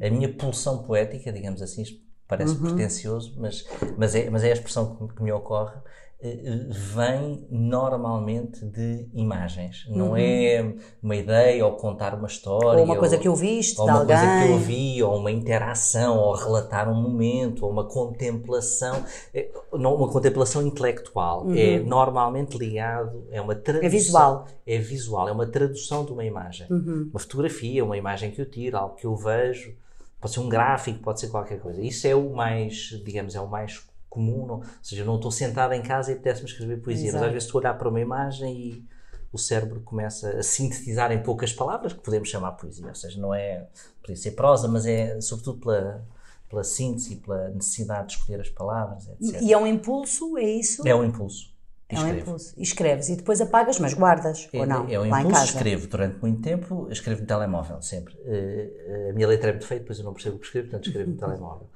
A 0.00 0.08
minha 0.08 0.32
pulsão 0.32 0.84
poética, 0.84 1.32
digamos 1.32 1.60
assim, 1.60 1.82
parece 2.28 2.54
pretencioso, 2.68 3.34
mas, 3.40 3.64
mas, 3.96 4.14
é, 4.14 4.30
mas 4.30 4.44
é 4.44 4.50
a 4.50 4.52
expressão 4.52 4.94
que, 5.08 5.14
que 5.16 5.22
me 5.22 5.32
ocorre, 5.32 5.74
vem 6.20 7.46
normalmente 7.48 8.64
de 8.66 9.08
imagens. 9.14 9.86
Não 9.88 10.16
é 10.16 10.74
uma 11.00 11.14
ideia 11.14 11.64
ou 11.64 11.76
contar 11.76 12.12
uma 12.14 12.26
história. 12.26 12.80
Ou 12.80 12.84
uma 12.84 12.96
coisa 12.96 13.16
que 13.16 13.28
ouviste 13.28 13.80
ou 13.80 13.86
de 13.86 13.92
uma 13.92 14.00
alguém. 14.00 14.16
coisa 14.16 14.32
que 14.32 14.48
eu 14.48 14.52
ouvi, 14.54 15.02
ou 15.02 15.16
uma 15.16 15.30
interação, 15.30 16.18
ou 16.18 16.34
relatar 16.34 16.90
um 16.90 17.00
momento, 17.00 17.64
ou 17.64 17.70
uma 17.70 17.84
contemplação, 17.84 19.04
é, 19.32 19.48
não 19.72 19.94
uma 19.94 20.08
contemplação 20.08 20.66
intelectual. 20.66 21.46
É 21.52 21.78
normalmente 21.78 22.58
ligado, 22.58 23.24
é 23.30 23.40
uma 23.40 23.54
tradução. 23.54 23.90
visual. 23.90 24.46
É 24.66 24.78
visual, 24.78 25.28
é 25.28 25.32
uma 25.32 25.46
tradução 25.46 26.04
de 26.04 26.12
uma 26.12 26.24
imagem. 26.24 26.66
Uma 26.68 27.20
fotografia, 27.20 27.84
uma 27.84 27.96
imagem 27.96 28.32
que 28.32 28.40
eu 28.40 28.50
tiro, 28.50 28.76
algo 28.76 28.96
que 28.96 29.06
eu 29.06 29.14
vejo. 29.14 29.72
Pode 30.20 30.34
ser 30.34 30.40
um 30.40 30.48
gráfico, 30.48 30.98
pode 30.98 31.20
ser 31.20 31.28
qualquer 31.28 31.60
coisa. 31.60 31.80
Isso 31.80 32.04
é 32.08 32.14
o 32.14 32.34
mais, 32.34 32.90
digamos, 33.04 33.36
é 33.36 33.40
o 33.40 33.46
mais 33.46 33.78
comum. 34.08 34.46
Não, 34.46 34.54
ou 34.56 34.64
seja, 34.82 35.04
não 35.04 35.16
estou 35.16 35.30
sentado 35.30 35.72
em 35.72 35.82
casa 35.82 36.10
e 36.10 36.14
apetece-me 36.14 36.48
escrever 36.48 36.80
poesia, 36.80 37.06
mas 37.06 37.14
Exato. 37.14 37.24
às 37.26 37.32
vezes 37.32 37.46
estou 37.46 37.58
a 37.58 37.62
olhar 37.62 37.74
para 37.74 37.88
uma 37.88 38.00
imagem 38.00 38.56
e 38.56 38.84
o 39.32 39.38
cérebro 39.38 39.80
começa 39.80 40.38
a 40.38 40.42
sintetizar 40.42 41.12
em 41.12 41.22
poucas 41.22 41.52
palavras, 41.52 41.92
que 41.92 42.00
podemos 42.00 42.28
chamar 42.28 42.52
poesia. 42.52 42.88
Ou 42.88 42.94
seja, 42.94 43.20
não 43.20 43.34
é, 43.34 43.66
podia 44.00 44.16
ser 44.16 44.32
prosa, 44.32 44.66
mas 44.68 44.86
é 44.86 45.20
sobretudo 45.20 45.58
pela, 45.60 46.06
pela 46.48 46.64
síntese, 46.64 47.16
pela 47.16 47.48
necessidade 47.50 48.08
de 48.08 48.14
escolher 48.14 48.40
as 48.40 48.48
palavras, 48.48 49.08
etc. 49.08 49.42
E 49.42 49.52
é 49.52 49.58
um 49.58 49.66
impulso, 49.66 50.38
é 50.38 50.44
isso? 50.44 50.86
É 50.86 50.94
um 50.94 51.04
impulso. 51.04 51.52
É 51.90 51.94
um 51.94 51.98
escrevo. 51.98 52.20
impulso. 52.20 52.54
E 52.56 52.62
escreves 52.62 53.08
e 53.08 53.16
depois 53.16 53.40
apagas, 53.40 53.78
mas 53.78 53.94
guardas, 53.94 54.48
É, 54.52 54.58
ou 54.60 54.66
não? 54.66 54.86
é 54.88 55.00
um 55.00 55.08
lá 55.08 55.22
impulso, 55.22 55.44
escrevo 55.44 55.86
durante 55.86 56.20
muito 56.20 56.42
tempo, 56.42 56.86
escrevo 56.90 57.22
no 57.22 57.26
telemóvel, 57.26 57.80
sempre. 57.80 58.14
Eh, 58.26 59.08
a 59.10 59.14
minha 59.14 59.26
letra 59.26 59.50
é 59.50 59.52
muito 59.52 59.66
feita, 59.66 59.82
depois 59.84 59.98
eu 59.98 60.04
não 60.04 60.12
percebo 60.12 60.36
o 60.36 60.38
que 60.38 60.46
escrevo, 60.46 60.68
portanto 60.68 60.86
escrevo 60.86 61.10
no 61.10 61.16
telemóvel. 61.20 61.70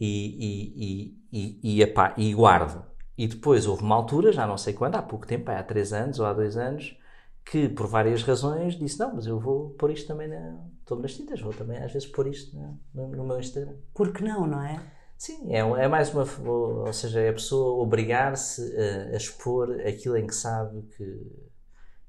E, 0.00 0.06
e, 0.08 0.84
e, 0.84 1.23
e, 1.34 1.80
e, 1.82 1.94
e 2.16 2.34
guardo. 2.34 2.84
E 3.18 3.26
depois 3.26 3.66
houve 3.66 3.82
uma 3.82 3.96
altura, 3.96 4.32
já 4.32 4.46
não 4.46 4.56
sei 4.56 4.72
quando, 4.72 4.96
há 4.96 5.02
pouco 5.02 5.26
tempo, 5.26 5.50
há 5.50 5.62
três 5.62 5.92
anos 5.92 6.18
ou 6.20 6.26
há 6.26 6.32
dois 6.32 6.56
anos, 6.56 6.96
que 7.44 7.68
por 7.68 7.86
várias 7.86 8.22
razões 8.22 8.74
disse: 8.78 8.98
Não, 8.98 9.14
mas 9.14 9.26
eu 9.26 9.38
vou 9.38 9.70
pôr 9.70 9.90
isto 9.90 10.06
também 10.06 10.28
na. 10.28 10.56
Estou 10.80 10.98
nas 10.98 11.14
tintas, 11.14 11.40
vou 11.40 11.52
também 11.52 11.78
às 11.78 11.92
vezes 11.92 12.06
pôr 12.08 12.26
isto 12.28 12.56
na- 12.56 12.74
no, 12.94 13.08
no 13.08 13.24
meu 13.24 13.40
Instagram. 13.40 13.74
Por 13.94 14.12
que 14.12 14.22
não, 14.22 14.46
não 14.46 14.62
é? 14.62 14.80
Sim, 15.16 15.52
é, 15.52 15.58
é 15.58 15.88
mais 15.88 16.12
uma. 16.12 16.24
Ou 16.46 16.92
seja, 16.92 17.20
é 17.20 17.30
a 17.30 17.32
pessoa 17.32 17.82
obrigar-se 17.82 18.62
a, 18.76 19.14
a 19.14 19.16
expor 19.16 19.70
aquilo 19.80 20.16
em 20.16 20.26
que 20.26 20.34
sabe 20.34 20.82
que, 20.96 21.04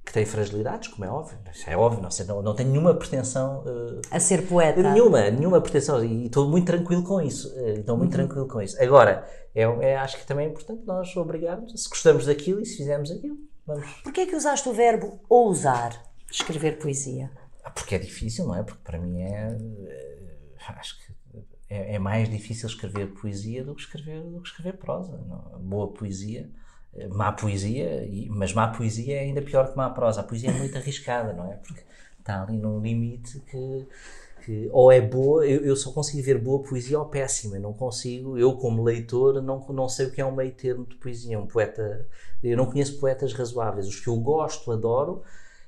que 0.05 0.13
tem 0.13 0.25
fragilidades, 0.25 0.87
como 0.89 1.03
é 1.03 1.09
óbvio. 1.09 1.37
Isso 1.51 1.69
é 1.69 1.75
óbvio, 1.75 2.01
não, 2.01 2.11
sei, 2.11 2.25
não, 2.25 2.41
não 2.41 2.53
tenho 2.55 2.69
nenhuma 2.69 2.93
pretensão. 2.93 3.63
eh, 3.65 4.01
A 4.11 4.19
ser 4.19 4.47
poeta. 4.47 4.81
Nenhuma, 4.83 5.29
nenhuma 5.31 5.59
pretensão. 5.59 6.03
E 6.05 6.27
estou 6.27 6.47
muito 6.47 6.67
tranquilo 6.67 7.03
com 7.03 7.19
isso. 7.19 7.51
eh, 7.57 7.79
Estou 7.79 7.97
muito 7.97 8.11
tranquilo 8.11 8.47
com 8.47 8.61
isso. 8.61 8.81
Agora, 8.81 9.27
é, 9.55 9.63
é- 9.63 9.97
acho 9.97 10.17
que 10.17 10.27
também 10.27 10.45
é 10.45 10.49
importante 10.49 10.83
nós 10.85 11.15
obrigarmos, 11.17 11.71
se 11.81 11.89
gostamos 11.89 12.25
daquilo 12.27 12.61
e 12.61 12.65
se 12.65 12.77
fizermos 12.77 13.09
aquilo, 13.11 13.37
vamos. 13.65 13.89
Porquê 14.03 14.21
é 14.21 14.25
que 14.27 14.35
usaste 14.35 14.69
o 14.69 14.73
verbo 14.73 15.19
ousar 15.27 15.99
escrever 16.31 16.77
poesia? 16.77 17.31
Ah, 17.63 17.71
Porque 17.71 17.95
é 17.95 17.97
difícil, 17.99 18.45
não 18.45 18.55
é? 18.55 18.61
Porque 18.63 18.81
para 18.83 18.99
mim 18.99 19.21
é. 19.21 19.57
eh, 19.87 20.35
Acho 20.67 20.97
que 20.99 21.13
é, 21.69 21.95
é 21.95 21.99
mais 21.99 22.29
difícil 22.29 22.67
escrever 22.67 23.07
poesia 23.13 23.63
do 23.63 23.73
que 23.75 23.81
escrever, 23.81 24.21
do 24.23 24.39
que 24.41 24.47
escrever 24.49 24.77
prosa. 24.77 25.17
não? 25.27 25.59
Boa 25.59 25.91
poesia, 25.91 26.49
má 27.11 27.31
poesia, 27.31 28.07
mas 28.29 28.53
má 28.53 28.67
poesia 28.69 29.17
é 29.17 29.19
ainda 29.19 29.41
pior 29.41 29.69
que 29.69 29.77
má 29.77 29.89
prosa. 29.89 30.21
A 30.21 30.23
poesia 30.23 30.49
é 30.49 30.53
muito 30.53 30.77
arriscada, 30.77 31.33
não 31.33 31.51
é? 31.51 31.55
Porque 31.55 31.83
está 32.19 32.43
ali 32.43 32.57
num 32.57 32.79
limite 32.79 33.39
que. 33.41 33.87
que 34.45 34.69
ou 34.71 34.91
é 34.91 35.01
boa, 35.01 35.45
eu, 35.45 35.61
eu 35.65 35.75
só 35.75 35.91
consigo 35.91 36.23
ver 36.23 36.39
boa 36.39 36.63
poesia 36.63 36.99
ou 36.99 37.05
péssima, 37.05 37.59
não 37.59 37.73
consigo, 37.73 38.37
eu 38.37 38.53
como 38.57 38.83
leitor 38.83 39.41
não, 39.41 39.65
não 39.69 39.89
sei 39.89 40.07
o 40.07 40.11
que 40.11 40.21
é 40.21 40.25
um 40.25 40.35
meio 40.35 40.53
termo 40.53 40.85
de 40.85 40.95
poesia, 40.95 41.39
um 41.39 41.47
poeta, 41.47 42.07
eu 42.43 42.55
não 42.57 42.65
conheço 42.65 42.99
poetas 42.99 43.33
razoáveis, 43.33 43.87
os 43.87 43.99
que 43.99 44.07
eu 44.07 44.15
gosto, 44.17 44.71
adoro, 44.71 45.23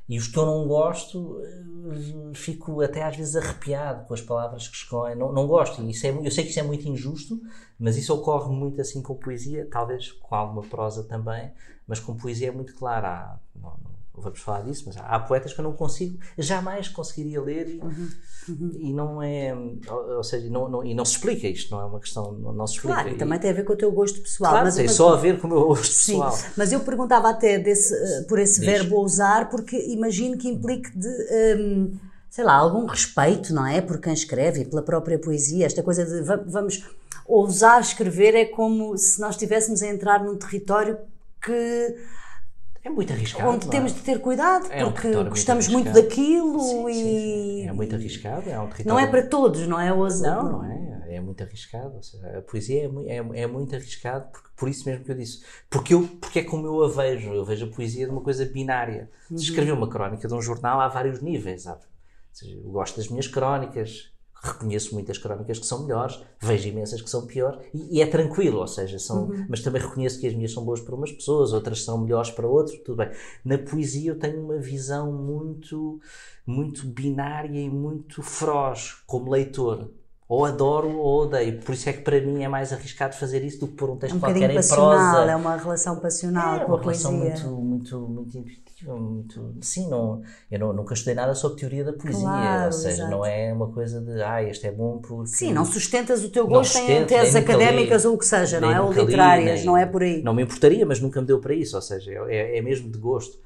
e 0.10 0.18
os 0.18 0.28
que 0.28 0.38
eu 0.38 0.46
não 0.46 0.68
gosto, 0.68 1.42
eh, 1.42 2.34
fico 2.34 2.82
até 2.82 3.04
às 3.04 3.16
vezes 3.18 3.36
arrepiado 3.36 4.06
com 4.08 4.14
as 4.14 4.22
palavras 4.22 4.68
que 4.68 4.76
escolhem. 4.76 5.18
Não, 5.18 5.34
não 5.34 5.48
gosto. 5.48 5.82
E 5.82 5.92
isso 5.92 6.08
é, 6.08 6.12
eu 6.12 6.32
sei 6.32 6.44
que 6.46 6.52
isso 6.52 6.60
é 6.60 6.64
muito 6.64 6.88
injusto, 6.88 7.42
mas 7.78 7.98
isso 7.98 8.14
ocorre 8.14 8.50
muito 8.54 8.80
assim 8.80 9.02
com 9.02 9.16
poesia, 9.16 9.68
talvez 9.70 10.12
com 10.12 10.36
alguma 10.36 10.62
prosa 10.64 11.04
também, 11.04 11.52
mas 11.86 12.00
com 12.00 12.16
poesia 12.16 12.48
é 12.48 12.52
muito 12.52 12.74
claro. 12.76 13.40
Não 13.56 13.97
vamos 14.18 14.40
falar 14.40 14.62
disso, 14.64 14.84
mas 14.88 14.98
há, 14.98 15.20
poetas 15.20 15.54
que 15.54 15.60
eu 15.60 15.64
não 15.64 15.74
consigo, 15.74 16.18
jamais 16.38 16.88
conseguiria 16.88 17.42
ler 17.42 17.68
e, 17.68 18.90
e 18.90 18.94
não 18.94 19.22
é. 19.22 19.54
Ou, 19.90 20.18
ou 20.18 20.24
seja, 20.24 20.50
não, 20.50 20.68
não- 20.70 20.84
e 20.86 20.94
não 20.94 21.06
se 21.06 21.14
explica 21.14 21.48
isto, 21.48 21.72
não 21.72 21.82
é 21.82 21.86
uma 21.86 22.00
questão. 22.00 22.32
Não, 22.34 22.54
não 22.54 22.66
se 22.68 22.76
explica. 22.76 22.96
Claro, 22.96 23.10
e 23.10 23.16
também 23.18 23.40
tem 23.40 23.50
a 23.52 23.54
ver 23.54 23.64
com 23.64 23.74
o 23.74 23.78
teu 23.78 23.92
gosto 23.92 24.20
pessoal. 24.22 24.52
Claro, 24.52 24.66
mas, 24.66 24.76
tem 24.76 24.86
mas- 24.86 24.96
só 24.96 25.14
a 25.14 25.18
ver 25.18 25.40
com 25.40 25.48
o 25.48 25.50
meu 25.50 25.66
gosto 25.68 25.86
Sim, 25.94 26.20
pessoal. 26.20 26.38
mas 26.58 26.72
eu 26.72 26.80
perguntava 26.82 27.30
até 27.30 27.60
desse, 27.60 27.94
eh, 27.94 28.22
por 28.28 28.40
esse 28.40 28.60
Diz. 28.60 28.66
verbo 28.70 28.96
ousar, 28.98 29.50
porque 29.50 29.78
imagino 29.92 30.38
que 30.38 30.48
implique 30.48 30.90
de, 30.98 31.08
hum, 31.60 31.98
sei 32.30 32.44
lá, 32.44 32.54
algum 32.54 32.86
respeito, 32.86 33.54
não 33.54 33.66
é? 33.66 33.82
Por 33.82 34.00
quem 34.00 34.14
escreve 34.14 34.62
e 34.62 34.66
pela 34.66 34.82
própria 34.82 35.20
poesia. 35.20 35.66
Esta 35.66 35.84
coisa 35.84 36.06
de 36.06 36.22
va- 36.22 36.44
vamos 36.46 36.84
ousar 37.28 37.82
escrever 37.82 38.34
é 38.36 38.46
como 38.46 38.98
se 38.98 39.20
nós 39.20 39.32
estivéssemos 39.36 39.84
a 39.84 39.88
entrar 39.88 40.24
num 40.24 40.38
território 40.38 40.98
que 41.44 41.96
É 42.88 42.90
muito 42.90 43.12
arriscado. 43.12 43.50
onde 43.50 43.68
temos 43.68 43.94
de 43.94 44.02
ter 44.02 44.20
cuidado, 44.22 44.68
É 44.72 44.86
um 44.86 44.92
porque 44.92 45.10
muito 45.10 45.30
gostamos 45.30 45.68
muito 45.68 45.90
arriscado. 45.90 46.10
daquilo 46.10 46.60
Sim, 46.60 46.90
e 46.90 46.94
sim, 46.94 47.04
sim. 47.04 47.68
É 47.68 47.74
muito 47.74 47.96
arriscado. 47.96 48.50
É 48.50 48.60
um 48.60 48.68
território... 48.70 48.88
não 48.88 49.00
é 49.00 49.08
para 49.08 49.28
todos, 49.28 49.68
não 49.68 49.80
é? 49.80 49.92
Ousar. 49.92 50.44
Não, 50.44 50.52
não 50.54 50.66
é. 50.66 50.88
É 51.10 51.20
muito 51.22 51.44
arriscado. 51.44 52.02
Seja, 52.02 52.38
a 52.38 52.42
poesia 52.42 52.90
é, 53.08 53.18
é, 53.18 53.42
é 53.42 53.48
muito 53.48 53.76
arriscado, 53.76 54.30
porque, 54.32 54.50
por 54.56 54.70
isso 54.70 54.88
mesmo 54.88 55.04
que 55.04 55.12
eu 55.12 55.16
disse. 55.16 55.44
Porque, 55.70 55.94
eu, 55.94 56.08
porque 56.22 56.40
é 56.40 56.44
como 56.44 56.66
eu 56.66 56.84
a 56.84 56.90
vejo. 56.90 57.34
Eu 57.34 57.44
vejo 57.44 57.66
a 57.66 57.70
poesia 57.70 58.06
de 58.06 58.12
uma 58.12 58.22
coisa 58.22 58.46
binária. 58.46 59.10
Se 59.30 59.36
escrever 59.36 59.72
uma 59.74 59.90
crónica 59.90 60.28
de 60.28 60.34
um 60.34 60.42
jornal, 60.42 60.80
há 60.80 60.88
vários 60.88 61.22
níveis, 61.22 61.64
sabe? 61.64 61.82
Ou 61.82 62.36
seja, 62.36 62.56
eu 62.56 62.72
gosto 62.72 62.98
das 62.98 63.10
minhas 63.10 63.28
crónicas, 63.28 64.12
reconheço 64.48 64.94
muitas 64.94 65.18
crónicas 65.18 65.60
que 65.60 65.66
são 65.66 65.84
melhores, 65.84 66.20
vejo 66.40 66.68
imensas 66.68 67.02
que 67.02 67.10
são 67.10 67.26
piores, 67.26 67.60
e, 67.74 67.98
e 67.98 68.02
é 68.02 68.06
tranquilo, 68.06 68.60
ou 68.60 68.68
seja, 68.68 68.98
são, 69.00 69.30
mas 69.50 69.62
também 69.62 69.82
reconheço 69.82 70.20
que 70.20 70.28
as 70.28 70.34
minhas 70.34 70.52
são 70.52 70.64
boas 70.64 70.80
para 70.82 70.96
umas 70.96 71.12
pessoas, 71.12 71.54
outras 71.54 71.84
são 71.84 71.98
melhores 71.98 72.32
para 72.32 72.48
outros, 72.48 72.78
tudo 72.80 72.98
bem. 72.98 73.10
Na 73.44 73.58
poesia 73.58 74.12
eu 74.12 74.20
tenho 74.20 74.44
uma 74.44 74.58
visão 74.58 75.12
muito, 75.12 76.00
muito 76.46 76.88
binária 76.88 77.60
e 77.60 77.70
muito 77.70 78.22
feroz, 78.24 78.96
como 79.06 79.32
leitor. 79.32 79.90
Ou 80.30 80.44
adoro 80.46 80.90
ou 80.98 81.22
odeio. 81.24 81.60
Por 81.62 81.74
isso 81.74 81.88
é 81.88 81.94
que 81.94 82.02
para 82.02 82.20
mim 82.20 82.44
é 82.44 82.48
mais 82.50 82.74
arriscado 82.74 83.16
fazer 83.16 83.44
isso 83.46 83.62
do 83.62 83.68
que 83.68 83.76
pôr 83.76 83.90
um 83.92 83.96
É 83.96 84.00
texto 84.00 84.16
um 84.16 84.20
qualquer 84.20 84.50
em 84.52 84.68
prosa. 84.68 85.32
é 85.32 85.36
uma 85.36 85.56
relação 85.56 86.00
passional 86.00 86.56
É 86.58 86.60
com 86.66 86.74
a 86.74 86.76
uma 86.76 86.82
relação 86.82 87.18
poesia. 87.18 87.46
muito, 87.48 87.62
muito, 87.62 88.00
muito 88.02 88.38
intuitiva, 88.38 88.94
muito. 88.98 89.56
Sim, 89.62 89.90
não, 89.90 90.22
eu 90.52 90.60
não- 90.60 90.74
nunca 90.74 90.94
estudei 90.94 91.16
nada 91.16 91.34
sobre 91.34 91.60
teoria 91.60 91.86
da 91.86 91.94
poesia, 91.94 92.20
Claro, 92.24 92.66
ou 92.66 92.72
seja, 92.74 92.96
exato. 93.04 93.10
não 93.12 93.26
é 93.26 93.54
uma 93.54 93.72
coisa 93.72 94.02
de 94.02 94.22
ah, 94.22 94.44
este 94.44 94.68
é 94.68 94.72
bom 94.72 94.98
porque. 95.00 95.28
Sim, 95.30 95.54
não 95.54 95.64
sustentas 95.64 96.22
o 96.24 96.30
teu 96.30 96.46
gosto 96.46 96.78
em 96.78 97.06
teses 97.06 97.34
nunca 97.34 97.54
li, 97.54 97.64
académicas 97.64 98.04
ou 98.04 98.16
o 98.16 98.18
que 98.18 98.26
seja, 98.26 98.60
não 98.60 98.70
é? 98.70 98.82
Ou 98.82 98.88
nunca 98.88 99.00
li, 99.00 99.06
literárias, 99.06 99.56
nem- 99.60 99.66
não 99.66 99.78
é 99.78 99.86
por 99.86 100.04
aí. 100.04 100.22
Não 100.22 100.34
me 100.34 100.44
importaria, 100.44 100.86
mas 100.86 101.00
nunca 101.00 101.22
me 101.22 101.28
deu 101.28 101.40
para 101.40 101.54
isso, 101.54 101.78
ou 101.78 101.82
seja, 101.82 102.12
é, 102.28 102.58
é 102.58 102.62
mesmo 102.62 102.92
de 102.92 102.98
gosto. 102.98 103.40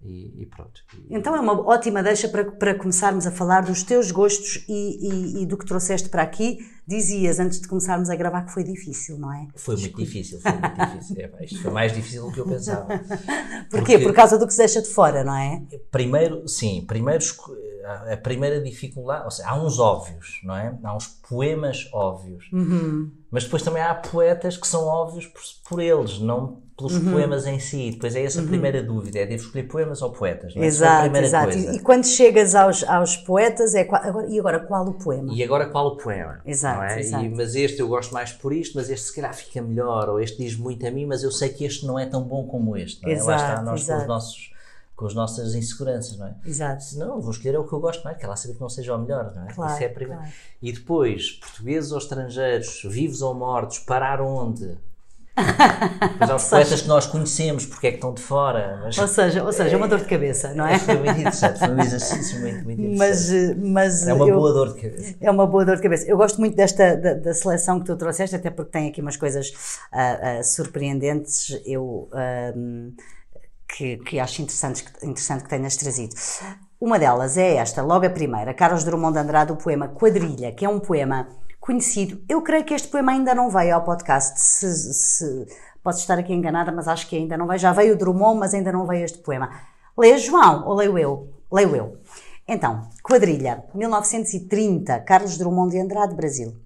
E, 0.00 0.42
e 0.42 0.46
pronto. 0.46 0.80
Então 1.10 1.34
é 1.34 1.40
uma 1.40 1.60
ótima 1.68 2.02
deixa 2.04 2.28
para, 2.28 2.44
para 2.52 2.74
começarmos 2.74 3.26
a 3.26 3.32
falar 3.32 3.62
dos 3.62 3.82
teus 3.82 4.12
gostos 4.12 4.64
e, 4.68 5.08
e- 5.40 5.42
e 5.42 5.46
do 5.46 5.56
que 5.58 5.66
trouxeste 5.66 6.08
para 6.08 6.22
aqui. 6.22 6.58
Dizias 6.86 7.38
antes 7.40 7.60
de 7.60 7.66
começarmos 7.68 8.08
a 8.08 8.14
gravar 8.16 8.42
que 8.46 8.52
foi 8.52 8.62
difícil, 8.64 9.18
não 9.18 9.30
é? 9.32 9.48
Foi 9.56 9.76
muito 9.76 9.96
difícil, 9.96 10.40
foi 10.40 10.52
muito 10.52 10.86
difícil. 10.86 11.16
É, 11.18 11.44
isto 11.44 11.62
foi 11.62 11.70
mais 11.72 11.92
difícil 11.92 12.24
do 12.26 12.32
que 12.32 12.38
eu 12.40 12.46
pensava. 12.46 12.86
Porquê? 13.70 13.98
Por 13.98 14.14
causa 14.14 14.38
do 14.38 14.46
que 14.46 14.52
se 14.52 14.58
deixa 14.58 14.80
de 14.80 14.88
fora, 14.88 15.22
não 15.24 15.36
é? 15.36 15.62
Primeiro, 15.90 16.46
sim, 16.48 16.84
primeiro 16.86 17.22
a 18.12 18.16
primeira 18.18 18.62
dificuldade, 18.62 19.24
ou 19.24 19.30
seja, 19.30 19.48
há 19.48 19.60
uns 19.62 19.78
óbvios, 19.78 20.40
não 20.44 20.54
é? 20.54 20.78
Há 20.82 20.94
uns 20.96 21.06
poemas 21.28 21.88
óbvios. 21.92 22.48
Uhum. 22.52 23.10
Mas 23.30 23.44
depois 23.44 23.62
também 23.62 23.82
há 23.82 23.94
poetas 23.94 24.56
que 24.56 24.66
são 24.66 24.84
óbvios 24.84 25.26
por, 25.26 25.42
por 25.68 25.80
eles, 25.82 26.18
não 26.18 26.62
pelos 26.78 26.94
Uhum. 26.94 27.10
poemas 27.12 27.44
em 27.46 27.58
si. 27.58 27.90
Depois 27.90 28.14
é 28.14 28.22
essa 28.22 28.40
a 28.40 28.44
primeira 28.44 28.80
dúvida, 28.82 29.18
é 29.18 29.26
devo 29.26 29.42
escolher 29.42 29.64
poemas 29.64 30.00
ou 30.00 30.10
poetas, 30.12 30.54
não 30.54 30.62
é? 30.62 30.64
É 30.64 30.68
a 30.68 30.68
Exato, 30.68 31.00
primeira 31.02 31.26
exato. 31.26 31.52
coisa. 31.52 31.72
E, 31.74 31.80
quando 31.80 32.06
chegas 32.06 32.54
aos, 32.54 32.84
aos 32.84 33.16
poetas, 33.16 33.74
é 33.74 33.82
qual- 33.84 34.00
agora, 34.02 34.26
e 34.28 34.38
agora 34.38 34.60
qual 34.60 34.86
o 34.86 34.94
poema? 34.94 35.32
E 35.34 35.42
agora 35.42 35.66
qual 35.66 35.88
o 35.88 35.96
poema? 35.96 36.40
Exato, 36.46 36.82
é? 36.84 37.00
exato. 37.00 37.24
E- 37.24 37.28
mas 37.30 37.54
este 37.56 37.80
eu 37.80 37.88
gosto 37.88 38.14
mais 38.14 38.32
por 38.32 38.52
isto, 38.52 38.76
mas 38.76 38.88
este 38.88 39.06
se 39.08 39.14
calhar 39.16 39.34
fica 39.34 39.60
melhor, 39.60 40.08
ou 40.08 40.20
este 40.20 40.38
diz 40.38 40.56
muito 40.56 40.86
a 40.86 40.90
mim, 40.92 41.04
mas 41.04 41.24
eu 41.24 41.32
sei 41.32 41.48
que 41.48 41.64
este 41.64 41.84
não 41.84 41.98
é 41.98 42.06
tão 42.06 42.22
bom 42.22 42.46
como 42.46 42.76
este. 42.76 43.02
Não 43.02 43.10
é? 43.10 43.14
Lá 43.14 43.20
está 43.20 43.34
Exato, 43.34 43.64
nós 43.64 43.80
com, 43.80 43.84
exato. 43.84 44.00
os 44.02 44.06
nossos, 44.08 44.52
com 44.94 45.06
as 45.06 45.14
nossas 45.14 45.54
inseguranças, 45.56 46.16
não 46.16 46.26
é? 46.28 46.34
Exato. 46.46 46.84
Se 46.84 46.96
não, 46.96 47.20
vou 47.20 47.32
escolher 47.32 47.56
é 47.56 47.58
o 47.58 47.64
que 47.66 47.72
eu 47.72 47.80
gosto, 47.80 48.04
não 48.04 48.12
é? 48.12 48.14
Que 48.14 48.24
lá 48.24 48.36
saber 48.36 48.54
que 48.54 48.60
não 48.60 48.68
seja 48.68 48.94
o 48.94 48.98
melhor, 49.00 49.32
não 49.34 49.44
é? 49.46 49.52
Claro, 49.52 49.72
Isso 49.74 49.82
é 49.82 49.86
a 49.86 49.90
primeira. 49.90 50.20
claro. 50.22 50.34
E 50.62 50.72
depois, 50.72 51.32
portugueses 51.32 51.90
ou 51.90 51.98
estrangeiros, 51.98 52.82
vivos 52.84 53.20
ou 53.20 53.34
mortos, 53.34 53.80
parar 53.80 54.20
onde? 54.20 54.78
Depois 56.00 56.30
há 56.30 56.36
os 56.36 56.44
poetas 56.44 56.82
que 56.82 56.88
nós 56.88 57.06
conhecemos, 57.06 57.66
porque 57.66 57.86
é 57.86 57.90
que 57.90 57.96
estão 57.96 58.12
de 58.12 58.20
fora. 58.20 58.80
Mas... 58.84 58.98
Ou 58.98 59.08
seja, 59.08 59.44
ou 59.44 59.52
seja, 59.52 59.74
é 59.74 59.76
uma 59.76 59.88
dor 59.88 60.00
de 60.00 60.06
cabeça, 60.06 60.52
não 60.54 60.66
é? 60.66 60.78
Foi 60.78 60.96
muito 60.96 61.12
interessante, 61.20 61.58
foi 61.58 61.68
um 61.68 61.80
exercício 61.80 62.40
muito, 62.40 62.64
muito 62.64 62.82
interessante. 62.82 63.56
Mas, 63.58 63.98
mas 63.98 64.08
é 64.08 64.14
uma 64.14 64.28
eu, 64.28 64.36
boa 64.36 64.52
dor 64.52 64.74
de 64.74 64.80
cabeça. 64.80 65.14
É 65.20 65.30
uma 65.30 65.46
boa 65.46 65.64
dor 65.64 65.76
de 65.76 65.82
cabeça. 65.82 66.06
Eu 66.06 66.16
gosto 66.16 66.38
muito 66.38 66.56
desta 66.56 66.96
da, 66.96 67.14
da 67.14 67.34
seleção 67.34 67.80
que 67.80 67.86
tu 67.86 67.96
trouxeste, 67.96 68.36
até 68.36 68.50
porque 68.50 68.70
tem 68.70 68.88
aqui 68.88 69.00
umas 69.00 69.16
coisas 69.16 69.50
uh, 69.92 70.40
uh, 70.40 70.44
surpreendentes. 70.44 71.60
Eu. 71.64 72.08
Uh, 72.12 72.92
que, 73.76 73.98
que 73.98 74.18
acho 74.18 74.40
interessante, 74.40 74.84
interessante 75.02 75.44
que 75.44 75.50
tenhas 75.50 75.76
trazido. 75.76 76.14
Uma 76.80 76.98
delas 76.98 77.36
é 77.36 77.56
esta, 77.56 77.82
logo 77.82 78.06
a 78.06 78.10
primeira, 78.10 78.54
Carlos 78.54 78.84
Drummond 78.84 79.12
de 79.12 79.18
Andrade, 79.18 79.52
o 79.52 79.56
poema 79.56 79.88
Quadrilha, 79.88 80.52
que 80.52 80.64
é 80.64 80.68
um 80.68 80.80
poema 80.80 81.28
conhecido. 81.68 82.24
Eu 82.26 82.40
creio 82.40 82.64
que 82.64 82.72
este 82.72 82.88
poema 82.88 83.12
ainda 83.12 83.34
não 83.34 83.50
veio 83.50 83.74
ao 83.74 83.84
podcast. 83.84 84.40
Se, 84.40 84.94
se, 84.94 85.46
posso 85.82 85.98
estar 85.98 86.18
aqui 86.18 86.32
enganada, 86.32 86.72
mas 86.72 86.88
acho 86.88 87.06
que 87.06 87.14
ainda 87.14 87.36
não 87.36 87.46
veio. 87.46 87.58
Já 87.58 87.74
veio 87.74 87.92
o 87.92 87.98
Drummond, 87.98 88.40
mas 88.40 88.54
ainda 88.54 88.72
não 88.72 88.86
veio 88.86 89.04
este 89.04 89.18
poema. 89.18 89.50
Lê 89.94 90.16
João 90.16 90.66
ou 90.66 90.74
leio 90.74 90.96
eu? 90.96 91.30
Leio 91.52 91.76
eu. 91.76 92.00
Então, 92.48 92.88
Quadrilha, 93.02 93.64
1930, 93.74 95.00
Carlos 95.00 95.36
Drummond 95.36 95.72
de 95.72 95.78
Andrade, 95.78 96.14
Brasil. 96.14 96.56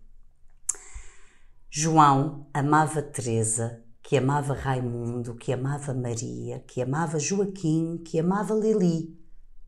João 1.69 2.47
amava 2.55 3.03
Teresa, 3.03 3.83
que 4.01 4.17
amava 4.17 4.55
Raimundo, 4.55 5.35
que 5.35 5.53
amava 5.53 5.93
Maria, 5.93 6.61
que 6.61 6.81
amava 6.81 7.19
Joaquim, 7.19 8.01
que 8.05 8.21
amava 8.21 8.55
Lili, 8.55 9.19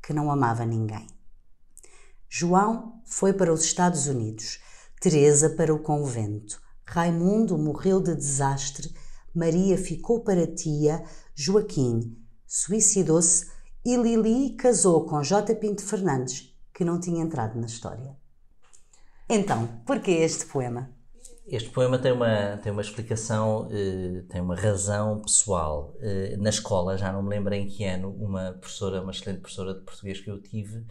que 0.01 0.13
não 0.13 0.31
amava 0.31 0.65
ninguém. 0.65 1.09
João 2.29 3.01
foi 3.05 3.33
para 3.33 3.53
os 3.53 3.65
Estados 3.65 4.07
Unidos 4.07 4.63
Teresa 5.05 5.51
para 5.51 5.75
o 5.75 5.79
convento. 5.79 6.59
Raimundo 6.87 7.59
morreu 7.59 8.01
de 8.01 8.17
desastre. 8.17 8.91
Maria 9.35 9.77
ficou 9.77 10.25
para 10.25 10.47
tia. 10.47 11.05
Joaquim 11.35 12.17
suicidou-se 12.47 13.51
e 13.85 13.97
Lili 13.97 14.57
casou 14.57 15.05
com 15.05 15.23
J. 15.23 15.57
Pinto 15.57 15.85
Fernandes, 15.85 16.57
que 16.73 16.87
não 16.87 16.99
tinha 16.99 17.23
entrado 17.23 17.61
na 17.61 17.67
história. 17.67 18.17
Então, 19.29 19.67
porquê 19.85 20.11
este 20.11 20.47
poema? 20.47 20.91
Este 21.47 21.69
poema 21.69 21.99
tem 21.99 22.13
uma, 22.13 22.57
tem 22.63 22.73
uma 22.73 22.81
explicação, 22.81 23.69
eh, 23.71 24.23
tem 24.31 24.41
uma 24.41 24.57
razão 24.57 25.21
pessoal. 25.21 25.95
Eh, 26.01 26.35
na 26.39 26.49
escola, 26.49 26.97
já 26.97 27.13
não 27.13 27.23
me 27.23 27.29
lembro 27.29 27.53
em 27.53 27.69
que 27.69 27.85
ano, 27.85 28.09
uma 28.09 28.53
professora, 28.53 29.03
uma 29.03 29.13
excelente 29.13 29.41
professora 29.41 29.75
de 29.75 29.81
português 29.81 30.19
que 30.19 30.31
eu 30.31 30.41
tive, 30.41 30.83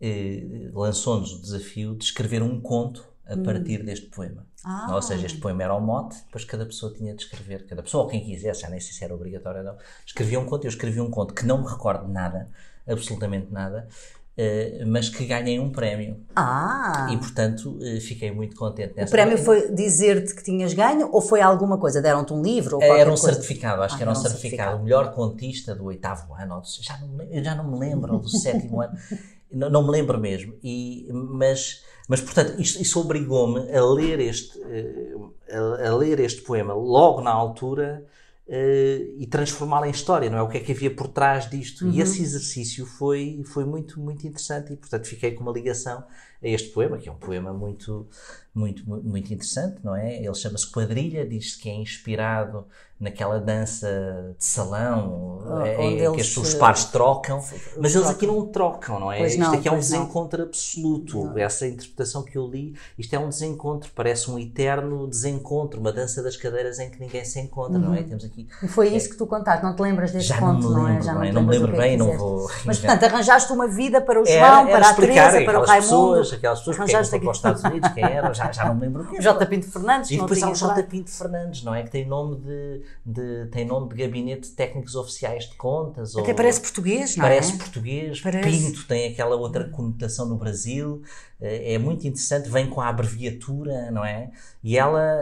eh, 0.00 0.70
lançou-nos 0.72 1.34
o 1.34 1.42
desafio 1.42 1.94
de 1.94 2.04
escrever 2.04 2.42
um 2.42 2.58
conto 2.58 3.11
a 3.32 3.36
hum. 3.36 3.42
partir 3.42 3.82
deste 3.82 4.06
poema. 4.06 4.46
Ah. 4.64 4.94
Ou 4.94 5.02
seja, 5.02 5.26
este 5.26 5.38
poema 5.38 5.62
era 5.62 5.74
o 5.74 5.80
mote, 5.80 6.16
depois 6.26 6.44
cada 6.44 6.66
pessoa 6.66 6.92
tinha 6.92 7.14
de 7.14 7.22
escrever, 7.22 7.66
cada 7.66 7.82
pessoa, 7.82 8.04
ou 8.04 8.10
quem 8.10 8.24
quisesse, 8.24 8.62
já 8.62 8.70
nem 8.70 8.80
sei 8.80 8.92
se 8.92 9.02
era 9.04 9.14
obrigatório 9.14 9.60
ou 9.60 9.66
não, 9.66 9.76
escrevia 10.06 10.38
um 10.38 10.46
conto. 10.46 10.64
Eu 10.64 10.70
escrevi 10.70 11.00
um 11.00 11.10
conto 11.10 11.34
que 11.34 11.44
não 11.44 11.62
me 11.62 11.68
recordo 11.68 12.08
nada, 12.08 12.48
absolutamente 12.86 13.52
nada, 13.52 13.88
Uh, 14.32 14.86
mas 14.86 15.10
que 15.10 15.26
ganhei 15.26 15.60
um 15.60 15.70
prémio. 15.70 16.16
Ah! 16.34 17.10
E 17.12 17.18
portanto 17.18 17.76
uh, 17.76 18.00
fiquei 18.00 18.32
muito 18.32 18.56
contente 18.56 18.94
nessa 18.96 19.08
O 19.08 19.10
prémio 19.10 19.36
foi 19.36 19.70
dizer-te 19.70 20.34
que 20.34 20.42
tinhas 20.42 20.72
ganho 20.72 21.10
ou 21.12 21.20
foi 21.20 21.42
alguma 21.42 21.76
coisa? 21.76 22.00
Deram-te 22.00 22.32
um 22.32 22.40
livro? 22.40 22.76
Ou 22.78 22.82
era 22.82 23.10
um 23.10 23.14
coisa? 23.14 23.34
certificado, 23.34 23.82
acho 23.82 23.94
ah, 23.94 23.98
que 23.98 24.02
era 24.02 24.10
um 24.10 24.14
certificado. 24.14 24.40
certificado. 24.40 24.80
O 24.80 24.84
melhor 24.84 25.12
contista 25.12 25.74
do 25.74 25.84
oitavo 25.84 26.32
ano, 26.32 26.54
ou 26.54 26.60
do, 26.62 26.66
já, 26.66 26.98
não, 26.98 27.44
já 27.44 27.54
não 27.54 27.72
me 27.72 27.78
lembro, 27.78 28.14
ou 28.14 28.20
do 28.20 28.28
sétimo 28.30 28.80
ano, 28.80 28.96
não, 29.52 29.68
não, 29.68 29.82
me 29.82 29.90
lembro 29.90 30.18
mesmo. 30.18 30.54
E, 30.64 31.06
mas 31.12 31.84
mas, 32.12 32.20
portanto, 32.20 32.60
isto, 32.60 32.82
isso 32.82 33.00
obrigou-me 33.00 33.74
a 33.74 33.82
ler 33.86 34.20
este, 34.20 34.60
eh, 34.64 35.14
a, 35.50 35.88
a, 35.88 35.96
ler 35.96 36.20
este 36.20 36.42
poema 36.42 36.74
logo 36.74 37.22
na 37.22 37.30
altura 37.30 38.04
uh, 38.46 39.14
e 39.16 39.26
transformá-lo 39.26 39.86
em 39.86 39.90
história, 39.90 40.28
não 40.28 40.36
é? 40.36 40.42
O 40.42 40.48
que 40.50 40.58
é 40.58 40.60
que 40.60 40.72
havia 40.72 40.94
por 40.94 41.08
trás 41.08 41.48
disto? 41.48 41.86
Uhum. 41.86 41.92
E 41.92 42.02
esse 42.02 42.20
exercício 42.20 42.84
foi, 42.84 43.40
foi 43.46 43.64
muito, 43.64 43.98
muito 43.98 44.26
interessante 44.26 44.74
e, 44.74 44.76
portanto, 44.76 45.06
fiquei 45.06 45.30
com 45.30 45.42
uma 45.42 45.52
ligação 45.52 46.04
a 46.42 46.48
este 46.48 46.70
poema, 46.70 46.98
que 46.98 47.08
é 47.08 47.12
um 47.12 47.16
poema 47.16 47.52
muito, 47.52 48.06
muito, 48.54 48.82
muito 48.86 49.32
interessante, 49.32 49.78
não 49.82 49.94
é? 49.94 50.16
Ele 50.16 50.34
chama-se 50.34 50.70
Quadrilha, 50.70 51.26
diz-se 51.26 51.58
que 51.58 51.70
é 51.70 51.74
inspirado 51.74 52.66
naquela 53.02 53.40
dança 53.40 54.32
de 54.38 54.44
salão 54.44 55.42
oh, 55.44 55.60
é, 55.62 55.72
é, 55.72 55.76
que 56.12 56.20
eles, 56.20 56.36
os 56.36 56.54
pares 56.54 56.84
trocam, 56.84 57.42
mas 57.76 57.96
eles 57.96 58.08
aqui 58.08 58.28
não 58.28 58.46
trocam, 58.46 59.00
não 59.00 59.10
é? 59.10 59.18
Pois 59.18 59.32
isto 59.32 59.42
não, 59.42 59.52
aqui 59.52 59.66
é 59.66 59.72
um 59.72 59.78
desencontro 59.78 60.38
não. 60.38 60.46
absoluto. 60.46 61.24
Não. 61.24 61.38
Essa 61.38 61.66
interpretação 61.66 62.22
que 62.22 62.38
eu 62.38 62.46
li, 62.46 62.76
isto 62.96 63.12
é 63.12 63.18
um 63.18 63.28
desencontro, 63.28 63.90
parece 63.92 64.30
um 64.30 64.38
eterno 64.38 65.08
desencontro, 65.08 65.80
uma 65.80 65.92
dança 65.92 66.22
das 66.22 66.36
cadeiras 66.36 66.78
em 66.78 66.90
que 66.90 67.00
ninguém 67.00 67.24
se 67.24 67.40
encontra, 67.40 67.76
uhum. 67.76 67.86
não 67.86 67.94
é? 67.94 68.00
Uhum. 68.02 68.08
Temos 68.08 68.24
aqui. 68.24 68.46
E 68.62 68.68
foi 68.68 68.94
isso 68.94 69.08
é, 69.08 69.10
que 69.10 69.16
tu 69.16 69.26
contaste, 69.26 69.64
não 69.64 69.74
te 69.74 69.82
lembras 69.82 70.12
deste 70.12 70.28
já 70.28 70.38
conto, 70.38 70.70
não, 70.70 70.84
lembro, 70.84 70.84
não 70.84 70.88
é? 70.88 71.02
Já 71.02 71.12
não, 71.14 71.32
não 71.32 71.42
me 71.42 71.58
lembro 71.58 71.74
é 71.74 71.78
bem, 71.78 71.96
não 71.96 72.16
vou. 72.16 72.48
Mas 72.64 72.78
portanto, 72.78 73.02
arranjaste 73.02 73.52
uma 73.52 73.66
vida 73.66 74.00
para 74.00 74.22
o 74.22 74.24
João, 74.24 74.66
para 74.68 74.90
a 74.90 74.94
Teresa, 74.94 75.44
para 75.44 75.58
o 75.58 75.64
Raimundo. 75.64 76.18
Pessoas, 76.18 76.31
aquelas 76.32 76.58
pessoas 76.60 76.76
que 76.76 76.82
foram 76.86 77.20
para 77.20 77.30
os 77.30 77.36
Estados 77.36 77.64
Unidos, 77.64 77.92
quem 77.92 78.04
era, 78.04 78.32
já, 78.32 78.50
já 78.50 78.64
não 78.66 78.74
me 78.74 78.82
lembro. 78.82 79.08
J. 79.20 79.46
Pinto 79.46 79.70
Fernandes, 79.70 80.10
E 80.10 80.18
depois 80.18 80.42
há 80.42 80.50
o 80.50 80.54
J. 80.54 80.82
Pinto 80.84 81.10
Fernandes, 81.10 81.62
não 81.62 81.74
é? 81.74 81.82
Que 81.82 81.90
tem 81.90 82.06
nome 82.06 82.36
de, 82.36 82.82
de 83.04 83.46
tem 83.46 83.66
nome 83.66 83.88
de 83.88 83.96
gabinete 83.96 84.48
de 84.48 84.54
técnicos 84.54 84.94
oficiais 84.94 85.44
de 85.44 85.54
contas. 85.56 86.16
Até 86.16 86.30
ou, 86.30 86.36
parece 86.36 86.60
português, 86.60 87.16
não 87.16 87.24
parece 87.24 87.48
é? 87.48 87.52
Parece 87.52 87.58
português. 87.58 88.20
Parece. 88.20 88.48
Pinto 88.48 88.86
tem 88.86 89.12
aquela 89.12 89.36
outra 89.36 89.68
conotação 89.68 90.26
no 90.26 90.36
Brasil. 90.36 91.02
Eh, 91.40 91.74
é 91.74 91.78
muito 91.78 92.06
interessante, 92.06 92.48
vem 92.48 92.68
com 92.68 92.80
a 92.80 92.88
abreviatura, 92.88 93.90
não 93.90 94.04
é? 94.04 94.30
E 94.62 94.78
ela, 94.78 95.20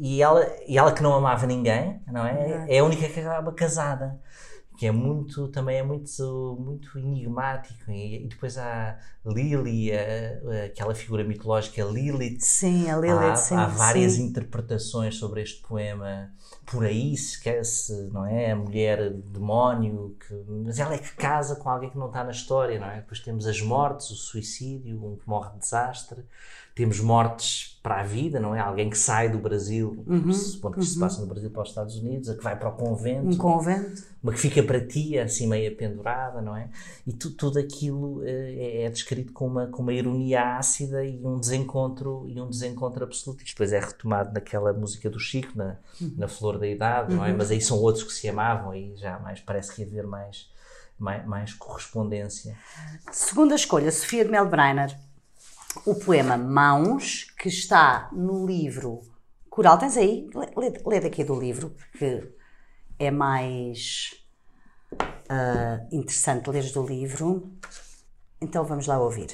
e 0.00 0.22
ela, 0.22 0.46
e 0.66 0.78
ela 0.78 0.92
que 0.92 1.02
não 1.02 1.14
amava 1.14 1.46
ninguém, 1.46 2.00
não 2.10 2.26
é? 2.26 2.66
É 2.68 2.78
a 2.78 2.84
única 2.84 3.08
que 3.08 3.20
acaba 3.20 3.52
casada 3.52 4.18
que 4.80 4.86
é 4.86 4.90
muito 4.90 5.46
também 5.48 5.76
é 5.76 5.82
muito 5.82 6.56
muito 6.58 6.98
enigmático 6.98 7.90
e, 7.90 8.24
e 8.24 8.28
depois 8.28 8.56
há 8.56 8.98
Lily 9.26 9.92
a, 9.92 10.64
aquela 10.64 10.94
figura 10.94 11.22
mitológica 11.22 11.84
Lilith 11.84 12.40
sim 12.40 12.88
a 12.88 12.96
Lilith 12.96 13.32
há, 13.32 13.36
sim, 13.36 13.54
há 13.56 13.66
várias 13.66 14.14
sim. 14.14 14.22
interpretações 14.22 15.16
sobre 15.16 15.42
este 15.42 15.60
poema 15.60 16.32
por 16.70 16.84
aí 16.84 17.16
se 17.16 17.32
esquece 17.32 18.10
não 18.12 18.24
é 18.24 18.52
a 18.52 18.56
mulher 18.56 19.10
demónio 19.10 20.16
que 20.20 20.34
mas 20.64 20.78
ela 20.78 20.94
é 20.94 20.98
que 20.98 21.14
casa 21.16 21.56
com 21.56 21.68
alguém 21.68 21.90
que 21.90 21.98
não 21.98 22.06
está 22.06 22.22
na 22.22 22.30
história 22.30 22.78
não 22.78 22.86
é 22.86 22.96
depois 22.96 23.20
temos 23.20 23.46
as 23.46 23.60
mortes 23.60 24.10
o 24.10 24.14
suicídio 24.14 25.04
um 25.04 25.16
que 25.16 25.28
morre 25.28 25.50
de 25.54 25.58
desastre 25.58 26.24
temos 26.74 27.00
mortes 27.00 27.78
para 27.82 28.00
a 28.00 28.02
vida, 28.02 28.38
não 28.38 28.54
é? 28.54 28.60
Alguém 28.60 28.88
que 28.88 28.96
sai 28.96 29.28
do 29.28 29.38
Brasil, 29.38 30.04
uhum, 30.06 30.32
supondo 30.32 30.74
que 30.74 30.80
uhum. 30.80 30.86
se 30.86 30.98
passa 30.98 31.20
no 31.20 31.26
Brasil 31.26 31.50
para 31.50 31.62
os 31.62 31.68
Estados 31.68 31.96
Unidos, 31.96 32.28
a 32.28 32.34
que 32.34 32.42
vai 32.42 32.58
para 32.58 32.68
o 32.68 32.72
convento. 32.72 33.26
Um 33.26 33.36
convento. 33.36 34.02
Uma 34.22 34.32
que 34.32 34.38
fica 34.38 34.62
para 34.62 34.80
ti, 34.86 35.18
assim 35.18 35.46
meia 35.46 35.74
pendurada, 35.74 36.42
não 36.42 36.54
é? 36.54 36.68
E 37.06 37.12
tu, 37.12 37.30
tudo 37.30 37.58
aquilo 37.58 38.22
é, 38.22 38.82
é, 38.82 38.90
descrito 38.90 39.32
com 39.32 39.46
uma, 39.46 39.66
com 39.66 39.82
uma 39.82 39.94
ironia 39.94 40.58
ácida 40.58 41.04
e 41.04 41.24
um 41.24 41.38
desencontro, 41.38 42.26
e 42.28 42.38
um 42.40 42.48
desencontro 42.48 43.02
absoluto. 43.02 43.42
Isto 43.42 43.54
depois 43.54 43.72
é 43.72 43.80
retomado 43.80 44.32
naquela 44.32 44.72
música 44.74 45.08
do 45.08 45.18
Chico, 45.18 45.56
na, 45.56 45.76
uhum. 46.00 46.14
na 46.18 46.28
Flor 46.28 46.58
da 46.60 46.68
Idade, 46.68 47.14
não 47.14 47.24
é? 47.24 47.30
Uhum. 47.30 47.38
Mas 47.38 47.50
aí 47.50 47.60
são 47.60 47.78
outros 47.78 48.04
que 48.04 48.12
se 48.12 48.28
amavam 48.28 48.74
e 48.74 48.96
já 48.96 49.18
mais 49.18 49.40
parece 49.40 49.74
que 49.74 49.82
haver 49.82 50.06
mais, 50.06 50.50
mais, 50.98 51.26
mais 51.26 51.54
correspondência. 51.54 52.56
Segunda 53.10 53.54
escolha, 53.54 53.90
Sofia 53.90 54.24
de 54.24 54.30
Melbreiner 54.30 54.96
o 55.84 55.94
poema 55.94 56.36
Mãos, 56.36 57.32
que 57.38 57.48
está 57.48 58.08
no 58.12 58.46
livro 58.46 59.02
Coral. 59.48 59.78
Tens 59.78 59.96
aí? 59.96 60.28
Lê, 60.56 60.72
lê 60.84 61.00
daqui 61.00 61.24
do 61.24 61.38
livro, 61.38 61.74
que 61.96 62.32
é 62.98 63.10
mais 63.10 64.14
uh, 64.92 65.86
interessante 65.94 66.50
ler 66.50 66.70
do 66.72 66.86
livro. 66.86 67.52
Então 68.40 68.64
vamos 68.64 68.86
lá 68.86 68.98
ouvir. 68.98 69.28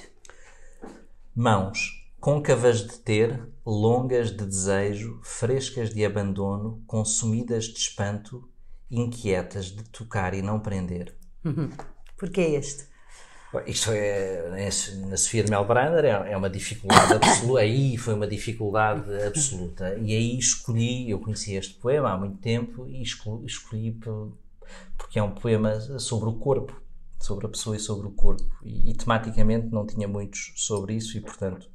Mãos, 1.34 2.08
côncavas 2.20 2.80
de 2.80 2.98
ter, 2.98 3.46
longas 3.66 4.30
de 4.30 4.46
desejo, 4.46 5.18
frescas 5.24 5.92
de 5.92 6.04
abandono, 6.04 6.82
consumidas 6.86 7.64
de 7.64 7.78
espanto, 7.78 8.48
inquietas 8.88 9.66
de 9.66 9.82
tocar 9.84 10.34
e 10.34 10.40
não 10.40 10.60
prender. 10.60 11.16
Porquê 12.16 12.40
este? 12.40 12.86
Isto 13.66 13.90
é, 13.92 14.70
na 15.08 15.16
Sofia 15.16 15.42
de 15.42 15.50
Melbrenner 15.50 16.04
é, 16.04 16.32
é 16.32 16.36
uma 16.36 16.50
dificuldade 16.50 17.14
absoluta, 17.14 17.60
aí 17.60 17.96
foi 17.96 18.14
uma 18.14 18.26
dificuldade 18.26 19.10
absoluta. 19.24 19.96
E 19.98 20.14
aí 20.14 20.38
escolhi, 20.38 21.10
eu 21.10 21.18
conheci 21.18 21.54
este 21.54 21.74
poema 21.74 22.12
há 22.12 22.16
muito 22.18 22.38
tempo 22.38 22.86
e 22.86 23.02
escolhi, 23.02 23.46
escolhi 23.46 23.98
porque 24.98 25.18
é 25.18 25.22
um 25.22 25.30
poema 25.30 25.80
sobre 25.98 26.28
o 26.28 26.34
corpo, 26.34 26.80
sobre 27.18 27.46
a 27.46 27.48
pessoa 27.48 27.76
e 27.76 27.80
sobre 27.80 28.06
o 28.06 28.10
corpo. 28.10 28.44
E, 28.62 28.90
e 28.90 28.94
tematicamente 28.94 29.68
não 29.68 29.86
tinha 29.86 30.06
muitos 30.06 30.52
sobre 30.56 30.94
isso 30.94 31.16
e, 31.16 31.20
portanto, 31.20 31.70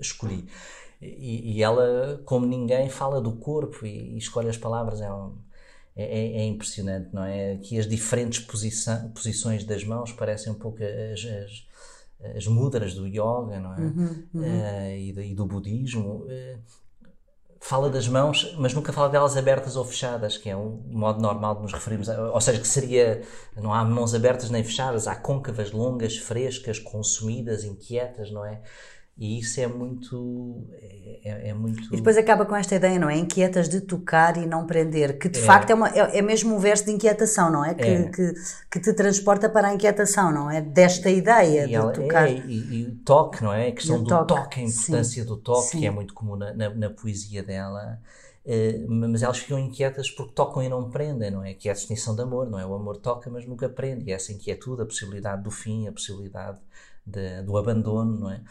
escolhi. 0.00 0.46
E, 1.00 1.56
e, 1.56 1.62
ela, 1.62 2.20
como 2.24 2.44
ninguém, 2.44 2.88
fala 2.88 3.20
do 3.20 3.32
corpo 3.36 3.86
e, 3.86 4.14
e 4.14 4.18
escolhe 4.18 4.48
as 4.48 4.56
palavras. 4.56 5.00
É 5.00 5.12
um, 5.12 5.36
é, 5.98 6.04
é, 6.04 6.40
é, 6.42 6.44
impressionante, 6.44 7.10
não 7.12 7.24
é? 7.24 7.56
Que 7.56 7.78
as 7.78 7.88
diferentes 7.88 8.38
posição, 8.38 9.10
posições 9.10 9.64
das 9.64 9.82
mãos 9.84 10.12
parecem 10.12 10.52
um 10.52 10.56
pouco 10.56 10.78
as, 10.82 11.24
as, 11.24 12.36
as 12.36 12.46
mudras 12.46 12.94
do 12.94 13.06
yoga, 13.06 13.58
não 13.60 13.74
é? 13.74 13.80
Uhum, 13.80 14.28
uhum. 14.34 14.42
Uh, 14.42 14.96
e, 14.96 15.12
do, 15.12 15.22
e, 15.22 15.34
do, 15.34 15.46
budismo. 15.46 16.24
Uh, 16.24 16.58
fala 17.60 17.90
das 17.90 18.06
mãos, 18.06 18.54
mas 18.58 18.72
nunca 18.72 18.92
fala 18.92 19.08
delas 19.08 19.36
abertas 19.36 19.74
ou 19.74 19.84
fechadas, 19.84 20.36
que 20.36 20.48
é 20.48 20.56
um 20.56 20.82
modo 20.88 21.20
normal 21.20 21.56
de 21.56 21.62
nos 21.62 21.72
referirmos 21.72 22.08
a, 22.08 22.30
ou 22.30 22.40
seja, 22.40 22.60
que 22.60 22.68
seria, 22.68 23.22
não 23.56 23.74
há 23.74 23.84
mãos 23.84 24.14
abertas 24.14 24.50
nem 24.50 24.62
fechadas, 24.62 25.08
há 25.08 25.16
côncavas, 25.16 25.72
longas, 25.72 26.16
frescas, 26.16 26.78
consumidas, 26.78 27.64
inquietas, 27.64 28.30
não 28.30 28.44
é? 28.44 28.62
E 29.18 29.40
isso 29.40 29.60
é 29.60 29.66
muito, 29.66 30.64
é, 31.24 31.48
é, 31.48 31.54
muito. 31.54 31.92
E 31.92 31.96
depois 31.96 32.16
acaba 32.16 32.46
com 32.46 32.54
esta 32.54 32.76
ideia, 32.76 33.00
não 33.00 33.10
é? 33.10 33.16
Inquietas 33.16 33.68
de 33.68 33.80
tocar 33.80 34.36
e 34.36 34.46
não 34.46 34.64
prender, 34.64 35.18
que 35.18 35.28
de 35.28 35.40
é. 35.40 35.42
facto 35.42 35.70
é, 35.70 35.74
uma, 35.74 35.88
é, 35.88 36.18
é, 36.18 36.22
mesmo 36.22 36.54
um 36.54 36.58
verso 36.60 36.84
de 36.84 36.92
inquietação, 36.92 37.50
não 37.50 37.64
é? 37.64 37.74
Que, 37.74 37.82
é. 37.82 38.08
que, 38.10 38.32
que, 38.70 38.80
te 38.80 38.92
transporta 38.92 39.48
para 39.48 39.68
a 39.68 39.74
inquietação, 39.74 40.30
não 40.30 40.48
é? 40.48 40.60
Desta 40.60 41.10
ideia 41.10 41.64
e 41.64 41.66
de 41.66 41.74
ela, 41.74 41.92
tocar. 41.92 42.28
É, 42.28 42.36
e, 42.46 42.86
o 42.86 42.94
toque, 43.04 43.42
não 43.42 43.52
é? 43.52 43.66
A 43.66 43.72
questão 43.72 44.00
do 44.04 44.08
toque, 44.08 44.34
toque 44.34 44.60
a 44.60 44.62
importância 44.62 45.22
Sim. 45.22 45.28
do 45.28 45.36
toque, 45.36 45.66
Sim. 45.66 45.80
que 45.80 45.86
é 45.86 45.90
muito 45.90 46.14
comum 46.14 46.36
na, 46.36 46.54
na, 46.54 46.70
na 46.70 46.90
poesia 46.90 47.42
dela. 47.42 48.00
Uh, 48.46 48.88
mas 48.88 49.22
elas 49.22 49.38
ficam 49.38 49.58
inquietas 49.58 50.10
porque 50.10 50.32
tocam 50.32 50.62
e 50.62 50.68
não 50.68 50.88
prendem, 50.88 51.30
não 51.30 51.44
é? 51.44 51.54
Que 51.54 51.68
é 51.68 51.72
a 51.72 51.74
distinção 51.74 52.14
de 52.14 52.22
amor, 52.22 52.48
não 52.48 52.58
é? 52.58 52.64
O 52.64 52.72
amor 52.72 52.96
toca, 52.98 53.28
mas 53.28 53.44
nunca 53.44 53.68
prende. 53.68 54.08
E 54.08 54.12
essa 54.12 54.32
inquietude, 54.32 54.82
a 54.82 54.86
possibilidade 54.86 55.42
do 55.42 55.50
fim, 55.50 55.88
a 55.88 55.92
possibilidade 55.92 56.58
de, 57.08 57.42
do 57.42 57.56
abandono, 57.56 58.18
não 58.18 58.30
é? 58.30 58.42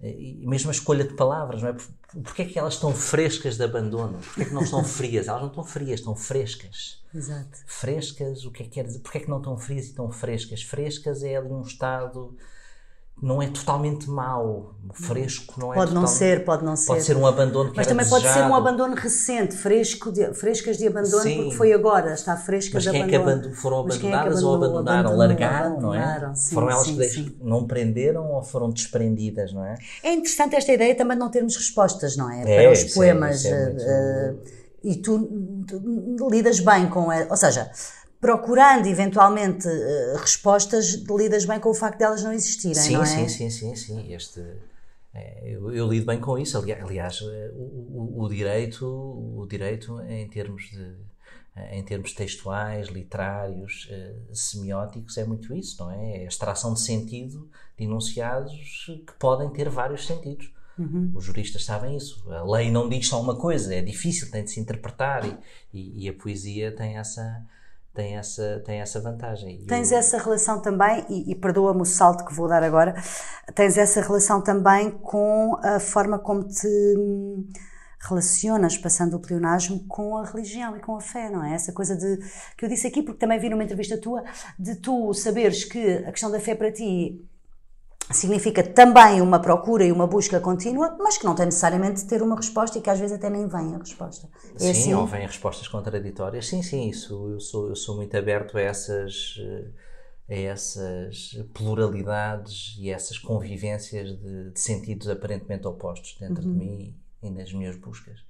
E 0.00 0.44
mesmo 0.46 0.70
a 0.70 0.72
escolha 0.72 1.04
de 1.04 1.14
palavras, 1.14 1.62
não 1.62 1.70
é? 1.70 1.76
Porquê 2.22 2.42
é 2.42 2.44
que 2.44 2.58
elas 2.58 2.74
estão 2.74 2.92
frescas 2.92 3.56
de 3.56 3.64
abandono? 3.64 4.18
Porquê 4.18 4.42
é 4.42 4.44
que 4.44 4.54
não 4.54 4.62
estão 4.62 4.84
frias? 4.84 5.28
Elas 5.28 5.42
não 5.42 5.48
estão 5.48 5.64
frias, 5.64 6.00
estão 6.00 6.14
frescas. 6.14 7.02
Exato. 7.14 7.58
Frescas, 7.66 8.44
o 8.44 8.50
que 8.50 8.62
é 8.62 8.66
que 8.66 8.72
quer 8.72 8.84
dizer? 8.84 9.00
Porquê 9.00 9.18
é 9.18 9.20
que 9.22 9.30
não 9.30 9.38
estão 9.38 9.56
frias 9.56 9.86
e 9.86 9.90
estão 9.90 10.10
frescas? 10.10 10.62
Frescas 10.62 11.22
é 11.22 11.36
ali 11.36 11.50
um 11.50 11.62
estado 11.62 12.36
não 13.22 13.40
é 13.40 13.46
totalmente 13.48 14.10
mau, 14.10 14.74
fresco 14.92 15.58
não 15.58 15.72
é 15.72 15.76
Pode 15.76 15.94
não 15.94 16.06
ser, 16.06 16.44
pode 16.44 16.64
não 16.64 16.76
ser. 16.76 16.86
Pode 16.86 17.02
ser 17.04 17.16
um 17.16 17.26
abandono 17.26 17.70
que 17.70 17.76
Mas 17.76 17.86
também 17.86 18.04
desejado. 18.04 18.22
pode 18.24 18.34
ser 18.34 18.50
um 18.50 18.54
abandono 18.54 18.94
recente, 18.94 19.56
fresco 19.56 20.12
de, 20.12 20.34
frescas 20.34 20.76
de 20.76 20.86
abandono, 20.86 21.22
Sim. 21.22 21.36
porque 21.36 21.56
foi 21.56 21.72
agora, 21.72 22.12
está 22.12 22.36
fresca 22.36 22.72
Mas 22.74 22.82
de 22.82 22.90
quem 22.90 23.02
abandono. 23.02 23.46
É 23.46 23.48
que 23.48 23.54
foram 23.54 23.78
abandonadas 23.78 24.42
é 24.42 24.44
ou 24.44 24.54
abandonaram? 24.54 25.16
Largaram, 25.16 25.80
não 25.80 25.94
é? 25.94 26.34
Sim, 26.34 26.54
foram 26.54 26.70
elas 26.70 26.86
sim, 26.86 26.96
que 26.96 27.08
sim. 27.08 27.36
não 27.40 27.66
prenderam 27.66 28.30
ou 28.32 28.42
foram 28.42 28.70
desprendidas, 28.70 29.52
não 29.52 29.64
é? 29.64 29.76
É 30.02 30.12
interessante 30.12 30.56
esta 30.56 30.72
ideia 30.72 30.94
também 30.94 31.16
de 31.16 31.20
não 31.20 31.30
termos 31.30 31.56
respostas, 31.56 32.16
não 32.16 32.30
é? 32.30 32.42
é 32.42 32.62
Para 32.62 32.72
os 32.72 32.82
é- 32.82 32.94
poemas. 32.94 33.44
É, 33.44 33.66
muito... 33.66 33.82
uh, 33.82 34.64
e 34.84 34.96
tu, 34.96 35.64
tu, 35.66 36.28
lidas 36.30 36.60
bem 36.60 36.88
com. 36.88 37.06
Ou 37.30 37.36
seja 37.36 37.70
procurando 38.24 38.86
eventualmente 38.86 39.68
uh, 39.68 40.16
respostas 40.16 40.94
lidas 40.94 41.44
bem 41.44 41.60
com 41.60 41.68
o 41.68 41.74
facto 41.74 41.98
de 41.98 42.04
elas 42.04 42.24
não 42.24 42.32
existirem, 42.32 42.74
sim, 42.74 42.94
não 42.94 43.02
é? 43.02 43.04
Sim, 43.04 43.28
sim, 43.28 43.50
sim, 43.50 43.76
sim. 43.76 44.14
Este, 44.14 44.42
é, 45.12 45.42
eu, 45.44 45.70
eu, 45.70 45.86
lido 45.86 46.06
bem 46.06 46.18
com 46.18 46.38
isso. 46.38 46.56
Aliás, 46.56 47.20
eh, 47.20 47.50
o, 47.54 48.22
o, 48.22 48.28
direito, 48.30 48.86
o 48.86 49.46
direito 49.46 50.00
em 50.08 50.26
termos 50.26 50.70
de 50.70 50.96
em 51.70 51.84
termos 51.84 52.12
textuais, 52.14 52.88
literários, 52.88 53.88
uh, 53.90 54.34
semióticos, 54.34 55.16
é 55.18 55.24
muito 55.24 55.54
isso, 55.54 55.84
não 55.84 55.90
é? 55.90 56.22
É 56.22 56.24
a 56.24 56.28
extração 56.28 56.74
de 56.74 56.80
sentido 56.80 57.48
de 57.78 57.84
enunciados 57.84 58.86
que 59.06 59.12
podem 59.20 59.50
ter 59.50 59.68
vários 59.68 60.04
sentidos. 60.06 60.50
Uhum. 60.78 61.12
Os 61.14 61.24
juristas 61.24 61.64
sabem 61.64 61.96
isso. 61.96 62.28
A 62.32 62.42
lei 62.42 62.70
não 62.70 62.88
diz 62.88 63.06
só 63.06 63.20
uma 63.20 63.36
coisa, 63.36 63.72
é 63.72 63.82
difícil, 63.82 64.30
tem 64.30 64.42
de 64.42 64.50
se 64.50 64.58
interpretar 64.58 65.24
e, 65.24 65.36
e, 65.72 66.04
e 66.06 66.08
a 66.08 66.12
poesia 66.12 66.74
tem 66.74 66.96
essa, 66.96 67.46
tem 67.94 68.16
essa, 68.16 68.60
tem 68.66 68.80
essa 68.80 69.00
vantagem. 69.00 69.62
E 69.62 69.66
tens 69.66 69.92
essa 69.92 70.18
relação 70.18 70.60
também, 70.60 71.06
e, 71.08 71.30
e 71.30 71.34
perdoa-me 71.34 71.82
o 71.82 71.84
salto 71.84 72.24
que 72.24 72.34
vou 72.34 72.48
dar 72.48 72.62
agora, 72.62 72.94
tens 73.54 73.78
essa 73.78 74.00
relação 74.00 74.42
também 74.42 74.90
com 74.90 75.56
a 75.62 75.78
forma 75.78 76.18
como 76.18 76.42
te 76.42 76.68
relacionas, 78.00 78.76
passando 78.76 79.14
o 79.16 79.20
pleonasmo, 79.20 79.86
com 79.88 80.18
a 80.18 80.24
religião 80.24 80.76
e 80.76 80.80
com 80.80 80.96
a 80.96 81.00
fé, 81.00 81.30
não 81.30 81.42
é? 81.42 81.54
Essa 81.54 81.72
coisa 81.72 81.96
de 81.96 82.18
que 82.56 82.64
eu 82.64 82.68
disse 82.68 82.86
aqui, 82.86 83.02
porque 83.02 83.18
também 83.18 83.38
vi 83.38 83.48
numa 83.48 83.64
entrevista 83.64 83.96
tua, 83.96 84.24
de 84.58 84.74
tu 84.74 85.14
saberes 85.14 85.64
que 85.64 86.04
a 86.04 86.10
questão 86.10 86.30
da 86.30 86.40
fé 86.40 86.54
para 86.54 86.70
ti 86.70 87.24
significa 88.16 88.62
também 88.62 89.20
uma 89.20 89.38
procura 89.38 89.84
e 89.84 89.92
uma 89.92 90.06
busca 90.06 90.40
contínua, 90.40 90.96
mas 90.98 91.18
que 91.18 91.24
não 91.24 91.34
tem 91.34 91.46
necessariamente 91.46 92.02
de 92.02 92.06
ter 92.06 92.22
uma 92.22 92.36
resposta 92.36 92.78
e 92.78 92.80
que 92.80 92.90
às 92.90 92.98
vezes 92.98 93.16
até 93.16 93.30
nem 93.30 93.46
vem 93.46 93.74
a 93.74 93.78
resposta. 93.78 94.28
É 94.54 94.58
sim, 94.58 94.70
assim? 94.70 94.94
ou 94.94 95.06
vêm 95.06 95.26
respostas 95.26 95.68
contraditórias. 95.68 96.46
Sim, 96.46 96.62
sim, 96.62 96.88
isso. 96.88 97.30
Eu 97.30 97.40
sou, 97.40 97.68
eu 97.68 97.76
sou 97.76 97.96
muito 97.96 98.16
aberto 98.16 98.56
a 98.56 98.60
essas, 98.60 99.36
a 100.28 100.34
essas 100.34 101.38
pluralidades 101.52 102.76
e 102.78 102.90
essas 102.90 103.18
convivências 103.18 104.18
de, 104.18 104.50
de 104.50 104.60
sentidos 104.60 105.08
aparentemente 105.08 105.66
opostos 105.66 106.16
dentro 106.18 106.44
uhum. 106.44 106.52
de 106.52 106.58
mim 106.58 106.96
e 107.22 107.30
nas 107.30 107.52
minhas 107.52 107.76
buscas. 107.76 108.24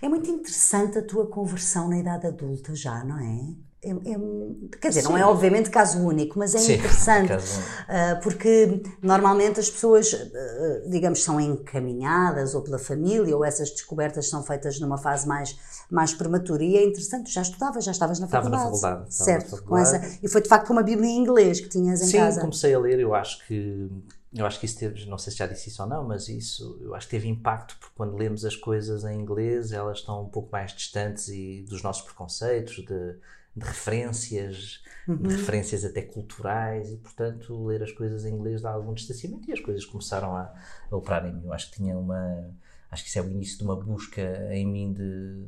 É 0.00 0.08
muito 0.08 0.30
interessante 0.30 0.98
a 0.98 1.02
tua 1.02 1.26
conversão 1.26 1.88
na 1.88 1.98
idade 1.98 2.26
adulta 2.26 2.74
já, 2.74 3.04
não 3.04 3.18
é? 3.18 3.54
É, 3.84 3.90
é, 3.90 4.78
quer 4.80 4.88
dizer, 4.88 5.02
Sim. 5.02 5.08
não 5.08 5.18
é 5.18 5.26
obviamente 5.26 5.68
caso 5.68 5.98
único, 5.98 6.38
mas 6.38 6.54
é 6.54 6.58
Sim, 6.58 6.74
interessante 6.80 7.32
uh, 7.34 8.22
porque 8.22 8.82
normalmente 9.02 9.60
as 9.60 9.68
pessoas, 9.68 10.12
uh, 10.12 10.88
digamos, 10.88 11.22
são 11.22 11.38
encaminhadas 11.38 12.54
ou 12.54 12.62
pela 12.62 12.78
família 12.78 13.36
ou 13.36 13.44
essas 13.44 13.70
descobertas 13.70 14.28
são 14.28 14.42
feitas 14.42 14.80
numa 14.80 14.96
fase 14.96 15.28
mais, 15.28 15.58
mais 15.90 16.14
prematura 16.14 16.64
e 16.64 16.76
é 16.76 16.84
interessante, 16.84 17.30
já 17.30 17.42
estudavas, 17.42 17.84
já 17.84 17.92
estavas 17.92 18.18
na 18.18 18.26
faculdade. 18.26 18.74
Estava 18.74 18.94
na 18.94 19.00
faculdade. 19.00 19.14
Certo, 19.14 19.52
na 19.52 19.58
faculdade. 19.58 19.68
Com 19.68 19.78
essa, 19.78 20.18
e 20.22 20.28
foi 20.28 20.40
de 20.40 20.48
facto 20.48 20.70
uma 20.70 20.82
Bíblia 20.82 21.08
em 21.08 21.18
inglês 21.18 21.60
que 21.60 21.68
tinhas 21.68 22.00
em 22.00 22.06
Sim, 22.06 22.18
casa. 22.18 22.36
Sim, 22.36 22.40
comecei 22.40 22.74
a 22.74 22.78
ler, 22.78 22.98
eu 22.98 23.14
acho 23.14 23.46
que 23.46 23.90
eu 24.36 24.44
acho 24.44 24.58
que 24.58 24.66
isso 24.66 24.78
teve, 24.78 25.06
não 25.06 25.16
sei 25.16 25.32
se 25.32 25.38
já 25.38 25.46
disse 25.46 25.68
isso 25.68 25.80
ou 25.80 25.88
não, 25.88 26.02
mas 26.02 26.28
isso 26.28 26.76
eu 26.82 26.92
acho 26.94 27.06
que 27.06 27.12
teve 27.12 27.28
impacto 27.28 27.76
porque 27.78 27.94
quando 27.96 28.16
lemos 28.16 28.44
as 28.44 28.56
coisas 28.56 29.04
em 29.04 29.20
inglês 29.20 29.70
elas 29.70 29.98
estão 29.98 30.24
um 30.24 30.28
pouco 30.28 30.50
mais 30.50 30.72
distantes 30.72 31.28
e 31.28 31.64
dos 31.68 31.82
nossos 31.82 32.02
preconceitos, 32.02 32.84
de 32.84 33.14
de 33.56 33.64
referências, 33.64 34.82
uhum. 35.06 35.16
de 35.16 35.36
referências 35.36 35.84
até 35.84 36.02
culturais 36.02 36.90
e, 36.90 36.96
portanto, 36.96 37.64
ler 37.64 37.82
as 37.82 37.92
coisas 37.92 38.24
em 38.24 38.34
inglês 38.34 38.62
dá 38.62 38.70
algum 38.70 38.94
distanciamento 38.94 39.48
e 39.48 39.52
as 39.52 39.60
coisas 39.60 39.84
começaram 39.84 40.36
a, 40.36 40.52
a 40.90 40.96
operar 40.96 41.26
em 41.26 41.32
mim. 41.32 41.44
Eu 41.44 41.52
acho 41.52 41.70
que 41.70 41.76
tinha 41.76 41.96
uma. 41.96 42.50
Acho 42.90 43.02
que 43.02 43.08
isso 43.08 43.18
é 43.18 43.22
o 43.22 43.28
início 43.28 43.58
de 43.58 43.64
uma 43.64 43.76
busca 43.76 44.22
em 44.52 44.66
mim 44.66 44.92
de, 44.92 45.46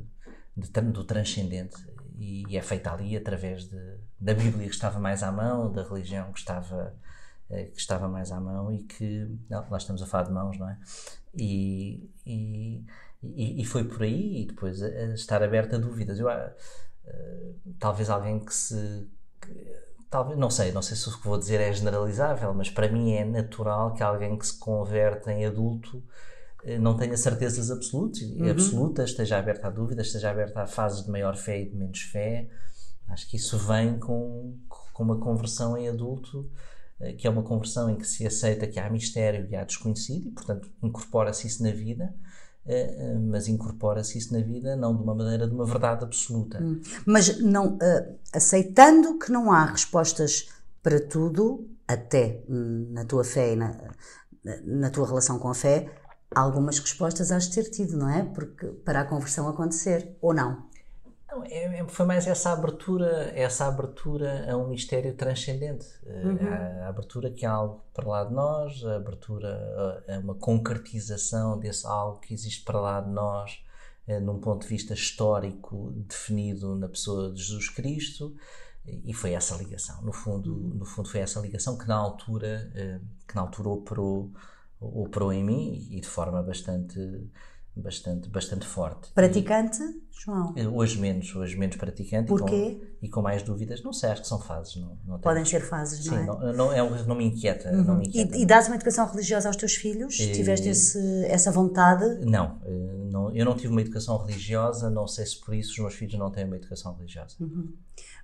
de 0.55 0.81
do 0.81 1.03
transcendente 1.03 1.77
e, 2.17 2.43
e, 2.49 2.57
é 2.57 2.61
feita 2.61 2.91
ali 2.91 3.15
através 3.15 3.69
de, 3.69 3.79
da 4.19 4.33
Bíblia 4.33 4.67
que 4.67 4.73
estava 4.73 4.99
mais 4.99 5.23
à 5.23 5.31
mão, 5.31 5.71
da 5.71 5.83
religião 5.83 6.31
que 6.33 6.39
estava 6.39 6.93
eh, 7.49 7.65
que 7.65 7.79
estava 7.79 8.09
mais 8.09 8.31
à 8.31 8.39
mão 8.39 8.71
e 8.73 8.83
que 8.83 9.27
não, 9.49 9.69
nós 9.69 9.83
estamos 9.83 10.01
a 10.01 10.05
falar 10.05 10.25
de 10.25 10.31
mãos, 10.31 10.57
não 10.57 10.69
é? 10.69 10.77
E, 11.33 12.09
e, 12.25 12.83
e, 13.23 13.65
foi 13.65 13.85
por 13.85 14.03
aí 14.03 14.41
e 14.41 14.45
depois 14.47 14.81
a, 14.83 14.87
a 14.87 15.13
estar 15.13 15.41
aberto 15.41 15.75
a 15.75 15.77
dúvidas. 15.77 16.19
Eu, 16.19 16.27
eh, 17.07 17.53
talvez 17.79 18.09
alguém 18.09 18.39
que 18.39 18.53
se. 18.53 19.09
Que, 19.41 19.53
talvez, 20.09 20.37
não 20.37 20.49
sei, 20.49 20.71
não 20.71 20.81
sei 20.81 20.95
se 20.95 21.09
o 21.09 21.17
que 21.17 21.27
vou 21.27 21.37
dizer 21.37 21.59
é 21.59 21.71
generalizável, 21.71 22.53
mas 22.53 22.69
para 22.69 22.91
mim 22.91 23.13
é 23.13 23.25
natural 23.25 23.93
que 23.93 24.03
alguém 24.03 24.37
que 24.37 24.45
se 24.47 24.57
converte 24.57 25.29
em 25.29 25.45
adulto 25.45 26.03
eh, 26.63 26.77
não 26.77 26.97
tenha 26.97 27.15
certezas 27.17 27.71
absolutas, 27.71 28.21
uhum. 28.21 28.49
absolutas, 28.49 29.09
esteja 29.11 29.37
aberto 29.37 29.65
à 29.65 29.69
dúvida, 29.69 30.01
esteja 30.01 30.29
aberto 30.29 30.57
a 30.57 30.67
fases 30.67 31.05
de 31.05 31.11
maior 31.11 31.35
fé 31.35 31.61
e 31.61 31.69
de 31.69 31.75
menos 31.75 32.01
fé. 32.01 32.49
Acho 33.07 33.29
que 33.29 33.37
isso 33.37 33.57
vem 33.57 33.97
com, 33.99 34.57
com 34.67 35.03
uma 35.03 35.19
conversão 35.19 35.77
em 35.77 35.87
adulto, 35.87 36.49
eh, 36.99 37.13
que 37.13 37.27
é 37.27 37.29
uma 37.29 37.43
conversão 37.43 37.89
em 37.89 37.97
que 37.97 38.05
se 38.05 38.25
aceita 38.25 38.67
que 38.67 38.79
há 38.79 38.89
mistério 38.89 39.47
e 39.49 39.55
há 39.55 39.63
desconhecido, 39.63 40.27
e 40.27 40.31
portanto 40.31 40.69
incorpora-se 40.83 41.47
isso 41.47 41.63
na 41.63 41.71
vida 41.71 42.13
mas 43.29 43.47
incorpora-se 43.47 44.17
isso 44.17 44.33
na 44.33 44.41
vida 44.41 44.75
não 44.75 44.95
de 44.95 45.01
uma 45.01 45.15
maneira 45.15 45.47
de 45.47 45.53
uma 45.53 45.65
verdade 45.65 46.03
absoluta. 46.03 46.61
Hum. 46.61 46.81
Mas 47.05 47.39
não 47.39 47.75
uh, 47.75 48.19
aceitando 48.33 49.17
que 49.17 49.31
não 49.31 49.51
há 49.51 49.65
respostas 49.65 50.49
para 50.83 50.99
tudo, 50.99 51.67
até 51.87 52.43
hum, 52.49 52.87
na 52.91 53.05
tua 53.05 53.23
fé 53.23 53.53
e 53.53 53.55
na, 53.55 53.75
na 54.63 54.89
tua 54.89 55.07
relação 55.07 55.39
com 55.39 55.49
a 55.49 55.53
fé, 55.53 55.89
algumas 56.33 56.79
respostas 56.79 57.31
has 57.31 57.49
de 57.49 57.55
ter 57.55 57.69
tido, 57.69 57.97
não 57.97 58.09
é? 58.09 58.23
Porque 58.23 58.67
para 58.67 59.01
a 59.01 59.05
conversão 59.05 59.47
acontecer, 59.47 60.17
ou 60.21 60.33
não? 60.33 60.66
Não, 61.37 61.43
é, 61.45 61.79
é, 61.79 61.87
foi 61.87 62.05
mais 62.05 62.25
essa 62.25 62.51
abertura, 62.51 63.31
essa 63.35 63.67
abertura 63.67 64.51
a 64.51 64.57
um 64.57 64.67
mistério 64.67 65.13
transcendente, 65.15 65.85
eh, 66.05 66.23
uhum. 66.25 66.47
a, 66.47 66.85
a, 66.85 66.89
abertura 66.89 67.29
que 67.29 67.45
há 67.45 67.51
algo 67.51 67.83
para 67.93 68.07
lá 68.07 68.23
de 68.23 68.33
nós, 68.33 68.83
a 68.83 68.95
abertura 68.95 70.03
a, 70.07 70.15
a, 70.15 70.19
uma 70.19 70.35
concretização 70.35 71.59
desse 71.59 71.85
algo 71.85 72.19
que 72.19 72.33
existe 72.33 72.63
para 72.63 72.79
lá 72.79 73.01
de 73.01 73.11
nós, 73.11 73.63
eh, 74.07 74.19
num 74.19 74.39
ponto 74.39 74.63
de 74.63 74.67
vista 74.67 74.93
histórico 74.95 75.91
definido 75.95 76.75
na 76.75 76.89
pessoa 76.89 77.31
de 77.31 77.41
Jesus 77.41 77.69
Cristo, 77.69 78.35
e 78.85 79.13
foi 79.13 79.33
essa 79.33 79.55
ligação. 79.55 80.01
No 80.01 80.13
fundo, 80.13 80.53
uhum. 80.55 80.75
no 80.75 80.85
fundo 80.85 81.09
foi 81.09 81.19
essa 81.19 81.39
ligação 81.39 81.77
que 81.77 81.87
na 81.87 81.95
altura, 81.95 82.71
eh, 82.73 82.99
que 83.27 83.35
na 83.35 83.41
altura 83.41 83.69
operou, 83.69 84.31
operou 84.79 85.31
em 85.31 85.43
mim 85.43 85.87
e 85.91 85.99
de 86.01 86.07
forma 86.07 86.41
bastante 86.41 86.99
bastante, 87.81 88.29
bastante 88.29 88.65
forte. 88.65 89.11
Praticante, 89.13 89.79
João? 90.11 90.53
Hoje 90.73 90.99
menos, 90.99 91.35
hoje 91.35 91.55
menos 91.57 91.75
praticante. 91.75 92.27
Porquê? 92.27 92.55
E 92.55 92.75
com, 92.75 93.05
e 93.05 93.09
com 93.09 93.21
mais 93.21 93.43
dúvidas. 93.43 93.83
Não 93.83 93.93
sei, 93.93 94.09
acho 94.09 94.21
que 94.21 94.27
são 94.27 94.39
fases. 94.39 94.75
Não, 94.75 94.97
não 95.05 95.19
Podem 95.19 95.45
ser 95.45 95.61
fases, 95.61 96.03
Sim, 96.03 96.11
não 96.11 96.17
é? 96.17 96.25
Não, 96.25 96.53
não, 96.53 96.73
é, 96.73 97.03
não 97.05 97.15
me 97.15 97.25
inquieta. 97.25 97.69
Uhum. 97.69 97.83
Não 97.83 97.97
me 97.97 98.07
inquieta. 98.07 98.35
E, 98.35 98.41
e 98.41 98.45
dás 98.45 98.67
uma 98.67 98.75
educação 98.75 99.07
religiosa 99.07 99.47
aos 99.47 99.55
teus 99.55 99.75
filhos? 99.75 100.19
E, 100.19 100.31
Tiveste 100.31 100.69
esse, 100.69 101.25
essa 101.25 101.51
vontade? 101.51 102.25
Não, 102.25 102.59
eh, 102.65 103.07
não, 103.11 103.35
eu 103.35 103.45
não 103.45 103.55
tive 103.55 103.69
uma 103.69 103.81
educação 103.81 104.17
religiosa, 104.17 104.89
não 104.89 105.07
sei 105.07 105.25
se 105.25 105.39
por 105.39 105.53
isso 105.53 105.71
os 105.71 105.79
meus 105.79 105.93
filhos 105.93 106.17
não 106.17 106.31
têm 106.31 106.45
uma 106.45 106.55
educação 106.55 106.95
religiosa. 106.95 107.35
Uhum. 107.39 107.73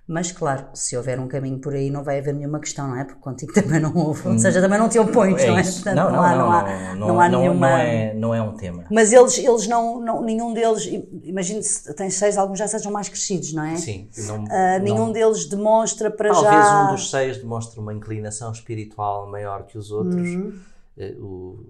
Mas, 0.06 0.30
claro, 0.30 0.66
se 0.74 0.94
houver 0.98 1.18
um 1.18 1.26
caminho 1.26 1.58
por 1.58 1.72
aí, 1.74 1.88
não 1.90 2.04
vai 2.04 2.18
haver 2.18 2.34
nenhuma 2.34 2.60
questão, 2.60 2.86
não 2.88 2.96
é? 3.00 3.04
Porque 3.04 3.20
contigo 3.22 3.52
também 3.56 3.80
não 3.80 3.94
houve. 3.96 4.28
Ou 4.28 4.38
seja, 4.38 4.60
também 4.60 4.78
não 4.78 4.86
te 4.86 4.98
opões, 4.98 5.40
É 5.42 5.46
não 5.48 5.56
é? 5.56 5.62
Portanto, 5.62 5.96
não, 5.96 6.10
não, 6.12 6.22
há, 6.22 6.36
não, 6.36 6.50
há, 6.52 6.94
não, 6.94 7.20
há 7.20 7.28
nenhuma. 7.30 7.68
não 7.70 7.76
é, 7.78 8.14
não 8.14 8.34
é 8.34 8.42
um 8.42 8.54
tema. 8.54 8.84
Mas 8.90 9.12
eles, 9.14 9.38
eles 9.38 9.66
não, 9.66 9.98
não 10.00 10.22
nenhum 10.22 10.52
deles, 10.52 10.84
imagino 11.22 11.62
se 11.62 11.94
tens 11.94 12.14
seis, 12.14 12.36
alguns 12.36 12.58
já 12.58 12.68
sejam 12.68 12.92
mais 12.92 13.08
crescidos, 13.08 13.54
não 13.54 13.64
é? 13.64 13.76
Sim, 13.76 14.10
não, 14.26 14.44
Ah, 14.50 14.78
não- 14.78 14.84
nenhum 14.84 15.10
deles 15.10 15.46
demonstra 15.46 16.10
para 16.10 16.30
Talvez 16.30 16.66
já. 16.66 16.82
um 16.82 16.88
dos 16.88 17.10
seis 17.10 17.38
demonstre 17.38 17.80
uma 17.80 17.94
inclinação 17.94 18.52
espiritual 18.52 19.30
maior 19.30 19.64
que 19.64 19.78
os 19.78 19.90
outros. 19.90 20.28
Uhum. 20.28 20.52
Eh, 20.98 21.14
o- 21.18 21.64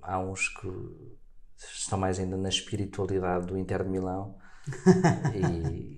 há 0.00 0.20
uns 0.20 0.48
que 0.48 0.68
estão 1.76 1.98
mais 1.98 2.20
ainda 2.20 2.36
na 2.36 2.48
espiritualidade 2.48 3.46
do 3.46 3.58
Inter 3.58 3.82
de 3.82 3.88
Milão 3.90 4.36
e 5.34 5.94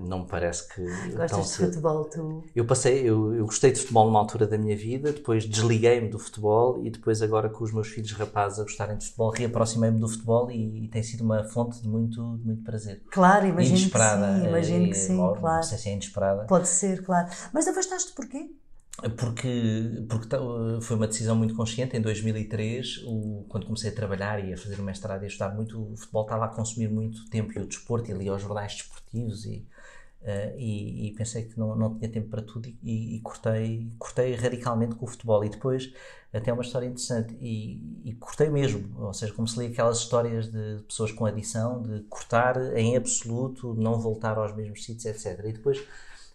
não 0.00 0.20
me 0.20 0.26
parece 0.26 0.68
que 0.68 0.84
tão 0.84 1.16
Gostas 1.16 1.44
de 1.44 1.48
cedo. 1.48 1.66
futebol, 1.68 2.04
tu? 2.04 2.44
Eu 2.54 2.64
passei, 2.64 3.00
eu, 3.08 3.34
eu 3.34 3.44
gostei 3.44 3.72
de 3.72 3.80
futebol 3.80 4.06
numa 4.06 4.18
altura 4.18 4.46
da 4.46 4.58
minha 4.58 4.76
vida, 4.76 5.12
depois 5.12 5.44
desliguei-me 5.44 6.08
do 6.08 6.18
futebol 6.18 6.84
e 6.84 6.90
depois 6.90 7.22
agora 7.22 7.48
com 7.48 7.64
os 7.64 7.72
meus 7.72 7.88
filhos 7.88 8.12
rapazes 8.12 8.58
a 8.58 8.62
gostarem 8.62 8.96
de 8.96 9.04
futebol, 9.06 9.30
reaproximei-me 9.30 9.98
do 9.98 10.08
futebol 10.08 10.50
e, 10.50 10.84
e 10.84 10.88
tem 10.88 11.02
sido 11.02 11.22
uma 11.22 11.44
fonte 11.44 11.80
de 11.82 11.88
muito, 11.88 12.22
muito 12.22 12.62
prazer. 12.62 13.02
Claro, 13.10 13.46
imagino 13.46 13.76
inesperada. 13.78 14.26
que 14.26 14.40
sim, 14.40 14.48
imagino 14.48 14.84
eh, 14.84 14.88
que 14.88 14.96
sim, 14.96 15.20
ou 15.20 15.34
claro. 15.34 15.56
Não 15.56 15.62
sei 15.62 15.78
se 15.78 15.88
é 15.88 15.92
inesperada. 15.92 16.44
Pode 16.46 16.68
ser, 16.68 17.04
claro. 17.04 17.28
Mas 17.52 17.68
afastaste 17.68 18.12
porquê? 18.12 18.50
Porque, 19.16 20.04
porque 20.08 20.36
foi 20.82 20.96
uma 20.96 21.06
decisão 21.06 21.34
muito 21.34 21.54
consciente. 21.54 21.96
Em 21.96 22.02
2003, 22.02 23.02
o, 23.06 23.46
quando 23.48 23.64
comecei 23.64 23.90
a 23.90 23.94
trabalhar 23.94 24.44
e 24.44 24.52
a 24.52 24.58
fazer 24.58 24.78
o 24.78 24.82
mestrado 24.82 25.22
e 25.22 25.24
a 25.24 25.28
estudar 25.28 25.54
muito, 25.54 25.92
o 25.92 25.96
futebol 25.96 26.22
estava 26.24 26.44
a 26.44 26.48
consumir 26.48 26.88
muito 26.88 27.28
tempo 27.30 27.52
e 27.58 27.62
o 27.62 27.66
desporto, 27.66 28.10
e 28.10 28.14
lia 28.14 28.34
os 28.34 28.42
jornais 28.42 28.74
desportivos 28.74 29.46
e, 29.46 29.66
eh, 30.22 30.54
e, 30.58 31.08
e 31.08 31.12
pensei 31.14 31.44
que 31.44 31.58
não, 31.58 31.74
não 31.74 31.96
tinha 31.98 32.10
tempo 32.10 32.28
para 32.28 32.42
tudo 32.42 32.68
e, 32.68 33.16
e- 33.16 33.20
cortei, 33.20 33.90
cortei 33.98 34.34
radicalmente 34.34 34.94
com 34.94 35.06
o 35.06 35.08
futebol. 35.08 35.42
E 35.44 35.48
depois, 35.48 35.90
até 36.32 36.52
uma 36.52 36.62
história 36.62 36.86
interessante, 36.86 37.34
e, 37.40 38.02
e 38.04 38.12
cortei 38.14 38.50
mesmo. 38.50 38.86
Ou 39.02 39.14
seja, 39.14 39.32
como 39.32 39.48
se 39.48 39.58
lê 39.58 39.66
aquelas 39.68 39.98
histórias 39.98 40.50
de 40.50 40.82
pessoas 40.86 41.10
com 41.12 41.24
adição, 41.24 41.82
de 41.82 42.00
cortar 42.02 42.76
em 42.76 42.96
absoluto, 42.96 43.74
não 43.74 43.98
voltar 43.98 44.36
aos 44.36 44.54
mesmos 44.54 44.84
sítios, 44.84 45.06
etc. 45.06 45.46
E 45.46 45.52
depois 45.52 45.82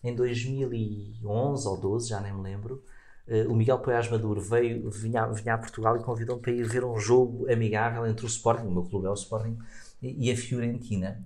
em 0.05 0.15
2011 0.15 1.67
ou 1.67 1.77
12, 1.77 2.09
já 2.09 2.21
nem 2.21 2.33
me 2.33 2.41
lembro, 2.41 2.83
eh, 3.27 3.45
o 3.47 3.55
Miguel 3.55 3.79
Poiás 3.79 4.09
Maduro 4.09 4.39
veio, 4.39 4.89
vinha, 4.91 5.25
vinha 5.27 5.55
a 5.55 5.57
Portugal 5.57 5.97
e 5.97 6.03
convidou-me 6.03 6.41
para 6.41 6.51
ir 6.51 6.63
ver 6.63 6.85
um 6.85 6.97
jogo 6.99 7.51
amigável 7.51 8.05
entre 8.05 8.25
o 8.25 8.27
Sporting, 8.27 8.67
o 8.67 8.71
meu 8.71 8.83
clube 8.83 9.07
é 9.07 9.09
o 9.09 9.13
Sporting, 9.13 9.57
e, 10.01 10.29
e 10.29 10.31
a 10.31 10.37
Fiorentina, 10.37 11.23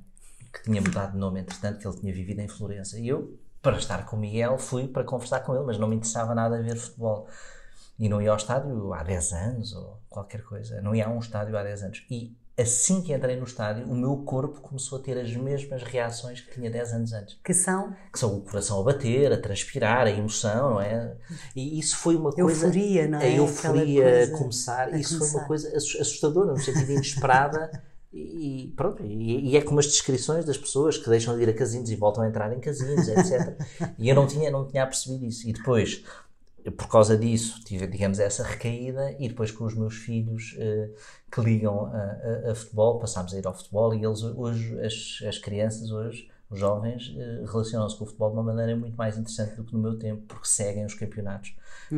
que 0.54 0.64
tinha 0.64 0.82
mudado 0.82 1.12
de 1.12 1.18
nome 1.18 1.42
entretanto, 1.42 1.80
que 1.80 1.88
ele 1.88 1.98
tinha 1.98 2.14
vivido 2.14 2.40
em 2.40 2.48
Florença. 2.48 2.98
E 2.98 3.08
eu, 3.08 3.38
para 3.62 3.78
estar 3.78 4.06
com 4.06 4.16
o 4.16 4.20
Miguel, 4.20 4.58
fui 4.58 4.88
para 4.88 5.04
conversar 5.04 5.42
com 5.42 5.54
ele, 5.54 5.66
mas 5.66 5.78
não 5.78 5.88
me 5.88 5.96
interessava 5.96 6.34
nada 6.34 6.58
a 6.58 6.62
ver 6.62 6.78
futebol. 6.78 7.28
E 8.00 8.08
não 8.08 8.22
ia 8.22 8.32
ao 8.32 8.38
estádio 8.38 8.94
há 8.94 9.04
10 9.04 9.34
anos 9.34 9.76
ou 9.76 10.00
qualquer 10.10 10.42
coisa. 10.44 10.82
Não 10.82 10.96
ia 10.96 11.06
a 11.06 11.10
um 11.10 11.20
estádio 11.20 11.58
há 11.58 11.64
10 11.64 11.84
anos. 11.84 12.06
E 12.10 12.34
assim 12.62 13.02
que 13.02 13.14
entrei 13.14 13.36
no 13.36 13.44
estádio, 13.44 13.86
o 13.86 13.96
meu 13.96 14.18
corpo 14.18 14.60
começou 14.62 15.00
a 15.00 15.02
ter 15.02 15.18
as 15.18 15.34
mesmas 15.36 15.84
reações 15.84 16.42
que 16.42 16.52
tinha 16.54 16.70
10 16.70 16.94
anos 16.94 17.14
antes 17.14 17.38
Que 17.44 17.54
são 17.54 17.94
que 18.12 18.20
são 18.20 18.36
o 18.38 18.42
coração 18.42 18.80
a 18.80 18.84
bater, 18.84 19.32
a 19.32 19.38
transpirar, 19.42 20.08
a 20.08 20.12
emoção, 20.12 20.72
não 20.72 20.82
é? 20.82 21.16
E 21.56 21.80
isso 21.80 21.98
foi 21.98 22.16
uma 22.16 22.32
coisa. 22.32 22.66
Euforia, 22.66 23.08
não 23.08 23.20
é? 23.20 23.24
A 23.26 23.30
euforia 23.32 24.24
a 24.26 24.38
começar, 24.38 24.88
a 24.90 24.98
isso 24.98 25.10
foi 25.18 25.20
começar. 25.20 25.38
uma 25.40 25.48
coisa 25.48 25.78
assus- 25.78 26.02
assustadora, 26.02 26.52
no 26.52 26.60
sentido 26.60 26.92
inesperada. 26.92 27.70
E 28.12 28.74
pronto, 28.76 29.04
e, 29.06 29.52
e 29.52 29.56
é 29.56 29.62
como 29.62 29.80
as 29.80 29.86
descrições 29.86 30.44
das 30.44 30.58
pessoas 30.58 30.98
que 30.98 31.08
deixam 31.08 31.38
de 31.38 31.44
ir 31.44 31.50
a 31.50 31.54
casinos 31.54 31.92
e 31.92 31.96
voltam 31.96 32.24
a 32.24 32.28
entrar 32.28 32.52
em 32.52 32.60
casinos, 32.60 33.08
etc. 33.08 33.56
E 34.00 34.10
eu 34.10 34.16
não 34.16 34.26
tinha, 34.26 34.50
não 34.50 34.66
tinha 34.68 34.84
percebido 34.88 35.26
isso. 35.28 35.48
E 35.48 35.54
depois, 35.54 36.04
por 36.72 36.88
causa 36.88 37.18
disso, 37.18 37.62
tive, 37.66 37.88
digamos, 37.88 38.20
essa 38.20 38.44
recaída. 38.44 39.16
E 39.20 39.28
depois, 39.30 39.52
com 39.52 39.66
os 39.66 39.76
meus 39.76 39.96
filhos 39.96 40.56
eh, 40.60 40.90
que 41.32 41.42
ligam 41.42 41.86
a, 41.88 41.98
a- 42.48 42.52
a 42.52 42.56
futebol, 42.56 43.00
passámos 43.00 43.34
a 43.34 43.38
ir 43.38 43.46
ao 43.48 43.54
futebol. 43.54 43.94
E 43.94 44.04
eles, 44.06 44.22
hoje, 44.24 44.80
as, 44.82 45.20
as 45.28 45.38
crianças, 45.38 45.92
hoje, 45.92 46.28
os 46.50 46.60
jovens, 46.60 47.14
eh, 47.18 47.44
relacionam-se 47.46 47.96
com 47.98 48.04
o 48.04 48.08
futebol 48.08 48.30
de 48.32 48.36
uma 48.38 48.44
maneira 48.44 48.76
muito 48.76 48.96
mais 48.98 49.18
interessante 49.18 49.56
do 49.56 49.64
que 49.64 49.74
no 49.74 49.80
meu 49.80 49.98
tempo, 50.00 50.24
porque 50.28 50.48
seguem 50.48 50.86
os 50.86 50.94
campeonatos 50.96 51.54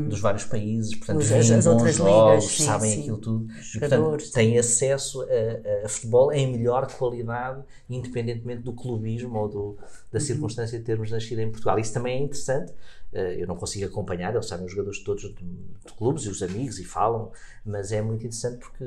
dos 0.05 0.19
vários 0.19 0.43
países, 0.45 0.95
portanto, 0.95 1.19
Os- 1.19 1.27
veem 1.27 1.39
as- 1.39 1.51
as 1.51 1.65
bons 1.65 1.73
outras 1.73 1.95
jogos, 1.95 2.43
ligas, 2.43 2.57
sim, 2.57 2.63
sabem 2.65 2.91
sim. 2.91 3.01
aquilo 3.01 3.17
tudo. 3.17 3.47
E, 3.75 3.79
portanto, 3.79 4.31
têm 4.33 4.57
acesso 4.57 5.21
a, 5.23 5.85
a 5.85 5.89
futebol 5.89 6.31
em 6.33 6.51
melhor 6.51 6.91
qualidade, 6.91 7.63
independentemente 7.89 8.63
do 8.63 8.73
clubismo 8.73 9.37
ou 9.37 9.47
do, 9.49 9.77
da 10.11 10.19
Uhum. 10.19 10.19
circunstância 10.19 10.77
de 10.79 10.83
termos 10.85 11.11
nascido 11.11 11.39
em 11.39 11.49
Portugal. 11.51 11.79
Isso 11.79 11.93
também 11.93 12.17
é 12.17 12.19
interessante. 12.23 12.73
Eh, 13.13 13.41
Eu 13.41 13.47
não 13.47 13.55
consigo 13.55 13.85
acompanhar, 13.85 14.33
eles 14.33 14.45
sabem 14.47 14.65
os 14.65 14.71
jogadores 14.71 15.03
todos 15.03 15.23
de, 15.23 15.33
de 15.33 15.93
clubes 15.97 16.23
e 16.25 16.29
os 16.29 16.41
amigos 16.41 16.79
e 16.79 16.83
falam, 16.85 17.31
mas 17.65 17.91
é 17.91 18.01
muito 18.01 18.21
interessante 18.25 18.59
porque, 18.59 18.85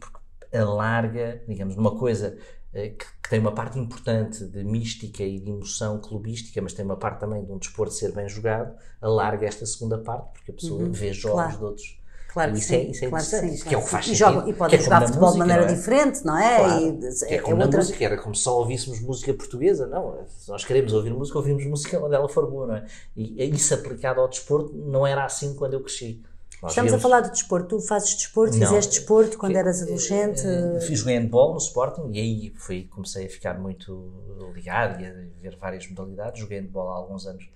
porque 0.00 0.56
alarga, 0.56 1.42
digamos, 1.48 1.76
numa 1.76 1.96
coisa 1.98 2.36
eh, 2.72 2.90
que, 2.90 3.04
tem 3.28 3.40
uma 3.40 3.52
parte 3.52 3.78
importante 3.78 4.44
de 4.46 4.62
mística 4.64 5.22
e 5.22 5.40
de 5.40 5.50
emoção 5.50 5.98
clubística, 5.98 6.60
mas 6.62 6.72
tem 6.74 6.84
uma 6.84 6.96
parte 6.96 7.20
também 7.20 7.44
de 7.44 7.50
um 7.50 7.58
desporto 7.58 7.92
ser 7.94 8.12
bem 8.12 8.28
jogado, 8.28 8.76
alarga 9.00 9.46
esta 9.46 9.64
segunda 9.66 9.98
parte, 9.98 10.32
porque 10.34 10.50
a 10.50 10.54
pessoa 10.54 10.88
vê 10.90 11.12
jogos 11.12 11.24
Uhum. 11.24 11.32
claro. 11.48 11.58
de 11.58 11.64
outros. 11.64 12.03
Claro 12.34 12.50
E 12.50 12.54
que 12.54 12.58
isso 12.58 12.68
sim, 12.68 12.74
é- 12.74 12.82
isso 12.90 13.04
é 13.04 13.08
claro 13.08 13.24
interessante, 13.24 13.56
sim, 13.58 13.68
que 13.68 13.74
é 13.74 13.78
o 13.78 13.82
que 13.82 13.88
faz. 13.88 14.04
E, 14.04 14.08
sentido. 14.08 14.18
jogam, 14.18 14.48
e 14.48 14.52
Que 14.52 14.58
podem 14.58 14.78
é 14.78 14.82
jogar 14.82 15.06
futebol 15.06 15.32
de 15.32 15.38
maneira 15.38 15.62
é? 15.62 15.66
diferente, 15.66 16.24
não 16.26 16.36
é? 16.36 16.56
Claro, 16.58 16.82
E, 16.82 17.34
é 17.34 17.38
como 17.38 17.56
na 17.56 17.66
música, 17.68 18.04
era 18.04 18.16
como 18.18 18.34
se 18.34 18.42
só 18.42 18.58
ouvíssemos 18.58 19.00
música 19.00 19.32
portuguesa, 19.32 19.86
não. 19.86 20.18
Se 20.36 20.50
nós 20.50 20.64
queremos 20.64 20.92
ouvir 20.92 21.14
música, 21.14 21.38
ouvimos 21.38 21.64
música 21.64 21.98
onde 22.04 22.14
ela 22.14 22.28
for 22.28 22.50
boa, 22.50 22.66
não 22.66 22.74
é? 22.76 22.84
E 23.16 23.44
isso 23.50 23.72
aplicado 23.72 24.20
ao 24.20 24.28
desporto 24.28 24.74
não 24.74 25.06
era 25.06 25.24
assim 25.24 25.54
quando 25.54 25.74
eu 25.74 25.80
cresci. 25.80 26.20
Nós 26.60 26.72
Estamos 26.72 26.92
a 26.94 26.98
falar 26.98 27.20
de 27.20 27.30
desporto. 27.30 27.76
Tu 27.78 27.80
fazes 27.86 28.14
desporto, 28.16 28.56
Não. 28.56 28.66
fizeste 28.66 28.98
desporto 28.98 29.36
quando 29.38 29.52
Que- 29.52 29.58
eras 29.58 29.82
adolescente. 29.82 30.42
Eh, 30.46 30.80
Fiz 30.80 30.98
joguei 31.00 31.18
handball 31.18 31.52
no 31.52 31.58
Sporting 31.58 32.10
e 32.12 32.18
aí 32.18 32.54
foi, 32.56 32.84
comecei 32.84 33.26
a 33.26 33.28
ficar 33.28 33.60
muito 33.60 34.10
ligado 34.54 35.00
e 35.00 35.06
a 35.06 35.12
ver 35.40 35.56
várias 35.60 35.86
modalidades. 35.88 36.40
Joguei 36.40 36.58
handball 36.60 36.88
há 36.88 36.94
alguns 36.96 37.26
anos 37.26 37.48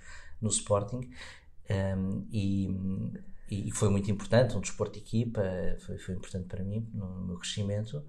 no 0.42 0.48
Sporting 0.50 1.08
ehm, 1.70 2.22
e, 2.30 2.68
e 3.50 3.70
foi 3.70 3.88
muito 3.88 4.10
importante, 4.10 4.56
um 4.56 4.60
desporto 4.60 4.94
de 4.94 5.00
equipa, 5.00 5.42
foi, 5.80 5.98
foi 5.98 6.14
importante 6.14 6.46
para 6.46 6.62
mim 6.62 6.88
no, 6.92 7.26
meu 7.26 7.38
crescimento 7.38 8.04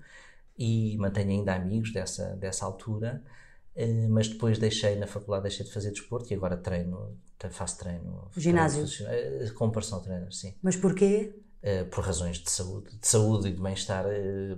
e 0.58 0.98
mantenho 0.98 1.32
ainda 1.32 1.56
amigos 1.56 1.94
dessa, 1.94 2.36
dessa 2.36 2.66
altura, 2.66 3.24
eh, 3.76 4.08
mas 4.10 4.28
depois 4.28 4.60
deixei 4.60 4.96
na 4.98 5.08
faculdade, 5.08 5.44
deixei 5.44 5.66
de 5.66 5.72
fazer 5.72 5.92
desporto 5.92 6.32
e 6.32 6.36
agora 6.36 6.58
treino, 6.58 7.18
faço 7.50 7.78
treino. 7.78 8.30
Ginásio? 8.36 8.86
treino 8.88 9.14
eh, 9.14 9.50
Como 9.52 9.72
personal 9.72 10.02
trainer, 10.02 10.34
sim. 10.34 10.54
Mas 10.62 10.76
porquê? 10.76 11.34
Eh, 11.62 11.84
por 11.86 12.04
razões 12.04 12.38
de 12.38 12.50
saúde, 12.50 12.98
de 12.98 13.08
saúde 13.08 13.50
e 13.50 13.54
de 13.54 13.62
bem-estar 13.62 14.06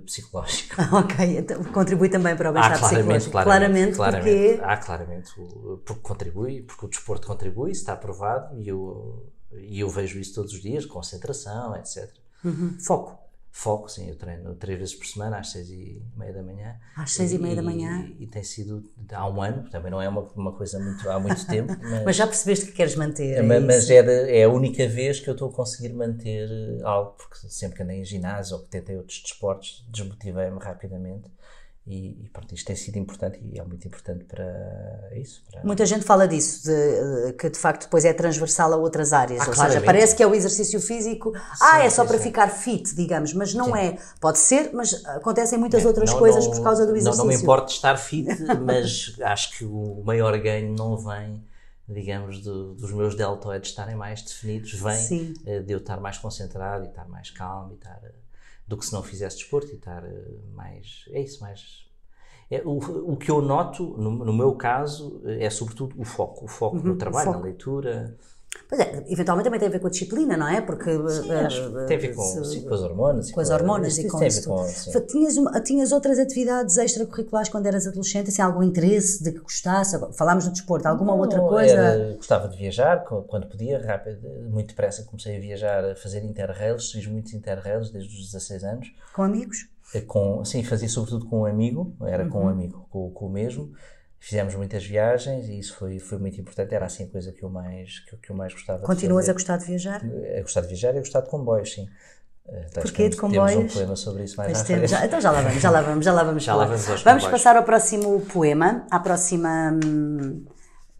psicológico. 0.04 0.76
ok, 0.94 1.38
então 1.38 1.62
contribui 1.64 2.08
também 2.08 2.36
para 2.36 2.50
o 2.50 2.50
Ah, 2.50 2.68
bem-estar 2.68 2.78
claramente, 2.78 3.18
psicológico. 3.20 3.32
claramente, 3.32 3.96
claramente, 3.96 3.96
claramente. 3.96 4.56
porque 4.56 4.64
Ah, 4.64 4.76
claramente, 4.76 5.32
porque 5.84 6.02
contribui, 6.02 6.62
porque 6.62 6.86
o 6.86 6.88
desporto 6.88 7.26
contribui, 7.26 7.72
está 7.72 7.92
aprovado 7.92 8.60
e 8.60 8.68
eu, 8.68 9.32
e 9.58 9.80
eu 9.80 9.88
vejo 9.88 10.18
isso 10.18 10.34
todos 10.34 10.52
os 10.52 10.60
dias, 10.60 10.86
concentração, 10.86 11.76
etc. 11.76 12.10
Uhum, 12.44 12.76
foco. 12.80 13.18
Foco, 13.54 13.86
sim, 13.90 14.08
eu 14.08 14.16
treino 14.16 14.54
três 14.54 14.78
vezes 14.78 14.94
por 14.94 15.06
semana, 15.06 15.38
às 15.38 15.50
seis 15.50 15.68
e 15.68 16.02
meia 16.16 16.32
da 16.32 16.42
manhã. 16.42 16.80
Às 16.96 17.12
seis 17.12 17.32
e 17.32 17.38
meia 17.38 17.54
da 17.54 17.62
manhã? 17.62 18.08
E, 18.18 18.26
tem 18.26 18.42
sido 18.42 18.82
há 19.12 19.28
um 19.28 19.42
ano, 19.42 19.68
também 19.68 19.90
não 19.90 20.00
é 20.00 20.08
uma, 20.08 20.22
uma 20.34 20.52
coisa 20.52 20.78
muito, 20.80 21.08
há 21.10 21.20
muito 21.20 21.46
tempo, 21.46 21.70
mas, 21.90 22.02
Mas 22.02 22.16
já 22.16 22.26
percebeste 22.26 22.66
que 22.66 22.72
queres 22.72 22.96
manter. 22.96 23.36
é 23.36 23.42
ma- 23.42 23.60
mas 23.60 23.90
é, 23.90 24.02
de- 24.02 24.30
é 24.30 24.44
a 24.44 24.48
única 24.48 24.88
vez 24.88 25.20
que 25.20 25.28
eu 25.28 25.32
estou 25.34 25.50
a 25.50 25.52
conseguir 25.52 25.92
manter 25.92 26.48
eh, 26.50 26.80
algo, 26.82 27.10
porque 27.12 27.46
sempre 27.50 27.76
que 27.76 27.82
andei 27.82 28.00
em 28.00 28.04
ginásio 28.06 28.56
ou 28.56 28.62
que 28.62 28.70
tentei 28.70 28.96
outros 28.96 29.20
desportos, 29.20 29.84
desmotivei-me 29.90 30.58
rapidamente. 30.58 31.30
E, 31.84 32.24
e 32.24 32.28
pronto, 32.32 32.54
isto 32.54 32.64
tem 32.64 32.76
sido 32.76 32.96
importante 32.96 33.40
e 33.42 33.58
é 33.58 33.64
muito 33.64 33.84
importante 33.88 34.22
para 34.24 35.10
isso. 35.16 35.42
Para... 35.50 35.64
Muita 35.64 35.84
gente 35.84 36.04
fala 36.04 36.28
disso, 36.28 36.62
de, 36.66 36.72
eh, 36.72 37.32
que 37.32 37.50
de 37.50 37.58
facto 37.58 37.82
depois 37.82 38.04
é 38.04 38.12
transversal 38.12 38.72
a 38.72 38.76
outras 38.76 39.12
áreas. 39.12 39.40
Ah, 39.40 39.46
Ou 39.48 39.52
seja, 39.52 39.56
claramente. 39.66 39.86
parece 39.86 40.14
que 40.14 40.22
é 40.22 40.26
o 40.26 40.32
exercício 40.32 40.80
físico, 40.80 41.32
ah, 41.60 41.80
é 41.84 41.90
só 41.90 42.02
sim, 42.02 42.08
para 42.08 42.18
sim. 42.18 42.22
ficar 42.24 42.48
fit, 42.50 42.94
digamos, 42.94 43.34
mas 43.34 43.52
não 43.52 43.72
Sim. 43.72 43.78
é. 43.78 43.98
Pode 44.20 44.38
ser, 44.38 44.70
mas 44.72 45.04
acontecem 45.06 45.58
muitas 45.58 45.84
outras 45.84 46.10
Não- 46.10 46.18
coisas 46.20 46.44
não- 46.46 46.52
por 46.52 46.62
causa 46.62 46.86
do 46.86 46.92
não- 46.92 46.98
exercício. 46.98 47.24
Não, 47.24 47.28
me 47.28 47.34
importa 47.42 47.72
estar 47.72 47.96
fit, 47.96 48.28
mas 48.64 49.16
acho 49.20 49.58
que 49.58 49.64
o 49.64 50.02
maior 50.04 50.38
ganho 50.38 50.72
não 50.76 50.96
vem, 50.96 51.42
digamos, 51.88 52.38
do- 52.42 52.74
dos 52.74 52.92
meus 52.92 53.16
deltoides 53.16 53.70
estarem 53.70 53.96
mais 53.96 54.22
definidos, 54.22 54.72
vem 54.74 54.94
Sim. 54.94 55.34
eh, 55.44 55.58
de 55.58 55.72
eu 55.72 55.78
estar 55.78 55.98
mais 56.00 56.16
concentrado 56.16 56.84
e 56.84 56.88
estar 56.90 57.08
mais 57.08 57.28
calmo 57.30 57.72
e 57.72 57.74
estar, 57.74 57.98
eh, 58.04 58.12
do 58.66 58.76
que 58.76 58.84
se 58.86 58.92
não 58.92 59.02
fizesse 59.02 59.36
desporto 59.38 59.70
e 59.72 59.74
estar 59.74 60.04
eh, 60.04 60.24
mais. 60.54 61.04
É 61.10 61.20
isso, 61.20 61.40
mais. 61.42 61.86
É, 62.50 62.62
o, 62.64 63.12
o 63.12 63.16
que 63.16 63.30
eu 63.30 63.40
noto, 63.40 63.96
no, 63.98 64.10
no 64.10 64.32
meu 64.32 64.54
caso, 64.54 65.22
é 65.24 65.48
sobretudo 65.50 65.94
o 66.00 66.04
foco. 66.04 66.44
O 66.44 66.48
foco 66.48 66.76
no 66.76 66.96
trabalho, 66.96 67.28
Uhum, 67.28 67.32
foco. 67.32 67.38
na 67.38 67.44
leitura. 67.44 68.18
Pois 68.68 68.80
é, 68.80 69.04
eventualmente 69.08 69.44
também 69.44 69.60
tem 69.60 69.68
a 69.68 69.72
ver 69.72 69.80
com 69.80 69.86
a 69.86 69.90
disciplina, 69.90 70.34
não 70.36 70.48
é? 70.48 70.60
Porque. 70.60 70.90
Sim, 71.10 71.22
que 71.28 71.86
tem 71.86 71.96
a 71.96 72.00
ver 72.00 72.14
com, 72.14 72.22
se- 72.22 72.60
com 72.62 72.74
as 72.74 72.80
hormonas. 72.82 73.28
e 73.28 73.32
com 73.32 73.40
as 73.40 73.50
hormonas 73.50 73.98
e 73.98 74.08
com 74.08 74.18
tem 74.18 74.28
isso 74.28 74.48
com, 74.48 74.66
Tinhas, 75.06 75.36
uma- 75.36 75.60
tinhas 75.60 75.92
outras 75.92 76.18
atividades 76.18 76.76
extracurriculares 76.78 77.48
quando 77.50 77.66
eras 77.66 77.86
adolescente? 77.86 78.28
Assim, 78.30 78.40
algum 78.40 78.62
interesse 78.62 79.22
de 79.22 79.32
que 79.32 79.40
gostasse? 79.40 79.98
Falámos 80.16 80.46
no 80.46 80.52
desporto, 80.52 80.86
alguma 80.88 81.14
outra 81.14 81.38
Não, 81.38 81.48
coisa? 81.48 81.74
era- 81.74 82.14
gostava 82.16 82.48
de 82.48 82.56
viajar 82.56 83.04
quando 83.04 83.46
podia, 83.46 83.78
rápido, 83.84 84.20
muito 84.50 84.68
depressa 84.68 85.02
comecei 85.04 85.36
a 85.36 85.40
viajar, 85.40 85.84
a 85.84 85.94
fazer 85.96 86.24
interrails, 86.24 86.92
fiz 86.92 87.06
muitos 87.06 87.34
interrails 87.34 87.90
desde 87.90 88.08
os 88.14 88.32
16 88.32 88.64
anos. 88.64 88.90
Com 89.14 89.22
amigos? 89.22 89.68
Eh, 89.94 90.00
Com, 90.00 90.42
sim, 90.46 90.62
fazia 90.64 90.88
sobretudo 90.88 91.26
com 91.26 91.40
um 91.42 91.44
amigo, 91.46 91.94
era 92.06 92.24
Uhum. 92.24 92.30
com 92.30 92.44
um 92.44 92.48
amigo, 92.48 92.86
com, 92.90 93.10
com 93.10 93.26
o 93.26 93.30
mesmo. 93.30 93.70
Fizemos 94.24 94.54
muitas 94.54 94.84
viagens 94.86 95.48
e 95.48 95.58
isso 95.58 95.74
foi, 95.76 95.98
foi 95.98 96.16
muito 96.16 96.40
importante, 96.40 96.72
era 96.72 96.86
assim 96.86 97.04
a 97.04 97.08
coisa 97.08 97.32
que 97.32 97.42
eu 97.42 97.50
mais, 97.50 97.98
que, 98.08 98.16
que 98.18 98.30
eu 98.30 98.36
mais 98.36 98.52
gostava 98.52 98.78
Continuas 98.84 99.28
a 99.28 99.32
gostar 99.32 99.56
de 99.56 99.64
viajar? 99.66 100.00
a 100.00 100.40
gostar 100.42 100.60
de 100.60 100.68
viajar 100.68 100.94
e 100.94 100.98
a 100.98 101.00
gostar 101.00 101.20
de 101.22 101.28
comboios, 101.28 101.72
sim. 101.72 101.88
Que 102.44 102.80
Porquê 102.80 103.08
de 103.08 103.16
temos- 103.16 103.32
Temos 103.32 103.50
um 103.50 103.54
comboios? 103.54 103.74
poema 103.74 103.96
sobre 103.96 104.22
isso 104.24 104.36
mais 104.36 104.58
já- 104.88 105.04
então 105.06 105.20
já 105.20 105.30
lá 105.32 105.40
vamos, 105.42 105.60
já 105.60 105.70
lá 105.70 105.80
vamos, 105.82 106.04
já 106.04 106.12
lá 106.12 106.22
vamos. 106.22 106.42
Já 106.44 106.54
lá 106.54 106.64
vamos 106.66 106.86
Vamos 106.86 107.02
comboios. 107.02 107.26
passar 107.30 107.56
ao 107.56 107.64
próximo 107.64 108.20
poema, 108.26 108.86
à 108.92 109.00
próxima 109.00 109.72
hum, 109.84 110.44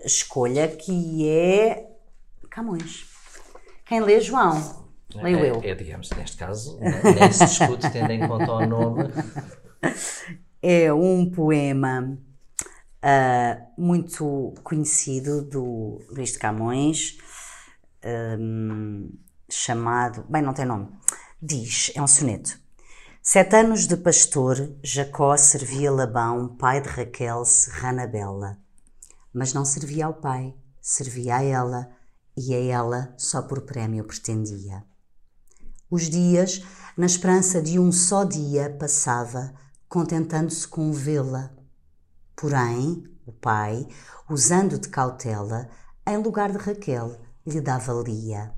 escolha, 0.04 0.66
que 0.68 1.28
é 1.28 1.86
Camões. 2.50 3.06
Quem 3.86 4.00
lê, 4.00 4.20
João? 4.20 4.82
Leio 5.14 5.38
é, 5.38 5.50
eu. 5.50 5.60
é, 5.62 5.74
digamos, 5.76 6.10
neste 6.10 6.36
caso, 6.36 6.76
ne- 6.80 7.02
nem 7.14 7.30
se 7.32 7.44
discute 7.46 7.88
tendo 7.92 8.10
em 8.10 8.26
conta 8.26 8.50
o 8.52 8.66
nome. 8.66 9.04
É 10.64 10.92
um 10.92 11.28
poema 11.28 12.16
ah, 13.02 13.60
muito 13.76 14.54
conhecido 14.62 15.42
do 15.42 16.00
Luís 16.10 16.32
de 16.32 16.38
Camões, 16.38 17.18
hum, 18.38 19.10
chamado. 19.50 20.24
Bem, 20.28 20.42
não 20.42 20.54
tem 20.54 20.64
nome. 20.64 20.88
Diz: 21.40 21.90
é 21.94 22.02
um 22.02 22.06
soneto. 22.06 22.60
Sete 23.20 23.56
anos 23.56 23.86
de 23.86 23.96
pastor, 23.96 24.76
Jacó 24.82 25.36
servia 25.36 25.92
Labão, 25.92 26.56
pai 26.56 26.80
de 26.80 26.88
Raquel, 26.88 27.44
serrana 27.44 28.06
bela. 28.06 28.58
Mas 29.32 29.52
não 29.52 29.64
servia 29.64 30.06
ao 30.06 30.14
pai, 30.14 30.54
servia 30.80 31.36
a 31.36 31.42
ela, 31.42 31.90
e 32.36 32.54
a 32.54 32.58
ela 32.58 33.14
só 33.16 33.42
por 33.42 33.62
prémio 33.62 34.04
pretendia. 34.04 34.84
Os 35.90 36.08
dias, 36.08 36.62
na 36.96 37.06
esperança 37.06 37.62
de 37.62 37.78
um 37.78 37.92
só 37.92 38.24
dia, 38.24 38.76
passava, 38.78 39.54
contentando-se 39.88 40.66
com 40.66 40.92
vê-la. 40.92 41.52
Porém, 42.42 43.04
o 43.24 43.30
pai, 43.30 43.86
usando 44.28 44.76
de 44.76 44.88
cautela, 44.88 45.68
em 46.04 46.16
lugar 46.16 46.50
de 46.50 46.58
Raquel, 46.58 47.16
lhe 47.46 47.60
dava 47.60 47.92
Lia. 47.92 48.52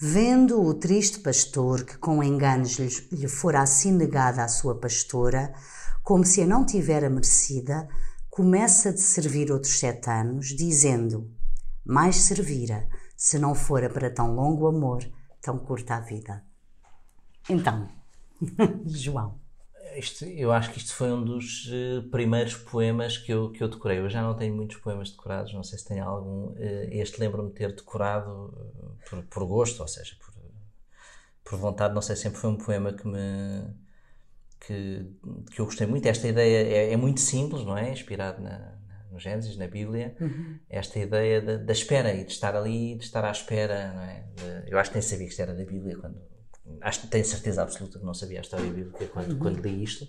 Vendo 0.00 0.58
o 0.58 0.72
triste 0.72 1.20
pastor 1.20 1.84
que 1.84 1.98
com 1.98 2.24
enganos 2.24 2.78
lhe, 2.78 3.28
fora 3.28 3.60
assim 3.60 3.92
negada 3.92 4.42
a 4.42 4.48
sua 4.48 4.80
pastora, 4.80 5.52
como 6.02 6.24
se 6.24 6.40
a 6.40 6.46
não 6.46 6.64
tivera 6.64 7.10
merecida, 7.10 7.86
começa 8.30 8.90
de 8.90 9.02
servir 9.02 9.52
outros 9.52 9.78
sete 9.78 10.08
anos, 10.08 10.46
dizendo: 10.46 11.30
Mais 11.84 12.16
servira, 12.16 12.88
se 13.14 13.38
não 13.38 13.54
fora 13.54 13.90
para 13.90 14.08
tão 14.08 14.34
longo 14.34 14.66
amor, 14.66 15.06
tão 15.42 15.58
curta 15.58 15.96
a 15.96 16.00
vida. 16.00 16.42
Então, 17.50 17.86
João. 18.86 19.41
Isto, 19.96 20.24
eu 20.24 20.52
acho 20.52 20.72
que 20.72 20.78
isto 20.78 20.94
foi 20.94 21.12
um 21.12 21.24
dos 21.24 21.68
eh, 21.72 22.00
primeiros 22.10 22.54
poemas 22.56 23.16
que 23.18 23.32
eu, 23.32 23.50
que 23.52 23.62
eu 23.62 23.68
decorei. 23.68 23.98
Eu 23.98 24.08
já 24.10 24.22
não 24.22 24.34
tenho 24.36 24.54
muitos 24.54 24.76
poemas 24.78 25.10
decorados, 25.10 25.52
não 25.54 25.62
sei 25.62 25.78
se 25.78 25.86
tenho 25.86 26.04
algum. 26.04 26.54
Eh, 26.58 26.88
este 26.92 27.20
lembro-me 27.20 27.48
de 27.50 27.54
ter 27.56 27.72
decorado 27.74 28.52
eh, 29.02 29.08
por, 29.08 29.22
por 29.24 29.46
gosto, 29.46 29.80
ou 29.80 29.88
seja, 29.88 30.16
por, 30.20 30.32
por 31.44 31.58
vontade. 31.58 31.94
Não 31.94 32.02
sei, 32.02 32.16
sempre 32.16 32.38
foi 32.38 32.50
um 32.50 32.56
poema 32.58 32.92
que 32.92 33.06
me. 33.06 33.74
Que, 34.60 35.06
que 35.52 35.60
eu 35.60 35.64
gostei 35.66 35.86
muito. 35.86 36.06
Esta 36.06 36.28
ideia 36.28 36.90
é, 36.90 36.92
é 36.92 36.96
muito 36.96 37.20
simples, 37.20 37.64
não 37.64 37.76
é? 37.76 37.90
Inspirado 37.92 38.40
na, 38.42 38.78
no 39.10 39.18
Gênesis, 39.18 39.56
na 39.56 39.66
Bíblia. 39.66 40.16
Esta 40.68 40.98
ideia 40.98 41.42
da, 41.42 41.56
da 41.58 41.72
espera 41.72 42.14
e 42.14 42.24
de 42.24 42.32
estar 42.32 42.56
ali, 42.56 42.96
de 42.96 43.04
estar 43.04 43.24
à 43.24 43.30
espera, 43.30 43.92
não 43.92 44.02
é? 44.02 44.24
De- 44.36 44.70
eu 44.72 44.78
acho 44.78 44.90
que 44.90 44.96
nem 44.96 45.02
sabia 45.02 45.26
que 45.26 45.32
isto 45.32 45.42
era 45.42 45.54
da 45.54 45.64
Bíblia 45.64 45.96
quando 45.98 46.16
acho 46.80 47.00
que 47.02 47.06
tenho 47.08 47.24
certeza 47.24 47.62
absoluta 47.62 47.98
que 47.98 48.04
não 48.04 48.14
sabia 48.14 48.38
a 48.38 48.42
história 48.42 48.70
bíblica 48.70 49.06
quando, 49.08 49.36
quando 49.38 49.60
li 49.60 49.82
isto 49.82 50.08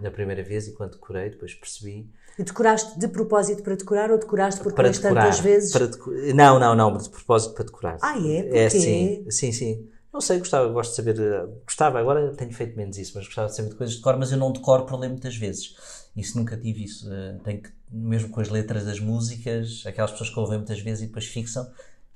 da 0.00 0.10
primeira 0.10 0.42
vez 0.42 0.66
e 0.66 0.72
quando 0.72 0.92
decorei, 0.92 1.30
depois 1.30 1.54
percebi. 1.54 2.10
E 2.38 2.42
decoraste 2.42 2.98
de 2.98 3.08
propósito 3.08 3.62
para 3.62 3.74
decorar 3.74 4.10
ou 4.10 4.18
decoraste 4.18 4.60
porque 4.62 4.76
Para 4.76 4.88
decorar. 4.90 5.24
tantas 5.24 5.40
vezes? 5.40 5.72
Para 5.72 5.86
deco- 5.86 6.10
Não, 6.34 6.58
não, 6.58 6.74
não, 6.74 6.96
de 6.96 7.08
propósito 7.10 7.54
para 7.54 7.64
decorar. 7.64 7.98
Ah, 8.00 8.16
é? 8.18 8.38
É, 8.38 8.62
Porquê? 8.62 8.70
sim, 8.70 9.26
sim, 9.30 9.52
sim. 9.52 9.88
Não 10.12 10.20
sei, 10.20 10.38
gostava, 10.38 10.66
gosto 10.72 10.90
de 10.90 10.96
saber. 10.96 11.46
Gostava, 11.64 12.00
agora 12.00 12.34
tenho 12.34 12.52
feito 12.52 12.76
menos 12.76 12.96
isso, 12.98 13.12
mas 13.14 13.26
gostava 13.26 13.48
de 13.48 13.54
saber 13.56 13.68
de 13.68 13.74
coisas 13.76 13.94
de 13.96 14.00
cor, 14.02 14.16
mas 14.16 14.32
eu 14.32 14.38
não 14.38 14.52
decoro 14.52 14.84
para 14.86 14.96
ler 14.96 15.08
muitas 15.08 15.36
vezes. 15.36 15.74
Isso 16.16 16.36
nunca 16.36 16.56
tive 16.56 16.82
isso. 16.82 17.12
eh, 17.12 17.38
Tenho 17.44 17.62
que, 17.62 17.70
mesmo 17.90 18.30
com 18.30 18.40
as 18.40 18.48
letras 18.48 18.84
das 18.86 18.98
músicas, 18.98 19.84
aquelas 19.86 20.10
pessoas 20.10 20.30
que 20.30 20.40
ouvem 20.40 20.58
muitas 20.58 20.80
vezes 20.80 21.04
e 21.04 21.06
depois 21.06 21.26
fixam, 21.26 21.70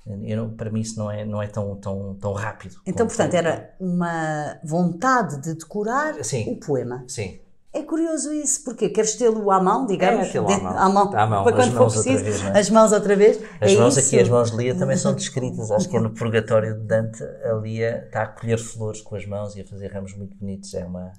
eu 0.05 0.37
não- 0.37 0.49
para 0.51 0.69
mim 0.69 0.81
isso 0.81 0.99
não 0.99 1.09
é, 1.09 1.25
não 1.25 1.41
é 1.41 1.47
tão, 1.47 1.75
tão, 1.77 2.15
tão 2.15 2.33
rápido. 2.33 2.75
Então, 2.85 3.07
portanto, 3.07 3.33
era 3.33 3.73
uma 3.79 4.57
vontade 4.63 5.41
de 5.41 5.55
decorar 5.55 6.23
Sim. 6.23 6.51
o 6.51 6.59
poema. 6.59 7.03
Sim. 7.07 7.39
É 7.73 7.83
curioso 7.83 8.31
isso, 8.31 8.63
porque 8.63 8.87
queres 8.87 9.15
tê-lo 9.15 9.51
à 9.51 9.61
mão, 9.61 9.85
digamos? 9.85 10.27
É, 10.27 10.31
tê-lo 10.31 10.47
à 10.49 10.87
mão. 10.87 11.13
À 11.13 11.27
mão, 11.27 11.43
para 11.43 11.57
as 11.57 11.65
quando 11.65 11.71
for 11.73 11.79
mãos 11.81 11.97
outra 11.97 12.03
preciso. 12.13 12.23
vez, 12.23 12.41
não 12.41 12.49
é? 12.55 12.59
As 12.59 12.69
mãos 12.69 12.91
outra 12.93 13.15
vez. 13.17 13.39
As 13.59 13.71
é 13.71 13.75
mãos 13.77 13.97
isso. 13.97 14.07
aqui, 14.07 14.19
as 14.21 14.29
mãos 14.29 14.51
de 14.51 14.57
Lia 14.57 14.75
também 14.77 14.95
são 14.95 15.13
descritas. 15.13 15.69
Acho 15.71 15.89
que 15.89 15.97
é 15.97 15.99
no 15.99 16.11
Purgatório 16.15 16.75
de 16.75 16.85
Dante, 16.85 17.21
a 17.21 17.53
Lia 17.55 18.05
está 18.05 18.21
a 18.21 18.27
colher 18.27 18.57
flores 18.59 19.01
com 19.01 19.15
as 19.17 19.25
mãos 19.25 19.57
e 19.57 19.61
a 19.61 19.65
fazer 19.65 19.87
ramos 19.91 20.15
muito 20.15 20.37
bonitos. 20.37 20.73
É 20.73 20.85
uma, 20.85 21.11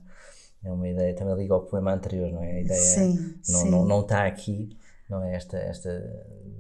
é 0.65 0.71
uma 0.73 0.89
ideia, 0.89 1.15
também 1.15 1.35
liga 1.37 1.53
ao 1.53 1.61
poema 1.61 1.93
anterior, 1.93 2.33
não 2.33 2.43
é? 2.43 2.53
A 2.53 2.61
ideia 2.63 2.81
Sim, 2.81 3.35
não, 3.51 3.61
sim. 3.61 3.71
Não, 3.71 3.85
não 3.85 4.01
está 4.01 4.25
aqui, 4.25 4.71
não 5.11 5.23
é? 5.25 5.35
Esta, 5.37 5.59
esta 5.59 5.91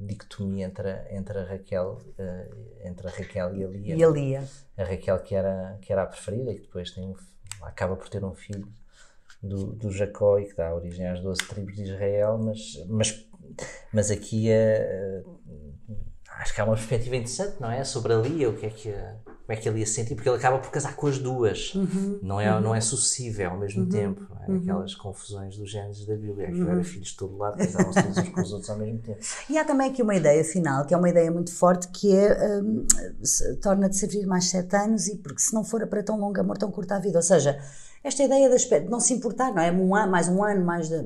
dicotomia 0.01 0.66
entre, 0.66 0.88
a- 0.90 1.07
entre 1.11 1.38
a 1.38 1.44
Raquel, 1.44 1.99
eh, 2.18 2.49
entre 2.84 3.07
a 3.09 3.11
Raquel 3.11 3.55
e 3.57 3.64
a 3.64 3.68
Lia. 3.68 3.97
E 3.97 4.05
a 4.05 4.09
Lia. 4.09 4.44
A 4.76 4.84
Raquel 4.84 5.18
que 5.20 5.34
era, 5.34 5.78
que 5.80 5.92
era 5.92 6.03
a 6.03 6.07
preferida 6.07 6.51
e 6.53 6.57
que 6.57 6.62
depois 6.62 6.90
tem 6.90 7.05
um, 7.05 7.14
acaba 7.62 7.97
por 7.97 8.09
ter 8.09 8.24
um 8.24 8.34
filho 8.34 8.66
do, 9.42 9.66
do 9.72 9.90
Jacó 9.90 10.38
e 10.38 10.47
que 10.47 10.55
dá 10.57 10.74
origem 10.74 11.07
às 11.07 11.20
12 11.20 11.47
tribos 11.49 11.74
de 11.76 11.84
Israel, 11.84 12.38
mas, 12.38 12.84
mas, 12.88 13.26
mas 13.92 14.11
aqui 14.11 14.51
é, 14.51 15.22
acho 16.30 16.55
que 16.55 16.61
há 16.61 16.64
uma 16.64 16.74
perspectiva 16.74 17.16
interessante, 17.16 17.61
não 17.61 17.70
é? 17.70 17.84
Sobre 17.84 18.12
a 18.12 18.16
Lia, 18.16 18.49
o 18.51 18.57
que 18.57 18.66
é 18.66 18.70
que 18.70 18.90
a- 18.92 19.16
como 19.47 19.57
é 19.59 19.62
que 19.62 19.68
ele 19.68 19.78
ia 19.78 19.86
se 19.86 19.92
sentir, 19.92 20.16
porque 20.16 20.28
ele 20.28 20.36
acaba 20.38 20.59
por 20.59 20.70
casar 20.72 20.97
com 20.97 21.07
as 21.07 21.18
duas, 21.20 21.72
não, 22.20 22.40
é, 22.40 22.61
não 22.61 22.74
é 22.74 22.80
sucessivo, 22.80 23.42
é 23.42 23.44
ao 23.44 23.57
mesmo 23.57 23.86
tempo, 23.88 24.26
não 24.28 24.42
é? 24.42 24.59
aquelas 24.59 24.94
confusões 24.97 25.57
dos 25.57 25.70
géneros 25.70 26.05
da 26.05 26.16
Bíblia, 26.16 26.51
que 26.51 26.61
era 26.62 26.82
filhos 26.84 27.09
de 27.09 27.16
todo 27.16 27.36
lado, 27.36 27.57
casavam-se 27.59 28.03
todos 28.03 28.18
uns 28.18 28.28
com 28.30 28.40
os 28.40 28.53
outros 28.53 28.70
ao 28.70 28.76
mesmo 28.78 28.99
tempo. 28.99 29.18
E 29.49 29.57
há 29.57 29.64
também 29.64 29.88
aqui 29.90 30.03
uma 30.03 30.16
ideia 30.16 30.42
final, 30.44 30.84
que 30.84 30.92
é 30.92 30.97
uma 30.97 31.09
ideia 31.09 31.30
muito 31.30 31.53
forte, 31.55 31.86
que 31.88 32.12
é 32.12 32.36
se- 33.22 33.55
torna 33.57 33.88
de 33.88 33.97
servir 33.97 34.26
mais 34.26 34.47
sete 34.47 34.74
anos 34.76 35.07
e 35.07 35.16
porque 35.16 35.40
se 35.40 35.55
não 35.55 35.62
for 35.64 35.86
para 35.86 36.03
tão 36.03 36.18
longo 36.18 36.40
amor, 36.40 36.59
tão 36.59 36.70
curta 36.70 36.97
a 36.97 36.99
vida. 36.99 37.18
Ou 37.18 37.22
seja, 37.22 37.57
esta 38.03 38.22
ideia 38.24 38.49
de 38.51 38.80
não 38.88 38.99
se 39.01 39.14
importar, 39.14 39.53
não 39.55 39.62
é? 39.62 39.70
Um 39.70 39.94
ano, 39.94 40.11
mais 40.11 40.28
um 40.28 40.42
ano, 40.42 40.64
mais. 40.64 40.88
De, 40.88 40.97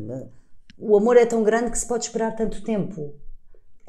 o 0.79 0.97
amor 0.97 1.17
é 1.19 1.27
tão 1.27 1.43
grande 1.43 1.71
que 1.71 1.79
se 1.79 1.87
pode 1.87 2.05
esperar 2.07 2.35
tanto 2.35 2.63
tempo. 2.63 3.15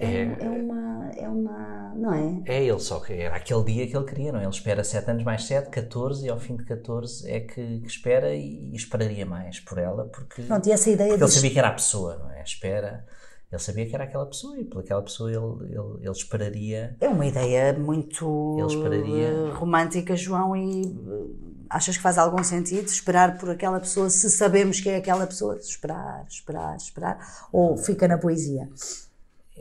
É, 0.01 0.21
É- 0.23 0.37
é 0.45 0.49
uma. 0.49 1.11
É 1.17 1.27
uma. 1.29 1.93
Não 1.95 2.13
é? 2.13 2.41
É 2.45 2.63
ele, 2.63 2.79
só 2.79 2.99
que 2.99 3.13
era 3.13 3.35
aquele 3.35 3.63
dia 3.65 3.87
que 3.87 3.95
ele 3.95 4.05
queria, 4.05 4.31
não 4.31 4.39
é? 4.39 4.43
Ele 4.43 4.49
espera 4.51 4.83
7 4.83 5.11
anos 5.11 5.23
mais 5.23 5.43
7, 5.45 5.69
14, 5.69 6.25
e 6.25 6.29
ao 6.29 6.39
fim 6.39 6.55
de 6.55 6.63
14 6.65 7.29
é 7.29 7.39
que, 7.41 7.79
que 7.81 7.87
espera 7.87 8.33
e, 8.33 8.71
e 8.71 8.75
esperaria 8.75 9.25
mais 9.25 9.59
por 9.59 9.77
ela, 9.77 10.05
porque, 10.05 10.41
Pronto, 10.43 10.67
e 10.67 10.71
essa 10.71 10.89
ideia 10.89 11.09
porque 11.09 11.23
ele 11.23 11.29
de. 11.29 11.35
sabia 11.35 11.51
que 11.51 11.59
era 11.59 11.67
a 11.67 11.73
pessoa, 11.73 12.15
não 12.17 12.31
é? 12.31 12.41
Espera, 12.41 13.05
ele 13.51 13.61
sabia 13.61 13.85
que 13.85 13.93
era 13.93 14.05
aquela 14.05 14.25
pessoa 14.25 14.57
e 14.57 14.63
por 14.63 14.79
aquela 14.79 15.01
pessoa 15.03 15.29
ele, 15.29 15.65
ele, 15.69 15.97
ele 16.01 16.11
esperaria. 16.11 16.95
É 16.99 17.07
uma 17.09 17.25
ideia 17.25 17.73
muito 17.73 18.57
esperaria- 18.67 19.27
eh, 19.27 19.51
romântica, 19.53 20.15
João, 20.15 20.55
e 20.55 20.81
eh, 20.85 21.25
achas 21.69 21.97
que 21.97 22.01
faz 22.01 22.17
algum 22.17 22.43
sentido 22.43 22.87
esperar 22.87 23.37
por 23.37 23.49
aquela 23.49 23.79
pessoa 23.79 24.09
se 24.09 24.31
sabemos 24.31 24.79
que 24.79 24.89
é 24.89 24.95
aquela 24.95 25.27
pessoa? 25.27 25.57
Esperar, 25.57 26.25
esperar, 26.27 26.75
esperar. 26.77 27.19
Ou 27.51 27.75
fica 27.77 28.07
na 28.07 28.17
poesia? 28.17 28.67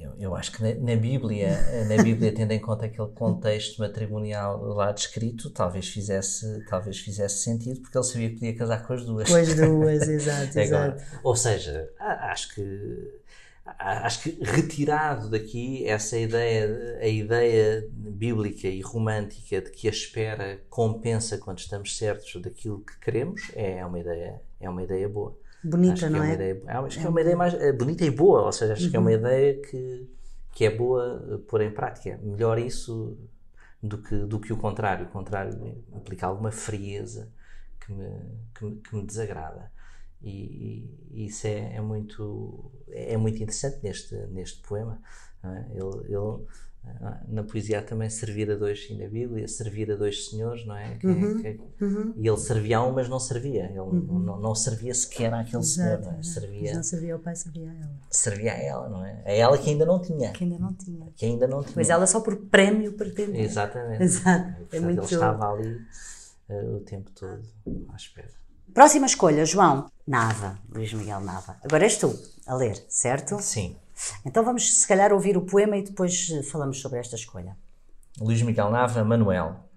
Eu, 0.01 0.12
eu 0.18 0.34
acho 0.34 0.53
que 0.53 0.62
na, 0.62 0.94
na 0.94 0.96
Bíblia, 1.01 1.48
na 1.88 2.03
Bíblia, 2.03 2.32
tendo 2.32 2.53
em 2.53 2.59
conta 2.59 2.86
aquele 2.86 3.09
contexto 3.09 3.78
matrimonial 3.78 4.62
lá 4.64 4.92
descrito, 4.92 5.51
talvez 5.51 5.88
fizesse, 5.88 6.64
talvez 6.68 6.98
fizesse 6.98 7.42
sentido, 7.42 7.80
porque 7.80 7.96
ele 7.96 8.05
sabia 8.05 8.28
que 8.30 8.34
podia 8.36 8.57
casar 8.57 8.86
com 8.86 8.92
as 8.92 9.05
duas. 9.05 9.28
Com 9.28 9.36
as 9.36 9.55
duas, 9.55 10.03
exato, 10.09 10.59
Agora, 10.59 10.96
exato. 10.96 11.20
ou 11.22 11.36
seja, 11.36 11.90
acho 11.98 12.55
que 12.55 13.20
acho 13.78 14.22
que 14.22 14.38
retirado 14.42 15.30
daqui 15.30 15.86
essa 15.86 16.18
ideia, 16.18 16.98
a 17.01 17.07
ideia 17.07 17.86
bíblica 17.92 18.66
e 18.66 18.80
romântica 18.80 19.61
de 19.61 19.70
que 19.70 19.86
a 19.86 19.90
espera 19.90 20.61
compensa 20.68 21.38
quando 21.38 21.59
estamos 21.59 21.96
certos 21.96 22.40
daquilo 22.40 22.80
que 22.80 22.98
queremos, 22.98 23.51
é 23.55 23.84
uma 23.84 23.98
ideia, 23.98 24.40
é 24.59 24.68
uma 24.68 24.82
ideia 24.82 25.09
boa. 25.09 25.36
Bonita, 25.62 25.92
acho 25.92 26.06
que 26.06 26.12
não 26.12 26.22
é? 26.22 26.22
Uma 26.22 26.30
é? 26.30 26.34
ideia, 26.34 26.62
ah, 26.66 26.80
acho 26.80 26.98
que 27.00 27.06
é 27.06 27.08
uma 27.08 27.20
ideia 27.20 27.36
mais 27.36 27.54
eh, 27.54 27.72
bonita 27.72 28.04
e 28.04 28.11
boa, 28.11 28.42
ou 28.42 28.52
seja, 28.52 28.72
acho 28.72 28.90
que 28.90 28.96
é 28.96 28.98
Uhum. 28.98 29.04
uma 29.06 29.12
ideia 29.12 29.61
que, 29.61 30.08
que 30.52 30.64
é 30.64 30.70
boa 30.70 31.42
pôr 31.48 31.61
em 31.62 31.70
prática. 31.72 32.18
Melhor 32.22 32.58
isso 32.58 33.18
do 33.82 33.98
que, 33.98 34.16
do 34.26 34.40
que 34.40 34.52
o 34.52 34.56
contrário. 34.56 35.06
O 35.06 35.11
contrário 35.11 35.52
implica 35.94 36.26
alguma 36.26 36.50
frieza 36.52 37.30
que 37.80 37.92
me, 37.92 38.11
que 38.54 38.64
me, 38.64 38.76
que 38.76 38.96
me 38.96 39.06
desagrada. 39.06 39.70
E, 40.22 40.88
e, 41.11 41.26
isso 41.26 41.46
é, 41.46 41.76
é, 41.76 41.80
muito, 41.80 42.70
é 42.88 43.16
muito 43.16 43.36
interessante 43.42 43.82
neste, 43.82 44.14
neste 44.28 44.61
poema. 44.62 45.00
É? 45.42 45.66
Ele, 45.72 46.04
ele 46.14 46.46
na 47.28 47.45
poesia 47.45 47.83
também 47.83 48.09
servir 48.11 48.51
a 48.51 48.57
dois, 48.57 48.89
na 48.91 49.07
Bíblia, 49.07 49.47
servir 49.47 49.91
a 49.93 49.97
dois 49.97 50.28
senhores, 50.28 50.66
não 50.66 50.76
é? 50.76 50.97
Que, 50.97 51.07
uhum, 51.07 51.43
que, 51.43 51.61
uhum. 51.81 52.14
E 52.16 52.26
ele 52.26 52.37
servia 52.37 52.78
a 52.78 52.87
um, 52.87 52.93
mas 52.93 53.09
não 53.09 53.20
servia. 53.20 53.66
Ele 53.66 53.78
uhum. 53.78 54.18
não, 54.18 54.41
não, 54.41 54.55
servia 54.55 54.93
sequer 54.95 55.33
àquele 55.33 55.62
Exato, 55.62 55.64
senhor, 55.64 56.01
não 56.01 56.18
é? 56.18 56.22
Servia, 56.22 56.74
não 56.74 56.83
servia 56.83 57.14
ao 57.14 57.20
pai, 57.20 57.37
servia 57.37 57.70
a 57.70 57.74
ela. 57.74 57.91
Servia 58.11 58.53
a 58.53 58.57
ela, 58.57 58.89
não 58.89 59.05
é? 59.05 59.22
A 59.24 59.33
ela 59.33 59.59
que 59.59 59.70
ainda 59.70 59.87
não 59.87 60.01
tinha. 60.01 60.33
Que 60.33 60.45
ainda 60.45 60.59
não 60.59 60.72
tinha. 60.74 61.07
Que 61.14 61.26
ainda 61.26 61.47
não 61.47 61.62
tinha. 61.62 61.74
Pois 61.74 61.91
ela 61.91 62.07
só 62.07 62.20
por 62.20 62.37
prémio 62.37 62.93
pretendia. 62.95 63.43
Exatamente. 63.43 64.03
Exato. 64.03 64.45
Portanto, 64.45 64.74
é 64.74 64.81
muito... 64.81 64.99
Ele 65.01 65.07
estava 65.07 65.53
ali 65.53 65.76
uh, 66.49 66.76
o 66.76 66.81
tempo 66.81 67.11
todo 67.12 67.43
à 67.91 67.97
espera. 67.97 68.28
Próxima 68.74 69.07
escolha, 69.07 69.45
João. 69.45 69.91
Nava, 70.07 70.59
Luís 70.72 70.93
Miguel 70.93 71.20
Nava. 71.20 71.57
Agora 71.62 71.85
és 71.85 71.97
tu 71.97 72.12
a 72.47 72.55
ler, 72.55 72.85
certo? 72.89 73.41
Sim. 73.41 73.76
Então 74.24 74.44
vamos, 74.44 74.80
se 74.80 74.86
calhar, 74.86 75.12
ouvir 75.12 75.36
o 75.36 75.46
poema 75.46 75.76
e 75.76 75.82
depois 75.82 76.28
falamos 76.51 76.80
sobre 76.80 76.98
esta 76.98 77.16
escolha. 77.16 77.57
Luís 78.20 78.42
Miguel 78.42 78.70
Nava, 78.70 79.05
Manuel. 79.05 79.68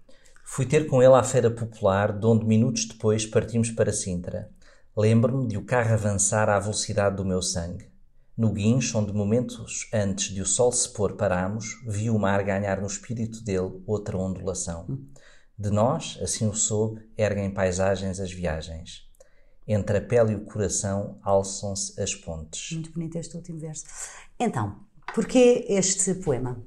Fui 0.43 0.65
ter 0.65 0.87
com 0.87 1.01
ele 1.01 1.13
à 1.13 1.23
feira 1.23 1.49
popular, 1.49 2.11
de 2.11 2.25
onde 2.25 2.45
minutos 2.45 2.85
depois 2.85 3.25
partimos 3.25 3.71
para 3.71 3.93
Sintra. 3.93 4.49
Lembro-me 4.95 5.47
de 5.47 5.57
o 5.57 5.65
carro 5.65 5.93
avançar 5.93 6.49
à 6.49 6.59
velocidade 6.59 7.15
do 7.15 7.25
meu 7.25 7.41
sangue. 7.41 7.91
No 8.35 8.51
guincho, 8.51 8.97
onde 8.97 9.13
momentos 9.13 9.87
antes 9.93 10.33
de 10.33 10.41
o 10.41 10.45
sol 10.45 10.71
se 10.71 10.91
pôr 10.91 11.15
parámos, 11.15 11.81
vi 11.87 12.09
o 12.09 12.19
mar 12.19 12.43
ganhar 12.43 12.81
no 12.81 12.87
espírito 12.87 13.43
dele 13.43 13.81
outra 13.85 14.17
ondulação. 14.17 14.99
De 15.57 15.69
nós, 15.69 16.17
assim 16.21 16.47
o 16.47 16.53
soube, 16.53 17.01
erguem 17.15 17.51
paisagens 17.51 18.19
as 18.19 18.31
viagens. 18.31 19.07
Entre 19.67 19.97
a 19.97 20.01
pele 20.01 20.33
e 20.33 20.35
o 20.35 20.41
coração 20.41 21.17
alçam-se 21.21 21.99
as 22.01 22.13
pontes. 22.13 22.71
Muito 22.73 22.91
bonito 22.91 23.17
este 23.17 23.35
último 23.35 23.59
verso. 23.59 23.85
Então, 24.39 24.75
porquê 25.13 25.65
este 25.69 26.13
poema? 26.15 26.61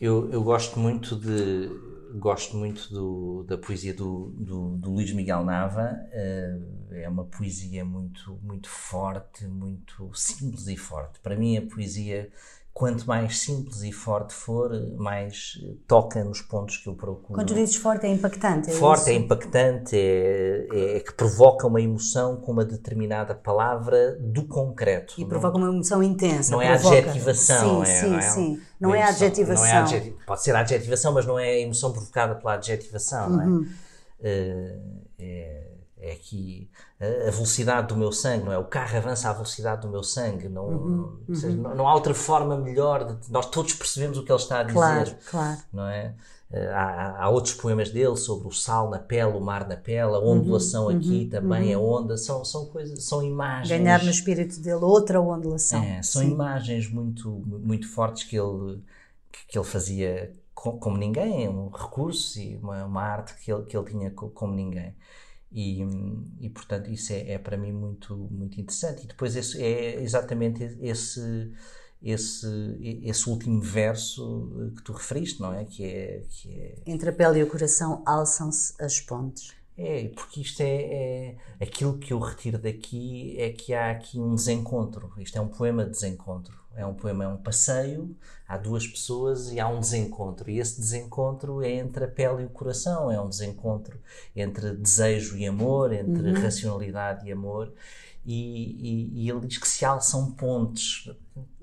Eu, 0.00 0.30
eu 0.30 0.42
gosto 0.42 0.78
muito 0.78 1.16
de 1.16 1.70
gosto 2.16 2.56
muito 2.56 2.92
do, 2.92 3.44
da 3.44 3.58
poesia 3.58 3.92
do, 3.92 4.32
do, 4.36 4.76
do, 4.76 4.90
Luís 4.92 5.12
Miguel 5.12 5.44
Nava. 5.44 5.98
é 6.12 7.08
uma 7.08 7.24
poesia 7.24 7.84
muito 7.84 8.38
muito 8.42 8.68
forte, 8.68 9.46
muito 9.46 10.10
simples 10.14 10.68
e 10.68 10.76
forte. 10.76 11.18
Para 11.20 11.36
mim 11.36 11.56
a 11.56 11.62
poesia 11.62 12.30
quanto 12.74 13.06
mais 13.06 13.38
simples 13.38 13.84
e 13.84 13.92
forte 13.92 14.34
for, 14.34 14.72
mais 14.96 15.52
toca 15.86 16.24
nos 16.24 16.42
pontos 16.42 16.76
que 16.76 16.88
eu 16.88 16.94
procuro. 16.94 17.34
Quando 17.34 17.54
dizes 17.54 17.76
forte, 17.76 18.04
é 18.04 18.10
impactante. 18.10 18.68
É 18.68 18.72
forte, 18.72 19.02
isso? 19.02 19.10
é 19.10 19.14
impactante, 19.14 19.96
é, 19.96 20.66
é, 20.72 20.96
é, 20.96 21.00
que 21.00 21.14
provoca 21.14 21.68
uma 21.68 21.80
emoção 21.80 22.36
com 22.36 22.50
uma 22.50 22.64
determinada 22.64 23.32
palavra 23.32 24.16
do 24.20 24.44
concreto. 24.48 25.14
E 25.16 25.20
não, 25.20 25.28
provoca 25.28 25.56
uma 25.56 25.68
emoção 25.68 26.02
intensa. 26.02 26.50
Não 26.50 26.58
provoca. 26.58 26.96
é 26.96 26.98
adjetivação. 26.98 27.84
Sim, 27.84 27.90
é, 27.92 27.94
sim, 27.94 28.10
não 28.10 28.18
é, 28.18 28.20
sim. 28.22 28.60
Não 28.80 28.94
é 28.94 28.98
emoção, 28.98 29.14
adjetivação. 29.14 29.64
Não 29.64 29.72
é 29.72 29.78
adjetivação. 29.78 30.26
Pode 30.26 30.42
ser 30.42 30.56
adjetivação, 30.56 31.14
mas 31.14 31.26
não 31.26 31.38
é 31.38 31.48
a 31.50 31.60
emoção 31.60 31.92
provocada 31.92 32.34
pela 32.34 32.54
adjetivação, 32.54 33.30
Uhum. 33.30 33.36
não 33.36 33.64
é? 33.64 33.68
Uh, 34.26 35.02
é 35.20 35.74
é 36.04 36.14
que 36.16 36.68
a 37.28 37.30
velocidade 37.30 37.88
do 37.88 37.96
meu 37.96 38.12
sangue, 38.12 38.44
não 38.44 38.52
é? 38.52 38.58
O 38.58 38.64
carro 38.64 38.96
avança 38.96 39.30
à 39.30 39.32
velocidade 39.32 39.82
do 39.82 39.88
meu 39.88 40.02
sangue, 40.02 40.48
não, 40.48 40.66
uhum, 40.66 41.18
uhum. 41.28 41.34
Seja, 41.34 41.56
não, 41.56 41.74
não, 41.74 41.88
há 41.88 41.94
outra 41.94 42.14
forma 42.14 42.56
melhor 42.56 43.04
de, 43.04 43.30
nós 43.30 43.46
todos 43.46 43.74
percebemos 43.74 44.18
o 44.18 44.24
que 44.24 44.30
ele 44.30 44.38
está 44.38 44.60
a 44.60 44.62
dizer, 44.62 44.74
claro, 44.74 45.16
claro. 45.30 45.58
não 45.72 45.86
é? 45.88 46.14
Há, 46.72 47.24
há, 47.24 47.28
outros 47.30 47.54
poemas 47.54 47.90
dele 47.90 48.16
sobre 48.16 48.46
o 48.46 48.52
sal 48.52 48.88
na 48.88 48.98
pele, 48.98 49.32
o 49.32 49.40
mar 49.40 49.66
na 49.66 49.76
pele, 49.76 50.14
a 50.14 50.20
ondulação 50.20 50.86
uhum, 50.86 50.96
aqui 50.96 51.22
uhum, 51.24 51.30
também, 51.30 51.74
a 51.74 51.78
onda, 51.78 52.16
são, 52.16 52.44
são 52.44 52.66
coisas, 52.66 53.02
são 53.02 53.22
imagens. 53.22 53.68
Ganhar 53.68 54.04
no 54.04 54.10
espírito 54.10 54.60
dele 54.60 54.84
outra 54.84 55.20
ondulação. 55.20 55.82
É, 55.82 56.00
são 56.02 56.22
Sim. 56.22 56.30
imagens 56.30 56.88
muito, 56.88 57.28
muito 57.28 57.88
fortes 57.88 58.22
que 58.22 58.36
ele, 58.36 58.80
que 59.48 59.58
ele 59.58 59.66
fazia 59.66 60.32
como 60.54 60.96
ninguém, 60.96 61.48
um 61.48 61.68
recurso 61.68 62.38
e 62.38 62.56
uma, 62.56 62.84
uma 62.84 63.02
arte 63.02 63.34
que 63.34 63.52
ele, 63.52 63.64
que 63.64 63.76
ele 63.76 63.86
tinha 63.86 64.10
como 64.10 64.54
ninguém. 64.54 64.94
E, 65.54 65.80
e, 66.40 66.50
portanto 66.50 66.90
isso 66.90 67.12
é, 67.12 67.34
é, 67.34 67.38
para 67.38 67.56
mim 67.56 67.72
muito 67.72 68.16
muito 68.30 68.60
interessante. 68.60 69.04
E 69.04 69.06
depois 69.06 69.36
esse, 69.36 69.62
é 69.62 70.02
exatamente 70.02 70.76
esse 70.80 71.52
esse 72.02 72.46
esse 73.02 73.30
último 73.30 73.60
verso 73.62 74.72
que 74.76 74.82
tu 74.82 74.92
referiste 74.92 75.40
não 75.40 75.54
é? 75.54 75.64
Que 75.64 75.84
é, 75.84 76.22
que 76.28 76.50
é... 76.52 76.82
entre 76.86 77.10
a 77.10 77.12
pele 77.12 77.38
e 77.38 77.42
o 77.44 77.46
coração 77.46 78.02
alçam-se 78.04 78.74
as 78.82 79.00
pontes 79.00 79.54
é 79.76 80.08
porque 80.08 80.40
isto 80.40 80.60
é, 80.60 80.66
é 80.66 81.36
aquilo 81.60 81.98
que 81.98 82.12
eu 82.12 82.18
retiro 82.18 82.58
daqui 82.58 83.34
é 83.38 83.50
que 83.50 83.74
há 83.74 83.90
aqui 83.90 84.20
um 84.20 84.34
desencontro. 84.34 85.12
Isto 85.18 85.38
é 85.38 85.40
um 85.40 85.48
poema 85.48 85.84
de 85.84 85.90
desencontro. 85.90 86.62
É 86.76 86.84
um 86.84 86.94
poema 86.94 87.24
é 87.24 87.28
um 87.28 87.36
passeio 87.36 88.16
há 88.48 88.56
duas 88.56 88.86
pessoas 88.86 89.52
e 89.52 89.58
há 89.58 89.68
um 89.68 89.80
desencontro. 89.80 90.50
E 90.50 90.58
esse 90.58 90.80
desencontro 90.80 91.62
é 91.62 91.70
entre 91.70 92.04
a 92.04 92.08
pele 92.08 92.42
e 92.42 92.46
o 92.46 92.50
coração. 92.50 93.10
É 93.10 93.20
um 93.20 93.28
desencontro 93.28 93.98
entre 94.34 94.76
desejo 94.76 95.36
e 95.36 95.46
amor 95.46 95.92
entre 95.92 96.30
uhum. 96.30 96.42
racionalidade 96.42 97.26
e 97.26 97.32
amor 97.32 97.72
e, 98.26 98.34
e, 98.34 99.24
e, 99.24 99.30
ele 99.30 99.46
diz 99.46 99.58
que 99.58 99.68
se 99.68 99.84
alçam 99.84 100.30
pontes 100.32 101.10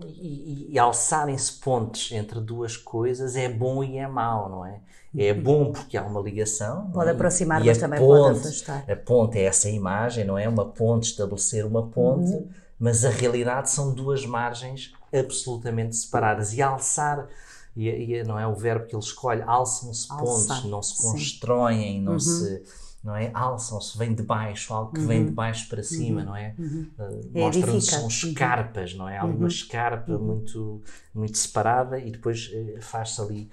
e, 0.06 0.68
e 0.70 0.80
alçarem-se 0.80 1.54
pontes 1.54 2.12
entre 2.12 2.40
duas 2.40 2.78
coisas 2.78 3.36
é 3.36 3.50
bom 3.50 3.84
e 3.84 3.98
é 3.98 4.08
mau, 4.08 4.50
não 4.50 4.66
é? 4.66 4.80
É 5.18 5.34
bom 5.34 5.72
porque 5.72 5.98
há 5.98 6.04
uma 6.04 6.22
ligação. 6.22 6.90
Pode 6.92 7.10
é? 7.10 7.14
aproximar, 7.14 7.64
mas 7.64 7.78
também 7.78 8.00
ponte, 8.00 8.36
pode 8.36 8.40
afastar. 8.40 8.86
A 8.90 8.96
ponte 8.96 9.38
é 9.38 9.44
essa 9.44 9.70
imagem, 9.70 10.24
não 10.24 10.38
é? 10.38 10.48
Uma 10.48 10.66
ponte, 10.66 11.08
estabelecer 11.08 11.66
uma 11.66 11.88
ponte, 11.88 12.32
uhum. 12.32 12.48
mas 12.80 13.04
a 13.04 13.10
realidade 13.10 13.70
são 13.70 13.94
duas 13.94 14.26
margens 14.26 14.94
absolutamente 15.14 15.98
separadas. 15.98 16.54
E 16.54 16.62
alçar, 16.62 17.28
e, 17.76 17.90
e 17.90 18.24
não 18.24 18.40
é 18.40 18.48
o 18.48 18.56
verbo 18.56 18.86
que 18.86 18.96
ele 18.96 19.04
escolhe, 19.04 19.42
alçam-se 19.42 20.08
pontes, 20.08 20.64
não 20.64 20.82
se 20.82 20.96
constroem, 20.96 22.02
não 22.02 22.14
uhum. 22.14 22.20
se 22.20 22.64
não 23.04 23.16
é? 23.16 23.32
Alçam-se, 23.34 23.98
vem 23.98 24.14
de 24.14 24.22
baixo, 24.22 24.74
algo 24.74 24.94
que 24.94 25.00
uhum. 25.00 25.08
vem 25.08 25.26
de 25.26 25.32
baixo 25.32 25.68
para 25.68 25.82
cima, 25.82 26.22
uhum. 26.22 26.28
não 26.28 26.36
é? 26.36 26.56
Uhum. 26.58 26.88
Uh, 27.00 27.40
Mostra-nos 27.40 27.86
são 27.88 28.08
escarpas, 28.08 28.94
não 28.94 29.10
é? 29.10 29.18
Há 29.18 29.26
uma 29.26 29.48
escarpa 29.48 30.18
muito, 30.18 30.82
muito 31.14 31.38
separada 31.38 32.00
e 32.00 32.12
depois 32.12 32.52
uh, 32.54 32.82
faz-se 32.82 33.20
ali 33.22 33.50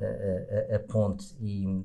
a, 0.00 0.72
a, 0.72 0.76
a, 0.76 0.78
ponte 0.78 1.34
e, 1.40 1.84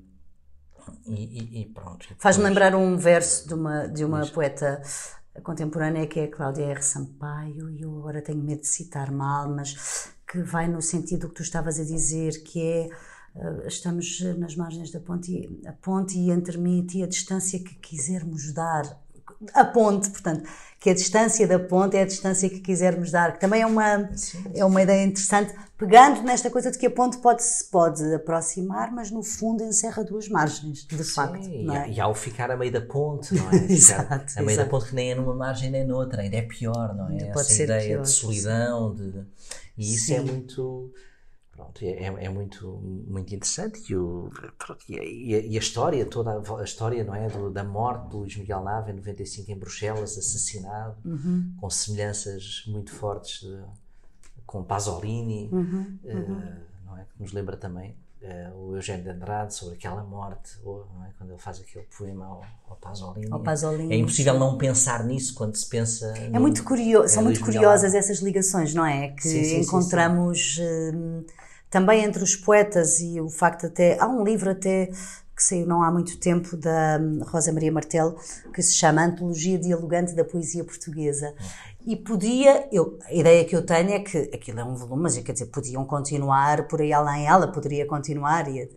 e, 1.07 1.61
e 1.61 1.65
pronto. 1.73 2.07
Faz-me 2.19 2.43
lembrar 2.43 2.75
um 2.75 2.97
verso 2.97 3.47
de 3.47 3.53
uma, 3.53 3.87
de 3.87 4.05
uma 4.05 4.25
poeta 4.27 4.81
contemporânea 5.43 6.07
que 6.07 6.19
é 6.19 6.23
a 6.25 6.31
Cláudia 6.31 6.65
R. 6.65 6.81
Sampaio 6.81 7.69
e 7.69 7.81
eu 7.81 7.97
agora 7.97 8.21
tenho 8.21 8.43
medo 8.43 8.61
de 8.61 8.67
citar 8.67 9.11
mal, 9.11 9.49
mas 9.49 10.11
que 10.27 10.41
vai 10.41 10.67
no 10.67 10.81
sentido 10.81 11.29
que 11.29 11.35
tu 11.35 11.41
estavas 11.41 11.79
a 11.79 11.83
dizer, 11.83 12.43
que 12.43 12.61
é 12.61 12.89
estamos 13.65 14.21
nas 14.37 14.55
margens 14.55 14.91
da 14.91 14.99
ponte, 14.99 15.59
a 15.65 15.73
ponte 15.73 16.17
e 16.17 16.31
entre 16.31 16.57
mim 16.57 16.79
e 16.79 16.85
ti 16.85 17.03
a 17.03 17.07
distância 17.07 17.59
que 17.59 17.75
quisermos 17.75 18.53
dar. 18.53 18.99
A 19.53 19.63
ponte, 19.63 20.09
portanto, 20.09 20.49
que 20.79 20.89
a 20.89 20.93
distância 20.93 21.47
da 21.47 21.59
ponte 21.59 21.97
é 21.97 22.01
a 22.01 22.05
distância 22.05 22.49
que 22.49 22.59
quisermos 22.59 23.11
dar, 23.11 23.33
que 23.33 23.39
também 23.39 23.61
é 23.61 23.65
uma, 23.65 24.07
sim, 24.15 24.41
sim. 24.41 24.51
é 24.55 24.63
uma 24.65 24.81
ideia 24.81 25.03
interessante, 25.03 25.53
pegando 25.77 26.21
nesta 26.21 26.49
coisa 26.49 26.71
de 26.71 26.77
que 26.77 26.85
a 26.87 26.91
ponte 26.91 27.17
pode 27.17 27.43
se 27.43 27.65
pode 27.65 28.13
aproximar, 28.13 28.91
mas 28.91 29.11
no 29.11 29.21
fundo 29.21 29.63
encerra 29.63 30.03
duas 30.03 30.27
margens, 30.27 30.85
de 30.85 31.03
sim, 31.03 31.13
facto. 31.13 31.47
É? 31.47 31.91
E 31.91 31.99
ao 31.99 32.15
ficar 32.15 32.49
a 32.49 32.57
meio 32.57 32.71
da 32.71 32.81
ponte, 32.81 33.35
não 33.35 33.51
é? 33.51 33.65
exato, 33.71 34.33
a 34.37 34.41
meio 34.41 34.51
exato. 34.51 34.65
da 34.65 34.65
ponte 34.65 34.89
que 34.89 34.95
nem 34.95 35.11
é 35.11 35.15
numa 35.15 35.35
margem 35.35 35.69
nem 35.69 35.85
noutra, 35.85 36.21
ainda 36.21 36.37
é 36.37 36.41
pior, 36.43 36.95
não 36.95 37.09
é? 37.09 37.25
Pode 37.25 37.51
Essa 37.51 37.63
ideia 37.63 37.95
pior, 37.95 38.01
de 38.03 38.09
solidão, 38.09 38.95
de, 38.95 39.25
e 39.77 39.93
isso 39.93 40.13
é 40.13 40.21
muito 40.21 40.91
pronto, 41.57 41.83
é, 41.83 42.03
é 42.03 42.29
muito, 42.29 42.67
muito 43.07 43.33
interessante 43.33 43.91
e, 43.91 43.95
o, 43.95 44.29
pronto, 44.59 44.85
e, 44.87 44.99
a, 44.99 45.03
e, 45.03 45.57
a, 45.57 45.59
história, 45.59 46.05
toda 46.05 46.39
a, 46.59 46.63
história 46.63 47.03
não 47.03 47.15
é, 47.15 47.27
do, 47.27 47.49
da 47.49 47.63
morte 47.63 48.09
do 48.09 48.19
Luís 48.19 48.37
Miguel 48.37 48.63
Nava 48.63 48.91
em 48.91 48.93
95 48.93 49.51
em 49.51 49.57
Bruxelas, 49.57 50.17
assassinado, 50.17 50.95
uhum. 51.03 51.55
com 51.59 51.69
semelhanças 51.69 52.63
muito 52.67 52.91
fortes 52.91 53.41
de, 53.41 53.57
com 54.45 54.63
Pasolini, 54.63 55.49
uhum. 55.51 55.97
Uh, 56.03 56.85
não 56.85 56.97
é, 56.97 57.01
que 57.03 57.21
nos 57.21 57.33
lembra 57.33 57.57
também 57.57 57.97
uh, 58.21 58.55
o 58.55 58.75
Eugênio 58.75 59.03
de 59.03 59.09
Andrade 59.09 59.53
sobre 59.53 59.75
aquela 59.75 60.03
morte, 60.03 60.59
ou, 60.63 60.87
é, 61.05 61.09
quando 61.17 61.31
ele 61.31 61.39
faz 61.39 61.59
aquele 61.59 61.85
poema 61.97 62.25
ao, 62.25 62.45
ao, 62.69 62.75
Pasolini. 62.77 63.27
ao 63.31 63.39
Pasolini. 63.41 63.93
É 63.93 63.97
impossível 63.97 64.33
sim. 64.33 64.39
não 64.39 64.57
pensar 64.57 65.03
nisso 65.03 65.33
quando 65.33 65.55
se 65.55 65.67
pensa. 65.67 66.13
É 66.15 66.29
no, 66.29 66.39
muito 66.39 66.63
curioso, 66.63 67.13
são 67.13 67.23
muito 67.23 67.41
curiosas 67.41 67.93
Nava. 67.93 67.97
essas 67.97 68.19
ligações, 68.19 68.73
não 68.75 68.85
é? 68.85 69.09
Que 69.09 69.23
sim, 69.27 69.43
sim, 69.43 69.61
encontramos. 69.61 70.59
Hum, 70.61 71.25
também 71.69 72.03
entre 72.03 72.23
os 72.23 72.35
poetas 72.35 72.99
e 72.99 73.19
o 73.19 73.29
facto 73.29 73.67
até 73.67 73.99
há 73.99 74.07
um 74.07 74.23
livro 74.23 74.49
até 74.49 74.89
que 75.35 75.43
saiu 75.43 75.67
não 75.67 75.83
há 75.83 75.91
muito 75.91 76.17
tempo 76.17 76.57
da 76.57 76.99
Rosa 77.27 77.51
Maria 77.51 77.71
Martelo 77.71 78.17
que 78.53 78.61
se 78.61 78.73
chama 78.73 79.03
Antologia 79.05 79.57
Dialogante 79.57 80.15
da 80.15 80.23
Poesia 80.23 80.63
Portuguesa 80.63 81.33
e 81.87 81.95
podia, 81.95 82.67
eu, 82.69 82.99
a 83.05 83.13
ideia 83.13 83.45
que 83.45 83.55
eu 83.55 83.65
tenho 83.65 83.91
é 83.91 83.99
que 83.99 84.17
aquilo 84.33 84.59
é 84.59 84.63
um 84.63 84.75
volume, 84.75 85.03
mas 85.03 85.17
quer 85.19 85.31
dizer, 85.31 85.45
podiam 85.45 85.85
continuar 85.85 86.67
por 86.67 86.81
aí 86.81 86.91
além, 86.91 87.25
ela 87.25 87.47
poderia 87.47 87.85
continuar 87.85 88.45
e 88.53 88.69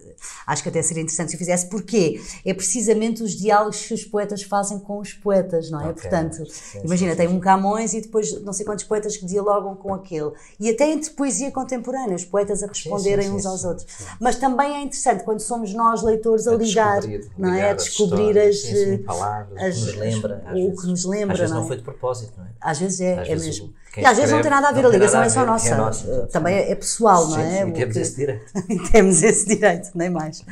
acho 0.46 0.62
que 0.62 0.68
até 0.68 0.80
seria 0.80 1.02
interessante 1.02 1.30
se 1.30 1.34
eu 1.34 1.38
fizesse, 1.38 1.68
porque 1.68 2.20
é 2.46 2.54
precisamente 2.54 3.20
os 3.20 3.32
diálogos 3.32 3.84
que 3.84 3.94
os 3.94 4.04
poetas 4.04 4.44
fazem 4.44 4.78
com 4.78 5.00
os 5.00 5.12
poetas, 5.12 5.72
não 5.72 5.80
é? 5.80 5.88
Okay. 5.88 6.02
Portanto, 6.02 6.48
sim, 6.48 6.82
imagina, 6.84 7.10
sim, 7.10 7.16
tem 7.16 7.26
um 7.26 7.40
Camões 7.40 7.94
e 7.94 8.00
depois 8.00 8.40
não 8.44 8.52
sei 8.52 8.64
quantos 8.64 8.84
poetas 8.84 9.16
que 9.16 9.26
dialogam 9.26 9.74
com 9.74 9.92
aquele, 9.92 10.30
e 10.60 10.70
até 10.70 10.88
entre 10.88 11.10
poesia 11.10 11.50
contemporânea, 11.50 12.14
os 12.14 12.24
poetas 12.24 12.62
a 12.62 12.68
responderem 12.68 13.26
sim, 13.26 13.32
uns 13.32 13.44
aos 13.44 13.64
outros. 13.64 13.88
Mas 14.20 14.36
também 14.36 14.76
é 14.76 14.82
interessante 14.82 15.24
quando 15.24 15.40
somos 15.40 15.74
nós, 15.74 16.00
leitores, 16.00 16.46
a, 16.46 16.52
a 16.52 16.56
ligar, 16.56 17.00
não 17.36 17.52
é? 17.52 17.70
A 17.70 17.74
descobrir 17.74 18.38
as, 18.38 18.64
as, 18.64 19.00
palavras, 19.04 19.60
as, 19.60 19.82
o 19.82 19.86
que 19.86 19.96
nos 19.96 19.96
lembra, 19.96 20.44
o 20.54 20.76
que 20.76 20.86
nos 20.86 21.04
lembra, 21.04 21.32
às 21.32 21.38
vezes 21.40 21.54
não, 21.54 21.60
não 21.62 21.66
foi 21.66 21.76
de 21.76 21.82
propósito, 21.82 22.34
não 22.38 22.44
é? 22.44 22.50
Às 22.60 22.78
vezes 22.78 22.99
é, 23.00 23.18
às 23.18 23.28
é 23.28 23.30
vezes 23.32 23.60
mesmo. 23.60 23.74
E 23.96 24.04
às 24.04 24.16
vezes 24.16 24.32
não 24.32 24.40
tem 24.40 24.50
nada 24.50 24.68
a 24.68 24.72
ver, 24.72 24.86
a 24.86 24.88
ligação 24.88 25.22
é 25.22 25.28
só 25.28 25.44
nossa. 25.44 25.68
É 25.68 25.76
nossa 25.76 26.28
Também 26.28 26.56
é, 26.56 26.74
pessoal, 26.74 27.26
sim, 27.26 27.32
não 27.32 27.40
é? 27.40 27.64
Sim, 27.64 27.72
temos 27.72 27.94
que... 27.94 28.00
esse 28.00 28.16
direito. 28.16 28.52
temos 28.92 29.22
esse 29.22 29.46
direito, 29.46 29.90
nem 29.94 30.10
mais. 30.10 30.44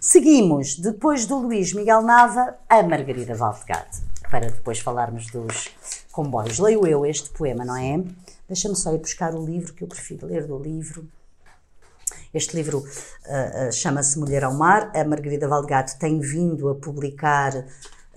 Seguimos, 0.00 0.76
depois 0.76 1.26
do 1.26 1.38
Luís 1.38 1.72
Miguel 1.72 2.02
Nava, 2.02 2.56
a 2.68 2.82
Margarida 2.82 3.34
Valdegado, 3.34 3.98
para 4.30 4.50
depois 4.50 4.78
falarmos 4.80 5.26
dos 5.30 5.68
comboios. 6.10 6.58
Leio 6.58 6.86
eu 6.86 7.06
este 7.06 7.30
poema, 7.30 7.64
não 7.64 7.76
é? 7.76 8.02
Deixa-me 8.48 8.74
só 8.74 8.92
ir 8.94 8.98
buscar 8.98 9.34
o 9.34 9.44
livro 9.44 9.74
que 9.74 9.84
eu 9.84 9.88
prefiro 9.88 10.26
ler 10.26 10.46
do 10.46 10.58
livro. 10.58 11.06
Este 12.32 12.56
livro 12.56 12.78
uh, 12.78 13.68
uh, 13.68 13.72
chama-se 13.72 14.18
Mulher 14.18 14.44
ao 14.44 14.54
Mar. 14.54 14.90
A 14.94 15.04
Margarida 15.04 15.46
Valdegato 15.46 15.98
tem 15.98 16.18
vindo 16.18 16.68
a 16.68 16.74
publicar 16.74 17.52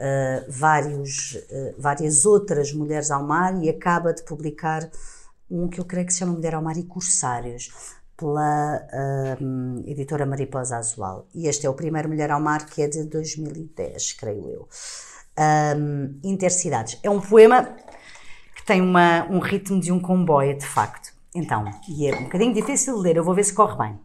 uh, 0.04 0.45
vários, 0.51 1.36
uh, 1.36 1.76
várias 1.80 2.26
outras 2.26 2.74
mulheres 2.74 3.10
ao 3.10 3.24
mar 3.24 3.64
e 3.64 3.70
acaba 3.70 4.14
de 4.14 4.24
publicar 4.24 4.89
um 5.49 5.70
que 5.70 5.80
eu 5.80 5.86
creio 5.86 6.06
que 6.06 6.14
se 6.14 6.20
chama 6.20 6.34
Mulher 6.34 6.56
ao 6.56 6.62
Mar 6.62 6.78
e 6.78 6.84
Corsários, 6.84 7.72
pela 8.18 8.78
uh, 8.78 9.84
editora 9.88 10.26
Mariposa 10.26 10.78
Azual. 10.78 11.28
E 11.34 11.47
este 11.47 11.66
é 11.66 11.70
o 11.70 11.74
primeiro 11.74 12.10
Mulher 12.10 12.32
ao 12.32 12.39
Mar, 12.39 12.66
que 12.66 12.82
é 12.82 12.88
de 12.88 13.04
2010, 13.04 14.14
creio 14.14 14.49
eu. 14.49 14.68
Um, 15.78 16.20
Intercidades. 16.24 16.99
É 17.04 17.10
um 17.10 17.20
poema 17.20 17.76
que 18.56 18.66
tem 18.66 18.82
uma, 18.82 19.26
um 19.30 19.39
ritmo 19.39 19.80
de 19.80 19.91
um 19.91 19.99
comboio, 19.99 20.58
de 20.58 20.66
facto. 20.66 21.12
Então, 21.36 21.66
e 21.89 22.08
é 22.08 22.16
um 22.16 22.24
bocadinho 22.24 22.54
difícil 22.54 22.95
de 22.95 23.01
ler, 23.01 23.18
eu 23.18 23.24
vou 23.24 23.34
ver 23.34 23.43
se 23.43 23.54
corre 23.54 23.78
bem. 23.78 23.99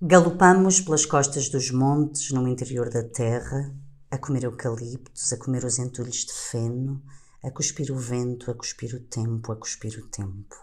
Galopamos 0.00 0.80
pelas 0.80 1.04
costas 1.04 1.48
dos 1.48 1.70
montes, 1.70 2.30
no 2.30 2.46
interior 2.46 2.88
da 2.88 3.02
terra, 3.02 3.74
a 4.10 4.18
comer 4.18 4.44
eucaliptos, 4.44 5.32
a 5.32 5.36
comer 5.36 5.64
os 5.64 5.78
entulhos 5.78 6.24
de 6.24 6.32
feno, 6.32 7.02
a 7.42 7.50
cuspir 7.50 7.92
o 7.92 7.96
vento, 7.96 8.50
a 8.50 8.54
cuspir 8.54 8.94
o 8.94 9.00
tempo, 9.00 9.52
a 9.52 9.56
cuspir 9.56 9.98
o 9.98 10.06
tempo. 10.06 10.56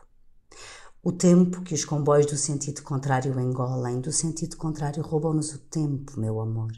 O 1.04 1.12
tempo 1.12 1.62
que 1.62 1.76
os 1.76 1.86
comboios 1.86 2.26
do 2.26 2.36
sentido 2.36 2.82
contrário 2.82 3.39
engolem, 3.39 4.02
do 4.02 4.12
sentido 4.12 4.58
contrário 4.58 5.04
roubam-nos 5.04 5.54
o 5.54 5.60
tempo, 5.60 6.20
meu 6.20 6.41
amor. 6.41 6.72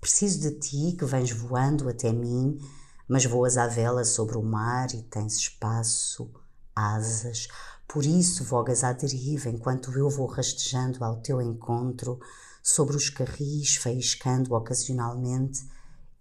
Preciso 0.00 0.40
de 0.40 0.52
ti 0.52 0.96
que 0.98 1.04
vens 1.04 1.30
voando 1.30 1.88
até 1.88 2.12
mim, 2.12 2.58
mas 3.06 3.26
voas 3.26 3.58
à 3.58 3.66
vela 3.66 4.04
sobre 4.04 4.38
o 4.38 4.42
mar 4.42 4.92
e 4.94 5.02
tens 5.02 5.36
espaço, 5.36 6.30
asas, 6.74 7.48
por 7.86 8.06
isso 8.06 8.42
vogas 8.42 8.82
à 8.82 8.92
deriva 8.92 9.50
enquanto 9.50 9.92
eu 9.92 10.08
vou 10.08 10.26
rastejando 10.26 11.04
ao 11.04 11.20
teu 11.20 11.42
encontro 11.42 12.18
sobre 12.62 12.96
os 12.96 13.10
carris, 13.10 13.76
faiscando 13.76 14.54
ocasionalmente, 14.54 15.66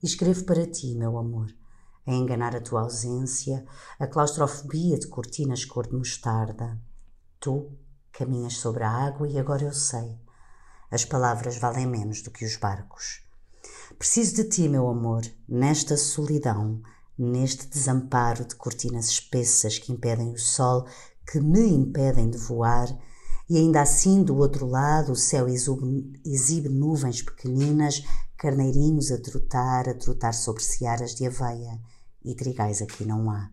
e 0.02 0.08
escrevo 0.08 0.44
para 0.46 0.66
ti, 0.66 0.96
meu 0.96 1.18
amor, 1.18 1.54
a 2.08 2.12
enganar 2.12 2.56
a 2.56 2.62
tua 2.62 2.82
ausência, 2.82 3.64
a 4.00 4.08
claustrofobia 4.08 4.98
de 4.98 5.08
cortinas 5.08 5.64
cor 5.64 5.88
de 5.88 5.96
mostarda. 5.96 6.82
Tu 7.40 7.72
caminhas 8.12 8.58
sobre 8.58 8.84
a 8.84 8.90
água 8.90 9.28
e 9.28 9.38
agora 9.38 9.64
eu 9.64 9.74
sei. 9.74 10.20
As 10.90 11.06
palavras 11.06 11.58
valem 11.58 11.86
menos 11.86 12.22
do 12.22 12.32
que 12.32 12.44
os 12.44 12.56
barcos. 12.56 13.22
Preciso 13.98 14.36
de 14.36 14.46
ti, 14.46 14.68
meu 14.68 14.88
amor, 14.88 15.22
nesta 15.48 15.96
solidão, 15.96 16.82
neste 17.18 17.68
desamparo 17.68 18.44
de 18.46 18.56
cortinas 18.56 19.06
espessas 19.08 19.78
que 19.78 19.92
impedem 19.92 20.34
o 20.34 20.40
sol, 20.40 20.88
que 21.30 21.40
me 21.40 21.68
impedem 21.68 22.30
de 22.30 22.38
voar 22.38 22.88
e 23.52 23.58
ainda 23.58 23.82
assim 23.82 24.24
do 24.24 24.38
outro 24.38 24.66
lado 24.66 25.12
o 25.12 25.16
céu 25.16 25.46
exibe 25.46 26.70
nuvens 26.70 27.22
pequeninas, 27.22 28.02
carneirinhos 28.38 29.12
a 29.12 29.18
trotar, 29.18 29.90
a 29.90 29.94
trotar 29.94 30.34
sobre 30.34 30.64
searas 30.64 31.14
de 31.14 31.28
aveia, 31.28 31.78
e 32.24 32.34
trigais 32.34 32.82
aqui 32.82 33.04
não 33.04 33.30
há. 33.30 33.52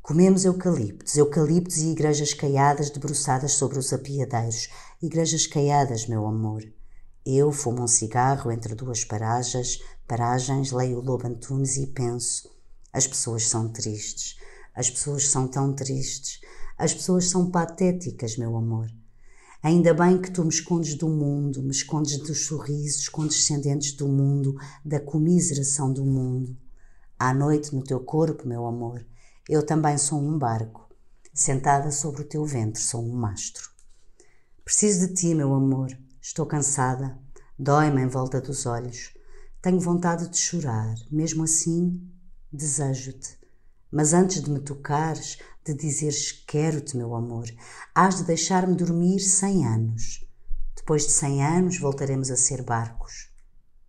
Comemos 0.00 0.46
eucaliptos, 0.46 1.14
eucaliptos 1.14 1.76
e 1.76 1.90
igrejas 1.90 2.32
caiadas 2.32 2.88
debruçadas 2.88 3.52
sobre 3.52 3.78
os 3.78 3.92
apiadeiros, 3.92 4.70
igrejas 5.02 5.46
caiadas, 5.46 6.06
meu 6.06 6.26
amor. 6.26 6.64
Eu 7.22 7.52
fumo 7.52 7.82
um 7.82 7.88
cigarro 7.88 8.50
entre 8.50 8.74
duas 8.74 9.04
paragens, 9.04 9.78
paragens, 10.08 10.72
leio 10.72 11.02
Lobo 11.02 11.26
Antunes 11.26 11.76
e 11.76 11.86
penso: 11.88 12.50
as 12.94 13.06
pessoas 13.06 13.46
são 13.46 13.68
tristes, 13.68 14.38
as 14.74 14.88
pessoas 14.88 15.28
são 15.28 15.46
tão 15.46 15.74
tristes, 15.74 16.40
as 16.78 16.92
pessoas 16.92 17.28
são 17.30 17.50
patéticas, 17.50 18.36
meu 18.36 18.56
amor. 18.56 18.90
Ainda 19.62 19.94
bem 19.94 20.20
que 20.20 20.30
tu 20.30 20.42
me 20.42 20.50
escondes 20.50 20.94
do 20.94 21.08
mundo, 21.08 21.62
me 21.62 21.70
escondes 21.70 22.18
dos 22.18 22.46
sorrisos 22.46 23.08
condescendentes 23.08 23.92
do 23.92 24.06
mundo, 24.06 24.54
da 24.84 25.00
comiseração 25.00 25.92
do 25.92 26.04
mundo. 26.04 26.56
À 27.18 27.32
noite 27.32 27.74
no 27.74 27.82
teu 27.82 28.00
corpo, 28.00 28.46
meu 28.46 28.66
amor, 28.66 29.04
eu 29.48 29.64
também 29.64 29.96
sou 29.96 30.20
um 30.20 30.38
barco. 30.38 30.86
Sentada 31.32 31.90
sobre 31.90 32.22
o 32.22 32.28
teu 32.28 32.44
ventre, 32.44 32.80
sou 32.80 33.02
um 33.02 33.12
mastro. 33.12 33.70
Preciso 34.64 35.08
de 35.08 35.14
ti, 35.14 35.34
meu 35.34 35.54
amor. 35.54 35.88
Estou 36.20 36.44
cansada. 36.44 37.18
Dói-me 37.58 38.02
em 38.02 38.08
volta 38.08 38.40
dos 38.40 38.66
olhos. 38.66 39.14
Tenho 39.62 39.80
vontade 39.80 40.28
de 40.28 40.36
chorar. 40.36 40.94
Mesmo 41.10 41.44
assim, 41.44 42.00
desejo-te. 42.52 43.38
Mas 43.90 44.12
antes 44.12 44.42
de 44.42 44.50
me 44.50 44.60
tocares, 44.60 45.38
de 45.66 45.74
dizeres 45.74 46.30
quero-te, 46.46 46.96
meu 46.96 47.12
amor, 47.16 47.46
hás 47.92 48.18
de 48.18 48.24
deixar-me 48.24 48.76
dormir 48.76 49.18
cem 49.18 49.66
anos. 49.66 50.24
Depois 50.76 51.06
de 51.06 51.12
cem 51.12 51.42
anos 51.42 51.80
voltaremos 51.80 52.30
a 52.30 52.36
ser 52.36 52.62
barcos. 52.62 53.32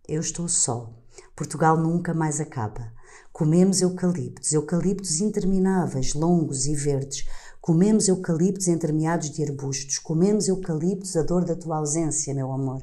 Eu 0.08 0.20
estou 0.20 0.48
só. 0.48 0.92
Portugal 1.36 1.76
nunca 1.76 2.12
mais 2.12 2.40
acaba. 2.40 2.92
Comemos 3.32 3.80
eucaliptos, 3.80 4.52
eucaliptos 4.52 5.20
intermináveis, 5.20 6.14
longos 6.14 6.66
e 6.66 6.74
verdes. 6.74 7.28
Comemos 7.60 8.08
eucaliptos 8.08 8.66
entremeados 8.66 9.30
de 9.30 9.44
arbustos. 9.44 10.00
Comemos 10.00 10.48
eucaliptos 10.48 11.16
a 11.16 11.22
dor 11.22 11.44
da 11.44 11.54
tua 11.54 11.76
ausência, 11.76 12.34
meu 12.34 12.50
amor. 12.50 12.82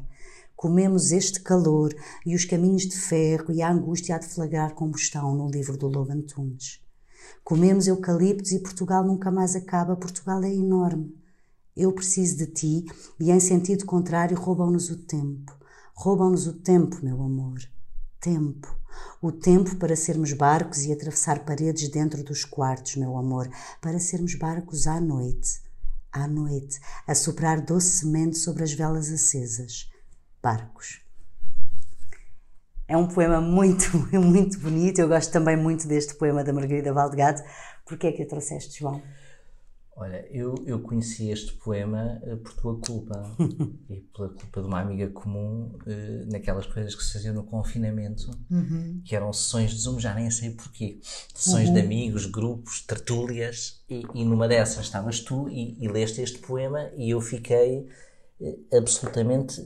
Comemos 0.56 1.12
este 1.12 1.42
calor 1.42 1.94
e 2.26 2.34
os 2.34 2.46
caminhos 2.46 2.84
de 2.84 2.98
ferro 2.98 3.52
e 3.52 3.62
a 3.62 3.70
angústia 3.70 4.16
a 4.16 4.20
de 4.20 4.28
flagrar 4.28 4.74
combustão 4.74 5.36
no 5.36 5.50
livro 5.50 5.78
do 5.78 5.90
Lobo 5.90 6.14
Antunes. 6.14 6.85
Comemos 7.44 7.88
eucaliptos 7.88 8.52
e 8.52 8.60
Portugal 8.60 9.04
nunca 9.04 9.32
mais 9.32 9.56
acaba. 9.56 9.96
Portugal 9.96 10.44
é 10.44 10.54
enorme. 10.54 11.16
Eu 11.76 11.92
preciso 11.92 12.38
de 12.38 12.48
ti 12.48 12.86
e, 13.20 13.32
em 13.32 13.40
sentido 13.40 13.86
contrário, 13.86 14.38
roubam-nos 14.38 14.90
o 14.90 14.98
tempo. 14.98 15.56
Roubam-nos 15.94 16.48
o 16.48 16.54
tempo, 16.54 17.04
meu 17.04 17.22
amor. 17.22 17.60
Tempo. 18.20 18.76
O 19.22 19.32
tempo 19.32 19.76
para 19.76 19.96
sermos 19.96 20.34
barcos 20.34 20.84
e 20.86 20.92
atravessar 20.92 21.46
paredes 21.46 21.90
dentro 21.90 22.24
dos 22.24 22.46
quartos, 22.46 22.96
meu 22.96 23.18
amor. 23.18 23.50
Para 23.82 24.00
sermos 24.00 24.36
barcos 24.36 24.88
à 24.88 25.00
noite. 25.02 25.62
À 26.12 26.28
noite, 26.28 26.80
a 27.06 27.14
soprar 27.14 27.60
docemente 27.60 28.38
sobre 28.38 28.64
as 28.64 28.72
velas 28.72 29.10
acesas. 29.12 29.90
Barcos. 30.42 31.05
É 32.88 32.96
um 32.96 33.08
poema 33.08 33.42
muito, 33.42 33.86
muito 34.14 34.60
bonito. 34.60 35.00
Eu 35.00 35.08
gosto 35.08 35.32
também 35.32 35.58
muito 35.58 35.88
deste 35.88 36.16
poema 36.16 36.44
da 36.44 36.54
Margarida 36.54 36.94
Valdegado. 36.94 37.42
Porquê 37.86 38.08
é 38.08 38.12
que 38.12 38.24
o 38.24 38.28
trouxeste, 38.28 38.80
João? 38.80 39.02
Olha, 39.98 40.28
eu, 40.30 40.56
eu 40.68 40.82
conheci 40.82 41.30
este 41.30 41.54
poema 41.54 42.22
uh, 42.24 42.36
por 42.38 42.54
tua 42.54 42.78
culpa 42.82 43.34
e 43.90 44.02
pela 44.14 44.28
culpa 44.28 44.62
de 44.62 44.68
uma 44.68 44.82
amiga 44.82 45.08
comum 45.08 45.72
uh, 45.74 46.30
naquelas 46.30 46.66
coisas 46.66 46.94
que 46.94 47.02
se 47.02 47.14
faziam 47.14 47.34
no 47.34 47.46
confinamento, 47.46 48.30
uhum. 48.52 49.02
que 49.06 49.16
eram 49.16 49.32
sessões 49.32 49.72
de 49.72 49.78
Zoom, 49.78 49.98
já 49.98 50.14
nem 50.14 50.30
sei 50.30 50.50
porquê. 50.50 51.00
Sessões 51.34 51.70
uhum. 51.70 51.76
de 51.76 51.80
amigos, 51.80 52.26
grupos, 52.26 52.82
tertúlias, 52.82 53.82
e, 53.90 54.04
e 54.14 54.26
numa 54.26 54.50
dessas 54.50 54.84
estavas 54.84 55.22
tu 55.22 55.48
e, 55.48 55.82
e 55.82 55.88
leste 55.88 56.22
este 56.22 56.40
poema 56.40 56.90
e 56.98 57.12
eu 57.12 57.22
fiquei 57.22 57.88
absolutamente 58.74 59.62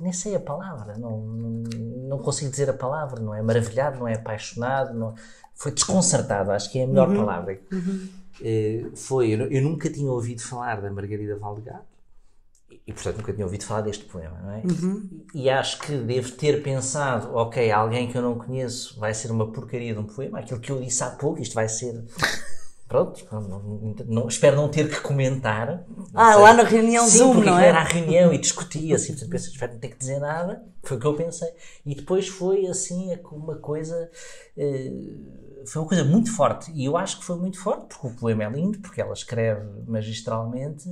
nem 0.00 0.12
sei 0.12 0.34
a 0.34 0.40
palavra, 0.40 0.96
não, 0.98 1.20
não, 1.20 2.18
consigo 2.18 2.50
dizer 2.50 2.68
a 2.70 2.74
palavra, 2.74 3.20
não 3.20 3.34
é 3.34 3.42
maravilhado, 3.42 3.98
não 3.98 4.06
é 4.06 4.14
apaixonado, 4.14 4.96
não, 4.96 5.14
foi 5.54 5.72
desconcertado, 5.72 6.50
acho 6.52 6.70
que 6.70 6.78
é 6.78 6.84
a 6.84 6.86
melhor 6.86 7.08
uhum. 7.08 7.16
palavra. 7.16 7.60
Uhum. 7.72 8.08
Uh, 8.40 8.96
foi, 8.96 9.30
eu, 9.30 9.50
eu, 9.50 9.62
nunca 9.62 9.90
tinha 9.90 10.10
ouvido 10.10 10.40
falar 10.40 10.80
da 10.80 10.90
Margarida 10.90 11.36
Valdegato 11.36 11.84
e, 12.86 12.92
portanto 12.92 13.18
nunca 13.18 13.32
tinha 13.32 13.44
ouvido 13.44 13.64
falar 13.64 13.82
deste 13.82 14.04
poema, 14.04 14.38
não 14.42 14.52
é? 14.52 14.62
Uhum. 14.64 15.24
E, 15.34 15.42
e 15.42 15.50
acho 15.50 15.78
que 15.80 15.94
devo 15.96 16.32
ter 16.32 16.62
pensado, 16.62 17.34
ok, 17.34 17.70
alguém 17.70 18.10
que 18.10 18.16
eu 18.16 18.22
não 18.22 18.38
conheço 18.38 18.98
vai 18.98 19.12
ser 19.12 19.30
uma 19.30 19.52
porcaria 19.52 19.92
de 19.92 19.98
um 19.98 20.04
poema, 20.04 20.38
aquilo 20.38 20.60
que 20.60 20.72
eu 20.72 20.80
disse 20.80 21.02
há 21.04 21.10
pouco, 21.10 21.42
isto 21.42 21.54
vai 21.54 21.68
ser. 21.68 22.02
Pronto, 22.90 23.24
não, 23.30 23.94
não, 24.04 24.26
espero 24.26 24.56
não 24.56 24.68
ter 24.68 24.90
que 24.90 25.00
comentar. 25.00 25.86
Ah, 26.12 26.34
lá 26.34 26.52
na 26.52 26.64
reunião 26.64 27.06
Sim, 27.06 27.18
Zoom, 27.18 27.34
não 27.34 27.56
é? 27.56 27.68
era 27.68 27.78
a 27.78 27.84
reunião 27.84 28.34
e 28.34 28.38
discutia-se, 28.38 29.12
assim, 29.12 29.28
pensei, 29.28 29.52
espero 29.52 29.74
não 29.74 29.78
ter 29.78 29.90
que 29.90 29.96
dizer 29.96 30.18
nada, 30.18 30.60
foi 30.82 30.96
o 30.96 31.00
que 31.00 31.06
eu 31.06 31.14
pensei. 31.14 31.48
E 31.86 31.94
depois 31.94 32.26
foi 32.26 32.66
assim 32.66 33.16
uma 33.30 33.54
coisa. 33.58 34.10
Eh, 34.56 34.90
foi 35.66 35.82
uma 35.82 35.86
coisa 35.86 36.02
muito 36.02 36.34
forte. 36.34 36.72
E 36.72 36.84
eu 36.84 36.96
acho 36.96 37.20
que 37.20 37.24
foi 37.24 37.36
muito 37.36 37.60
forte, 37.60 37.86
porque 37.86 38.08
o 38.08 38.10
poema 38.10 38.42
é 38.42 38.50
lindo, 38.50 38.80
porque 38.80 39.00
ela 39.00 39.12
escreve 39.12 39.64
magistralmente 39.86 40.88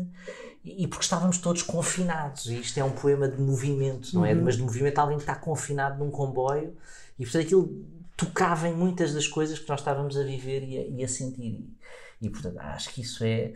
e 0.65 0.87
porque 0.87 1.03
estávamos 1.03 1.39
todos 1.39 1.65
confinados. 1.65 2.47
E 2.47 2.61
isto 2.61 2.79
é 2.79 2.85
um 2.85 2.93
poema 2.93 3.27
de 3.27 3.43
movimento, 3.43 4.15
não 4.15 4.25
é? 4.25 4.35
Uhum. 4.35 4.45
Mas 4.45 4.55
de 4.55 4.63
movimento 4.63 5.01
alguém 5.01 5.17
que 5.17 5.25
está 5.25 5.35
confinado 5.35 5.99
num 5.99 6.13
comboio 6.13 6.77
e 7.19 7.25
portanto 7.25 7.43
aquilo 7.43 7.98
tocava 8.19 8.69
em 8.69 8.75
muitas 8.75 9.15
das 9.15 9.29
coisas 9.29 9.61
que 9.61 9.69
nós 9.69 9.79
estávamos 9.79 10.19
a 10.19 10.25
viver 10.25 10.65
e 10.65 10.77
a, 10.77 10.87
e 10.89 11.05
a 11.05 11.09
sentir. 11.09 11.65
E, 12.21 12.29
portanto 12.29 12.59
acho 12.59 12.93
que 12.93 13.01
isso 13.01 13.25
é. 13.25 13.55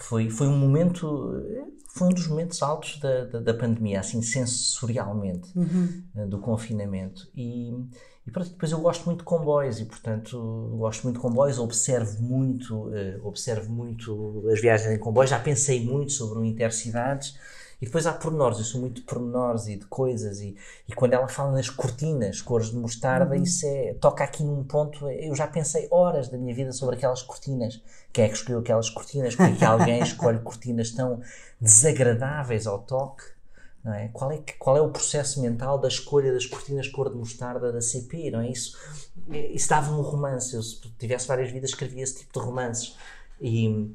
Foi, 0.00 0.28
foi 0.28 0.48
um 0.48 0.56
momento, 0.56 1.30
foi 1.90 2.08
um 2.08 2.10
dos 2.10 2.26
momentos 2.26 2.62
altos 2.62 2.98
da, 2.98 3.26
da, 3.26 3.40
da 3.40 3.54
pandemia, 3.54 4.00
assim, 4.00 4.22
sensorialmente, 4.22 5.56
uhum. 5.56 6.28
do 6.28 6.38
confinamento. 6.38 7.28
E, 7.34 7.70
e 8.26 8.30
pronto, 8.30 8.50
depois 8.50 8.72
eu 8.72 8.80
gosto 8.80 9.04
muito 9.04 9.18
de 9.18 9.24
comboios 9.24 9.78
e, 9.78 9.84
portanto, 9.84 10.74
gosto 10.78 11.02
muito 11.04 11.16
de 11.16 11.22
comboios, 11.22 11.58
observo 11.58 12.22
muito, 12.22 12.88
uh, 12.88 13.20
observo 13.22 13.70
muito 13.70 14.42
as 14.50 14.60
viagens 14.60 14.90
em 14.90 14.98
comboios, 14.98 15.30
já 15.30 15.38
pensei 15.38 15.84
muito 15.84 16.12
sobre 16.12 16.38
o 16.38 16.44
Intercidades 16.44 17.36
e 17.82 17.84
depois 17.84 18.06
há 18.06 18.12
pormenores, 18.12 18.58
eu 18.60 18.64
sou 18.64 18.80
muito 18.80 19.00
de 19.00 19.02
pormenores 19.02 19.66
e 19.66 19.74
de 19.74 19.84
coisas 19.86 20.38
e, 20.38 20.56
e 20.88 20.94
quando 20.94 21.14
ela 21.14 21.26
fala 21.26 21.50
nas 21.50 21.68
cortinas, 21.68 22.40
cores 22.40 22.70
de 22.70 22.76
mostarda, 22.76 23.34
uhum. 23.34 23.42
isso 23.42 23.66
é, 23.66 23.94
toca 23.94 24.22
aqui 24.22 24.44
num 24.44 24.62
ponto, 24.62 25.10
eu 25.10 25.34
já 25.34 25.48
pensei 25.48 25.88
horas 25.90 26.28
da 26.28 26.38
minha 26.38 26.54
vida 26.54 26.70
sobre 26.70 26.94
aquelas 26.94 27.22
cortinas, 27.22 27.82
quem 28.12 28.24
é 28.24 28.28
que 28.28 28.34
escolheu 28.34 28.60
aquelas 28.60 28.88
cortinas, 28.88 29.34
porque 29.34 29.54
é 29.54 29.56
que 29.56 29.64
alguém 29.64 29.98
escolhe 30.00 30.38
cortinas 30.38 30.92
tão 30.92 31.20
desagradáveis 31.60 32.68
ao 32.68 32.78
toque, 32.78 33.24
não 33.82 33.92
é? 33.92 34.08
Qual, 34.12 34.30
é, 34.30 34.40
qual 34.60 34.76
é 34.76 34.80
o 34.80 34.90
processo 34.90 35.42
mental 35.42 35.76
da 35.76 35.88
escolha 35.88 36.32
das 36.32 36.46
cortinas 36.46 36.86
cor 36.86 37.10
de 37.10 37.16
mostarda 37.16 37.72
da 37.72 37.80
CP? 37.80 38.30
Não 38.30 38.42
é? 38.42 38.48
Isso, 38.48 38.78
isso 39.28 39.68
dava 39.68 39.90
um 39.90 40.02
romance. 40.02 40.54
Eu, 40.54 40.62
se 40.62 40.80
tivesse 41.00 41.26
várias 41.26 41.50
vidas, 41.50 41.70
escrevia 41.70 42.04
esse 42.04 42.20
tipo 42.20 42.38
de 42.38 42.46
romances. 42.46 42.96
E, 43.40 43.92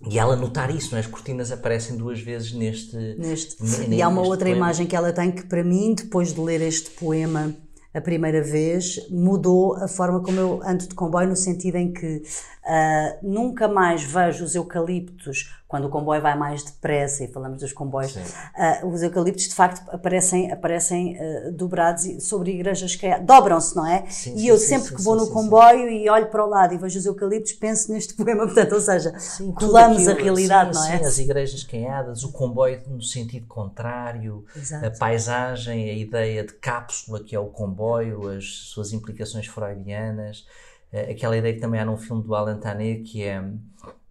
e 0.00 0.18
ela 0.18 0.36
notar 0.36 0.74
isso, 0.74 0.90
não 0.90 0.98
é? 0.98 1.00
as 1.00 1.06
cortinas 1.06 1.50
aparecem 1.50 1.96
duas 1.96 2.20
vezes 2.20 2.52
neste. 2.52 2.96
neste. 3.18 3.56
e 3.88 4.02
há 4.02 4.08
uma 4.08 4.22
outra 4.22 4.46
poema. 4.46 4.56
imagem 4.56 4.86
que 4.86 4.94
ela 4.94 5.12
tem 5.12 5.30
que, 5.30 5.46
para 5.46 5.64
mim, 5.64 5.94
depois 5.94 6.34
de 6.34 6.40
ler 6.40 6.60
este 6.60 6.90
poema 6.90 7.54
a 7.94 8.00
primeira 8.00 8.42
vez, 8.42 9.08
mudou 9.08 9.74
a 9.76 9.88
forma 9.88 10.20
como 10.22 10.38
eu 10.38 10.60
ando 10.62 10.86
de 10.86 10.94
comboio, 10.94 11.30
no 11.30 11.36
sentido 11.36 11.76
em 11.76 11.94
que 11.94 12.22
uh, 12.66 13.18
nunca 13.22 13.68
mais 13.68 14.02
vejo 14.02 14.44
os 14.44 14.54
eucaliptos 14.54 15.54
quando 15.68 15.86
o 15.86 15.88
comboio 15.88 16.22
vai 16.22 16.36
mais 16.38 16.62
depressa, 16.62 17.24
e 17.24 17.28
falamos 17.28 17.60
dos 17.60 17.72
comboios, 17.72 18.14
uh, 18.14 18.86
os 18.86 19.02
eucaliptos 19.02 19.48
de 19.48 19.54
facto 19.54 19.82
aparecem, 19.90 20.52
aparecem 20.52 21.18
uh, 21.18 21.52
dobrados 21.52 22.24
sobre 22.24 22.52
igrejas 22.52 22.94
que 22.94 23.18
dobram-se, 23.18 23.74
não 23.74 23.84
é? 23.84 24.06
Sim, 24.08 24.34
e 24.34 24.40
sim, 24.40 24.48
eu 24.48 24.58
sempre 24.58 24.90
sim, 24.90 24.96
que 24.96 25.02
vou 25.02 25.16
no 25.16 25.28
comboio 25.28 25.88
e 25.88 26.08
olho 26.08 26.26
para 26.26 26.44
o 26.44 26.48
lado 26.48 26.72
e 26.72 26.78
vejo 26.78 26.98
os 26.98 27.06
eucaliptos, 27.06 27.52
penso 27.54 27.92
neste 27.92 28.14
poema, 28.16 28.44
portanto, 28.46 28.74
ou 28.74 28.80
seja, 28.80 29.12
colamos 29.56 30.06
a 30.06 30.14
realidade, 30.14 30.72
não 30.72 30.86
é? 30.86 30.98
Sim, 30.98 31.04
as 31.04 31.18
igrejas 31.18 31.64
queimadas, 31.64 32.22
o 32.22 32.30
comboio 32.30 32.80
no 32.86 33.02
sentido 33.02 33.46
contrário, 33.48 34.44
Exato. 34.54 34.86
a 34.86 34.90
paisagem, 34.92 35.90
a 35.90 35.94
ideia 35.94 36.44
de 36.44 36.52
cápsula 36.52 37.18
que 37.18 37.34
é 37.34 37.40
o 37.40 37.46
comboio, 37.46 38.28
as 38.28 38.44
suas 38.44 38.92
implicações 38.92 39.48
freudianas, 39.48 40.46
aquela 40.92 41.36
ideia 41.36 41.54
que 41.54 41.60
também 41.60 41.80
há 41.80 41.84
num 41.84 41.96
filme 41.96 42.22
do 42.22 42.34
Alan 42.34 42.58
Tané 42.58 42.96
que 42.96 43.22
é 43.22 43.42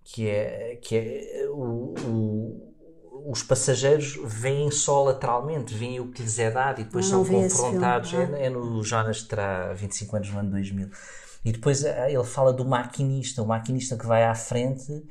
que 0.04 0.30
é, 0.30 0.78
que 0.82 0.96
é 0.96 1.48
o, 1.50 1.96
o, 2.06 2.76
os 3.26 3.42
passageiros 3.42 4.20
vêm 4.24 4.70
só 4.70 5.04
lateralmente, 5.04 5.74
veem 5.74 6.00
o 6.00 6.12
que 6.12 6.22
lhes 6.22 6.38
é 6.38 6.52
dado 6.52 6.80
e 6.80 6.84
depois 6.84 7.08
são 7.08 7.26
confrontados. 7.26 8.14
É, 8.14 8.46
é, 8.46 8.50
no 8.50 8.84
Jonas 8.84 9.24
terá 9.24 9.74
25 9.74 10.16
anos 10.16 10.32
no 10.32 10.40
ano 10.40 10.52
2000. 10.52 10.90
E 11.44 11.52
depois 11.52 11.84
eh, 11.84 12.12
ele 12.12 12.24
fala 12.24 12.54
do 12.54 12.64
maquinista, 12.64 13.42
o 13.42 13.48
maquinista 13.48 13.98
que 13.98 14.06
vai 14.06 14.24
à 14.24 14.36
frente 14.36 14.92
eh, 14.92 15.04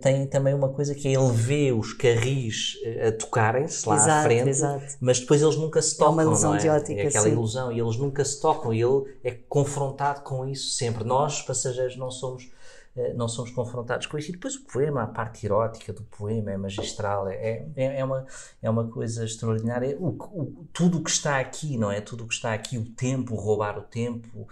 tem 0.00 0.26
também 0.28 0.54
uma 0.54 0.68
coisa 0.68 0.94
que 0.94 1.08
é 1.08 1.12
ele 1.12 1.32
vê 1.32 1.72
os 1.72 1.92
carris 1.92 2.78
eh, 2.84 3.08
a 3.08 3.12
tocarem-se 3.12 3.88
lá 3.88 3.96
exato, 3.96 4.10
à 4.10 4.22
frente, 4.22 4.48
exato. 4.48 4.96
mas 5.00 5.18
depois 5.18 5.42
eles 5.42 5.56
nunca 5.56 5.82
se 5.82 5.96
tocam. 5.96 6.12
É 6.12 6.14
uma 6.14 6.22
ilusão 6.22 6.50
não 6.50 6.56
é? 6.56 6.60
de 6.60 6.68
ótica. 6.68 7.00
É 7.00 7.06
aquela 7.08 7.24
sim. 7.24 7.32
ilusão 7.32 7.72
e 7.72 7.80
eles 7.80 7.96
nunca 7.96 8.24
se 8.24 8.40
tocam 8.40 8.72
e 8.72 8.80
ele 8.80 9.12
é 9.24 9.32
confrontado 9.32 10.20
com 10.20 10.46
isso 10.46 10.70
sempre. 10.70 11.02
Nós, 11.02 11.42
passageiros, 11.42 11.96
não 11.96 12.12
somos 12.12 12.48
eh, 12.96 13.12
não 13.14 13.28
somos 13.28 13.50
confrontados 13.50 14.06
com 14.06 14.16
isso. 14.16 14.30
E 14.30 14.32
depois 14.34 14.54
o 14.54 14.62
poema, 14.66 15.02
a 15.02 15.06
parte 15.08 15.44
erótica 15.44 15.92
do 15.92 16.02
poema 16.02 16.52
é 16.52 16.56
magistral, 16.56 17.26
é, 17.26 17.66
é, 17.74 17.98
é, 17.98 18.04
uma, 18.04 18.24
é 18.62 18.70
uma 18.70 18.86
coisa 18.86 19.24
extraordinária. 19.24 19.96
O, 19.98 20.10
o, 20.10 20.64
tudo 20.72 20.98
o 20.98 21.02
que 21.02 21.10
está 21.10 21.40
aqui, 21.40 21.76
não 21.76 21.90
é? 21.90 22.00
Tudo 22.00 22.22
o 22.22 22.28
que 22.28 22.34
está 22.34 22.54
aqui, 22.54 22.78
o 22.78 22.84
tempo, 22.84 23.34
roubar 23.34 23.76
o 23.78 23.82
tempo. 23.82 24.46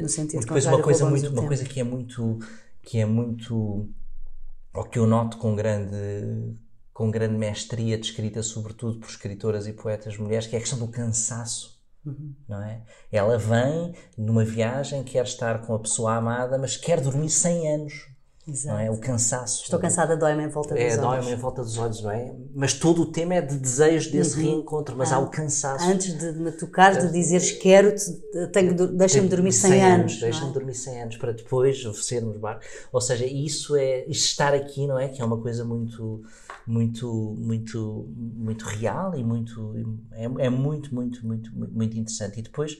No 0.00 0.08
sentido 0.08 0.42
depois 0.42 0.64
uma 0.64 0.80
coisa 0.80 1.04
muito, 1.04 1.28
uma 1.28 1.46
coisa 1.48 1.64
que 1.64 1.80
é 1.80 1.82
muito, 1.82 2.38
que 2.80 3.00
é 3.00 3.04
muito, 3.04 3.88
ou 4.74 4.84
que 4.84 4.98
eu 4.98 5.06
noto 5.06 5.38
com 5.38 5.54
grande 5.54 6.56
com 6.92 7.10
grande 7.10 7.36
mestria 7.36 7.98
descrita 7.98 8.42
sobretudo 8.42 9.00
por 9.00 9.08
escritoras 9.08 9.66
e 9.66 9.72
poetas 9.72 10.16
mulheres, 10.16 10.46
que 10.46 10.54
é 10.54 10.58
a 10.58 10.60
questão 10.60 10.78
do 10.78 10.88
cansaço 10.88 11.74
Uhum. 12.04 12.34
Não 12.46 12.62
é? 12.62 12.82
Ela 13.10 13.38
vem 13.38 13.94
numa 14.16 14.44
viagem, 14.44 15.02
quer 15.02 15.24
estar 15.24 15.66
com 15.66 15.74
a 15.74 15.78
pessoa 15.78 16.16
amada, 16.16 16.58
mas 16.58 16.76
quer 16.76 17.00
dormir 17.00 17.30
100 17.30 17.74
anos. 17.74 18.13
Exato. 18.46 18.76
Não 18.76 18.84
é? 18.84 18.90
O 18.90 18.98
cansaço. 18.98 19.62
Estou 19.62 19.78
cansada, 19.78 20.16
dói-me 20.16 20.44
em 20.44 20.48
volta 20.48 20.74
dos 20.74 20.82
é, 20.82 20.84
olhos. 20.84 20.98
É, 20.98 21.00
dói-me 21.00 21.32
em 21.32 21.36
volta 21.36 21.62
dos 21.62 21.78
olhos, 21.78 22.02
não 22.02 22.10
é? 22.10 22.34
Mas 22.54 22.74
todo 22.74 23.02
o 23.02 23.06
tema 23.06 23.34
é 23.34 23.40
de 23.40 23.56
desejo 23.56 24.12
desse 24.12 24.38
uhum. 24.38 24.44
reencontro, 24.44 24.94
mas 24.96 25.12
ah, 25.12 25.16
há 25.16 25.18
o 25.20 25.30
cansaço. 25.30 25.84
Antes 25.86 26.18
de 26.18 26.32
me 26.32 26.52
tocar, 26.52 26.94
de 26.94 27.10
dizeres 27.10 27.52
quero-te, 27.52 28.04
deixa-me 28.92 29.28
dormir 29.28 29.52
100, 29.52 29.70
100 29.70 29.82
anos. 29.82 29.94
anos 29.94 30.20
deixa-me 30.20 30.50
é? 30.50 30.52
dormir 30.52 30.74
100 30.74 31.02
anos 31.02 31.16
para 31.16 31.32
depois 31.32 31.84
oferecer-nos 31.86 32.36
bar. 32.36 32.60
Ou 32.92 33.00
seja, 33.00 33.24
isso 33.24 33.76
é 33.76 34.04
estar 34.08 34.52
aqui, 34.52 34.86
não 34.86 34.98
é? 34.98 35.08
Que 35.08 35.22
é 35.22 35.24
uma 35.24 35.40
coisa 35.40 35.64
muito 35.64 36.22
muito, 36.66 37.36
muito, 37.38 38.08
muito 38.16 38.64
real 38.64 39.14
e 39.14 39.22
muito, 39.22 39.74
é, 40.12 40.24
é 40.46 40.48
muito, 40.48 40.94
muito, 40.94 41.26
muito, 41.26 41.50
muito 41.54 41.98
interessante. 41.98 42.40
E 42.40 42.42
depois, 42.42 42.78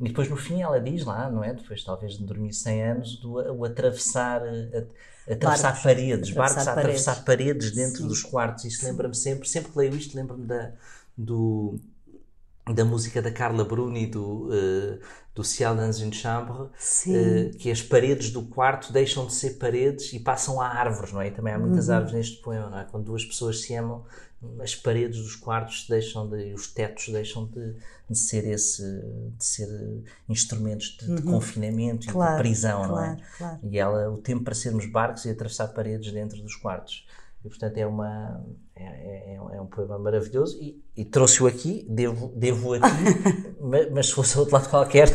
e 0.00 0.08
depois 0.08 0.28
no 0.28 0.36
fim 0.36 0.60
ela 0.60 0.80
diz 0.80 1.04
lá, 1.04 1.30
não 1.30 1.42
é? 1.42 1.54
Depois 1.54 1.84
talvez 1.84 2.14
de 2.14 2.24
dormir 2.24 2.52
100 2.52 2.82
anos, 2.82 3.16
do, 3.16 3.32
o 3.32 3.64
atravessar, 3.64 4.42
a, 4.42 5.32
atravessar 5.32 5.68
barcos, 5.68 5.82
paredes, 5.82 6.30
atravessar 6.30 6.34
barcos 6.34 6.68
a 6.68 6.72
atravessar 6.72 7.24
paredes 7.24 7.70
dentro 7.70 8.02
Sim. 8.02 8.08
dos 8.08 8.22
quartos. 8.22 8.64
Isso 8.64 8.84
lembra-me 8.84 9.14
sempre, 9.14 9.48
sempre 9.48 9.70
que 9.70 9.78
leio 9.78 9.94
isto, 9.94 10.16
lembro-me 10.16 10.46
da, 10.46 10.72
do, 11.16 11.78
da 12.72 12.84
música 12.84 13.22
da 13.22 13.30
Carla 13.30 13.64
Bruni 13.64 14.06
do, 14.06 14.48
uh, 14.48 14.98
do 15.32 15.44
Ciel 15.44 15.76
dans 15.76 16.00
une 16.00 16.12
chambre, 16.12 16.62
uh, 16.62 17.56
que 17.58 17.70
as 17.70 17.80
paredes 17.80 18.30
do 18.30 18.42
quarto 18.42 18.92
deixam 18.92 19.26
de 19.26 19.34
ser 19.34 19.58
paredes 19.58 20.12
e 20.12 20.18
passam 20.18 20.60
a 20.60 20.66
árvores, 20.66 21.12
não 21.12 21.20
é? 21.20 21.28
E 21.28 21.30
também 21.30 21.54
há 21.54 21.58
muitas 21.58 21.88
uhum. 21.88 21.94
árvores 21.94 22.14
neste 22.14 22.42
poema, 22.42 22.68
não 22.68 22.78
é? 22.80 22.84
Quando 22.84 23.04
duas 23.04 23.24
pessoas 23.24 23.60
se 23.60 23.74
amam, 23.74 24.04
as 24.60 24.74
paredes 24.74 25.18
dos 25.22 25.36
quartos 25.36 25.86
deixam 25.88 26.28
de, 26.28 26.54
os 26.54 26.72
tetos 26.72 27.08
deixam 27.08 27.46
de, 27.46 27.74
de 28.08 28.18
ser 28.18 28.46
esse, 28.46 28.82
de 28.82 29.44
ser 29.44 29.68
instrumentos 30.28 30.96
de, 30.98 31.08
uhum. 31.08 31.14
de 31.16 31.22
confinamento 31.22 32.06
claro, 32.08 32.34
e 32.34 32.36
de 32.36 32.42
prisão, 32.42 32.88
claro, 32.88 32.92
não 32.92 33.02
é? 33.02 33.16
Claro. 33.36 33.58
E 33.62 33.78
ela, 33.78 34.10
o 34.10 34.18
tempo 34.18 34.44
para 34.44 34.54
sermos 34.54 34.86
barcos 34.86 35.24
e 35.24 35.30
atravessar 35.30 35.68
paredes 35.68 36.12
dentro 36.12 36.40
dos 36.40 36.56
quartos. 36.56 37.06
E 37.44 37.48
portanto 37.48 37.76
é 37.76 37.86
uma 37.86 38.42
é, 38.76 38.82
é, 38.82 39.34
é 39.36 39.60
um 39.60 39.66
poema 39.66 39.96
maravilhoso 39.98 40.58
e, 40.60 40.82
e 40.96 41.04
trouxe-o 41.04 41.46
aqui, 41.46 41.86
devo, 41.88 42.32
devo 42.34 42.74
aqui, 42.74 42.86
mas, 43.60 43.90
mas, 43.92 44.06
se 44.06 44.12
fosse 44.14 44.36
outro 44.36 44.54
lado 44.54 44.68
qualquer, 44.68 45.14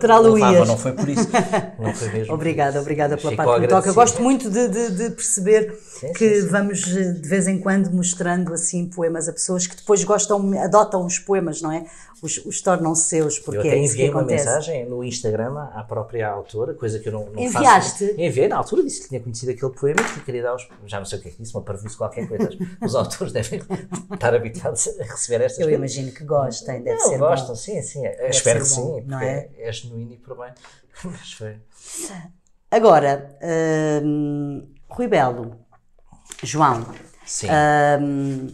terá 0.00 0.22
não 0.22 0.76
foi 0.76 0.92
por 0.92 1.08
isso. 1.08 1.28
Não 1.80 1.94
foi 1.94 2.08
mesmo. 2.10 2.34
obrigada, 2.34 2.80
obrigada 2.80 3.16
pela 3.16 3.34
parte 3.34 3.62
que 3.62 3.68
toca. 3.68 3.88
Eu 3.88 3.94
gosto 3.94 4.22
muito 4.22 4.50
de, 4.50 4.68
de, 4.68 4.90
de 4.90 5.10
perceber 5.10 5.74
sim, 5.82 6.12
que 6.12 6.34
sim, 6.34 6.42
sim. 6.42 6.48
vamos 6.48 6.78
de 6.84 7.28
vez 7.28 7.48
em 7.48 7.58
quando 7.58 7.90
mostrando 7.90 8.52
assim 8.52 8.86
poemas 8.86 9.28
a 9.28 9.32
pessoas 9.32 9.66
que 9.66 9.76
depois 9.76 10.04
gostam, 10.04 10.52
adotam 10.62 11.04
os 11.04 11.18
poemas, 11.18 11.62
não 11.62 11.72
é? 11.72 11.86
Os, 12.22 12.36
os 12.44 12.60
tornam 12.60 12.94
seus, 12.94 13.38
porque 13.38 13.56
eu 13.56 13.60
até 13.62 13.78
é 13.78 13.84
enviei 13.84 14.10
uma 14.10 14.20
acontece. 14.20 14.44
mensagem 14.44 14.88
no 14.88 15.02
Instagram 15.02 15.56
à 15.74 15.82
própria 15.82 16.28
autora, 16.28 16.74
coisa 16.74 16.98
que 16.98 17.08
eu 17.08 17.12
não, 17.12 17.30
não 17.30 17.42
Enviaste? 17.42 18.08
faço. 18.08 18.20
Enviei, 18.20 18.46
na 18.46 18.56
altura 18.56 18.82
disse 18.82 19.02
que 19.02 19.08
tinha 19.08 19.20
conhecido 19.20 19.52
aquele 19.52 19.72
poema 19.72 20.00
e 20.02 20.04
que 20.04 20.20
queria 20.20 20.42
dar 20.42 20.54
os, 20.54 20.68
já 20.86 20.98
não 20.98 21.06
sei 21.06 21.18
o 21.18 21.22
que 21.22 21.28
é 21.28 21.30
que 21.30 21.38
disse, 21.38 21.54
uma 21.54 21.62
parvoíce 21.62 21.96
qualquer 21.96 22.28
coisa. 22.28 22.50
Os 22.82 22.94
autores 23.00 23.32
devem 23.32 23.60
estar 24.14 24.34
habituados 24.34 24.86
a 25.00 25.02
receber 25.04 25.44
estas 25.44 25.58
Eu 25.60 25.66
coisas. 25.66 25.78
imagino 25.96 26.12
que 26.12 26.24
gostem, 26.24 26.82
deve 26.82 26.98
não, 26.98 27.08
ser 27.08 27.18
gostam, 27.18 27.48
bom. 27.48 27.54
sim, 27.56 27.82
sim. 27.82 28.02
Espero 28.28 28.62
que 28.64 28.70
bom, 28.70 29.00
sim, 29.00 29.06
não 29.06 29.20
é? 29.20 29.48
é? 29.56 29.68
é 29.68 29.72
genuíno 29.72 30.12
e 30.12 30.16
por 30.18 30.36
bem. 30.38 30.52
Mas 31.04 31.32
foi. 31.32 31.56
Agora, 32.70 33.36
hum, 34.04 34.72
Rui 34.88 35.08
Belo, 35.08 35.58
João. 36.42 36.86
Sim. 37.26 37.48
Hum, 38.00 38.52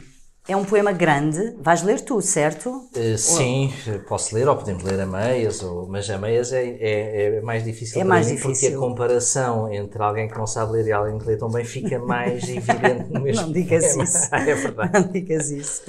É 0.48 0.56
um 0.56 0.64
poema 0.64 0.92
grande. 0.92 1.56
Vais 1.60 1.82
ler 1.82 2.00
tu, 2.02 2.20
certo? 2.22 2.88
Uh, 2.96 3.18
sim, 3.18 3.72
posso 4.06 4.34
ler, 4.34 4.48
ou 4.48 4.56
podemos 4.56 4.82
ler 4.84 5.00
a 5.00 5.06
meias, 5.06 5.62
ou, 5.62 5.88
mas 5.88 6.08
a 6.08 6.18
meias 6.18 6.52
é, 6.52 6.64
é, 6.64 7.36
é 7.36 7.40
mais 7.40 7.64
difícil 7.64 8.00
é 8.00 8.04
mais 8.04 8.26
mim, 8.28 8.36
difícil. 8.36 8.70
porque 8.70 8.76
a 8.76 8.78
comparação 8.78 9.72
entre 9.72 10.00
alguém 10.02 10.28
que 10.28 10.38
não 10.38 10.46
sabe 10.46 10.72
ler 10.72 10.86
e 10.86 10.92
alguém 10.92 11.18
que 11.18 11.26
lê 11.26 11.36
tão 11.36 11.50
bem 11.50 11.64
fica 11.64 11.98
mais 11.98 12.44
evidente 12.48 13.10
no 13.12 13.20
mesmo 13.20 13.42
Não 13.42 13.52
digas 13.52 13.96
isso. 13.96 14.28
é 14.34 14.54
verdade. 14.54 14.92
Não 14.92 15.08
digas 15.12 15.50
isso. 15.50 15.82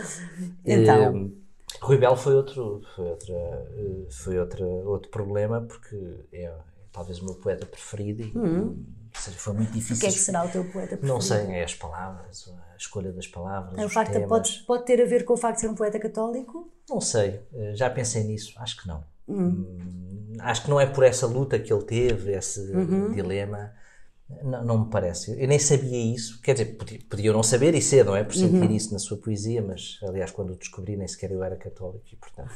Então, 0.65 1.31
Eh, 1.33 1.47
Rui 1.81 1.97
Belo 1.97 2.15
foi 2.15 2.33
outro, 2.33 2.81
foi 2.95 3.05
outra, 3.05 3.33
eh, 3.35 4.07
foi 4.09 4.39
outra, 4.39 4.65
outro 4.65 5.11
problema, 5.11 5.61
porque 5.61 5.95
é 6.33 6.51
talvez 6.91 7.19
o 7.21 7.25
meu 7.25 7.35
poeta 7.35 7.65
preferido 7.65 8.23
e, 8.23 8.33
ou 9.17 9.23
seja, 9.23 9.37
foi 9.37 9.53
muito 9.53 9.69
o 9.69 9.73
difícil. 9.73 9.95
Hum. 9.95 9.99
que 9.99 10.05
é 10.05 10.11
que 10.11 10.19
será 10.19 10.45
o 10.45 10.49
teu 10.49 10.63
poeta 10.65 10.97
preferido? 10.97 11.07
Não 11.13 11.21
sei, 11.21 11.45
é 11.47 11.63
as 11.63 11.73
palavras, 11.75 12.45
a 12.73 12.77
escolha 12.77 13.11
das 13.11 13.27
palavras. 13.27 13.77
O 13.81 13.85
os 13.85 13.93
facto 13.93 14.11
temas. 14.13 14.29
pode, 14.29 14.63
pode 14.65 14.85
ter 14.85 15.01
a 15.01 15.05
ver 15.05 15.25
com 15.25 15.33
o 15.33 15.37
facto 15.37 15.55
de 15.55 15.61
ser 15.61 15.69
um 15.69 15.75
poeta 15.75 15.99
católico? 15.99 16.71
Não 16.89 17.01
sei, 17.01 17.41
eh, 17.53 17.75
já 17.75 17.89
pensei 17.89 18.23
nisso, 18.23 18.53
acho 18.57 18.81
que 18.81 18.87
não. 18.87 19.03
Hum. 19.27 19.65
Hum, 19.67 20.33
Acho 20.39 20.63
que 20.63 20.69
não 20.69 20.79
é 20.79 20.85
por 20.85 21.03
essa 21.03 21.25
luta 21.25 21.57
que 21.57 21.73
ele 21.73 21.83
teve, 21.83 22.31
esse 22.33 22.59
Uhum. 22.71 23.11
dilema. 23.11 23.73
Não, 24.43 24.63
não 24.63 24.77
me 24.85 24.89
parece. 24.91 25.31
Eu 25.41 25.47
nem 25.47 25.57
sabia 25.57 26.13
isso. 26.13 26.39
Quer 26.41 26.51
dizer, 26.53 26.65
podia, 26.77 26.99
podia 27.09 27.27
eu 27.29 27.33
não 27.33 27.41
saber 27.41 27.73
e 27.73 27.81
ser, 27.81 28.05
não 28.05 28.15
é? 28.15 28.23
Por 28.23 28.35
sentir 28.35 28.55
Uhum. 28.67 28.71
isso 28.75 28.93
na 28.93 28.99
sua 28.99 29.17
poesia, 29.17 29.61
mas 29.63 29.97
aliás, 30.03 30.29
quando 30.31 30.51
o 30.53 30.55
descobri, 30.55 30.95
nem 30.95 31.07
sequer 31.07 31.31
eu 31.31 31.41
era 31.41 31.55
católico 31.55 32.05
e, 32.11 32.15
portanto, 32.17 32.51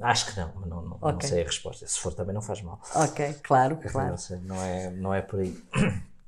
acho 0.00 0.32
que 0.32 0.40
não, 0.40 0.52
mas 0.56 0.68
não, 0.68 0.82
não, 0.82 0.98
não 0.98 0.98
Ok. 1.00 1.28
sei 1.28 1.42
a 1.42 1.46
resposta. 1.46 1.86
Se 1.86 1.98
for, 1.98 2.14
também 2.14 2.34
não 2.34 2.42
faz 2.42 2.62
mal. 2.62 2.80
Ok, 2.94 3.34
claro, 3.42 3.76
claro. 3.76 4.16
Não, 4.30 4.40
não, 4.42 4.62
é, 4.62 4.90
não 4.90 5.14
é 5.14 5.22
por 5.22 5.40
aí. 5.40 5.56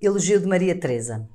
Elogio 0.01 0.41
de 0.41 0.47
Maria 0.47 0.79
Teresa. 0.79 1.29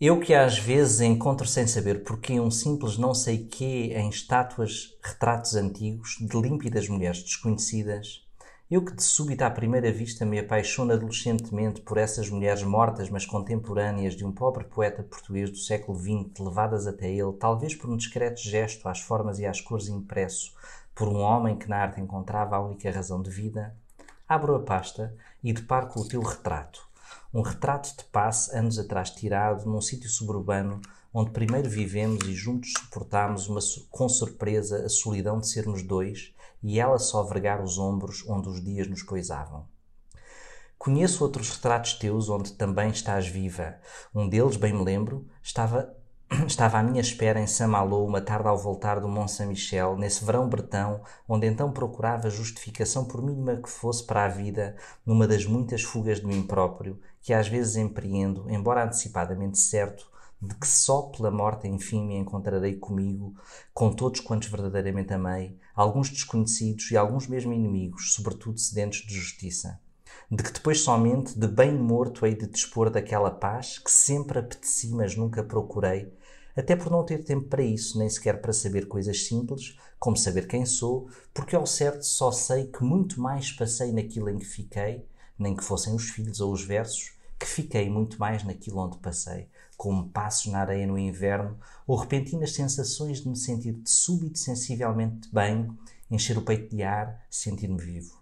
Eu 0.00 0.20
que 0.20 0.32
às 0.32 0.56
vezes 0.56 1.00
encontro 1.00 1.44
sem 1.46 1.66
saber 1.66 2.04
porquê 2.04 2.38
um 2.38 2.52
simples 2.52 2.96
não 2.96 3.12
sei 3.12 3.38
quê 3.46 3.92
em 3.96 4.08
estátuas, 4.08 4.96
retratos 5.02 5.56
antigos 5.56 6.16
de 6.20 6.40
límpidas 6.40 6.88
mulheres 6.88 7.20
desconhecidas, 7.20 8.24
eu 8.70 8.84
que 8.84 8.94
de 8.94 9.02
súbito 9.02 9.42
à 9.42 9.50
primeira 9.50 9.90
vista 9.90 10.24
me 10.24 10.38
apaixono 10.38 10.92
adolescentemente 10.92 11.80
por 11.80 11.98
essas 11.98 12.28
mulheres 12.30 12.62
mortas 12.62 13.10
mas 13.10 13.26
contemporâneas 13.26 14.14
de 14.14 14.24
um 14.24 14.30
pobre 14.30 14.64
poeta 14.64 15.02
português 15.02 15.50
do 15.50 15.56
século 15.56 15.98
XX 15.98 16.38
levadas 16.38 16.86
até 16.86 17.10
ele, 17.10 17.32
talvez 17.32 17.74
por 17.74 17.90
um 17.90 17.96
discreto 17.96 18.40
gesto 18.40 18.86
às 18.88 19.00
formas 19.00 19.40
e 19.40 19.46
às 19.46 19.60
cores 19.60 19.88
impresso 19.88 20.52
por 20.98 21.06
um 21.06 21.20
homem 21.20 21.56
que 21.56 21.68
na 21.68 21.76
arte 21.76 22.00
encontrava 22.00 22.56
a 22.56 22.60
única 22.60 22.90
razão 22.90 23.22
de 23.22 23.30
vida, 23.30 23.72
abro 24.28 24.56
a 24.56 24.58
pasta 24.58 25.14
e 25.44 25.52
deparo 25.52 25.86
com 25.86 26.00
o 26.00 26.08
teu 26.08 26.20
retrato. 26.20 26.84
Um 27.32 27.40
retrato 27.40 27.96
de 27.96 28.02
passe 28.02 28.52
anos 28.56 28.80
atrás 28.80 29.10
tirado 29.10 29.64
num 29.64 29.80
sítio 29.80 30.10
suburbano 30.10 30.80
onde 31.14 31.30
primeiro 31.30 31.70
vivemos 31.70 32.26
e 32.26 32.34
juntos 32.34 32.72
suportámos 32.76 33.46
uma, 33.46 33.60
com 33.90 34.08
surpresa 34.08 34.84
a 34.84 34.88
solidão 34.88 35.38
de 35.38 35.48
sermos 35.48 35.84
dois 35.84 36.34
e 36.64 36.80
ela 36.80 36.98
só 36.98 37.22
vergar 37.22 37.62
os 37.62 37.78
ombros 37.78 38.24
onde 38.28 38.48
os 38.48 38.60
dias 38.60 38.88
nos 38.88 39.04
poisavam. 39.04 39.66
Conheço 40.76 41.22
outros 41.22 41.50
retratos 41.50 41.94
teus 41.94 42.28
onde 42.28 42.52
também 42.54 42.90
estás 42.90 43.28
viva. 43.28 43.76
Um 44.12 44.28
deles, 44.28 44.56
bem 44.56 44.72
me 44.72 44.84
lembro, 44.84 45.26
estava, 45.40 45.96
estava 46.46 46.78
à 46.78 46.82
minha 46.82 47.00
espera 47.00 47.40
em 47.40 47.46
Saint-Malo 47.46 48.04
uma 48.04 48.20
tarde 48.20 48.48
ao 48.48 48.58
voltar 48.58 49.00
do 49.00 49.08
Mont 49.08 49.30
Saint-Michel, 49.30 49.96
nesse 49.96 50.24
verão 50.24 50.46
bretão, 50.46 51.00
onde 51.26 51.46
então 51.46 51.72
procurava 51.72 52.28
justificação 52.28 53.04
por 53.06 53.22
mínima 53.22 53.56
que 53.56 53.68
fosse 53.70 54.04
para 54.04 54.24
a 54.24 54.28
vida, 54.28 54.76
numa 55.06 55.26
das 55.26 55.46
muitas 55.46 55.82
fugas 55.82 56.20
de 56.20 56.26
mim 56.26 56.42
próprio, 56.42 57.00
que 57.22 57.32
às 57.32 57.48
vezes 57.48 57.76
empreendo, 57.76 58.44
embora 58.50 58.84
antecipadamente 58.84 59.58
certo, 59.58 60.06
de 60.40 60.54
que 60.54 60.68
só 60.68 61.02
pela 61.02 61.30
morte 61.30 61.66
enfim 61.66 62.06
me 62.06 62.16
encontrarei 62.16 62.76
comigo, 62.76 63.34
com 63.72 63.90
todos 63.90 64.20
quantos 64.20 64.48
verdadeiramente 64.48 65.14
amei, 65.14 65.58
alguns 65.74 66.10
desconhecidos 66.10 66.90
e 66.90 66.96
alguns 66.96 67.26
mesmo 67.26 67.54
inimigos, 67.54 68.12
sobretudo 68.12 68.58
sedentos 68.58 68.98
de 68.98 69.14
justiça. 69.14 69.80
De 70.30 70.42
que 70.42 70.52
depois 70.52 70.82
somente 70.82 71.38
de 71.38 71.48
bem 71.48 71.74
morto 71.74 72.26
hei 72.26 72.34
de 72.34 72.46
dispor 72.46 72.90
daquela 72.90 73.30
paz 73.30 73.78
que 73.78 73.90
sempre 73.90 74.38
apeteci, 74.38 74.90
mas 74.90 75.16
nunca 75.16 75.42
procurei, 75.42 76.12
até 76.58 76.74
por 76.74 76.90
não 76.90 77.04
ter 77.04 77.22
tempo 77.22 77.46
para 77.46 77.62
isso, 77.62 77.98
nem 77.98 78.10
sequer 78.10 78.40
para 78.40 78.52
saber 78.52 78.88
coisas 78.88 79.26
simples, 79.26 79.78
como 79.96 80.16
saber 80.16 80.48
quem 80.48 80.66
sou, 80.66 81.08
porque 81.32 81.54
ao 81.54 81.64
certo 81.64 82.02
só 82.02 82.32
sei 82.32 82.66
que 82.66 82.82
muito 82.82 83.20
mais 83.20 83.52
passei 83.52 83.92
naquilo 83.92 84.28
em 84.28 84.38
que 84.38 84.44
fiquei, 84.44 85.06
nem 85.38 85.54
que 85.54 85.62
fossem 85.62 85.94
os 85.94 86.10
filhos 86.10 86.40
ou 86.40 86.52
os 86.52 86.64
versos, 86.64 87.12
que 87.38 87.46
fiquei 87.46 87.88
muito 87.88 88.18
mais 88.18 88.42
naquilo 88.42 88.78
onde 88.78 88.98
passei, 88.98 89.48
como 89.76 90.08
passos 90.08 90.50
na 90.50 90.58
areia 90.58 90.84
no 90.84 90.98
inverno, 90.98 91.56
ou 91.86 91.96
repentinas 91.96 92.52
sensações 92.52 93.20
de 93.20 93.28
me 93.28 93.36
sentir 93.36 93.74
de 93.74 93.88
súbito 93.88 94.40
sensivelmente 94.40 95.32
bem, 95.32 95.68
encher 96.10 96.36
o 96.36 96.42
peito 96.42 96.74
de 96.74 96.82
ar, 96.82 97.24
sentir-me 97.30 97.80
vivo. 97.80 98.17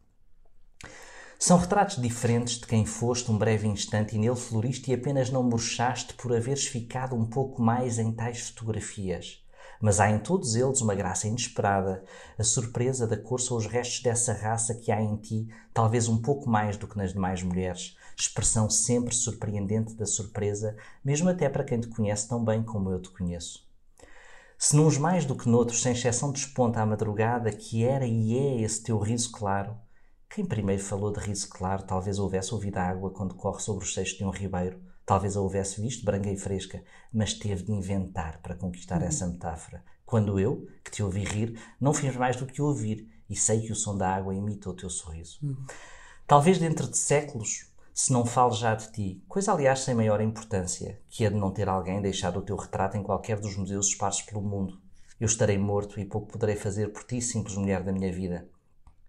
São 1.38 1.58
retratos 1.58 2.00
diferentes 2.00 2.58
de 2.58 2.66
quem 2.66 2.86
foste 2.86 3.30
um 3.30 3.36
breve 3.36 3.68
instante 3.68 4.16
e 4.16 4.18
nele 4.18 4.34
floriste 4.36 4.90
e 4.90 4.94
apenas 4.94 5.30
não 5.30 5.42
murchaste 5.42 6.14
por 6.14 6.34
haveres 6.34 6.66
ficado 6.66 7.14
um 7.14 7.26
pouco 7.26 7.60
mais 7.60 7.98
em 7.98 8.10
tais 8.10 8.48
fotografias. 8.48 9.44
Mas 9.78 10.00
há 10.00 10.10
em 10.10 10.18
todos 10.18 10.54
eles 10.54 10.80
uma 10.80 10.94
graça 10.94 11.28
inesperada, 11.28 12.02
a 12.38 12.42
surpresa 12.42 13.06
da 13.06 13.18
cor 13.18 13.38
são 13.38 13.58
os 13.58 13.66
restos 13.66 14.00
dessa 14.00 14.32
raça 14.32 14.74
que 14.74 14.90
há 14.90 15.00
em 15.00 15.14
ti, 15.18 15.46
talvez 15.74 16.08
um 16.08 16.16
pouco 16.16 16.48
mais 16.48 16.78
do 16.78 16.88
que 16.88 16.96
nas 16.96 17.12
demais 17.12 17.42
mulheres, 17.42 17.98
expressão 18.16 18.70
sempre 18.70 19.14
surpreendente 19.14 19.94
da 19.94 20.06
surpresa, 20.06 20.74
mesmo 21.04 21.28
até 21.28 21.50
para 21.50 21.64
quem 21.64 21.78
te 21.78 21.88
conhece 21.88 22.26
tão 22.26 22.42
bem 22.42 22.62
como 22.62 22.90
eu 22.90 22.98
te 22.98 23.10
conheço. 23.10 23.68
Se 24.58 24.74
nuns 24.74 24.96
mais 24.96 25.26
do 25.26 25.36
que 25.36 25.50
noutros, 25.50 25.82
sem 25.82 25.92
exceção, 25.92 26.32
desponta 26.32 26.80
a 26.80 26.86
madrugada 26.86 27.52
que 27.52 27.84
era 27.84 28.06
e 28.06 28.38
é 28.38 28.62
esse 28.62 28.82
teu 28.82 28.98
riso 28.98 29.30
claro, 29.30 29.76
quem 30.28 30.44
primeiro 30.44 30.82
falou 30.82 31.12
de 31.12 31.20
riso 31.20 31.48
claro 31.48 31.82
talvez 31.84 32.18
houvesse 32.18 32.52
ouvido 32.52 32.78
a 32.78 32.82
água 32.82 33.10
quando 33.10 33.34
corre 33.34 33.60
sobre 33.60 33.84
os 33.84 33.94
seixos 33.94 34.18
de 34.18 34.24
um 34.24 34.30
ribeiro, 34.30 34.80
talvez 35.04 35.36
a 35.36 35.40
houvesse 35.40 35.80
visto 35.80 36.04
branca 36.04 36.30
e 36.30 36.36
fresca, 36.36 36.82
mas 37.12 37.34
teve 37.34 37.62
de 37.62 37.72
inventar 37.72 38.40
para 38.42 38.56
conquistar 38.56 39.02
essa 39.02 39.26
metáfora. 39.26 39.82
Quando 40.04 40.38
eu, 40.38 40.66
que 40.84 40.90
te 40.90 41.02
ouvi 41.02 41.24
rir, 41.24 41.58
não 41.80 41.94
fiz 41.94 42.14
mais 42.16 42.36
do 42.36 42.46
que 42.46 42.60
ouvir 42.60 43.08
e 43.30 43.34
sei 43.36 43.60
que 43.62 43.72
o 43.72 43.76
som 43.76 43.96
da 43.96 44.14
água 44.14 44.34
imita 44.34 44.70
o 44.70 44.74
teu 44.74 44.90
sorriso. 44.90 45.38
Talvez 46.26 46.58
dentro 46.58 46.88
de 46.88 46.98
séculos, 46.98 47.72
se 47.94 48.12
não 48.12 48.26
falo 48.26 48.52
já 48.52 48.74
de 48.74 48.92
ti, 48.92 49.24
coisa 49.28 49.52
aliás 49.52 49.80
sem 49.80 49.94
maior 49.94 50.20
importância, 50.20 51.00
que 51.08 51.24
é 51.24 51.30
de 51.30 51.36
não 51.36 51.50
ter 51.50 51.68
alguém 51.68 52.02
deixado 52.02 52.38
o 52.38 52.42
teu 52.42 52.56
retrato 52.56 52.96
em 52.96 53.02
qualquer 53.02 53.40
dos 53.40 53.56
museus 53.56 53.88
esparsos 53.88 54.22
pelo 54.22 54.42
mundo. 54.42 54.78
Eu 55.18 55.26
estarei 55.26 55.56
morto 55.56 55.98
e 55.98 56.04
pouco 56.04 56.32
poderei 56.32 56.56
fazer 56.56 56.92
por 56.92 57.04
ti, 57.04 57.22
simples 57.22 57.56
mulher 57.56 57.82
da 57.82 57.92
minha 57.92 58.12
vida. 58.12 58.46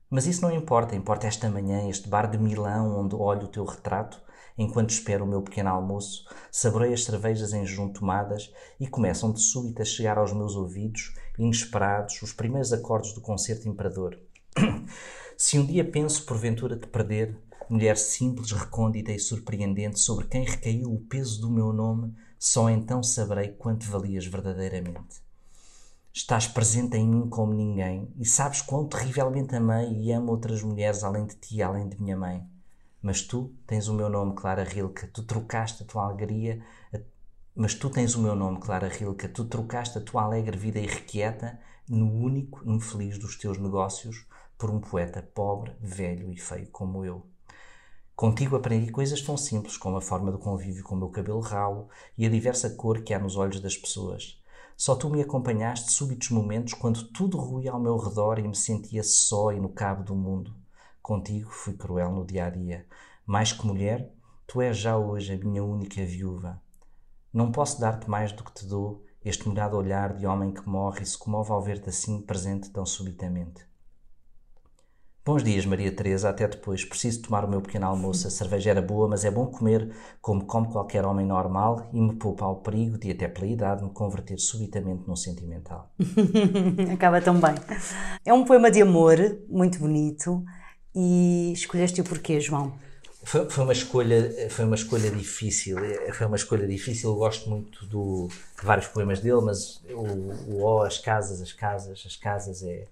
Mas 0.10 0.26
isso 0.26 0.42
não 0.42 0.52
importa, 0.52 0.96
importa 0.96 1.28
esta 1.28 1.50
manhã, 1.50 1.90
este 1.90 2.08
bar 2.08 2.30
de 2.30 2.38
Milão 2.38 2.98
onde 2.98 3.14
olho 3.14 3.44
o 3.44 3.50
teu 3.50 3.66
retrato, 3.66 4.22
enquanto 4.58 4.92
espero 4.92 5.26
o 5.26 5.28
meu 5.28 5.42
pequeno 5.42 5.70
almoço, 5.70 6.26
saborei 6.50 6.94
as 6.94 7.04
cervejas 7.04 7.52
em 7.52 7.66
jejum 7.66 7.90
tomadas 7.90 8.52
e 8.80 8.88
começam 8.88 9.34
de 9.34 9.42
súbito 9.42 9.82
a 9.82 9.86
chegar 9.86 10.18
aos 10.18 10.32
meus 10.32 10.56
ouvidos, 10.56 11.14
inesperados, 11.38 12.22
os 12.22 12.32
primeiros 12.32 12.72
acordes 12.72 13.14
do 13.14 13.22
concerto 13.22 13.68
imperador. 13.68 14.18
Se 15.38 15.60
um 15.60 15.66
dia 15.66 15.84
penso 15.84 16.26
porventura 16.26 16.78
te 16.78 16.88
perder, 16.88 17.38
mulher 17.70 17.98
simples, 17.98 18.52
recôndita 18.52 19.12
e 19.12 19.20
surpreendente, 19.20 20.00
sobre 20.00 20.26
quem 20.26 20.46
recaiu 20.46 20.92
o 20.92 21.02
peso 21.02 21.42
do 21.42 21.52
meu 21.52 21.74
nome, 21.74 22.16
só 22.40 22.70
então 22.70 23.04
saberei 23.04 23.50
quanto 23.50 23.86
valias 23.86 24.26
verdadeiramente. 24.26 25.27
Estás 26.18 26.48
presente 26.48 26.98
em 26.98 27.08
mim 27.08 27.30
como 27.30 27.54
ninguém 27.54 28.12
e 28.18 28.26
sabes 28.26 28.60
quão 28.60 28.88
terrivelmente 28.88 29.56
amei 29.56 29.94
e 29.94 30.12
amo 30.12 30.32
outras 30.32 30.64
mulheres 30.64 31.04
além 31.04 31.28
de 31.28 31.36
ti, 31.36 31.62
além 31.62 31.88
de 31.88 32.02
minha 32.02 32.18
mãe. 32.18 32.44
Mas 33.00 33.22
tu 33.22 33.54
tens 33.68 33.88
o 33.88 33.94
meu 33.94 34.10
nome, 34.10 34.34
Clara 34.34 34.64
Rilke, 34.64 35.06
tu 35.06 35.22
trocaste 35.22 35.84
a 35.84 35.86
tua 35.86 36.06
alegria, 36.06 36.60
a... 36.92 36.98
mas 37.56 37.76
tu 37.76 37.88
tens 37.92 38.16
o 38.16 38.20
meu 38.20 38.34
nome, 38.34 38.60
Clara 38.60 38.88
Rilke, 38.88 39.28
tu 39.28 39.46
trocaste 39.46 40.00
a 40.00 40.02
tua 40.02 40.24
alegre 40.24 40.58
vida 40.58 40.80
irrequieta 40.80 41.60
no 41.88 42.12
único 42.12 42.68
infeliz 42.68 43.20
dos 43.20 43.38
teus 43.38 43.60
negócios 43.60 44.26
por 44.58 44.72
um 44.72 44.80
poeta 44.80 45.22
pobre, 45.22 45.72
velho 45.80 46.34
e 46.34 46.36
feio 46.36 46.68
como 46.72 47.06
eu. 47.06 47.28
Contigo 48.16 48.56
aprendi 48.56 48.92
coisas 48.92 49.22
tão 49.22 49.38
simples 49.38 49.78
como 49.78 49.98
a 49.98 50.02
forma 50.02 50.32
do 50.32 50.40
convívio 50.40 50.84
com 50.84 50.96
o 50.96 50.98
meu 50.98 51.10
cabelo 51.10 51.42
ralo 51.42 51.90
e 52.18 52.26
a 52.26 52.30
diversa 52.30 52.72
cor 52.72 53.04
que 53.04 53.14
há 53.14 53.20
nos 53.20 53.36
olhos 53.36 53.60
das 53.60 53.78
pessoas. 53.78 54.42
Só 54.78 54.96
tu 54.96 55.10
me 55.10 55.20
acompanhaste 55.20 55.92
súbitos 55.92 56.30
momentos 56.30 56.76
quando 56.76 57.08
tudo 57.08 57.40
ruía 57.40 57.72
ao 57.72 57.80
meu 57.80 57.98
redor 57.98 58.38
e 58.38 58.48
me 58.48 58.56
sentia 58.56 59.02
só 59.04 59.52
e 59.52 59.60
no 59.60 59.70
cabo 59.70 60.04
do 60.04 60.16
mundo. 60.16 60.56
Contigo 61.02 61.50
fui 61.50 61.74
cruel 61.74 62.12
no 62.12 62.24
dia 62.24 62.46
a 62.46 62.50
dia. 62.52 62.86
Mais 63.26 63.52
que 63.52 63.66
mulher, 63.66 64.14
tu 64.46 64.62
és 64.62 64.78
já 64.78 64.96
hoje 64.96 65.34
a 65.34 65.38
minha 65.38 65.64
única 65.64 66.06
viúva. 66.06 66.62
Não 67.34 67.52
posso 67.52 67.82
dar-te 67.82 68.08
mais 68.08 68.32
do 68.32 68.44
que 68.44 68.54
te 68.54 68.68
dou, 68.68 69.04
este 69.26 69.50
molhado 69.50 69.76
olhar 69.76 70.14
de 70.14 70.28
homem 70.28 70.54
que 70.54 70.70
morre 70.70 71.02
e 71.02 71.06
se 71.08 71.18
comove 71.18 71.52
ao 71.52 71.62
ver-te 71.62 71.90
assim 71.90 72.22
presente 72.22 72.70
tão 72.70 72.86
subitamente. 72.86 73.67
Bons 75.28 75.44
dias, 75.44 75.66
Maria 75.66 75.92
Teresa. 75.92 76.30
Até 76.30 76.48
depois. 76.48 76.86
Preciso 76.86 77.24
tomar 77.24 77.44
o 77.44 77.50
meu 77.50 77.62
pequeno 77.62 77.86
almoço. 77.86 78.26
A 78.30 78.32
cerveja 78.32 78.70
era 78.70 78.82
boa, 78.82 79.10
mas 79.10 79.26
é 79.26 79.30
bom 79.30 79.46
comer 79.46 79.94
como 80.22 80.46
come 80.46 80.70
qualquer 80.70 81.04
homem 81.04 81.26
normal 81.26 81.90
e 81.92 82.00
me 82.00 82.16
poupa 82.16 82.46
ao 82.46 82.62
perigo 82.62 82.98
de, 82.98 83.12
até 83.12 83.28
pela 83.28 83.46
idade, 83.46 83.84
me 83.84 83.90
converter 83.90 84.40
subitamente 84.40 85.04
num 85.06 85.18
sentimental. 85.18 85.92
Acaba 86.94 87.20
tão 87.20 87.38
bem. 87.42 87.56
É 88.24 88.34
um 88.34 88.46
poema 88.46 88.72
de 88.72 88.82
amor, 88.82 89.18
muito 89.50 89.80
bonito. 89.80 90.46
E 90.96 91.52
escolheste 91.52 92.00
o 92.00 92.06
porquê, 92.06 92.40
João? 92.40 92.72
Foi, 93.22 93.50
foi, 93.50 93.64
uma 93.66 93.74
escolha, 93.74 94.50
foi 94.50 94.64
uma 94.64 94.76
escolha 94.76 95.12
difícil. 95.12 95.76
Foi 96.14 96.26
uma 96.26 96.38
escolha 96.38 96.66
difícil. 96.66 97.10
Eu 97.10 97.18
gosto 97.18 97.50
muito 97.50 97.86
do, 97.88 98.30
de 98.30 98.66
vários 98.66 98.88
poemas 98.88 99.20
dele, 99.20 99.42
mas 99.42 99.84
o, 99.90 100.54
o 100.54 100.62
O, 100.62 100.84
as 100.84 100.98
casas, 100.98 101.42
as 101.42 101.52
casas, 101.52 102.02
as 102.06 102.16
casas 102.16 102.64
é 102.64 102.86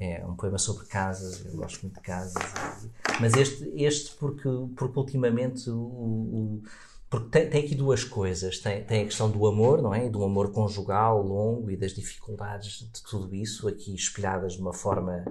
é 0.00 0.24
um 0.26 0.34
poema 0.34 0.56
sobre 0.56 0.86
casas, 0.86 1.44
eu 1.44 1.52
gosto 1.52 1.82
muito 1.82 1.96
de 1.96 2.00
casas. 2.00 2.42
Mas 3.20 3.34
este, 3.34 3.70
este 3.76 4.16
porque, 4.16 4.48
porque 4.74 4.98
ultimamente 4.98 5.68
o, 5.68 5.76
o 5.76 6.62
porque 7.10 7.28
tem, 7.28 7.50
tem, 7.50 7.64
aqui 7.64 7.74
duas 7.74 8.02
coisas. 8.02 8.60
Tem, 8.60 8.82
tem 8.84 9.02
a 9.02 9.04
questão 9.04 9.28
do 9.28 9.46
amor, 9.46 9.82
não 9.82 9.92
é? 9.92 10.08
Do 10.08 10.24
amor 10.24 10.52
conjugal 10.52 11.20
longo 11.20 11.70
e 11.70 11.76
das 11.76 11.92
dificuldades 11.92 12.88
de 12.90 13.02
tudo 13.02 13.34
isso, 13.34 13.68
aqui 13.68 13.94
espelhadas 13.94 14.54
de 14.54 14.60
uma 14.60 14.72
forma 14.72 15.24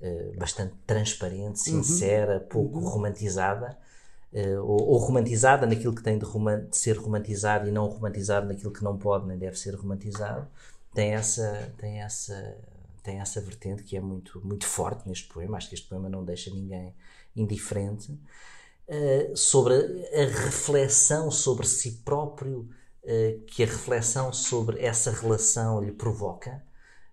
uh, 0.00 0.38
bastante 0.38 0.74
transparente, 0.86 1.58
uhum. 1.70 1.82
sincera, 1.82 2.38
uhum. 2.38 2.48
pouco 2.48 2.78
uhum. 2.78 2.88
romantizada. 2.88 3.76
Uh, 4.32 4.60
ou, 4.62 4.88
ou, 4.88 4.98
romantizada 4.98 5.66
naquilo 5.66 5.94
que 5.94 6.02
tem 6.02 6.18
de, 6.18 6.24
de, 6.24 6.76
ser 6.76 6.96
romantizado 6.96 7.68
e 7.68 7.72
não 7.72 7.86
romantizado 7.86 8.48
naquilo 8.48 8.72
que 8.72 8.82
não 8.82 8.96
pode 8.96 9.26
nem 9.26 9.36
deve 9.36 9.58
ser 9.58 9.74
romantizado. 9.74 10.46
Tem 10.94 11.14
essa, 11.14 11.72
tem 11.78 12.00
essa 12.00 12.56
tem 13.04 13.20
essa 13.20 13.40
vertente 13.40 13.84
que 13.84 13.96
é 13.96 14.00
muito, 14.00 14.40
muito 14.44 14.66
forte 14.66 15.06
neste 15.06 15.28
poema. 15.28 15.58
Acho 15.58 15.68
que 15.68 15.74
este 15.74 15.86
poema 15.86 16.08
não 16.08 16.24
deixa 16.24 16.50
ninguém 16.50 16.94
indiferente. 17.36 18.10
Uh, 18.88 19.36
sobre 19.36 19.74
a 19.74 20.44
reflexão 20.44 21.30
sobre 21.30 21.66
si 21.66 22.02
próprio, 22.04 22.68
uh, 23.02 23.40
que 23.46 23.62
a 23.62 23.66
reflexão 23.66 24.32
sobre 24.32 24.80
essa 24.80 25.10
relação 25.10 25.82
lhe 25.82 25.92
provoca, 25.92 26.62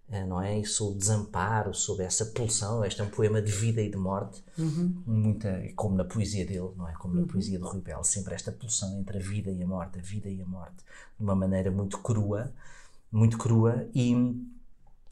uh, 0.08 0.26
não 0.28 0.42
é? 0.42 0.60
E 0.60 0.66
sobre 0.66 0.96
o 0.96 0.98
desamparo, 0.98 1.74
sobre 1.74 2.06
essa 2.06 2.26
pulsão. 2.28 2.86
Este 2.86 3.02
é 3.02 3.04
um 3.04 3.10
poema 3.10 3.42
de 3.42 3.52
vida 3.52 3.82
e 3.82 3.90
de 3.90 3.98
morte, 3.98 4.42
uhum. 4.58 5.04
muita, 5.06 5.62
como 5.76 5.96
na 5.96 6.06
poesia 6.06 6.46
dele, 6.46 6.72
não 6.78 6.88
é? 6.88 6.94
Como 6.94 7.16
na 7.16 7.22
uhum. 7.22 7.28
poesia 7.28 7.58
de 7.58 7.66
Rui 7.66 7.82
Bell, 7.82 8.04
sempre 8.04 8.34
esta 8.34 8.52
pulsão 8.52 8.98
entre 8.98 9.18
a 9.18 9.22
vida 9.22 9.52
e 9.52 9.62
a 9.62 9.68
morte, 9.68 10.00
a 10.00 10.02
vida 10.02 10.30
e 10.30 10.42
a 10.42 10.46
morte, 10.46 10.78
de 11.18 11.24
uma 11.24 11.36
maneira 11.36 11.70
muito 11.70 11.98
crua, 12.00 12.54
muito 13.12 13.38
crua 13.38 13.90
e 13.94 14.14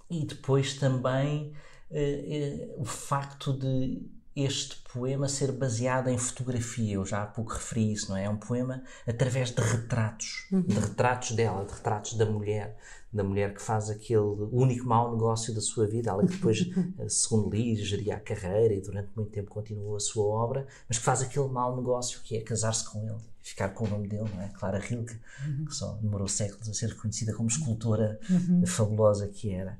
e 0.09 0.25
depois 0.25 0.73
também 0.75 1.53
uh, 1.91 2.77
uh, 2.77 2.81
o 2.81 2.85
facto 2.85 3.53
de 3.53 4.01
este 4.35 4.77
poema 4.93 5.27
ser 5.27 5.51
baseado 5.51 6.07
em 6.07 6.17
fotografia. 6.17 6.95
Eu 6.95 7.05
já 7.05 7.23
há 7.23 7.25
pouco 7.25 7.53
referi 7.53 7.91
isso, 7.91 8.09
não 8.09 8.17
é? 8.17 8.25
É 8.25 8.29
um 8.29 8.37
poema 8.37 8.83
através 9.07 9.51
de 9.51 9.61
retratos, 9.61 10.47
uhum. 10.51 10.61
de 10.61 10.79
retratos 10.79 11.31
dela, 11.31 11.65
de 11.65 11.73
retratos 11.73 12.13
da 12.13 12.25
mulher, 12.25 12.77
da 13.11 13.23
mulher 13.23 13.53
que 13.53 13.61
faz 13.61 13.89
aquele 13.89 14.19
único 14.51 14.85
mau 14.85 15.11
negócio 15.11 15.53
da 15.53 15.61
sua 15.61 15.87
vida, 15.87 16.11
ela 16.11 16.25
que 16.25 16.33
depois, 16.33 16.59
eh, 16.99 17.09
segundo 17.09 17.49
li, 17.49 17.75
geria 17.75 18.15
a 18.15 18.19
carreira 18.19 18.73
e 18.73 18.81
durante 18.81 19.09
muito 19.15 19.31
tempo 19.31 19.49
continuou 19.49 19.95
a 19.95 19.99
sua 19.99 20.23
obra, 20.25 20.67
mas 20.87 20.99
que 20.99 21.03
faz 21.03 21.21
aquele 21.21 21.47
mau 21.47 21.75
negócio 21.75 22.21
que 22.21 22.37
é 22.37 22.41
casar-se 22.41 22.87
com 22.87 23.03
ele, 23.03 23.17
ficar 23.41 23.69
com 23.69 23.85
o 23.85 23.89
nome 23.89 24.07
dele, 24.07 24.29
não 24.31 24.41
é? 24.41 24.49
Clara 24.49 24.77
Rilke, 24.77 25.19
uhum. 25.45 25.65
que 25.65 25.73
só 25.73 25.93
demorou 25.93 26.27
séculos 26.27 26.69
a 26.69 26.73
ser 26.73 26.89
reconhecida 26.89 27.33
como 27.33 27.49
escultora 27.49 28.19
uhum. 28.29 28.65
fabulosa 28.67 29.27
que 29.27 29.51
era. 29.51 29.79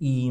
E, 0.00 0.28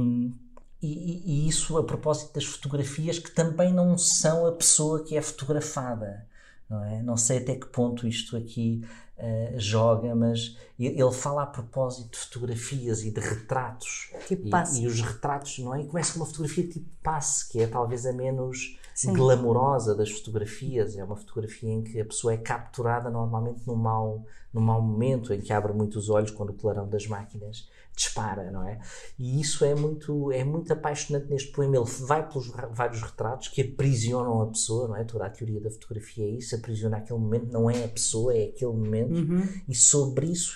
e, 0.82 1.46
e, 1.46 1.48
isso 1.48 1.78
a 1.78 1.84
propósito 1.84 2.34
das 2.34 2.44
fotografias 2.44 3.20
que 3.20 3.32
também 3.32 3.74
não 3.74 3.98
são 3.98 4.46
a 4.46 4.52
pessoa 4.52 5.02
que 5.02 5.16
é 5.16 5.22
fotografada. 5.22 6.28
Não, 6.70 6.84
é? 6.84 7.02
não 7.02 7.16
sei 7.16 7.38
até 7.38 7.56
que 7.56 7.68
ponto 7.68 8.06
isto 8.08 8.36
aqui 8.36 8.84
uh, 9.24 9.60
joga, 9.60 10.14
mas 10.14 10.58
ele 10.78 11.12
fala 11.12 11.44
a 11.44 11.48
propósito 11.48 12.12
de 12.12 12.18
fotografias 12.18 13.04
e 13.04 13.12
de 13.12 13.20
retratos. 13.20 14.12
Tipo 14.28 14.50
passe. 14.50 14.82
E, 14.82 14.84
e, 14.84 14.88
os 14.88 15.00
retratos, 15.02 15.60
não 15.60 15.74
é? 15.74 15.82
E 15.82 15.86
começa 15.86 16.14
com 16.14 16.20
uma 16.20 16.26
fotografia 16.26 16.68
tipo 16.68 16.90
passe, 17.02 17.50
que 17.50 17.62
é 17.62 17.68
talvez 17.68 18.06
a 18.06 18.12
menos 18.12 18.78
Sim. 18.94 19.14
glamourosa 19.14 19.96
das 19.96 20.12
fotografias. 20.12 20.98
É 20.98 21.04
uma 21.04 21.16
fotografia 21.16 21.70
em 21.70 21.84
que 21.84 22.02
a 22.02 22.06
pessoa 22.06 22.34
é 22.34 22.38
capturada 22.38 23.10
normalmente 23.10 23.66
num 23.66 23.76
mau, 23.76 24.26
num 24.52 24.62
mau 24.62 24.82
momento, 24.82 25.34
em 25.34 25.40
que 25.40 25.54
abre 25.54 25.74
muito 25.74 25.98
os 25.98 26.10
olhos 26.10 26.32
quando 26.32 26.50
o 26.50 26.54
clarão 26.54 26.88
das 26.88 27.08
máquinas 27.08 27.70
dispara, 27.96 28.52
não 28.52 28.68
é? 28.68 28.80
E 29.18 29.40
isso 29.40 29.64
é 29.64 29.76
muito, 29.76 30.32
é 30.32 30.44
muito 30.44 30.72
apaixonante 30.74 31.28
neste 31.30 31.52
poema. 31.52 31.78
Ele 31.78 31.86
vai 31.86 32.28
pelos 32.28 32.48
vários 32.72 33.02
retratos 33.02 33.48
que 33.50 33.62
aprisionam 33.62 34.42
a 34.42 34.48
pessoa, 34.48 34.88
não 34.88 34.96
é? 34.96 35.04
Toda 35.04 35.26
a 35.26 35.30
teoria 35.30 35.62
da 35.62 35.70
fotografia 35.70 36.26
é 36.26 36.30
isso, 36.30 36.56
aprisiona 36.56 36.98
aquele 36.98 37.20
momento, 37.20 37.52
não 37.52 37.70
é 37.70 37.84
a 37.84 37.88
pessoa, 37.88 38.36
é 38.36 38.46
aquele 38.46 38.72
momento. 38.72 39.14
Uhum. 39.14 39.48
E 39.68 39.76
sobre 39.76 40.28
isso 40.28 40.54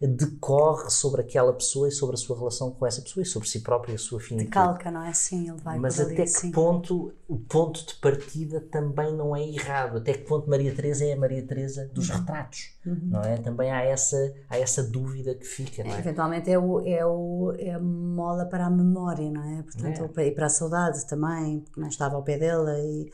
ele 0.00 0.12
decorre 0.12 0.90
sobre 0.90 1.20
aquela 1.20 1.52
pessoa 1.52 1.88
e 1.88 1.92
sobre 1.92 2.14
a 2.14 2.18
sua 2.18 2.36
relação 2.36 2.70
com 2.70 2.86
essa 2.86 3.02
pessoa 3.02 3.22
e 3.22 3.26
sobre 3.26 3.48
si 3.48 3.60
próprio 3.60 3.92
e 3.92 3.96
a 3.96 3.98
sua 3.98 4.20
finitude. 4.20 4.50
Decalca, 4.50 4.90
não 4.90 5.02
é? 5.02 5.12
Sim, 5.12 5.48
ele 5.48 5.60
vai 5.60 5.78
Mas 5.78 6.00
até 6.00 6.24
que 6.24 6.50
ponto 6.50 7.12
o 7.28 7.38
ponto 7.38 7.84
de 7.86 7.94
partida 7.96 8.60
também 8.60 9.14
não 9.14 9.34
é 9.34 9.46
errado? 9.46 9.98
Até 9.98 10.12
que 10.14 10.24
ponto 10.24 10.48
Maria 10.48 10.74
Teresa 10.74 11.04
é 11.04 11.12
a 11.12 11.16
Maria 11.16 11.42
Teresa 11.46 11.90
dos 11.92 12.08
retratos, 12.08 12.75
uhum. 12.86 12.98
não 13.02 13.22
é? 13.22 13.36
Também 13.36 13.70
há 13.70 13.82
essa, 13.82 14.34
há 14.48 14.58
essa 14.58 14.82
dúvida 14.82 15.34
que 15.34 15.44
fica, 15.44 15.82
é? 15.82 15.88
é 15.88 15.98
eventualmente 15.98 16.50
é 16.50 16.58
o 16.58 16.80
é, 16.86 17.04
o, 17.04 17.54
é 17.58 17.74
a 17.74 17.78
mola 17.78 18.44
para 18.46 18.66
a 18.66 18.70
memória, 18.70 19.30
não 19.30 19.42
é? 19.42 19.62
Portanto, 19.62 20.10
é. 20.18 20.26
E 20.26 20.30
para 20.30 20.46
a 20.46 20.48
saudade 20.48 21.06
também, 21.06 21.60
porque 21.60 21.80
não 21.80 21.88
estava 21.88 22.16
ao 22.16 22.22
pé 22.22 22.38
dela. 22.38 22.78
E, 22.78 23.10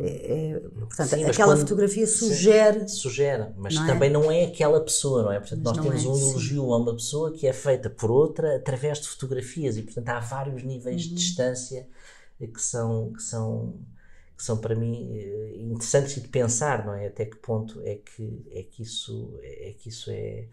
é, 0.00 0.50
é, 0.52 0.60
portanto, 0.60 1.08
sim, 1.08 1.24
aquela 1.24 1.56
fotografia 1.56 2.06
sugere. 2.06 2.88
Sugere, 2.88 3.52
mas 3.56 3.74
não 3.74 3.86
também 3.86 4.10
não 4.10 4.30
é 4.30 4.44
aquela 4.44 4.80
pessoa, 4.80 5.22
não 5.22 5.32
é? 5.32 5.38
Portanto, 5.38 5.62
mas 5.64 5.76
nós 5.76 5.86
temos 5.86 6.04
um 6.06 6.30
elogio 6.30 6.62
sim. 6.62 6.72
a 6.72 6.76
uma 6.76 6.94
pessoa 6.94 7.32
que 7.32 7.46
é 7.46 7.52
feita 7.52 7.90
por 7.90 8.10
outra 8.10 8.56
através 8.56 9.00
de 9.00 9.08
fotografias 9.08 9.76
e, 9.76 9.82
portanto, 9.82 10.08
há 10.08 10.20
vários 10.20 10.62
níveis 10.62 11.02
uhum. 11.02 11.08
de 11.08 11.14
distância 11.14 11.86
que 12.38 12.60
são. 12.60 13.12
Que 13.12 13.22
são 13.22 13.74
que 14.40 14.46
são 14.46 14.56
para 14.56 14.74
mim 14.74 15.18
eh, 15.18 15.56
interessantes 15.58 16.14
de 16.14 16.26
pensar, 16.26 16.86
não 16.86 16.94
é? 16.94 17.08
Até 17.08 17.26
que 17.26 17.36
ponto 17.36 17.78
é 17.82 17.96
que 17.96 18.42
é 18.50 18.62
que 18.62 18.82
isso 18.82 19.38
é 19.42 19.74
que 19.78 19.90
isso 19.90 20.10
é 20.10 20.46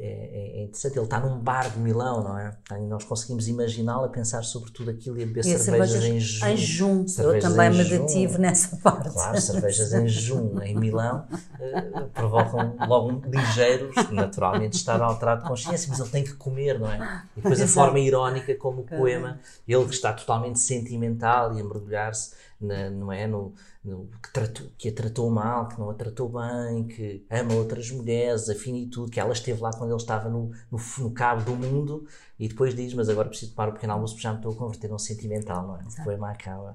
é, 0.00 0.06
é, 0.06 0.60
é, 0.60 0.62
interessante. 0.62 0.96
Ele 0.96 1.04
está 1.04 1.18
num 1.18 1.40
bar 1.40 1.68
de 1.70 1.78
Milão, 1.80 2.22
não 2.22 2.38
é? 2.38 2.56
Nós 2.88 3.02
conseguimos 3.02 3.48
imaginá-lo 3.48 4.04
a 4.04 4.08
pensar 4.08 4.44
sobre 4.44 4.70
tudo 4.70 4.90
aquilo 4.90 5.18
e 5.18 5.24
a 5.24 5.26
beber 5.26 5.40
e 5.40 5.58
cervejas, 5.58 5.90
cervejas 5.90 6.04
em 6.04 6.20
jejum. 6.20 6.46
Em 6.46 6.56
jejum. 6.56 7.04
Eu 7.18 7.40
também 7.40 7.70
me 7.70 7.84
detive 7.84 8.38
nessa 8.38 8.76
parte. 8.76 9.10
Claro, 9.10 9.40
cervejas 9.40 9.92
em 9.92 10.06
jejum 10.06 10.62
em 10.62 10.76
Milão 10.76 11.26
uh, 11.32 12.08
provocam 12.14 12.76
logo 12.86 13.22
ligeiros, 13.28 13.96
naturalmente, 14.12 14.76
estar 14.76 15.02
alterado 15.02 15.42
de 15.42 15.48
consciência, 15.48 15.88
mas 15.90 15.98
ele 15.98 16.10
tem 16.10 16.22
que 16.22 16.34
comer, 16.34 16.78
não 16.78 16.88
é? 16.88 17.24
E 17.36 17.40
depois 17.40 17.60
a 17.60 17.66
forma 17.68 17.98
irónica 17.98 18.54
como 18.54 18.82
o 18.82 18.84
poema, 18.84 19.40
ele 19.66 19.84
que 19.84 19.94
está 19.94 20.12
totalmente 20.12 20.60
sentimental 20.60 21.56
e 21.56 21.60
a 21.60 21.64
mergulhar-se 21.64 22.34
na, 22.60 22.90
não 22.90 23.12
é? 23.12 23.26
No, 23.26 23.54
no, 23.84 24.08
que, 24.22 24.32
tratou, 24.32 24.66
que 24.76 24.88
a 24.88 24.92
tratou 24.92 25.30
mal, 25.30 25.68
que 25.68 25.78
não 25.78 25.90
a 25.90 25.94
tratou 25.94 26.28
bem, 26.28 26.88
que 26.88 27.24
ama 27.30 27.54
outras 27.54 27.90
mulheres, 27.90 28.48
a 28.48 28.54
finitude, 28.54 29.10
que 29.10 29.20
ela 29.20 29.32
esteve 29.32 29.60
lá 29.60 29.70
quando 29.72 29.90
ele 29.90 30.00
estava 30.00 30.28
no, 30.28 30.50
no, 30.70 30.78
no, 30.98 31.10
cabo 31.12 31.44
do 31.44 31.56
mundo 31.56 32.06
e 32.38 32.48
depois 32.48 32.74
diz: 32.74 32.92
Mas 32.94 33.08
agora 33.08 33.28
preciso 33.28 33.54
tomar 33.54 33.68
o 33.68 33.70
um 33.70 33.74
pequeno 33.74 33.92
almoço 33.92 34.14
porque 34.14 34.24
já 34.24 34.32
me 34.32 34.38
estou 34.38 34.52
a 34.52 34.56
converter 34.56 34.90
num 34.90 34.98
sentimental, 34.98 35.66
não 35.66 35.76
é? 35.76 35.82
O 35.82 36.04
poema 36.04 36.30
acaba 36.30 36.74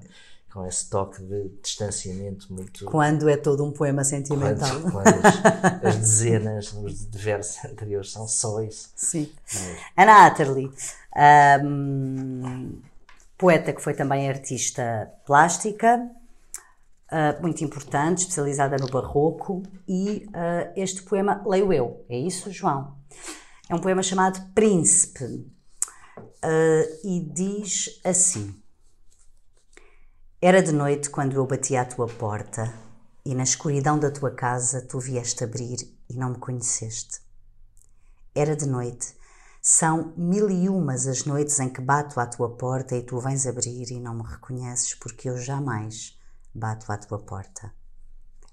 com 0.52 0.64
esse 0.64 0.88
toque 0.88 1.20
de 1.20 1.48
distanciamento 1.60 2.52
muito. 2.52 2.84
Quando 2.84 3.28
é 3.28 3.36
todo 3.36 3.64
um 3.64 3.72
poema 3.72 4.04
sentimental. 4.04 4.80
Quando, 4.80 4.92
quando 4.92 5.26
as, 5.26 5.84
as, 5.84 5.96
dezenas, 5.96 6.72
os 6.72 7.10
diversos 7.10 7.64
anteriores 7.64 8.12
são 8.12 8.28
só 8.28 8.62
isso. 8.62 8.90
Sim. 8.94 9.28
Mas... 9.52 9.76
Ana 9.96 10.26
Atterley. 10.26 10.70
Um 11.64 12.80
poeta 13.36 13.72
que 13.72 13.82
foi 13.82 13.94
também 13.94 14.28
artista 14.28 15.12
plástica, 15.26 15.98
uh, 17.10 17.42
muito 17.42 17.64
importante, 17.64 18.18
especializada 18.18 18.76
no 18.76 18.88
barroco, 18.88 19.62
e 19.88 20.26
uh, 20.28 20.72
este 20.76 21.02
poema 21.02 21.42
leio 21.46 21.72
eu, 21.72 22.04
é 22.08 22.18
isso, 22.18 22.50
João? 22.50 22.96
É 23.68 23.74
um 23.74 23.80
poema 23.80 24.02
chamado 24.02 24.52
Príncipe, 24.54 25.24
uh, 26.44 27.06
e 27.06 27.20
diz 27.20 28.00
assim: 28.04 28.54
Era 30.40 30.62
de 30.62 30.72
noite 30.72 31.10
quando 31.10 31.34
eu 31.34 31.46
bati 31.46 31.76
à 31.76 31.84
tua 31.84 32.06
porta, 32.06 32.72
e 33.24 33.34
na 33.34 33.42
escuridão 33.42 33.98
da 33.98 34.10
tua 34.10 34.30
casa 34.30 34.86
tu 34.86 34.98
vieste 34.98 35.42
abrir 35.42 35.76
e 36.10 36.14
não 36.14 36.30
me 36.30 36.38
conheceste. 36.38 37.22
Era 38.34 38.54
de 38.54 38.66
noite 38.66 39.14
são 39.66 40.12
mil 40.14 40.50
e 40.50 40.68
umas 40.68 41.06
as 41.06 41.24
noites 41.24 41.58
em 41.58 41.70
que 41.70 41.80
bato 41.80 42.20
à 42.20 42.26
tua 42.26 42.54
porta 42.54 42.94
e 42.94 43.02
tu 43.02 43.18
vens 43.18 43.46
abrir 43.46 43.90
e 43.90 43.98
não 43.98 44.14
me 44.14 44.22
reconheces 44.22 44.92
porque 44.92 45.26
eu 45.26 45.38
jamais 45.38 46.20
bato 46.54 46.92
à 46.92 46.98
tua 46.98 47.18
porta. 47.18 47.72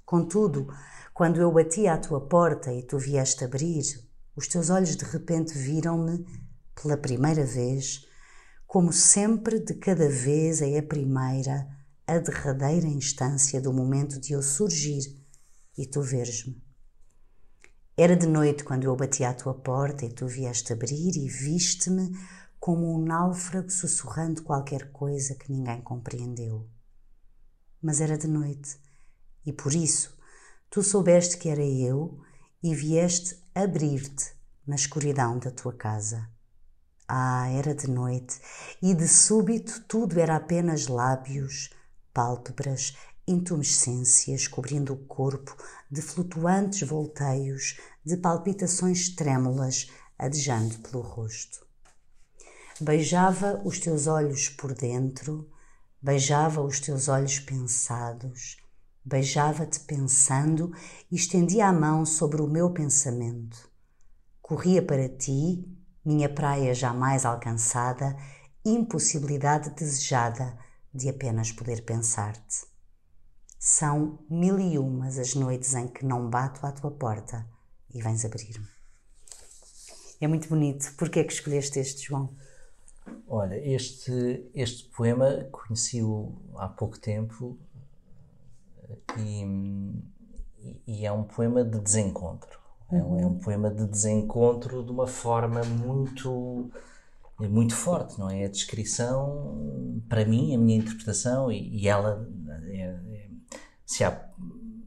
Contudo, 0.06 0.74
quando 1.14 1.42
eu 1.42 1.52
bati 1.52 1.86
à 1.86 1.98
tua 1.98 2.22
porta 2.22 2.72
e 2.72 2.82
tu 2.82 2.98
vieste 2.98 3.44
abrir, 3.44 3.84
os 4.38 4.48
teus 4.48 4.70
olhos 4.70 4.96
de 4.96 5.04
repente 5.04 5.52
viram-me 5.54 6.26
pela 6.82 6.96
primeira 6.96 7.46
vez, 7.46 8.08
como 8.66 8.94
sempre 8.94 9.60
de 9.60 9.74
cada 9.74 10.08
vez 10.08 10.62
é 10.62 10.80
a 10.80 10.84
primeira 10.84 11.68
a 12.08 12.20
derradeira 12.20 12.88
instância 12.88 13.60
do 13.60 13.74
momento 13.74 14.18
de 14.18 14.32
eu 14.32 14.42
surgir 14.42 15.22
e 15.78 15.86
tu 15.86 16.02
veres-me. 16.02 16.71
Era 18.04 18.18
de 18.18 18.26
noite 18.26 18.64
quando 18.64 18.86
eu 18.86 18.96
bati 18.96 19.24
à 19.24 19.32
tua 19.32 19.54
porta 19.54 20.04
e 20.04 20.10
tu 20.10 20.26
vieste 20.26 20.74
abrir 20.74 21.16
e 21.16 21.30
viste-me 21.30 22.18
como 22.60 22.96
um 22.96 23.06
náufrago 23.06 23.70
sussurrando 23.70 24.42
qualquer 24.42 24.92
coisa 24.92 25.36
que 25.36 25.52
ninguém 25.52 25.80
compreendeu. 25.82 26.68
Mas 27.80 28.02
era 28.02 28.18
de 28.18 28.28
noite 28.28 28.76
e 29.46 29.54
por 29.54 29.72
isso 29.72 30.18
tu 30.68 30.82
soubeste 30.82 31.38
que 31.38 31.48
era 31.48 31.64
eu 31.64 32.20
e 32.64 32.74
vieste 32.74 33.38
abrir-te 33.54 34.34
na 34.66 34.74
escuridão 34.74 35.38
da 35.38 35.52
tua 35.52 35.74
casa. 35.74 36.28
Ah, 37.08 37.50
era 37.50 37.76
de 37.76 37.88
noite 37.88 38.42
e 38.82 38.96
de 38.96 39.08
súbito 39.08 39.80
tudo 39.88 40.20
era 40.20 40.38
apenas 40.38 40.88
lábios, 40.88 41.70
pálpebras, 42.12 42.96
intumescências 43.28 44.48
cobrindo 44.48 44.94
o 44.94 45.06
corpo 45.06 45.56
de 45.90 46.02
flutuantes 46.02 46.88
volteios, 46.88 47.78
de 48.04 48.18
palpitações 48.18 49.10
trêmulas 49.10 49.92
adejando 50.18 50.78
pelo 50.80 51.02
rosto. 51.02 51.66
Beijava 52.80 53.62
os 53.64 53.80
teus 53.80 54.08
olhos 54.08 54.50
por 54.50 54.74
dentro, 54.74 55.50
beijava 56.02 56.62
os 56.62 56.80
teus 56.80 57.08
olhos 57.08 57.40
pensados, 57.40 58.58
beijava-te 59.06 59.80
pensando 59.82 60.74
e 61.12 61.16
estendia 61.16 61.68
a 61.68 61.74
mão 61.74 62.06
sobre 62.06 62.42
o 62.42 62.48
meu 62.48 62.72
pensamento. 62.72 63.70
Corria 64.42 64.82
para 64.82 65.08
ti, 65.08 65.64
minha 66.04 66.28
praia 66.28 66.74
jamais 66.74 67.24
alcançada, 67.24 68.18
impossibilidade 68.66 69.70
desejada 69.72 70.58
de 70.94 71.08
apenas 71.08 71.52
poder 71.52 71.84
pensar-te. 71.84 72.66
São 73.60 74.26
mil 74.28 74.60
e 74.60 74.80
umas 74.80 75.20
as 75.20 75.36
noites 75.36 75.76
em 75.76 75.88
que 75.88 76.04
não 76.04 76.28
bato 76.28 76.66
à 76.66 76.72
tua 76.72 76.90
porta 76.90 77.48
e 77.94 78.02
vens 78.02 78.26
abrir-me. 78.26 78.68
É 80.20 80.28
muito 80.28 80.48
bonito. 80.48 80.94
Porquê 80.98 81.20
é 81.20 81.24
que 81.24 81.34
escolheste 81.34 81.80
este, 81.80 82.08
João? 82.08 82.30
Olha, 83.28 83.56
este, 83.56 84.50
este 84.54 84.88
poema 84.90 85.48
conheci-o 85.52 86.38
há 86.56 86.68
pouco 86.68 87.00
tempo 87.00 87.58
e, 89.18 89.44
e, 90.86 91.06
é 91.06 91.12
um 91.12 91.24
poema 91.24 91.64
de 91.64 91.80
desencontro. 91.80 92.60
Uhum. 92.92 93.20
É, 93.20 93.26
um, 93.26 93.38
é 93.38 93.44
poema 93.44 93.72
de 93.72 93.88
desencontro 93.88 94.84
de 94.84 94.92
uma 94.92 95.08
forma 95.08 95.64
muito 95.64 96.70
muito 97.40 97.76
forte, 97.76 98.20
não 98.20 98.30
é? 98.30 98.46
A 98.46 98.48
descrição, 98.48 100.00
para 100.08 100.24
mim, 100.24 100.54
a 100.54 100.60
minha 100.60 100.78
interpretação, 100.78 101.52
e, 101.52 101.76
e 101.76 101.88
ela 101.88 102.30
é, 102.68 103.00
se 103.84 104.04
há, 104.04 104.30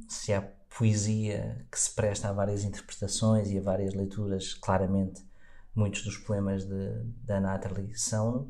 se 0.08 0.32
há 0.32 0.40
poesia 0.76 1.64
que 1.70 1.78
se 1.78 1.90
presta 1.94 2.28
a 2.28 2.32
várias 2.32 2.64
interpretações 2.64 3.50
e 3.50 3.58
a 3.58 3.62
várias 3.62 3.94
leituras, 3.94 4.54
claramente 4.54 5.22
muitos 5.74 6.02
dos 6.02 6.16
poemas 6.16 6.64
de, 6.64 6.90
da 7.24 7.40
Natalie 7.40 7.94
são. 7.94 8.48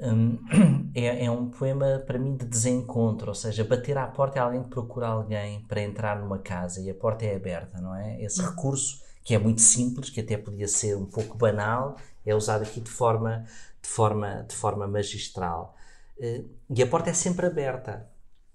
Um, 0.00 0.38
é, 0.94 1.24
é, 1.24 1.30
um 1.30 1.48
poema 1.48 2.02
para 2.06 2.18
mim 2.18 2.36
de 2.36 2.44
desencontro, 2.44 3.28
ou 3.28 3.34
seja, 3.34 3.64
bater 3.64 3.96
à 3.96 4.06
porta 4.06 4.38
é 4.38 4.42
alguém 4.42 4.62
que 4.62 4.68
procura 4.68 5.08
alguém 5.08 5.62
para 5.62 5.80
entrar 5.80 6.20
numa 6.20 6.38
casa 6.38 6.80
e 6.80 6.90
a 6.90 6.94
porta 6.94 7.24
é 7.24 7.34
aberta, 7.34 7.80
não 7.80 7.94
é? 7.94 8.20
Esse 8.22 8.42
recurso 8.42 9.02
que 9.24 9.34
é 9.34 9.38
muito 9.38 9.60
simples, 9.60 10.10
que 10.10 10.20
até 10.20 10.36
podia 10.36 10.68
ser 10.68 10.96
um 10.96 11.06
pouco 11.06 11.36
banal, 11.36 11.96
é 12.24 12.34
usado 12.34 12.62
aqui 12.62 12.80
de 12.80 12.90
forma, 12.90 13.44
de 13.82 13.88
forma, 13.88 14.44
de 14.48 14.54
forma 14.54 14.86
magistral. 14.86 15.74
Uh, 16.18 16.48
e 16.70 16.82
a 16.82 16.86
porta 16.86 17.10
é 17.10 17.12
sempre 17.12 17.46
aberta. 17.46 18.08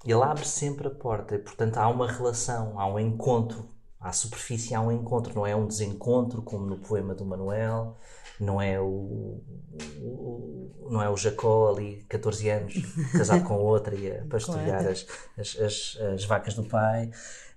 Ele 0.06 0.22
abre 0.24 0.46
sempre 0.46 0.88
a 0.88 0.92
porta, 0.92 1.38
portanto 1.38 1.78
há 1.78 1.88
uma 1.88 2.08
relação, 2.12 2.80
há 2.80 2.88
um 2.88 3.00
encontro. 3.00 3.70
À 4.00 4.12
superfície 4.12 4.74
há 4.74 4.82
um 4.82 4.92
encontro, 4.92 5.36
não 5.36 5.46
é 5.46 5.56
um 5.56 5.68
desencontro, 5.68 6.42
como 6.42 6.66
no 6.66 6.78
poema 6.78 7.14
do 7.14 7.24
Manuel, 7.24 7.98
não 8.40 8.60
é 8.60 8.80
o, 8.80 9.44
o 10.02 10.72
não 10.90 11.02
é 11.02 11.10
o 11.10 11.16
Jacó 11.16 11.72
ali, 11.72 12.04
14 12.10 12.50
anos, 12.50 12.74
casado 13.12 13.44
com 13.46 13.56
outra 13.56 13.96
e 13.96 14.12
a 14.12 14.26
pastorear 14.28 14.86
as, 14.88 15.06
as, 15.38 15.58
as, 15.60 15.98
as, 16.02 16.26
vacas 16.26 16.56
do 16.56 16.64
pai. 16.64 17.10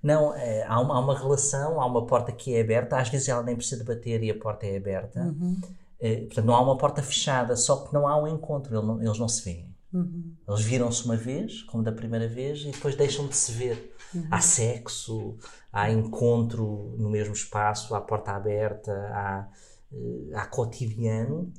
Não, 0.03 0.35
é, 0.35 0.65
há, 0.65 0.79
uma, 0.79 0.97
há 0.97 1.01
uma 1.01 1.19
relação, 1.19 1.81
há 1.81 1.87
uma 1.87 2.07
porta 2.07 2.31
que 2.31 2.55
é 2.55 2.61
aberta, 2.61 2.99
às 2.99 3.09
vezes 3.09 3.29
ela 3.29 3.43
nem 3.43 3.57
precisa 3.57 3.83
de 3.83 3.85
bater 3.85 4.23
e 4.23 4.31
a 4.31 4.39
porta 4.39 4.66
é 4.66 4.77
aberta. 4.77 5.21
Uhum. 5.21 5.61
É, 5.99 6.16
portanto, 6.27 6.45
não 6.45 6.55
há 6.55 6.61
uma 6.61 6.77
porta 6.77 7.03
fechada, 7.03 7.57
só 7.57 7.77
que 7.77 7.95
não 7.95 8.07
há 8.07 8.16
um 8.16 8.29
encontro, 8.29 8.75
eles 8.75 8.87
não, 8.87 9.03
eles 9.03 9.19
não 9.19 9.29
se 9.29 9.43
veem. 9.43 9.74
Uhum. 9.95 10.35
Eles 10.49 10.61
viram-se 10.62 11.05
uma 11.05 11.16
vez, 11.16 11.62
como 11.62 11.85
da 11.85 11.93
primeira 11.93 12.27
vez, 12.27 12.62
e 12.62 12.73
depois 12.73 12.97
deixam 12.97 13.29
de 13.29 13.37
se 13.37 13.53
ver. 13.53 13.97
Uhum. 14.12 14.27
Há 14.29 14.41
sexo, 14.41 15.39
há 15.73 15.89
encontro 15.89 16.97
no 16.99 17.09
mesmo 17.09 17.33
espaço, 17.33 17.95
há 17.95 18.01
porta 18.01 18.33
aberta, 18.33 18.93
há, 18.93 19.49
uh, 19.93 20.31
há 20.35 20.47
cotidiano, 20.47 21.53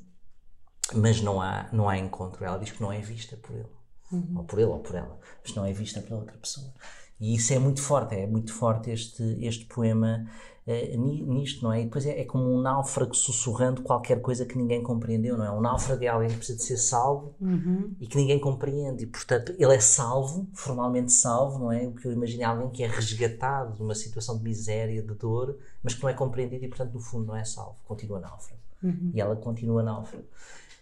mas 0.94 1.22
não 1.22 1.40
há, 1.40 1.66
não 1.72 1.88
há 1.88 1.96
encontro. 1.96 2.44
Ela 2.44 2.58
diz 2.58 2.70
que 2.70 2.82
não 2.82 2.92
é 2.92 3.00
vista 3.00 3.38
por 3.38 3.56
ele, 3.56 3.68
uhum. 4.12 4.34
ou 4.36 4.44
por 4.44 4.58
ele 4.58 4.68
ou 4.68 4.80
por 4.80 4.94
ela, 4.94 5.18
mas 5.42 5.54
não 5.54 5.64
é 5.64 5.72
vista 5.72 6.02
pela 6.02 6.20
outra 6.20 6.36
pessoa. 6.36 6.70
E 7.18 7.34
isso 7.34 7.54
é 7.54 7.58
muito 7.58 7.80
forte, 7.80 8.14
é 8.14 8.26
muito 8.26 8.52
forte 8.52 8.90
este, 8.90 9.22
este 9.40 9.64
poema 9.64 10.28
uh, 10.66 10.98
nisto, 10.98 11.62
não 11.62 11.72
é? 11.72 11.82
E 11.82 11.84
depois 11.84 12.04
é, 12.06 12.20
é, 12.20 12.24
como 12.24 12.44
um 12.44 12.60
náufrago 12.60 13.14
sussurrando 13.14 13.82
qualquer 13.82 14.20
coisa 14.20 14.44
que 14.44 14.58
ninguém 14.58 14.82
compreendeu, 14.82 15.36
não 15.36 15.44
é? 15.44 15.50
Um 15.50 15.60
náufrago 15.60 16.02
é 16.04 16.08
alguém 16.08 16.28
que 16.30 16.36
precisa 16.36 16.58
de 16.58 16.64
ser 16.64 16.76
salvo 16.76 17.34
uhum. 17.40 17.94
e 18.00 18.06
que 18.06 18.16
ninguém 18.16 18.38
compreende. 18.38 19.04
E, 19.04 19.06
portanto, 19.06 19.54
ele 19.58 19.74
é 19.74 19.80
salvo, 19.80 20.46
formalmente 20.52 21.12
salvo, 21.12 21.58
não 21.58 21.72
é? 21.72 21.86
O 21.86 21.92
que 21.92 22.06
eu 22.06 22.12
imagino 22.12 22.42
é 22.42 22.46
alguém 22.46 22.70
que 22.70 22.82
é 22.82 22.86
resgatado 22.86 23.74
de 23.74 23.82
uma 23.82 23.94
situação 23.94 24.36
de 24.36 24.44
miséria, 24.44 25.02
de 25.02 25.14
dor, 25.14 25.56
mas 25.82 25.94
que 25.94 26.02
não 26.02 26.10
é 26.10 26.14
compreendido 26.14 26.64
e, 26.64 26.68
portanto, 26.68 26.92
no 26.92 27.00
fundo, 27.00 27.26
não 27.26 27.36
é 27.36 27.44
salvo. 27.44 27.76
Continua 27.86 28.20
náufrago. 28.20 28.60
Uhum. 28.82 29.12
E 29.14 29.20
ela 29.20 29.36
continua 29.36 29.82
náufrago. 29.82 30.24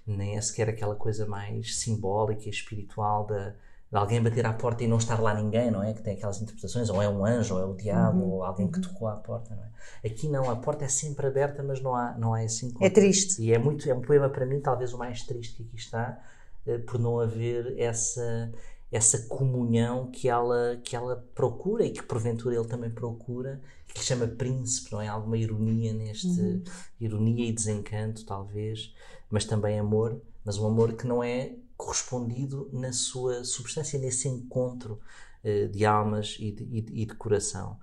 Nem 0.06 0.36
é 0.36 0.40
sequer 0.40 0.68
aquela 0.68 0.94
coisa 0.94 1.26
mais 1.26 1.78
simbólica 1.78 2.46
e 2.46 2.50
espiritual 2.50 3.26
da 3.26 3.54
alguém 3.94 4.22
bater 4.22 4.44
à 4.46 4.52
porta 4.52 4.82
e 4.82 4.88
não 4.88 4.98
estar 4.98 5.20
lá 5.20 5.34
ninguém, 5.34 5.70
não 5.70 5.82
é? 5.82 5.92
Que 5.92 6.02
tem 6.02 6.14
aquelas 6.14 6.40
interpretações, 6.40 6.88
ou 6.90 7.02
é 7.02 7.08
um 7.08 7.24
anjo, 7.24 7.54
ou 7.54 7.60
é 7.60 7.64
o 7.64 7.74
diabo, 7.74 8.20
uhum. 8.20 8.30
ou 8.32 8.44
alguém 8.44 8.68
que 8.68 8.78
uhum. 8.78 8.82
tocou 8.82 9.08
à 9.08 9.16
porta, 9.16 9.54
não 9.54 9.62
é? 9.62 10.08
Aqui 10.08 10.28
não, 10.28 10.50
a 10.50 10.56
porta 10.56 10.84
é 10.84 10.88
sempre 10.88 11.26
aberta, 11.26 11.62
mas 11.62 11.80
não 11.80 11.94
há, 11.94 12.16
não 12.18 12.34
há 12.34 12.44
esse 12.44 12.66
encontro. 12.66 12.86
É 12.86 12.90
triste. 12.90 13.42
E 13.42 13.52
é, 13.52 13.58
muito, 13.58 13.88
é 13.88 13.94
um 13.94 14.00
poema 14.00 14.28
para 14.28 14.44
mim, 14.44 14.60
talvez 14.60 14.92
o 14.92 14.98
mais 14.98 15.22
triste 15.22 15.56
que 15.56 15.62
aqui 15.62 15.76
está, 15.76 16.20
eh, 16.66 16.78
por 16.78 16.98
não 16.98 17.20
haver 17.20 17.78
essa, 17.78 18.52
essa 18.90 19.26
comunhão 19.28 20.10
que 20.10 20.28
ela, 20.28 20.80
que 20.82 20.96
ela 20.96 21.24
procura 21.34 21.84
e 21.84 21.90
que 21.90 22.02
porventura 22.02 22.54
ele 22.54 22.66
também 22.66 22.90
procura, 22.90 23.60
que 23.94 24.02
chama 24.02 24.26
príncipe, 24.26 24.92
não 24.92 25.00
é? 25.00 25.08
Alguma 25.08 25.36
ironia 25.36 25.92
neste, 25.92 26.26
uhum. 26.26 26.62
ironia 27.00 27.48
e 27.48 27.52
desencanto, 27.52 28.26
talvez, 28.26 28.92
mas 29.30 29.44
também 29.44 29.78
amor, 29.78 30.20
mas 30.44 30.58
um 30.58 30.66
amor 30.66 30.94
que 30.94 31.06
não 31.06 31.22
é 31.22 31.52
correspondido 31.76 32.68
na 32.72 32.92
sua 32.92 33.44
substância, 33.44 33.98
nesse 33.98 34.28
encontro 34.28 35.00
uh, 35.44 35.68
de 35.68 35.84
almas 35.84 36.36
e 36.38 36.52
de, 36.52 36.64
e, 36.64 37.02
e 37.02 37.06
de 37.06 37.14
coração. 37.14 37.78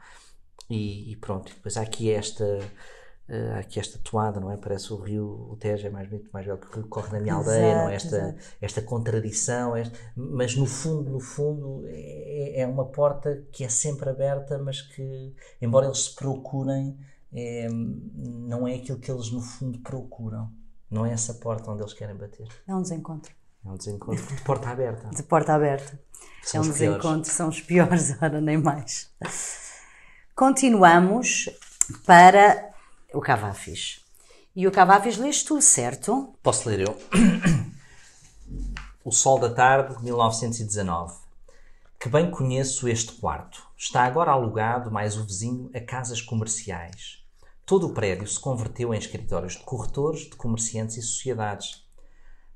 E, 0.69 1.11
e, 1.11 1.15
pronto, 1.17 1.53
depois 1.53 1.77
há 1.77 1.81
aqui 1.81 2.11
esta. 2.11 2.45
Uh, 3.29 3.55
há 3.55 3.59
aqui 3.59 3.79
esta 3.79 3.97
toada, 3.99 4.39
não 4.39 4.51
é? 4.51 4.57
Parece 4.57 4.91
o 4.91 4.97
rio, 4.97 5.47
o 5.49 5.55
Tejo 5.55 5.87
é 5.87 5.89
mais 5.89 6.09
bonito, 6.09 6.29
mais 6.33 6.45
velho 6.45 6.57
que 6.57 6.67
o 6.67 6.71
rio 6.71 6.83
que 6.83 6.89
corre 6.89 7.13
na 7.13 7.19
minha 7.19 7.33
exato, 7.33 7.49
aldeia, 7.49 7.75
não 7.75 7.89
é? 7.89 7.95
Esta, 7.95 8.35
esta 8.59 8.81
contradição, 8.81 9.75
esta, 9.75 9.97
mas 10.15 10.55
no 10.55 10.65
fundo, 10.65 11.11
no 11.11 11.19
fundo, 11.19 11.83
é, 11.87 12.61
é, 12.61 12.67
uma 12.67 12.85
porta 12.85 13.45
que 13.51 13.63
é 13.63 13.69
sempre 13.69 14.09
aberta, 14.09 14.57
mas 14.57 14.81
que, 14.81 15.33
embora 15.61 15.85
eles 15.85 16.05
se 16.05 16.15
procurem, 16.15 16.97
é, 17.33 17.69
não 17.69 18.67
é 18.67 18.75
aquilo 18.75 18.99
que 18.99 19.09
eles 19.09 19.31
no 19.31 19.41
fundo 19.41 19.79
procuram. 19.79 20.51
Não 20.89 21.05
é 21.05 21.13
essa 21.13 21.33
porta 21.35 21.71
onde 21.71 21.81
eles 21.81 21.93
querem 21.93 22.15
bater. 22.15 22.47
É 22.67 22.75
um 22.75 22.81
desencontro. 22.81 23.33
É 23.65 23.69
um 23.69 23.75
desencontro 23.75 24.35
de 24.35 24.41
porta 24.41 24.69
aberta. 24.69 25.09
De 25.09 25.23
porta 25.23 25.53
aberta. 25.53 25.99
São 26.43 26.61
é 26.61 26.65
um 26.65 26.69
desencontro, 26.69 27.09
piores. 27.09 27.27
são 27.27 27.49
os 27.49 27.61
piores, 27.61 28.17
ora 28.21 28.41
nem 28.41 28.57
mais. 28.57 29.09
Continuamos 30.35 31.49
para 32.05 32.73
o 33.13 33.21
Cavafis. 33.21 34.01
E 34.55 34.67
o 34.67 34.71
Cavafis 34.71 35.17
lês 35.17 35.43
tu, 35.43 35.61
certo? 35.61 36.33
Posso 36.41 36.67
ler 36.67 36.81
eu. 36.81 36.97
O 39.03 39.11
Sol 39.11 39.39
da 39.39 39.49
Tarde, 39.49 40.01
1919. 40.03 41.15
Que 41.99 42.09
bem 42.09 42.29
conheço 42.29 42.87
este 42.87 43.13
quarto. 43.13 43.65
Está 43.77 44.03
agora 44.03 44.31
alugado, 44.31 44.91
mais 44.91 45.17
o 45.17 45.23
vizinho, 45.23 45.69
a 45.73 45.79
casas 45.79 46.21
comerciais. 46.21 47.23
Todo 47.65 47.87
o 47.87 47.93
prédio 47.93 48.27
se 48.27 48.39
converteu 48.39 48.93
em 48.93 48.97
escritórios 48.97 49.53
de 49.53 49.63
corretores, 49.63 50.21
de 50.21 50.35
comerciantes 50.35 50.97
e 50.97 51.01
sociedades. 51.01 51.80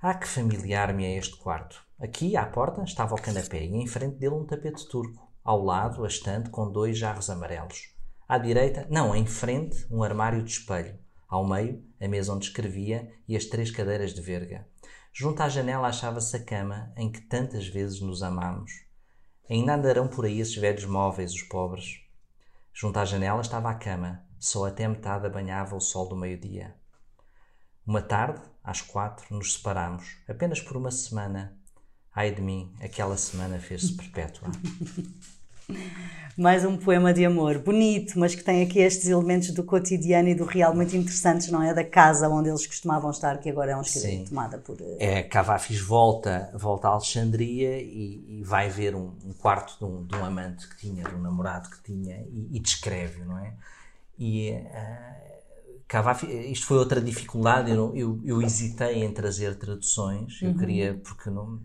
Ah, 0.08 0.14
que 0.14 0.28
familiar 0.28 0.94
me 0.94 1.04
é 1.04 1.18
este 1.18 1.36
quarto. 1.36 1.84
Aqui, 2.00 2.38
à 2.38 2.46
porta, 2.46 2.84
estava 2.84 3.16
o 3.16 3.20
canapé 3.20 3.66
e 3.66 3.76
em 3.76 3.88
frente 3.88 4.18
dele 4.18 4.36
um 4.36 4.46
tapete 4.46 4.88
turco. 4.88 5.28
Ao 5.44 5.60
lado, 5.64 6.06
a 6.06 6.08
estante 6.08 6.52
com 6.52 6.72
dois 6.72 6.96
jarros 6.96 7.28
amarelos. 7.28 7.90
À 8.30 8.38
direita, 8.38 8.86
não, 8.88 9.16
em 9.16 9.26
frente, 9.26 9.84
um 9.90 10.04
armário 10.04 10.44
de 10.44 10.52
espelho. 10.52 11.00
Ao 11.28 11.44
meio, 11.44 11.84
a 12.00 12.08
mesa 12.08 12.36
onde 12.36 12.46
escrevia 12.46 13.12
e 13.28 13.36
as 13.36 13.46
três 13.46 13.72
cadeiras 13.72 14.14
de 14.14 14.22
verga. 14.22 14.68
Junto 15.12 15.42
à 15.42 15.50
janela 15.50 15.88
achava-se 15.88 16.36
a 16.36 16.46
cama 16.46 16.94
em 16.96 17.12
que 17.12 17.22
tantas 17.22 17.68
vezes 17.68 18.00
nos 18.00 18.22
amamos. 18.22 18.72
Ainda 19.50 19.74
andarão 19.74 20.08
por 20.08 20.26
aí 20.26 20.40
esses 20.40 20.56
velhos 20.56 20.86
móveis, 20.86 21.34
os 21.34 21.42
pobres. 21.42 22.00
Junto 22.72 23.00
à 23.00 23.06
janela 23.06 23.42
estava 23.42 23.72
a 23.72 23.74
cama, 23.74 24.24
só 24.38 24.68
até 24.68 24.88
metade 24.88 25.28
banhava 25.30 25.76
o 25.76 25.82
sol 25.82 26.08
do 26.08 26.16
meio-dia. 26.16 26.76
Uma 27.88 28.04
tarde, 28.04 28.42
às 28.66 28.82
quatro, 28.82 29.26
nos 29.36 29.54
separámos, 29.54 30.18
apenas 30.28 30.60
por 30.60 30.76
uma 30.76 30.92
semana. 30.92 31.56
Ai 32.14 32.32
de 32.32 32.42
mim, 32.42 32.74
aquela 32.82 33.16
semana 33.18 33.60
fez-se 33.60 33.94
perpétua. 33.94 34.50
Mais 36.38 36.66
um 36.66 36.78
poema 36.78 37.14
de 37.14 37.26
amor, 37.26 37.60
bonito, 37.60 38.20
mas 38.20 38.36
que 38.36 38.44
tem 38.44 38.62
aqui 38.62 38.80
estes 38.80 39.08
elementos 39.08 39.52
do 39.52 39.64
cotidiano 39.64 40.28
e 40.28 40.36
do 40.36 40.44
real 40.44 40.76
muito 40.76 40.96
interessantes, 40.96 41.50
não 41.50 41.64
é? 41.64 41.74
Da 41.74 41.84
casa 41.84 42.28
onde 42.28 42.50
eles 42.50 42.68
costumavam 42.68 43.10
estar, 43.10 43.40
que 43.40 43.50
agora 43.50 43.72
é 43.72 43.78
um 43.78 43.82
escrito 43.82 44.30
tomada 44.30 44.58
por. 44.58 44.78
Eh, 44.82 45.20
é, 45.20 45.24
Cavafis 45.24 45.80
volta, 45.80 46.52
volta 46.54 46.90
a 46.90 46.92
Alexandria 46.92 47.82
e, 47.82 48.40
e 48.40 48.44
vai 48.44 48.70
ver 48.70 48.96
um, 48.96 49.14
um 49.26 49.34
quarto 49.34 49.78
de 49.80 49.86
um, 49.86 50.06
de 50.06 50.16
um, 50.16 50.26
amante 50.26 50.68
que 50.68 50.78
tinha, 50.78 51.04
de 51.04 51.16
um 51.16 51.22
namorado 51.22 51.70
que 51.70 51.82
tinha, 51.82 52.18
e, 52.30 52.58
e 52.58 52.60
descreve, 52.60 53.24
não 53.24 53.40
é? 53.40 53.54
E. 54.20 54.52
Uh, 54.52 55.25
Cavafi, 55.88 56.28
isto 56.52 56.66
foi 56.66 56.78
outra 56.78 57.00
dificuldade, 57.00 57.72
eu, 57.72 57.96
eu, 57.96 58.20
eu 58.24 58.42
hesitei 58.42 59.04
em 59.04 59.12
trazer 59.12 59.56
traduções, 59.56 60.42
eu 60.42 60.50
uhum. 60.50 60.58
queria, 60.58 61.00
porque 61.04 61.30
não 61.30 61.62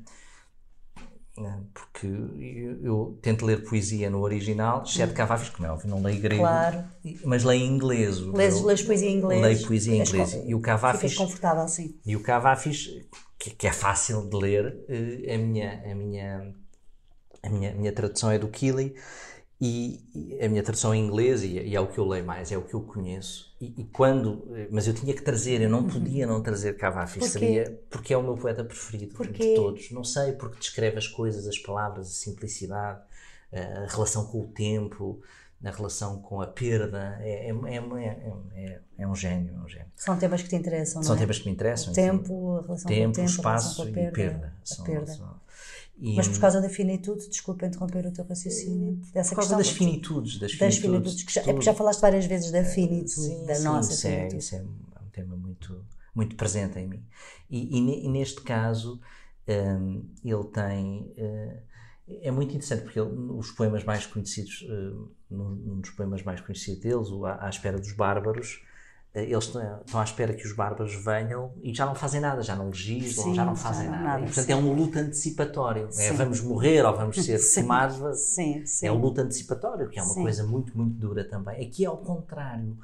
né? 1.41 1.63
porque 1.73 2.07
eu, 2.07 2.83
eu, 2.83 3.19
tento 3.23 3.47
ler 3.47 3.65
poesia 3.65 4.11
no 4.11 4.21
original, 4.21 4.83
exceto 4.83 5.15
Cavafis, 5.15 5.51
é 5.63 5.71
óbvio, 5.71 5.89
não 5.89 6.03
leio 6.03 6.21
grego, 6.21 6.43
claro. 6.43 6.85
mas 7.25 7.45
leio 7.45 7.63
em 7.63 7.67
inglês. 7.67 8.19
Lês, 8.19 8.61
lês 8.63 8.83
poesia 8.83 9.09
em 9.09 9.17
inglês? 9.17 9.43
Leio 9.43 9.67
poesia 9.67 9.95
em 9.95 10.01
inglês. 10.01 10.39
E 10.45 10.55
o 10.55 10.61
Cavafis... 10.61 11.15
confortável, 11.15 11.67
sim. 11.69 11.99
E 12.05 12.15
o 12.15 12.21
Cavafis, 12.21 12.91
que, 13.39 13.51
que, 13.51 13.67
é 13.67 13.73
fácil 13.73 14.29
de 14.29 14.37
ler, 14.37 14.85
eh, 14.89 15.35
a 15.35 15.39
minha, 15.39 15.83
a 15.91 15.95
minha, 15.95 16.55
a 17.43 17.49
minha, 17.49 17.71
a 17.71 17.75
minha 17.75 17.93
tradução 17.93 18.31
é 18.31 18.39
do 18.39 18.49
Keeley, 18.49 18.95
e, 19.61 20.39
a 20.43 20.49
minha 20.49 20.63
tradução 20.63 20.95
em 20.95 21.05
inglês, 21.05 21.43
e, 21.43 21.59
e, 21.59 21.77
é 21.77 21.81
o 21.81 21.87
que 21.87 21.99
eu 21.99 22.07
leio 22.07 22.25
mais, 22.25 22.53
é 22.53 22.59
o 22.59 22.63
que 22.63 22.75
eu 22.75 22.83
conheço. 22.83 23.50
E, 23.61 23.83
e 23.83 23.85
quando. 23.85 24.49
Mas 24.71 24.87
eu 24.87 24.95
tinha 24.95 25.13
que 25.13 25.23
trazer, 25.23 25.61
eu 25.61 25.69
não 25.69 25.81
uhum. 25.81 25.89
podia 25.89 26.27
não 26.27 26.43
trazer 26.43 26.77
Cavafi, 26.77 27.23
sabia? 27.23 27.79
Porque 27.91 28.15
é 28.15 28.17
o 28.17 28.23
meu 28.23 28.35
poeta 28.35 28.65
preferido 28.65 29.15
Porquê? 29.15 29.51
de 29.51 29.55
todos. 29.55 29.91
Não 29.91 30.03
sei, 30.03 30.33
porque 30.33 30.59
descreve 30.59 30.97
as 30.97 31.07
coisas, 31.07 31.47
as 31.47 31.59
palavras, 31.59 32.07
a 32.07 32.11
simplicidade, 32.11 33.01
a 33.53 33.87
relação 33.87 34.25
com 34.27 34.41
o 34.41 34.47
tempo, 34.47 35.21
a 35.63 35.71
relação 35.71 36.23
com 36.23 36.41
a 36.41 36.47
perda. 36.47 37.19
É, 37.21 37.51
é, 37.51 37.51
é, 37.51 38.37
é, 38.55 38.81
é 38.99 39.07
um 39.07 39.15
gênio, 39.15 39.55
é 39.55 39.59
um 39.59 39.69
gênio. 39.69 39.93
São 39.95 40.17
temas 40.17 40.43
que 40.43 40.49
te 40.49 40.57
interessam, 40.57 41.03
São 41.03 41.11
não 41.11 41.17
é? 41.17 41.21
temas 41.21 41.39
que 41.39 41.47
me 41.47 41.53
interessam. 41.53 41.93
O 41.93 41.95
tempo, 41.95 42.57
a 42.57 42.63
relação 42.63 42.89
tempo, 42.89 43.05
com 43.05 43.11
o 43.11 43.15
tempo, 43.15 43.31
espaço 43.31 43.83
a 43.83 43.85
perda, 43.87 44.01
e 44.01 44.13
perda. 44.13 44.55
São, 44.65 44.85
perda. 44.85 45.07
São, 45.07 45.40
e, 46.01 46.17
Mas 46.17 46.27
por 46.29 46.41
causa 46.41 46.63
da 46.63 46.69
finitude, 46.69 47.29
desculpa 47.29 47.67
interromper 47.67 48.07
o 48.07 48.11
teu 48.11 48.25
raciocínio. 48.25 48.99
Dessa 49.13 49.31
por 49.31 49.37
causa 49.37 49.57
das 49.57 49.69
finitudes. 49.69 50.39
Das, 50.39 50.57
das 50.57 50.79
finitudes. 50.79 51.27
já, 51.29 51.43
é 51.43 51.45
porque 51.45 51.63
já 51.63 51.75
falaste 51.75 52.01
várias 52.01 52.25
vezes 52.25 52.51
da 52.51 52.65
finitude, 52.65 53.11
sim, 53.11 53.45
da 53.45 53.55
sim, 53.55 53.65
nossa 53.65 53.93
isso 53.93 54.03
finitude. 54.03 54.35
É, 54.35 54.39
isso 54.39 54.57
é 54.57 54.63
um 54.63 55.09
tema 55.13 55.37
muito, 55.37 55.85
muito 56.15 56.37
presente 56.37 56.79
em 56.79 56.89
mim. 56.89 57.05
E, 57.51 57.79
e, 57.79 58.07
e 58.07 58.09
neste 58.09 58.41
caso, 58.41 58.99
um, 59.47 60.05
ele 60.25 60.45
tem. 60.45 61.13
Uh, 61.19 61.71
é 62.23 62.31
muito 62.31 62.51
interessante 62.51 62.83
porque 62.83 62.99
ele, 62.99 63.11
os 63.11 63.51
poemas 63.51 63.85
mais 63.85 64.07
conhecidos, 64.07 64.63
uh, 64.63 65.11
num 65.31 65.81
dos 65.81 65.91
poemas 65.91 66.23
mais 66.23 66.41
conhecidos 66.41 66.81
deles, 66.81 67.09
o 67.11 67.27
À, 67.27 67.45
à 67.45 67.49
Espera 67.51 67.79
dos 67.79 67.93
Bárbaros, 67.93 68.65
eh, 68.65 68.70
eles 69.13 69.45
estão 69.45 70.01
à 70.01 70.05
espera 70.05 70.33
que 70.33 70.47
os 70.47 70.53
bárbaros 70.53 70.95
venham 70.95 71.53
e 71.63 71.75
já 71.75 71.85
não 71.85 71.97
fazem 71.97 72.21
nada, 72.21 72.43
já 72.43 72.55
não 72.55 72.67
legislam, 72.67 73.25
sim, 73.25 73.35
já 73.35 73.45
não 73.45 73.57
fazem 73.57 73.87
já 73.87 73.91
nada. 73.91 74.05
nada. 74.05 74.21
E, 74.21 74.25
portanto, 74.27 74.47
sim. 74.47 74.53
é 74.53 74.57
um 74.57 74.73
luto 74.73 74.99
antecipatório. 74.99 75.89
É 75.99 76.13
vamos 76.13 76.41
morrer 76.41 76.85
ou 76.85 76.97
vamos 76.97 77.17
ser 77.17 77.41
queimados. 77.55 78.21
Sim, 78.21 78.65
sim. 78.65 78.87
É 78.87 78.93
um 78.93 78.99
luto 78.99 79.21
antecipatório, 79.21 79.89
que 79.89 79.99
é 79.99 80.03
uma 80.03 80.15
coisa 80.15 80.45
muito, 80.47 80.77
muito 80.77 80.95
dura 80.95 81.25
também. 81.25 81.67
Aqui 81.67 81.85
é 81.85 81.89
ao 81.89 81.97
contrário. 81.97 82.79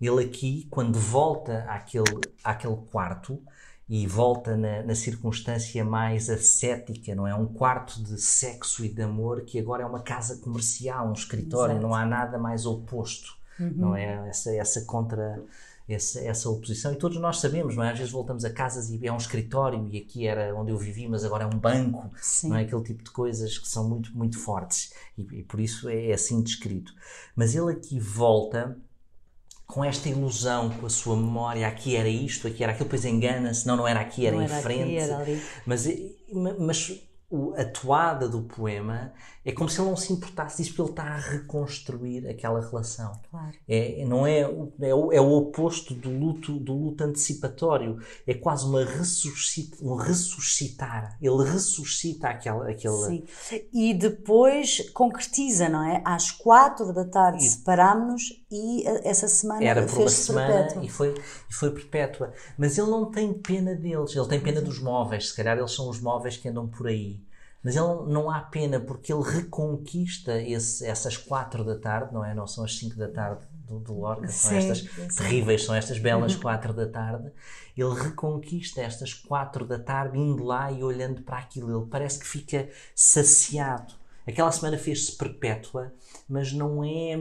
Ele 0.00 0.24
aqui, 0.24 0.66
quando 0.70 0.98
volta 0.98 1.64
àquele, 1.68 2.20
àquele 2.44 2.76
quarto 2.92 3.42
e 3.88 4.06
volta 4.06 4.56
na, 4.56 4.82
na 4.82 4.94
circunstância 4.94 5.84
mais 5.84 6.30
ascética, 6.30 7.16
não 7.16 7.26
é? 7.26 7.34
Um 7.34 7.46
quarto 7.46 8.00
de 8.02 8.20
sexo 8.20 8.84
e 8.84 8.88
de 8.88 9.02
amor 9.02 9.42
que 9.42 9.58
agora 9.58 9.82
é 9.82 9.86
uma 9.86 10.02
casa 10.02 10.36
comercial, 10.36 11.08
um 11.08 11.12
escritório, 11.12 11.72
Exato. 11.72 11.86
não 11.86 11.94
há 11.94 12.06
nada 12.06 12.38
mais 12.38 12.64
oposto 12.64 13.42
uhum. 13.58 13.72
não 13.74 13.96
é? 13.96 14.28
Essa, 14.28 14.54
essa 14.54 14.84
contra. 14.84 15.42
Essa, 15.86 16.18
essa 16.20 16.48
oposição, 16.48 16.94
e 16.94 16.96
todos 16.96 17.18
nós 17.18 17.40
sabemos, 17.40 17.76
não 17.76 17.84
é? 17.84 17.90
Às 17.90 17.98
vezes 17.98 18.10
voltamos 18.10 18.42
a 18.42 18.50
casas 18.50 18.88
e 18.88 19.06
é 19.06 19.12
um 19.12 19.18
escritório, 19.18 19.86
e 19.92 19.98
aqui 19.98 20.26
era 20.26 20.54
onde 20.56 20.72
eu 20.72 20.78
vivi, 20.78 21.06
mas 21.06 21.26
agora 21.26 21.44
é 21.44 21.46
um 21.46 21.58
banco, 21.58 22.10
Sim. 22.16 22.48
não 22.48 22.56
é? 22.56 22.62
Aquele 22.62 22.82
tipo 22.84 23.04
de 23.04 23.10
coisas 23.10 23.58
que 23.58 23.68
são 23.68 23.86
muito, 23.86 24.16
muito 24.16 24.38
fortes, 24.38 24.94
e, 25.18 25.40
e 25.40 25.42
por 25.42 25.60
isso 25.60 25.86
é, 25.90 26.06
é 26.06 26.14
assim 26.14 26.42
descrito. 26.42 26.94
Mas 27.36 27.54
ele 27.54 27.70
aqui 27.70 28.00
volta 28.00 28.78
com 29.66 29.84
esta 29.84 30.08
ilusão, 30.08 30.70
com 30.70 30.86
a 30.86 30.90
sua 30.90 31.16
memória, 31.16 31.66
aqui 31.66 31.96
era 31.96 32.08
isto, 32.08 32.46
aqui 32.46 32.62
era 32.62 32.72
aquilo, 32.72 32.86
depois 32.86 33.04
engana-se, 33.04 33.66
não, 33.66 33.76
não 33.76 33.88
era 33.88 34.00
aqui, 34.00 34.26
era 34.26 34.36
não 34.36 34.42
em 34.42 34.46
era 34.46 34.62
frente. 34.62 34.82
Aqui, 34.82 34.96
era. 34.96 35.40
Mas, 35.66 35.86
mas 36.58 37.02
a 37.56 37.64
toada 37.64 38.28
do 38.28 38.42
poema 38.42 39.12
é 39.44 39.52
como 39.52 39.68
se 39.68 39.78
ele 39.78 39.90
não 39.90 39.96
se 39.96 40.10
importasse 40.12 40.56
disso, 40.56 40.70
porque 40.70 40.82
ele 40.82 40.90
está 40.90 41.04
a 41.04 41.18
reconstruir 41.18 42.26
aquela 42.26 42.60
relação. 42.60 43.12
Claro. 43.30 43.52
É, 43.68 44.02
não 44.06 44.26
é, 44.26 44.40
é, 44.40 44.94
o, 44.94 45.12
é 45.12 45.20
o 45.20 45.32
oposto 45.32 45.92
do 45.92 46.08
luto, 46.10 46.58
do 46.58 46.72
luto 46.72 47.04
antecipatório. 47.04 47.98
É 48.26 48.32
quase 48.32 48.64
uma 48.64 48.80
um 48.80 49.96
ressuscitar. 49.96 51.18
Ele 51.20 51.44
ressuscita 51.44 52.28
aquela. 52.28 52.70
aquela... 52.70 53.06
Sim. 53.08 53.24
E 53.72 53.92
depois 53.92 54.88
concretiza, 54.90 55.68
não 55.68 55.84
é? 55.84 56.00
Às 56.06 56.30
quatro 56.30 56.92
da 56.94 57.04
tarde 57.04 57.44
separámos-nos 57.44 58.44
e 58.50 58.86
eh, 58.86 59.08
essa 59.08 59.28
semana 59.28 59.64
Era 59.64 59.82
por 59.84 59.98
uma 59.98 60.08
semana 60.08 60.68
e 60.82 60.88
foi, 60.88 61.14
e 61.50 61.54
foi 61.54 61.70
perpétua. 61.70 62.32
Mas 62.56 62.78
ele 62.78 62.90
não 62.90 63.10
tem 63.10 63.32
pena 63.32 63.74
deles, 63.74 64.14
ele 64.14 64.28
tem 64.28 64.40
pena 64.40 64.62
dos 64.62 64.78
móveis. 64.78 65.28
Se 65.28 65.36
calhar 65.36 65.58
eles 65.58 65.72
são 65.72 65.88
os 65.88 66.00
móveis 66.00 66.36
que 66.36 66.48
andam 66.48 66.66
por 66.66 66.86
aí. 66.86 67.23
Mas 67.64 67.76
ele 67.76 68.12
não 68.12 68.30
há 68.30 68.40
pena 68.40 68.78
porque 68.78 69.10
ele 69.10 69.22
reconquista 69.22 70.38
esse, 70.38 70.84
essas 70.86 71.16
quatro 71.16 71.64
da 71.64 71.78
tarde, 71.78 72.12
não 72.12 72.22
é? 72.22 72.34
Não 72.34 72.46
são 72.46 72.62
as 72.62 72.76
cinco 72.76 72.94
da 72.96 73.08
tarde 73.08 73.40
do, 73.66 73.78
do 73.78 73.98
Lorca, 73.98 74.28
são 74.28 74.50
sim, 74.50 74.56
estas 74.58 74.80
sim. 74.80 75.08
terríveis, 75.16 75.64
são 75.64 75.74
estas 75.74 75.98
belas 75.98 76.34
uhum. 76.34 76.40
quatro 76.42 76.74
da 76.74 76.86
tarde. 76.86 77.32
Ele 77.74 77.94
reconquista 77.94 78.82
estas 78.82 79.14
quatro 79.14 79.64
da 79.64 79.78
tarde 79.78 80.18
indo 80.18 80.44
lá 80.44 80.70
e 80.70 80.84
olhando 80.84 81.22
para 81.22 81.38
aquilo. 81.38 81.74
Ele 81.74 81.90
parece 81.90 82.18
que 82.18 82.26
fica 82.26 82.68
saciado. 82.94 83.94
Aquela 84.26 84.52
semana 84.52 84.76
fez-se 84.76 85.16
perpétua, 85.16 85.92
mas 86.28 86.52
não 86.52 86.84
é 86.84 87.18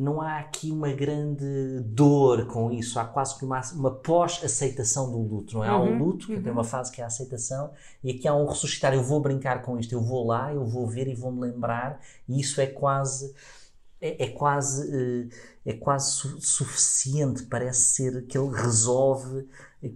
não 0.00 0.22
há 0.22 0.38
aqui 0.38 0.72
uma 0.72 0.90
grande 0.92 1.80
dor 1.84 2.46
com 2.46 2.72
isso, 2.72 2.98
há 2.98 3.04
quase 3.04 3.38
que 3.38 3.44
uma, 3.44 3.60
uma 3.74 3.90
pós-aceitação 3.90 5.12
do 5.12 5.18
luto, 5.18 5.58
não 5.58 5.64
é? 5.64 5.68
Há 5.68 5.76
um 5.76 5.90
uhum, 5.90 5.98
luto, 5.98 6.26
que 6.26 6.36
uhum. 6.36 6.42
tem 6.42 6.50
uma 6.50 6.64
fase 6.64 6.90
que 6.90 7.02
é 7.02 7.04
a 7.04 7.06
aceitação, 7.08 7.70
e 8.02 8.12
aqui 8.12 8.26
há 8.26 8.34
um 8.34 8.46
ressuscitar, 8.46 8.94
eu 8.94 9.02
vou 9.02 9.20
brincar 9.20 9.60
com 9.60 9.78
isto, 9.78 9.92
eu 9.92 10.00
vou 10.00 10.26
lá, 10.26 10.54
eu 10.54 10.64
vou 10.64 10.86
ver 10.86 11.06
e 11.06 11.14
vou-me 11.14 11.42
lembrar, 11.42 12.00
e 12.26 12.40
isso 12.40 12.62
é 12.62 12.66
quase, 12.66 13.34
é, 14.00 14.24
é 14.24 14.28
quase, 14.30 14.90
eh, 14.90 15.70
é 15.70 15.74
quase 15.74 16.12
su 16.12 16.40
suficiente, 16.40 17.42
parece 17.42 17.82
ser 17.94 18.26
que 18.26 18.38
ele 18.38 18.56
resolve, 18.56 19.46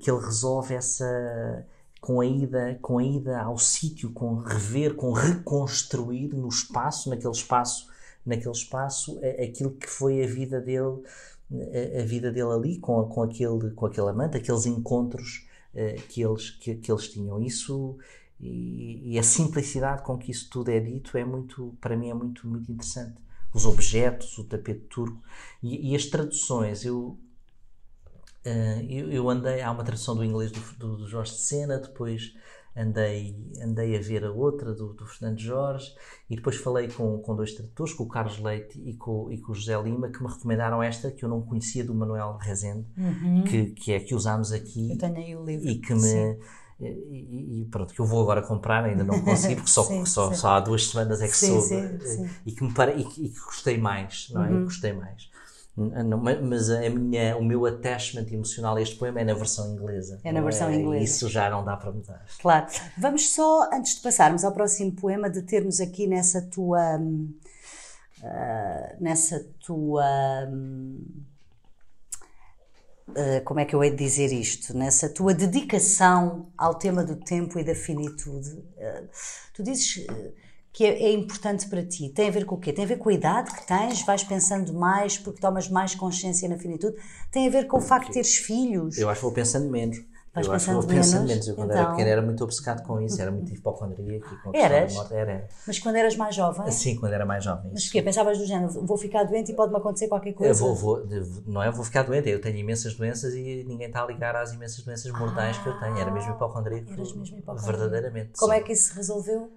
que 0.01 0.11
ele 0.11 0.21
resolve 0.21 0.75
essa 0.75 1.67
com 1.99 2.21
a 2.21 2.27
ida, 2.27 2.79
com 2.83 2.99
a 2.99 3.03
ida 3.03 3.41
ao 3.41 3.57
sítio, 3.57 4.13
com 4.13 4.35
rever, 4.35 4.95
com 4.95 5.13
reconstruir 5.13 6.35
no 6.35 6.49
espaço, 6.49 7.09
naquele 7.09 7.33
espaço 7.33 7.94
naquele 8.25 8.53
espaço 8.53 9.21
aquilo 9.43 9.73
que 9.73 9.89
foi 9.89 10.23
a 10.23 10.27
vida 10.27 10.61
dele 10.61 11.03
a, 12.01 12.05
vida 12.05 12.33
dele 12.33 12.53
ali 12.53 12.79
com, 12.79 13.05
com, 13.09 13.23
aquele, 13.23 13.71
com 13.71 13.87
aquele 13.87 14.09
amante, 14.09 14.37
aqueles 14.37 14.67
encontros 14.67 15.47
uh, 15.75 16.03
que, 16.09 16.23
eles, 16.23 16.51
que, 16.51 16.75
que 16.77 16.91
eles 16.91 17.09
tinham. 17.09 17.41
Isso 17.41 17.99
e, 18.41 19.15
e, 19.15 19.19
a 19.19 19.23
simplicidade 19.23 20.03
com 20.03 20.19
que 20.19 20.31
isso 20.31 20.49
tudo 20.51 20.71
é 20.71 20.81
dito 20.81 21.17
é 21.17 21.25
muito, 21.25 21.77
para 21.81 21.97
mim, 21.97 22.11
é 22.11 22.15
muito, 22.15 22.47
muito 22.47 22.71
interessante. 22.71 23.15
Os 23.53 23.65
objetos, 23.67 24.37
o 24.39 24.45
tapete 24.45 24.87
turco 24.89 25.23
e, 25.63 25.93
e 25.93 25.97
as 25.97 26.07
traduções. 26.07 26.85
Eu, 26.85 27.19
uh, 28.45 28.83
eu, 28.91 29.29
andei, 29.31 29.63
há 29.63 29.71
uma 29.71 29.85
tradução 29.85 30.17
do 30.17 30.25
inglês 30.25 30.51
do, 30.51 30.61
do, 30.79 30.97
do 30.99 31.09
Jorge 31.09 31.33
de 31.33 31.39
Sena, 31.39 31.79
depois 31.79 32.35
andei, 32.77 33.37
andei 33.63 33.97
a 33.97 34.01
ver 34.01 34.25
a 34.25 34.33
outra 34.33 34.75
do, 34.75 34.93
do 34.93 35.07
Fernando 35.07 35.39
Jorge 35.39 35.93
e 36.29 36.37
depois 36.37 36.57
falei 36.57 36.89
com, 36.89 37.19
com 37.19 37.37
dois 37.37 37.53
tradutores, 37.55 37.95
com 37.95 38.05
o 38.05 38.09
Carlos 38.09 38.39
Leite 38.39 38.81
e 38.85 38.95
com, 38.95 39.31
e 39.31 39.39
com 39.41 39.53
o 39.53 39.55
José 39.55 39.81
Lima, 39.81 40.09
que 40.09 40.23
me 40.23 40.29
recomendaram 40.29 40.83
esta 40.83 41.11
que 41.11 41.25
eu 41.25 41.29
não 41.29 41.43
conhecia 41.43 41.85
do 41.85 41.95
Manuel 41.95 42.37
Rezende, 42.41 42.87
uhum. 42.97 43.45
que, 43.45 43.67
que 43.67 43.93
é 43.93 44.01
que 44.01 44.15
usámos 44.15 44.53
aqui 44.53 44.93
eu 44.93 44.99
tenho 44.99 45.17
aí 45.17 45.37
o 45.37 45.45
livro. 45.45 45.69
e 45.69 45.79
que 45.79 45.95
me. 45.95 46.39
E, 46.81 47.61
e, 47.63 47.69
pronto, 47.71 47.95
que 47.95 48.01
eu 48.01 48.05
vou 48.05 48.21
agora 48.21 48.43
comprar, 48.43 48.85
ainda 48.85 49.05
não 49.05 49.21
consegui, 49.23 49.55
porque 49.55 49.71
só, 49.71 49.85
sim, 49.87 50.05
só, 50.05 50.31
sim. 50.31 50.35
só 50.35 50.49
há 50.49 50.61
duas 50.61 50.89
semanas 50.89 51.23
é 51.23 51.29
que 51.29 51.37
sim, 51.37 51.61
soube, 51.61 52.29
e 52.45 52.51
que 52.51 52.65
me 52.65 52.75
para, 52.75 52.93
e, 52.93 53.03
e, 53.03 53.29
que 53.29 53.41
gostei 53.41 53.79
mais, 53.79 54.29
não 54.33 54.45
é? 54.45 54.51
Uhum. 54.51 54.65
gostei 54.65 54.93
mais. 54.93 55.31
Não, 55.77 56.19
mas 56.19 56.71
a 56.71 56.89
minha, 56.89 57.37
o 57.37 57.45
meu 57.45 57.67
attachment 57.67 58.27
emocional 58.31 58.77
a 58.77 58.83
este 58.83 58.97
poema 58.97 59.21
é 59.21 59.25
na 59.25 59.35
versão 59.35 59.73
inglesa. 59.73 60.21
É 60.23 60.31
na 60.31 60.41
versão 60.41 60.69
é, 60.69 60.77
inglesa. 60.77 61.05
Isso 61.05 61.29
já 61.29 61.51
não 61.51 61.65
dá 61.65 61.77
para 61.77 61.91
mudar. 61.91 62.25
Claro. 62.41 62.67
Vamos 62.97 63.35
só, 63.35 63.69
antes 63.73 63.97
de 63.97 64.03
passarmos 64.03 64.45
ao 64.45 64.53
próximo 64.53 64.93
poema, 64.93 65.29
determos 65.29 65.81
aqui 65.81 66.07
nessa 66.07 66.41
tua. 66.43 66.97
Uh, 66.97 69.03
nessa 69.03 69.45
tua. 69.67 70.05
Uh, 73.09 73.45
como 73.45 73.59
é 73.59 73.65
que 73.65 73.75
eu 73.75 73.83
hei 73.83 73.91
de 73.91 73.97
dizer 73.97 74.33
isto? 74.33 74.77
Nessa 74.77 75.09
tua 75.09 75.35
dedicação 75.35 76.53
ao 76.57 76.77
tema 76.77 77.03
do 77.03 77.17
tempo 77.17 77.59
e 77.59 77.65
da 77.65 77.75
finitude. 77.75 78.51
Uh, 78.51 79.09
tu 79.53 79.65
dizes 79.65 80.07
que 80.75 80.85
é, 80.85 81.05
é, 81.05 81.13
importante 81.13 81.69
para 81.69 81.87
ti? 81.87 82.09
Tem 82.09 82.27
a 82.27 82.33
ver 82.33 82.45
com 82.45 82.57
o 82.57 82.59
quê? 82.59 82.73
Tem 82.73 82.85
a 82.85 82.89
ver 82.89 82.99
com 82.99 83.09
a 83.09 83.13
idade 83.13 83.55
que 83.55 83.65
tens? 83.65 84.05
Vais 84.05 84.25
pensando 84.25 84.75
mais 84.75 85.17
porque 85.17 85.41
tomas 85.41 85.69
mais 85.69 85.95
consciência 85.95 86.49
na 86.49 86.59
finitude? 86.59 86.97
Tem 87.31 87.47
a 87.47 87.51
ver 87.51 87.69
com 87.69 87.79
o 87.79 87.81
facto 87.81 88.09
de 88.09 88.15
teres 88.15 88.35
filhos? 88.35 88.99
Eu 88.99 89.09
acho 89.09 89.21
que 89.21 89.25
vou 89.25 89.33
pensando 89.33 89.71
menos. 89.71 90.05
Vais 90.35 90.49
eu 90.49 90.53
acho 90.53 90.67
que 90.67 90.73
vou 90.73 90.83
pensando 90.83 91.29
menos. 91.29 91.47
Eu, 91.47 91.55
quando 91.55 91.71
então... 91.71 91.81
era 91.81 91.91
pequeno, 91.93 92.09
era 92.09 92.23
muito 92.23 92.43
obcecado 92.43 92.85
com 92.85 93.01
isso, 93.01 93.23
era 93.23 93.31
muito 93.31 93.55
hipocondríaco. 93.55 94.27
Eras? 94.53 94.95
Morte. 94.95 95.15
Era, 95.15 95.31
era. 95.31 95.49
Mas 95.65 95.79
quando 95.79 95.95
eras 95.95 96.17
mais 96.17 96.35
jovem? 96.35 96.69
Sim, 96.73 96.97
quando 96.97 97.13
era 97.13 97.25
mais 97.25 97.45
jovem. 97.45 97.71
Mas 97.73 97.87
o 97.87 97.93
quê? 97.93 98.03
Pensavas 98.03 98.37
do 98.37 98.45
género, 98.45 98.85
vou 98.85 98.97
ficar 98.99 99.23
doente 99.23 99.53
e 99.53 99.55
pode-me 99.55 99.79
acontecer 99.79 100.09
qualquer 100.09 100.33
coisa? 100.33 100.51
Eu 100.51 100.57
vou, 100.57 100.75
vou, 100.75 101.07
não 101.47 101.63
é 101.63 101.71
vou 101.71 101.85
ficar 101.85 102.03
doente, 102.03 102.29
eu 102.29 102.41
tenho 102.41 102.57
imensas 102.57 102.95
doenças 102.97 103.33
e 103.33 103.65
ninguém 103.65 103.87
está 103.87 104.03
a 104.03 104.07
ligar 104.09 104.35
às 104.35 104.53
imensas 104.53 104.85
doenças 104.85 105.13
mortais 105.13 105.57
ah, 105.57 105.63
que 105.63 105.69
eu 105.69 105.79
tenho. 105.79 105.99
Era 105.99 106.11
mesmo 106.11 106.33
hipocondríaco. 106.33 106.93
Eras 106.93 107.15
mesmo 107.15 107.39
hipocondríaco. 107.39 107.79
Verdadeiramente. 107.79 108.33
Como 108.37 108.53
sim. 108.53 108.59
é 108.59 108.61
que 108.61 108.73
isso 108.73 108.89
se 108.89 108.97
resolveu? 108.97 109.53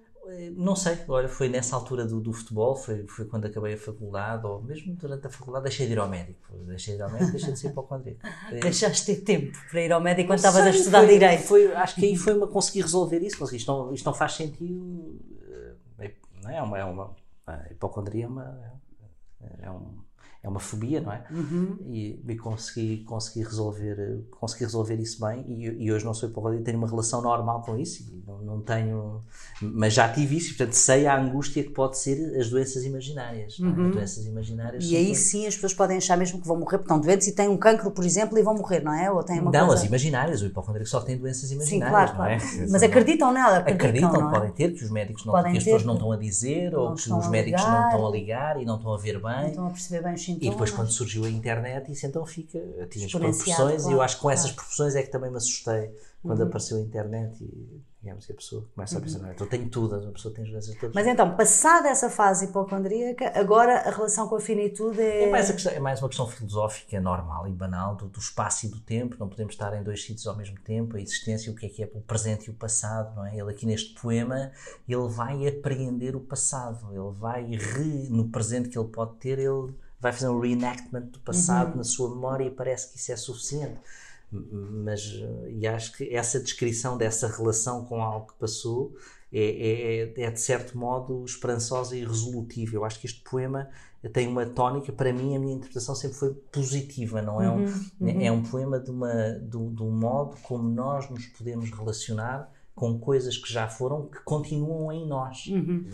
Não 0.56 0.76
sei, 0.76 0.98
olha, 1.08 1.28
foi 1.28 1.48
nessa 1.48 1.74
altura 1.74 2.04
do, 2.04 2.20
do 2.20 2.32
futebol, 2.32 2.76
foi, 2.76 3.06
foi 3.06 3.24
quando 3.24 3.46
acabei 3.46 3.74
a 3.74 3.78
faculdade, 3.78 4.46
ou 4.46 4.62
mesmo 4.62 4.94
durante 4.94 5.26
a 5.26 5.30
faculdade, 5.30 5.64
deixei 5.64 5.86
de 5.86 5.92
ir 5.92 5.98
ao 5.98 6.08
médico. 6.08 6.56
Deixei 6.66 6.94
de 6.94 7.00
ir 7.00 7.02
ao 7.02 7.10
médico, 7.10 7.32
deixei 7.32 7.52
de 7.52 7.58
ser 7.58 7.68
hipocondríaco. 7.68 8.20
Deixaste 8.60 9.06
ter 9.06 9.22
tempo 9.22 9.58
para 9.70 9.82
ir 9.82 9.92
ao 9.92 10.00
médico 10.00 10.28
quando 10.28 10.38
estavas 10.38 10.62
a 10.62 10.70
estudar 10.70 11.00
foi, 11.00 11.08
Direito. 11.08 11.42
Foi, 11.42 11.72
acho 11.74 11.94
que 11.94 12.06
aí 12.06 12.16
foi 12.16 12.34
uma 12.34 12.46
conseguir 12.46 12.82
resolver 12.82 13.20
isso, 13.20 13.36
mas 13.40 13.52
isto 13.52 13.70
não, 13.70 13.92
isto 13.92 14.04
não 14.04 14.14
faz 14.14 14.32
sentido. 14.32 15.20
Eh, 16.00 16.12
não 16.42 16.50
é, 16.50 16.56
é 16.56 16.62
uma, 16.62 16.78
é 16.78 16.84
uma, 16.84 17.16
a 17.46 17.70
hipocondria 17.70 18.24
é, 18.24 18.28
uma, 18.28 18.72
é 19.60 19.70
um 19.70 20.07
é 20.42 20.48
uma 20.48 20.60
fobia, 20.60 21.00
não 21.00 21.12
é? 21.12 21.24
Uhum. 21.30 21.76
E, 21.86 22.22
e, 22.26 22.36
consegui, 22.36 23.04
consegui, 23.04 23.42
resolver, 23.42 24.24
consegui 24.30 24.64
resolver 24.64 24.94
isso 24.96 25.20
bem 25.24 25.44
e, 25.48 25.84
e 25.84 25.92
hoje 25.92 26.04
não 26.04 26.14
sou 26.14 26.28
hipocondríaco, 26.28 26.64
tenho 26.64 26.78
uma 26.78 26.88
relação 26.88 27.20
normal 27.20 27.62
com 27.62 27.76
isso 27.76 28.04
não, 28.28 28.38
não, 28.42 28.60
tenho, 28.60 29.22
mas 29.62 29.94
já 29.94 30.08
tive 30.08 30.36
isso, 30.36 30.48
portanto 30.54 30.74
sei 30.74 31.06
a 31.06 31.18
angústia 31.18 31.62
que 31.62 31.70
pode 31.70 31.98
ser 31.98 32.38
as 32.38 32.50
doenças 32.50 32.84
imaginárias. 32.84 33.56
É? 33.58 33.62
Uhum. 33.62 33.90
Doenças 33.90 34.26
imaginárias. 34.26 34.84
E 34.84 34.96
aí 34.96 35.14
sim 35.14 35.46
as 35.46 35.54
pessoas 35.54 35.72
podem 35.72 35.96
achar 35.96 36.16
mesmo 36.16 36.40
que 36.40 36.46
vão 36.46 36.58
morrer 36.58 36.78
porque 36.78 36.92
estão 36.92 37.00
doentes 37.00 37.26
e 37.26 37.32
têm 37.32 37.48
um 37.48 37.56
cancro, 37.56 37.90
por 37.90 38.04
exemplo, 38.04 38.38
e 38.38 38.42
vão 38.42 38.54
morrer, 38.54 38.80
não 38.80 38.92
é? 38.92 39.10
Ou 39.10 39.22
têm 39.22 39.40
uma 39.40 39.50
não, 39.50 39.66
coisa... 39.66 39.82
as 39.82 39.88
imaginárias, 39.88 40.42
o 40.42 40.46
hipocondríaco 40.46 40.90
só 40.90 41.00
tem 41.00 41.16
doenças 41.16 41.50
imaginárias, 41.50 41.68
sim, 41.68 41.80
claro, 41.80 42.10
não 42.10 42.16
claro. 42.16 42.32
é? 42.32 42.66
Mas 42.70 42.82
acreditam 42.82 43.32
nela, 43.32 43.58
acreditam, 43.58 43.88
acreditam 43.88 44.28
é? 44.28 44.32
podem 44.32 44.52
ter, 44.52 44.74
que 44.74 44.84
os 44.84 44.90
médicos 44.90 45.24
não, 45.24 45.32
que 45.42 45.48
as 45.48 45.64
pessoas 45.64 45.84
não 45.84 45.94
estão 45.94 46.12
a 46.12 46.16
dizer, 46.16 46.74
ou 46.74 46.94
que 46.94 47.12
os 47.12 47.28
médicos 47.28 47.64
não 47.64 47.84
estão 47.86 48.06
a 48.06 48.10
ligar 48.10 48.60
e 48.60 48.64
não 48.64 48.76
estão 48.76 48.92
a 48.92 48.98
ver 48.98 49.20
bem. 49.20 49.42
Não 49.42 49.48
estão 49.48 49.66
a 49.66 49.70
perceber 49.70 50.02
bem 50.02 50.14
os 50.14 50.22
sintomas. 50.28 50.46
E 50.46 50.50
depois 50.50 50.70
quando 50.70 50.90
surgiu 50.90 51.24
a 51.24 51.30
internet, 51.30 51.90
isso 51.90 52.06
então 52.06 52.24
fica, 52.24 52.58
atinge 52.82 53.08
proporções 53.10 53.56
claro, 53.56 53.90
e 53.90 53.92
eu 53.92 54.02
acho 54.02 54.16
que 54.16 54.22
com 54.22 54.30
essas 54.30 54.52
proporções 54.52 54.94
é 54.94 55.02
que 55.02 55.10
também 55.10 55.30
me 55.30 55.36
assustei 55.36 55.90
quando 56.22 56.40
uhum. 56.40 56.46
apareceu 56.46 56.76
a 56.78 56.80
internet 56.80 57.42
e 57.42 57.82
digamos 58.00 58.26
que 58.26 58.32
a 58.32 58.34
pessoa 58.34 58.64
começa 58.74 58.98
a 58.98 59.00
pensar, 59.00 59.18
uhum. 59.20 59.32
então 59.32 59.46
tenho 59.46 59.68
tudo, 59.68 59.96
a 59.96 60.12
pessoa 60.12 60.32
tem 60.32 60.44
as 60.44 60.50
doenças 60.50 60.74
todas. 60.76 60.94
Mas 60.94 61.06
então, 61.06 61.36
passada 61.36 61.88
essa 61.88 62.08
fase 62.08 62.46
hipocondríaca, 62.46 63.32
agora 63.38 63.80
a 63.80 63.90
relação 63.90 64.28
com 64.28 64.36
a 64.36 64.40
finitude 64.40 65.00
é... 65.00 65.24
É 65.24 65.30
mais, 65.30 65.50
questão, 65.50 65.72
é 65.72 65.80
mais 65.80 66.00
uma 66.00 66.08
questão 66.08 66.26
filosófica, 66.26 67.00
normal 67.00 67.48
e 67.48 67.52
banal, 67.52 67.96
do, 67.96 68.08
do, 68.08 68.18
espaço 68.18 68.66
e 68.66 68.68
do 68.68 68.80
tempo, 68.80 69.16
não 69.18 69.28
podemos 69.28 69.54
estar 69.54 69.76
em 69.76 69.82
dois 69.82 70.04
sítios 70.04 70.26
ao 70.26 70.36
mesmo 70.36 70.58
tempo, 70.60 70.96
a 70.96 71.00
existência, 71.00 71.50
o 71.50 71.54
que 71.54 71.66
é 71.66 71.68
que 71.68 71.82
é 71.82 71.90
o 71.92 72.00
presente 72.00 72.46
e 72.46 72.50
o 72.50 72.54
passado, 72.54 73.14
não 73.16 73.26
é? 73.26 73.36
Ele 73.36 73.50
aqui 73.50 73.66
neste 73.66 73.94
poema, 74.00 74.52
ele 74.88 75.08
vai 75.08 75.46
apreender 75.46 76.14
o 76.14 76.20
passado, 76.20 76.88
ele 76.92 77.14
vai, 77.18 77.44
re, 77.44 78.08
no 78.10 78.28
presente 78.28 78.68
que 78.68 78.78
ele 78.78 78.88
pode 78.88 79.16
ter, 79.16 79.38
ele 79.38 79.74
vai 80.00 80.12
fazer 80.12 80.28
um 80.28 80.40
reenactment 80.40 81.06
do 81.06 81.18
passado 81.20 81.72
uhum. 81.72 81.76
na 81.78 81.84
sua 81.84 82.10
memória 82.10 82.44
e 82.44 82.50
parece 82.50 82.92
que 82.92 82.98
isso 82.98 83.12
é 83.12 83.16
suficiente 83.16 83.80
mas 84.30 85.22
e 85.48 85.66
acho 85.66 85.96
que 85.96 86.14
essa 86.14 86.38
descrição 86.38 86.98
dessa 86.98 87.26
relação 87.28 87.84
com 87.84 88.02
algo 88.02 88.26
que 88.28 88.38
passou 88.38 88.94
é, 89.32 90.12
é, 90.16 90.22
é, 90.22 90.30
de 90.30 90.40
certo 90.40 90.76
modo 90.76 91.24
esperançosa 91.24 91.96
e 91.96 92.04
resolutiva. 92.04 92.76
Eu 92.76 92.84
acho 92.84 93.00
que 93.00 93.06
este 93.06 93.20
poema 93.22 93.68
tem 94.12 94.28
uma 94.28 94.46
tónica, 94.46 94.92
para 94.92 95.12
mim 95.12 95.36
a 95.36 95.38
minha 95.38 95.54
interpretação 95.54 95.94
sempre 95.94 96.16
foi 96.16 96.34
positiva, 96.52 97.20
não 97.20 97.42
é? 97.42 97.50
Um, 97.50 97.64
uhum, 97.64 97.84
uhum. 98.00 98.20
É 98.20 98.32
um 98.32 98.42
poema 98.42 98.78
de, 98.78 98.90
uma, 98.90 99.12
de, 99.12 99.48
de 99.48 99.82
um 99.82 99.90
modo 99.90 100.36
como 100.42 100.68
nós 100.68 101.10
nos 101.10 101.26
podemos 101.26 101.70
relacionar 101.70 102.50
com 102.78 102.96
coisas 102.96 103.36
que 103.36 103.52
já 103.52 103.66
foram, 103.66 104.06
que 104.06 104.20
continuam 104.20 104.92
em 104.92 105.04
nós. 105.04 105.46
Uhum. 105.48 105.84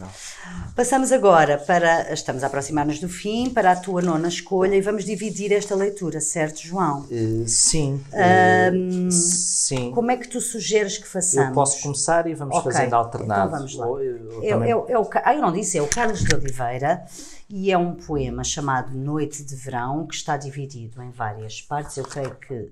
Passamos 0.76 1.12
agora 1.12 1.56
para, 1.56 2.12
estamos 2.12 2.44
a 2.44 2.46
aproximar-nos 2.46 3.00
do 3.00 3.08
fim, 3.08 3.48
para 3.48 3.72
a 3.72 3.76
tua 3.76 4.02
nona 4.02 4.28
escolha 4.28 4.76
e 4.76 4.82
vamos 4.82 5.06
dividir 5.06 5.50
esta 5.50 5.74
leitura, 5.74 6.20
certo, 6.20 6.60
João? 6.60 7.06
Uh, 7.10 7.48
sim. 7.48 8.04
Um, 8.12 9.08
uh, 9.08 9.10
sim. 9.10 9.92
Como 9.92 10.10
é 10.10 10.18
que 10.18 10.28
tu 10.28 10.42
sugeres 10.42 10.98
que 10.98 11.08
façamos? 11.08 11.48
Eu 11.48 11.54
posso 11.54 11.82
começar 11.82 12.26
e 12.26 12.34
vamos 12.34 12.54
okay. 12.58 12.70
fazendo 12.70 12.92
alternado. 12.92 13.46
Então 13.46 13.58
vamos 13.58 13.76
lá. 13.76 13.86
Ou, 13.86 14.02
eu, 14.02 14.42
eu, 14.42 14.48
também... 14.50 14.70
eu, 14.70 14.86
eu, 14.86 15.10
ah, 15.24 15.34
eu 15.34 15.40
não 15.40 15.52
disse, 15.52 15.78
é 15.78 15.82
o 15.82 15.88
Carlos 15.88 16.22
de 16.22 16.34
Oliveira 16.34 17.02
e 17.48 17.72
é 17.72 17.78
um 17.78 17.94
poema 17.94 18.44
chamado 18.44 18.94
Noite 18.94 19.42
de 19.42 19.56
Verão, 19.56 20.06
que 20.06 20.14
está 20.14 20.36
dividido 20.36 21.02
em 21.02 21.10
várias 21.10 21.62
partes, 21.62 21.96
eu 21.96 22.04
creio 22.04 22.34
que 22.46 22.70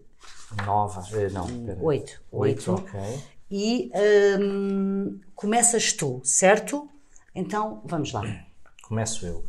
Nova, 0.67 1.03
eh, 1.15 1.31
não, 1.31 1.47
oito. 1.81 2.21
Oito, 2.31 2.75
ok 2.75 3.01
e 3.55 3.91
um, 4.41 5.21
começas 5.35 5.93
tu, 5.93 6.23
certo? 6.25 6.89
Então 7.35 7.83
vamos 7.85 8.11
lá. 8.11 8.23
Começo 8.83 9.27
eu. 9.27 9.45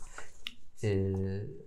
Uh, 0.83 1.63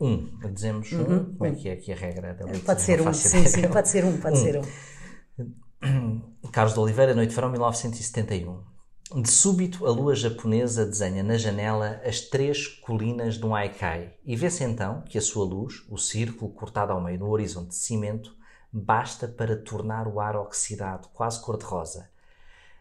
um, 0.00 0.52
dizemos 0.52 0.92
uhum. 0.92 1.16
um, 1.16 1.34
como 1.34 1.46
é 1.46 1.54
que 1.56 1.68
é 1.68 1.72
aqui 1.72 1.92
a 1.92 1.96
regra? 1.96 2.38
Pode 2.64 2.82
ser 2.82 3.00
um, 3.00 3.12
sim, 3.12 3.44
sim, 3.46 3.68
pode 3.68 3.88
ser 3.88 4.04
um, 4.04 4.16
pode 4.20 4.38
um. 4.38 4.42
ser 4.42 4.60
um. 5.82 6.22
Carlos 6.52 6.74
de 6.74 6.80
Oliveira, 6.80 7.14
Noite 7.14 7.30
de 7.30 7.34
Verão, 7.34 7.50
1971. 7.50 8.62
De 9.20 9.28
súbito, 9.28 9.84
a 9.86 9.90
lua 9.90 10.14
japonesa 10.14 10.86
desenha 10.86 11.24
na 11.24 11.36
janela 11.36 12.00
as 12.04 12.20
três 12.20 12.68
colinas 12.68 13.38
de 13.38 13.44
um 13.44 13.56
Aikai 13.56 14.14
e 14.24 14.36
vê-se 14.36 14.62
então 14.62 15.02
que 15.02 15.18
a 15.18 15.20
sua 15.20 15.44
luz, 15.44 15.84
o 15.88 15.98
círculo 15.98 16.52
cortado 16.52 16.92
ao 16.92 17.02
meio 17.02 17.18
no 17.18 17.28
horizonte 17.28 17.70
de 17.70 17.74
cimento, 17.74 18.38
basta 18.72 19.26
para 19.26 19.56
tornar 19.56 20.06
o 20.06 20.20
ar 20.20 20.36
oxidado, 20.36 21.08
quase 21.12 21.40
cor-de-rosa. 21.42 22.08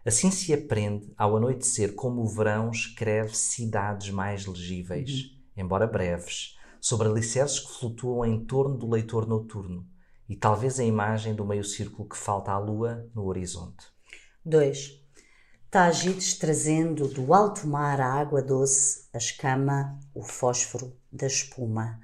Assim 0.06 0.32
se 0.32 0.54
aprende, 0.54 1.14
ao 1.18 1.36
anoitecer, 1.36 1.94
como 1.94 2.22
o 2.22 2.28
verão 2.28 2.72
escreve 2.72 3.36
cidades 3.36 4.10
mais 4.10 4.46
legíveis, 4.46 5.10
uhum. 5.12 5.64
embora 5.64 5.86
breves, 5.86 6.58
sobre 6.80 7.08
alicerces 7.08 7.60
que 7.60 7.80
flutuam 7.80 8.26
em 8.26 8.46
torno 8.46 8.78
do 8.78 8.90
leitor 8.90 9.28
noturno, 9.28 9.86
e 10.28 10.36
talvez 10.36 10.80
a 10.80 10.84
imagem 10.84 11.36
do 11.36 11.46
meio 11.46 11.64
círculo 11.64 12.08
que 12.08 12.18
falta 12.18 12.52
à 12.52 12.58
lua 12.58 13.10
no 13.14 13.26
horizonte. 13.26 13.88
2. 14.46 15.00
Tágides 15.70 16.36
trazendo 16.36 17.08
do 17.08 17.34
alto 17.34 17.68
mar 17.68 18.00
a 18.00 18.14
água 18.14 18.42
doce, 18.42 19.08
a 19.14 19.18
escama, 19.18 20.00
o 20.14 20.24
fósforo 20.24 20.98
da 21.12 21.28
espuma, 21.28 22.00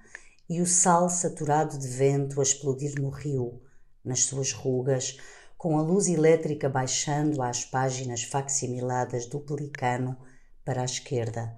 e 0.50 0.62
o 0.62 0.68
sal 0.68 1.10
saturado 1.10 1.78
de 1.78 1.88
vento 1.88 2.40
a 2.40 2.44
explodir 2.44 2.94
no 3.00 3.10
rio, 3.10 3.62
nas 4.06 4.26
suas 4.26 4.52
rugas, 4.52 5.18
com 5.58 5.78
a 5.78 5.82
luz 5.82 6.08
elétrica 6.08 6.70
baixando 6.70 7.42
às 7.42 7.66
páginas 7.66 8.24
facsimiladas 8.24 9.26
do 9.26 9.40
pelicano 9.40 10.18
para 10.64 10.82
a 10.82 10.86
esquerda, 10.86 11.56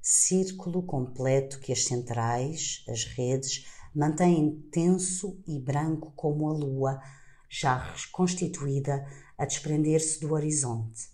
círculo 0.00 0.82
completo 0.82 1.58
que 1.60 1.72
as 1.72 1.84
centrais, 1.84 2.84
as 2.88 3.04
redes, 3.04 3.66
mantêm 3.94 4.62
tenso 4.70 5.42
e 5.46 5.58
branco 5.58 6.12
como 6.16 6.48
a 6.48 6.52
lua, 6.52 7.00
já 7.48 7.94
constituída 8.12 9.04
a 9.36 9.44
desprender-se 9.44 10.20
do 10.20 10.32
horizonte. 10.32 11.10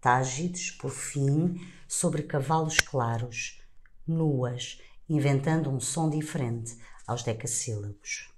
Tágides, 0.00 0.70
por 0.70 0.90
fim, 0.90 1.60
sobre 1.86 2.22
cavalos 2.22 2.80
claros, 2.80 3.60
nuas, 4.06 4.80
inventando 5.08 5.70
um 5.70 5.80
som 5.80 6.08
diferente 6.08 6.76
aos 7.06 7.22
decassílabos. 7.22 8.32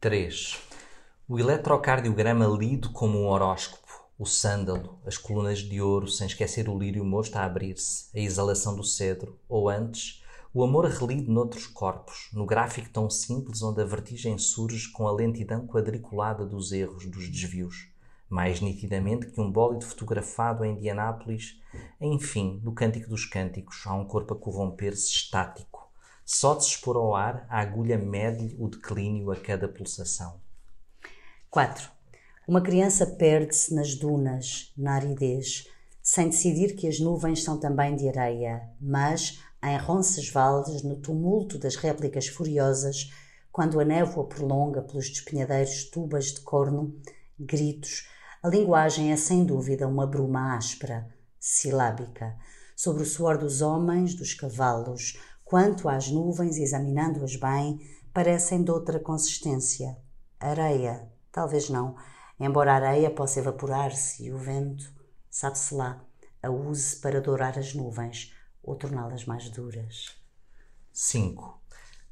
3. 0.00 0.75
O 1.28 1.40
eletrocardiograma 1.40 2.46
lido 2.46 2.90
como 2.90 3.18
um 3.18 3.26
horóscopo, 3.26 4.06
o 4.16 4.24
sândalo, 4.24 5.00
as 5.04 5.18
colunas 5.18 5.58
de 5.58 5.80
ouro, 5.82 6.06
sem 6.06 6.28
esquecer 6.28 6.68
o 6.68 6.78
lírio 6.78 7.04
mosto 7.04 7.34
a 7.34 7.44
abrir-se, 7.44 8.16
a 8.16 8.20
exalação 8.20 8.76
do 8.76 8.84
cedro, 8.84 9.36
ou 9.48 9.68
antes, 9.68 10.22
o 10.54 10.62
amor 10.62 10.84
relido 10.84 11.32
noutros 11.32 11.66
corpos, 11.66 12.28
no 12.32 12.46
gráfico 12.46 12.90
tão 12.90 13.10
simples 13.10 13.60
onde 13.60 13.82
a 13.82 13.84
vertigem 13.84 14.38
surge 14.38 14.92
com 14.92 15.08
a 15.08 15.12
lentidão 15.12 15.66
quadriculada 15.66 16.46
dos 16.46 16.70
erros, 16.70 17.06
dos 17.06 17.28
desvios, 17.28 17.88
mais 18.28 18.60
nitidamente 18.60 19.26
que 19.26 19.40
um 19.40 19.50
bólido 19.50 19.84
fotografado 19.84 20.64
em 20.64 20.76
Indianápolis, 20.76 21.60
enfim, 22.00 22.60
no 22.62 22.72
Cântico 22.72 23.10
dos 23.10 23.24
Cânticos, 23.24 23.82
há 23.84 23.94
um 23.94 24.04
corpo 24.04 24.32
a 24.32 24.38
corromper-se 24.38 25.08
estático, 25.08 25.90
Só 26.24 26.54
de 26.54 26.62
se 26.64 26.70
expor 26.70 26.96
ao 26.96 27.16
ar, 27.16 27.48
a 27.50 27.58
agulha 27.58 27.98
mede 27.98 28.54
o 28.60 28.68
declínio 28.68 29.32
a 29.32 29.36
cada 29.36 29.66
pulsação. 29.66 30.45
4. 31.50 31.90
Uma 32.46 32.60
criança 32.60 33.06
perde-se 33.06 33.74
nas 33.74 33.94
dunas, 33.94 34.72
na 34.76 34.94
aridez, 34.94 35.68
sem 36.02 36.28
decidir 36.28 36.76
que 36.76 36.86
as 36.86 37.00
nuvens 37.00 37.42
são 37.42 37.58
também 37.58 37.96
de 37.96 38.08
areia, 38.08 38.70
mas 38.80 39.40
em 39.62 39.76
Roncesvalles, 39.78 40.82
no 40.82 40.96
tumulto 40.96 41.58
das 41.58 41.76
réplicas 41.76 42.28
furiosas, 42.28 43.10
quando 43.50 43.80
a 43.80 43.84
névoa 43.84 44.26
prolonga 44.26 44.82
pelos 44.82 45.08
despenhadeiros 45.08 45.84
tubas 45.84 46.26
de 46.26 46.40
corno, 46.42 46.94
gritos, 47.38 48.08
a 48.42 48.48
linguagem 48.48 49.12
é 49.12 49.16
sem 49.16 49.44
dúvida 49.44 49.88
uma 49.88 50.06
bruma 50.06 50.56
áspera, 50.56 51.08
silábica, 51.40 52.36
sobre 52.76 53.02
o 53.02 53.06
suor 53.06 53.38
dos 53.38 53.62
homens, 53.62 54.14
dos 54.14 54.34
cavalos, 54.34 55.18
quanto 55.44 55.88
às 55.88 56.08
nuvens, 56.08 56.58
examinando-as 56.58 57.34
bem, 57.34 57.80
parecem 58.12 58.62
de 58.62 58.70
outra 58.70 59.00
consistência. 59.00 59.96
Areia, 60.38 61.10
talvez 61.36 61.68
não, 61.68 61.94
embora 62.40 62.72
a 62.72 62.76
areia 62.76 63.10
possa 63.10 63.40
evaporar-se 63.40 64.24
e 64.24 64.32
o 64.32 64.38
vento, 64.38 64.90
sabe-se 65.28 65.74
lá, 65.74 66.02
a 66.42 66.48
use 66.48 66.96
para 66.96 67.20
dourar 67.20 67.58
as 67.58 67.74
nuvens 67.74 68.32
ou 68.62 68.74
torná-las 68.74 69.26
mais 69.26 69.50
duras. 69.50 70.16
5. 70.90 71.60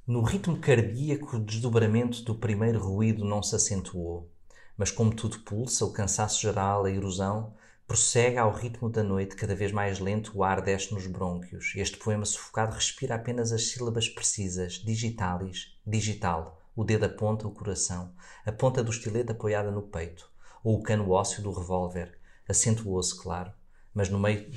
No 0.07 0.21
ritmo 0.21 0.59
cardíaco, 0.59 1.39
o 1.39 1.41
desdobramento 1.41 2.23
do 2.23 2.35
primeiro 2.35 2.79
ruído 2.79 3.25
não 3.25 3.43
se 3.43 3.57
acentuou, 3.57 4.31
mas 4.77 4.91
como 4.91 5.15
tudo 5.17 5.39
pulsa, 5.39 5.87
o 5.87 5.93
cansaço 5.95 6.43
geral, 6.43 6.85
a 6.85 6.91
erosão, 6.91 7.55
prossegue 7.87 8.37
ao 8.37 8.53
ritmo 8.53 8.91
da 8.91 9.03
noite, 9.03 9.37
cada 9.37 9.55
vez 9.55 9.73
mais 9.73 10.01
lento, 10.01 10.33
o 10.35 10.45
ar 10.45 10.61
desce 10.61 10.93
nos 10.93 11.07
brônquios, 11.07 11.73
este 11.77 11.97
poema 11.97 12.27
sufocado 12.27 12.75
respira 12.75 13.15
apenas 13.15 13.53
as 13.53 13.69
sílabas 13.69 14.07
precisas, 14.07 14.75
digitalis, 14.75 15.79
digital, 15.87 16.61
o 16.75 16.85
dedo 16.85 17.05
aponta 17.05 17.47
o 17.47 17.53
coração, 17.53 18.15
a 18.45 18.53
ponta 18.53 18.83
do 18.83 18.91
estilete 18.91 19.33
apoiada 19.33 19.71
no 19.71 19.83
peito, 19.83 20.31
ou 20.63 20.79
o 20.79 20.83
cano 20.83 21.11
ósseo 21.11 21.43
do 21.43 21.53
revólver, 21.53 22.19
acentuou-se, 22.49 23.17
claro, 23.21 23.53
mas 23.93 24.09
no 24.09 24.19
meio, 24.19 24.51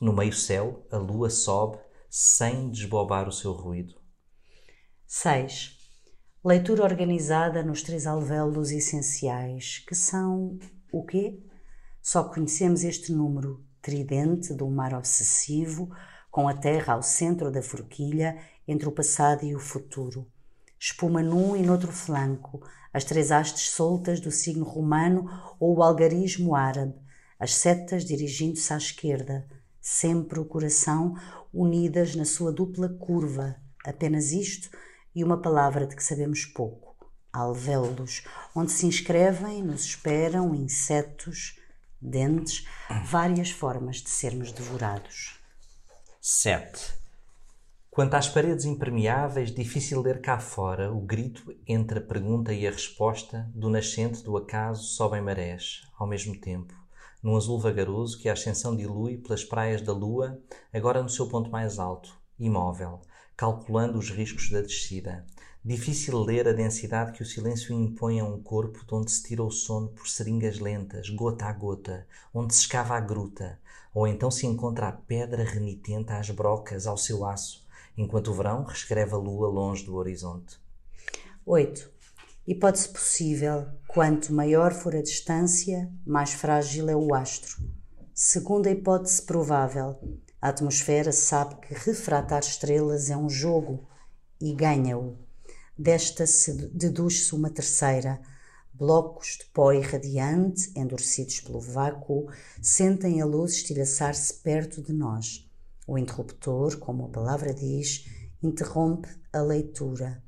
no 0.00 0.12
meio 0.12 0.32
céu 0.32 0.86
a 0.90 0.96
lua 0.96 1.30
sobe 1.30 1.78
sem 2.10 2.70
desbobar 2.70 3.28
o 3.28 3.32
seu 3.32 3.52
ruído. 3.52 3.94
6. 5.06 5.76
Leitura 6.44 6.82
organizada 6.82 7.62
nos 7.62 7.82
três 7.82 8.06
alvéolos 8.06 8.70
essenciais, 8.70 9.78
que 9.86 9.94
são 9.94 10.58
o 10.92 11.04
quê? 11.04 11.42
Só 12.02 12.24
conhecemos 12.24 12.84
este 12.84 13.12
número 13.12 13.64
tridente 13.80 14.52
do 14.52 14.68
mar 14.68 14.94
obsessivo, 14.94 15.88
com 16.30 16.48
a 16.48 16.54
Terra 16.54 16.94
ao 16.94 17.02
centro 17.02 17.50
da 17.50 17.62
forquilha, 17.62 18.38
entre 18.66 18.88
o 18.88 18.92
passado 18.92 19.44
e 19.44 19.54
o 19.54 19.60
futuro. 19.60 20.26
Espuma 20.86 21.22
num 21.22 21.56
e 21.56 21.62
noutro 21.62 21.90
flanco, 21.90 22.62
as 22.92 23.04
três 23.04 23.32
hastes 23.32 23.70
soltas 23.70 24.20
do 24.20 24.30
signo 24.30 24.66
romano 24.66 25.30
ou 25.58 25.78
o 25.78 25.82
algarismo 25.82 26.54
árabe, 26.54 26.94
as 27.40 27.54
setas 27.54 28.04
dirigindo-se 28.04 28.70
à 28.70 28.76
esquerda, 28.76 29.48
sempre 29.80 30.38
o 30.38 30.44
coração 30.44 31.18
unidas 31.54 32.14
na 32.14 32.26
sua 32.26 32.52
dupla 32.52 32.86
curva. 32.86 33.56
Apenas 33.82 34.30
isto 34.30 34.68
e 35.14 35.24
uma 35.24 35.40
palavra 35.40 35.86
de 35.86 35.96
que 35.96 36.04
sabemos 36.04 36.44
pouco: 36.44 36.94
alvéolos, 37.32 38.22
onde 38.54 38.70
se 38.70 38.84
inscrevem, 38.84 39.62
nos 39.62 39.86
esperam 39.86 40.54
insetos, 40.54 41.58
dentes, 41.98 42.68
várias 43.06 43.50
formas 43.50 44.02
de 44.02 44.10
sermos 44.10 44.52
devorados. 44.52 45.40
7. 46.20 47.03
Quanto 47.94 48.14
às 48.14 48.28
paredes 48.28 48.64
impermeáveis, 48.64 49.54
difícil 49.54 50.02
ler 50.02 50.20
cá 50.20 50.36
fora 50.40 50.92
o 50.92 51.00
grito 51.00 51.54
entre 51.64 52.00
a 52.00 52.02
pergunta 52.02 52.52
e 52.52 52.66
a 52.66 52.70
resposta, 52.72 53.48
do 53.54 53.70
nascente 53.70 54.20
do 54.24 54.36
acaso 54.36 54.82
sobem 54.82 55.22
marés, 55.22 55.82
ao 55.96 56.04
mesmo 56.04 56.36
tempo, 56.36 56.74
num 57.22 57.36
azul 57.36 57.56
vagaroso 57.56 58.18
que 58.18 58.28
a 58.28 58.32
ascensão 58.32 58.74
dilui 58.74 59.18
pelas 59.18 59.44
praias 59.44 59.80
da 59.80 59.92
lua, 59.92 60.42
agora 60.72 61.04
no 61.04 61.08
seu 61.08 61.28
ponto 61.28 61.52
mais 61.52 61.78
alto, 61.78 62.12
imóvel, 62.36 63.00
calculando 63.36 63.96
os 63.96 64.10
riscos 64.10 64.50
da 64.50 64.60
descida. 64.60 65.24
Difícil 65.64 66.18
ler 66.18 66.48
a 66.48 66.52
densidade 66.52 67.12
que 67.12 67.22
o 67.22 67.26
silêncio 67.26 67.72
impõe 67.72 68.18
a 68.18 68.24
um 68.24 68.42
corpo 68.42 68.84
de 68.84 68.92
onde 68.92 69.12
se 69.12 69.22
tira 69.22 69.44
o 69.44 69.52
sono 69.52 69.86
por 69.90 70.08
seringas 70.08 70.58
lentas, 70.58 71.10
gota 71.10 71.44
a 71.44 71.52
gota, 71.52 72.08
onde 72.34 72.56
se 72.56 72.62
escava 72.62 72.96
a 72.96 73.00
gruta, 73.00 73.56
ou 73.94 74.04
então 74.04 74.32
se 74.32 74.48
encontra 74.48 74.88
a 74.88 74.92
pedra 74.92 75.44
renitente 75.44 76.10
às 76.10 76.28
brocas, 76.30 76.88
ao 76.88 76.96
seu 76.96 77.24
aço, 77.24 77.63
enquanto 77.96 78.28
o 78.28 78.34
verão 78.34 78.64
reescreve 78.64 79.14
a 79.14 79.18
lua 79.18 79.48
longe 79.48 79.84
do 79.84 79.96
horizonte. 79.96 80.58
8. 81.46 81.90
Hipótese 82.46 82.88
possível: 82.88 83.66
quanto 83.86 84.32
maior 84.32 84.72
for 84.72 84.94
a 84.94 85.02
distância, 85.02 85.90
mais 86.06 86.32
frágil 86.32 86.88
é 86.88 86.96
o 86.96 87.14
astro. 87.14 87.62
Segunda 88.12 88.70
hipótese 88.70 89.22
provável: 89.22 89.98
a 90.40 90.48
atmosfera 90.48 91.10
sabe 91.10 91.56
que 91.56 91.74
refratar 91.74 92.40
estrelas 92.40 93.10
é 93.10 93.16
um 93.16 93.30
jogo 93.30 93.88
e 94.40 94.54
ganha-o. 94.54 95.16
Desta 95.76 96.24
deduz-se 96.72 97.34
uma 97.34 97.50
terceira. 97.50 98.20
Blocos 98.72 99.38
de 99.38 99.46
pó 99.46 99.72
irradiante, 99.72 100.70
endurecidos 100.76 101.40
pelo 101.40 101.60
vácuo, 101.60 102.26
sentem 102.60 103.20
a 103.20 103.24
luz 103.24 103.52
estilhaçar-se 103.52 104.34
perto 104.34 104.82
de 104.82 104.92
nós. 104.92 105.43
O 105.86 105.98
interruptor, 105.98 106.78
como 106.78 107.06
a 107.06 107.08
palavra 107.08 107.52
diz, 107.52 108.06
interrompe 108.42 109.08
a 109.32 109.40
leitura. 109.40 110.22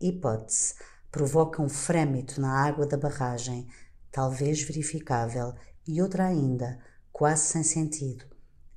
Hipótese 0.00 0.74
provoca 1.10 1.62
um 1.62 1.68
frêmito 1.68 2.40
na 2.40 2.64
água 2.66 2.86
da 2.86 2.96
barragem, 2.96 3.68
talvez 4.10 4.62
verificável, 4.62 5.54
e 5.86 6.00
outra 6.00 6.26
ainda, 6.26 6.78
quase 7.12 7.42
sem 7.42 7.62
sentido 7.62 8.34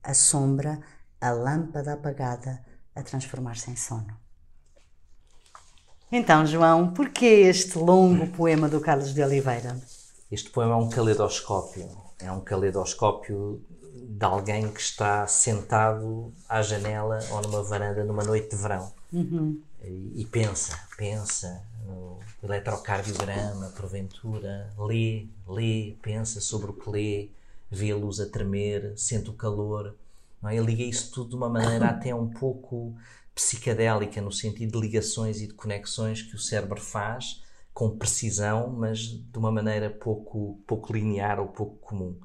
a 0.07 0.13
sombra, 0.13 0.79
a 1.19 1.31
lâmpada 1.31 1.93
apagada, 1.93 2.63
a 2.95 3.03
transformar-se 3.03 3.69
em 3.69 3.75
sono. 3.75 4.17
Então, 6.09 6.45
João, 6.45 6.93
por 6.93 7.09
que 7.09 7.25
este 7.25 7.77
longo 7.77 8.27
poema 8.31 8.69
do 8.69 8.79
Carlos 8.79 9.13
de 9.13 9.21
Oliveira? 9.21 9.77
Este 10.31 10.49
poema 10.49 10.73
é 10.73 10.77
um 10.77 10.89
caleidoscópio. 10.89 11.89
É 12.19 12.31
um 12.31 12.39
caleidoscópio 12.39 13.61
de 14.07 14.25
alguém 14.25 14.71
que 14.71 14.79
está 14.79 15.27
sentado 15.27 16.33
à 16.47 16.61
janela 16.61 17.19
ou 17.31 17.41
numa 17.41 17.61
varanda 17.61 18.03
numa 18.03 18.23
noite 18.23 18.51
de 18.51 18.55
verão 18.55 18.93
uhum. 19.11 19.61
e, 19.83 20.21
e, 20.21 20.25
pensa, 20.25 20.79
pensa 20.97 21.61
no 21.85 22.19
eletrocardiograma, 22.41 23.69
porventura, 23.75 24.73
lê, 24.77 25.27
lê, 25.47 25.95
pensa 26.01 26.39
sobre 26.39 26.71
o 26.71 26.73
que 26.73 26.89
lê, 26.89 27.29
vê 27.69 27.91
a 27.91 27.95
luz 27.95 28.19
a 28.19 28.25
tremer, 28.27 28.93
sente 28.95 29.29
o 29.29 29.33
calor. 29.33 29.95
Não 30.41 30.49
é? 30.49 30.55
Ele 30.55 30.67
liga 30.67 30.83
isso 30.83 31.11
tudo 31.11 31.31
de 31.31 31.35
uma 31.35 31.49
maneira 31.49 31.87
até 31.89 32.13
um 32.13 32.29
pouco 32.29 32.95
psicadélica, 33.33 34.21
no 34.21 34.31
sentido 34.31 34.73
de 34.73 34.79
ligações 34.79 35.41
e 35.41 35.47
de 35.47 35.53
conexões 35.53 36.21
que 36.21 36.35
o 36.35 36.39
cérebro 36.39 36.81
faz 36.81 37.43
com 37.73 37.95
precisão, 37.95 38.69
mas 38.69 38.99
de 38.99 39.37
uma 39.37 39.51
maneira 39.51 39.89
pouco, 39.89 40.59
pouco 40.65 40.91
linear 40.91 41.39
ou 41.39 41.47
pouco 41.47 41.75
comum. 41.75 42.15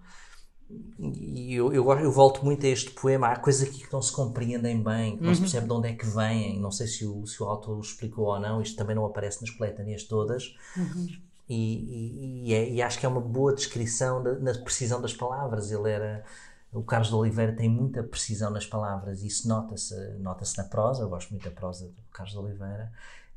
E 0.99 1.55
eu, 1.55 1.73
eu, 1.73 1.91
eu, 1.99 2.13
volto 2.13 2.45
muito 2.45 2.65
a 2.65 2.69
este 2.69 2.91
poema. 2.91 3.29
Há 3.29 3.37
coisas 3.37 3.69
aqui 3.69 3.85
que 3.85 3.93
não 3.93 4.01
se 4.01 4.13
compreendem 4.13 4.83
bem, 4.83 5.17
que 5.17 5.23
não 5.23 5.31
uhum. 5.31 5.35
se 5.35 5.41
percebe 5.41 5.67
de 5.67 5.73
onde 5.73 5.89
é 5.89 5.95
que 5.95 6.07
vêm. 6.07 6.61
Não 6.61 6.71
sei 6.71 6.87
se 6.87 7.05
o, 7.05 7.27
se 7.27 7.43
o 7.43 7.47
autor 7.47 7.81
explicou 7.81 8.27
ou 8.27 8.39
não. 8.39 8.63
Isto 8.63 8.77
também 8.77 8.95
não 8.95 9.05
aparece 9.05 9.41
nas 9.41 9.51
coletâneas 9.51 10.05
todas. 10.05 10.55
Uhum. 10.77 11.09
E, 11.49 11.55
e, 11.55 12.49
e, 12.49 12.55
é, 12.55 12.71
e, 12.71 12.83
acho 12.83 12.99
que 12.99 13.07
é 13.07 13.09
uma 13.09 13.21
boa 13.21 13.55
descrição 13.55 14.23
da, 14.23 14.39
na 14.39 14.55
precisão 14.55 15.01
das 15.01 15.13
palavras. 15.13 15.71
Ele 15.71 15.91
era. 15.91 16.25
O 16.73 16.83
Carlos 16.83 17.09
de 17.09 17.15
Oliveira 17.15 17.55
tem 17.55 17.69
muita 17.69 18.03
precisão 18.03 18.51
nas 18.51 18.65
palavras, 18.65 19.23
isso 19.23 19.47
nota-se 19.47 19.95
nota 20.21 20.43
na 20.57 20.65
prosa. 20.65 21.03
Eu 21.03 21.09
gosto 21.11 21.31
muito 21.31 21.45
da 21.45 21.51
prosa 21.51 21.87
do 21.87 22.03
Carlos 22.11 22.33
de 22.33 22.39
Oliveira. 22.39 22.91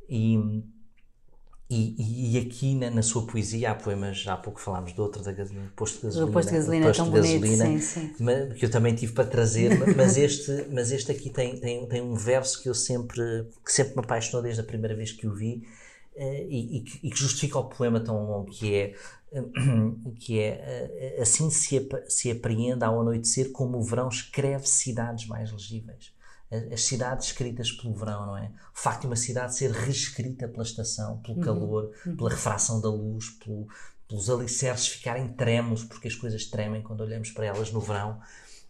E, 0.08 0.64
e, 1.68 2.36
e, 2.36 2.38
aqui 2.38 2.76
na, 2.76 2.92
na, 2.92 3.02
sua 3.02 3.26
poesia 3.26 3.72
há 3.72 3.76
poemas, 3.76 4.24
há 4.28 4.38
pouco 4.38 4.62
falámos 4.62 4.94
de 4.94 5.02
outro, 5.02 5.24
da 5.24 5.32
gasolina, 5.32 5.72
Posto 5.76 5.96
de 5.98 6.04
Gasolina. 6.04 6.30
O 6.30 6.34
Posto 6.34 6.50
de 6.50 6.56
Gasolina 6.58 6.86
é 6.88 6.92
tão 6.92 7.10
bonito, 7.10 7.48
sim, 7.48 7.80
sim. 7.80 8.16
Mas, 8.20 8.54
que 8.54 8.66
eu 8.66 8.70
também 8.70 8.94
tive 8.94 9.14
para 9.14 9.26
trazer, 9.26 9.72
mas 9.98 10.16
este, 10.16 10.68
mas 10.70 10.92
este 10.92 11.12
aqui 11.12 11.32
tem, 11.32 11.60
tem, 11.60 11.88
tem 11.88 12.02
um 12.04 12.14
verso 12.14 12.62
que 12.62 12.70
eu 12.70 12.76
sempre, 12.76 13.48
que 13.66 13.72
sempre 13.72 13.96
me 13.96 14.02
apaixonou 14.02 14.44
desde 14.44 14.62
a 14.62 14.64
primeira 14.64 14.96
vez 14.96 15.12
que 15.12 15.28
o 15.28 15.34
vi, 15.34 15.64
Uh, 16.18 16.48
e, 16.48 16.78
e, 16.78 16.82
que, 16.82 17.08
e, 17.08 17.10
que, 17.10 17.20
justifica 17.20 17.60
o 17.60 17.66
poema 17.66 18.00
tão 18.00 18.26
longo 18.26 18.50
que 18.50 18.74
é 18.74 18.94
que 20.18 20.40
é 20.40 21.18
uh, 21.20 21.22
assim 21.22 21.50
se, 21.50 21.90
se 22.08 22.32
apreende 22.32 22.86
ao 22.86 23.02
anoitecer 23.02 23.52
como 23.52 23.78
o 23.78 23.84
verão 23.84 24.08
escreve 24.08 24.66
cidades 24.66 25.28
mais 25.28 25.52
legíveis 25.52 26.15
as 26.52 26.82
cidades 26.82 27.28
escritas 27.28 27.72
pelo 27.72 27.94
verão, 27.94 28.26
não 28.26 28.38
é? 28.38 28.52
O 28.74 28.78
facto 28.78 29.02
de 29.02 29.08
uma 29.08 29.16
cidade 29.16 29.56
ser 29.56 29.72
reescrita 29.72 30.48
pela 30.48 30.64
estação, 30.64 31.18
pelo 31.20 31.38
uhum. 31.38 31.44
calor, 31.44 31.92
uhum. 32.06 32.16
pela 32.16 32.30
refração 32.30 32.80
da 32.80 32.90
luz, 32.90 33.30
pelo, 33.44 33.68
pelos 34.08 34.30
alicerces 34.30 34.88
ficarem 34.88 35.28
tremos, 35.30 35.84
porque 35.84 36.08
as 36.08 36.16
coisas 36.16 36.46
tremem 36.46 36.82
quando 36.82 37.02
olhamos 37.02 37.32
para 37.32 37.46
elas 37.46 37.72
no 37.72 37.80
verão. 37.80 38.20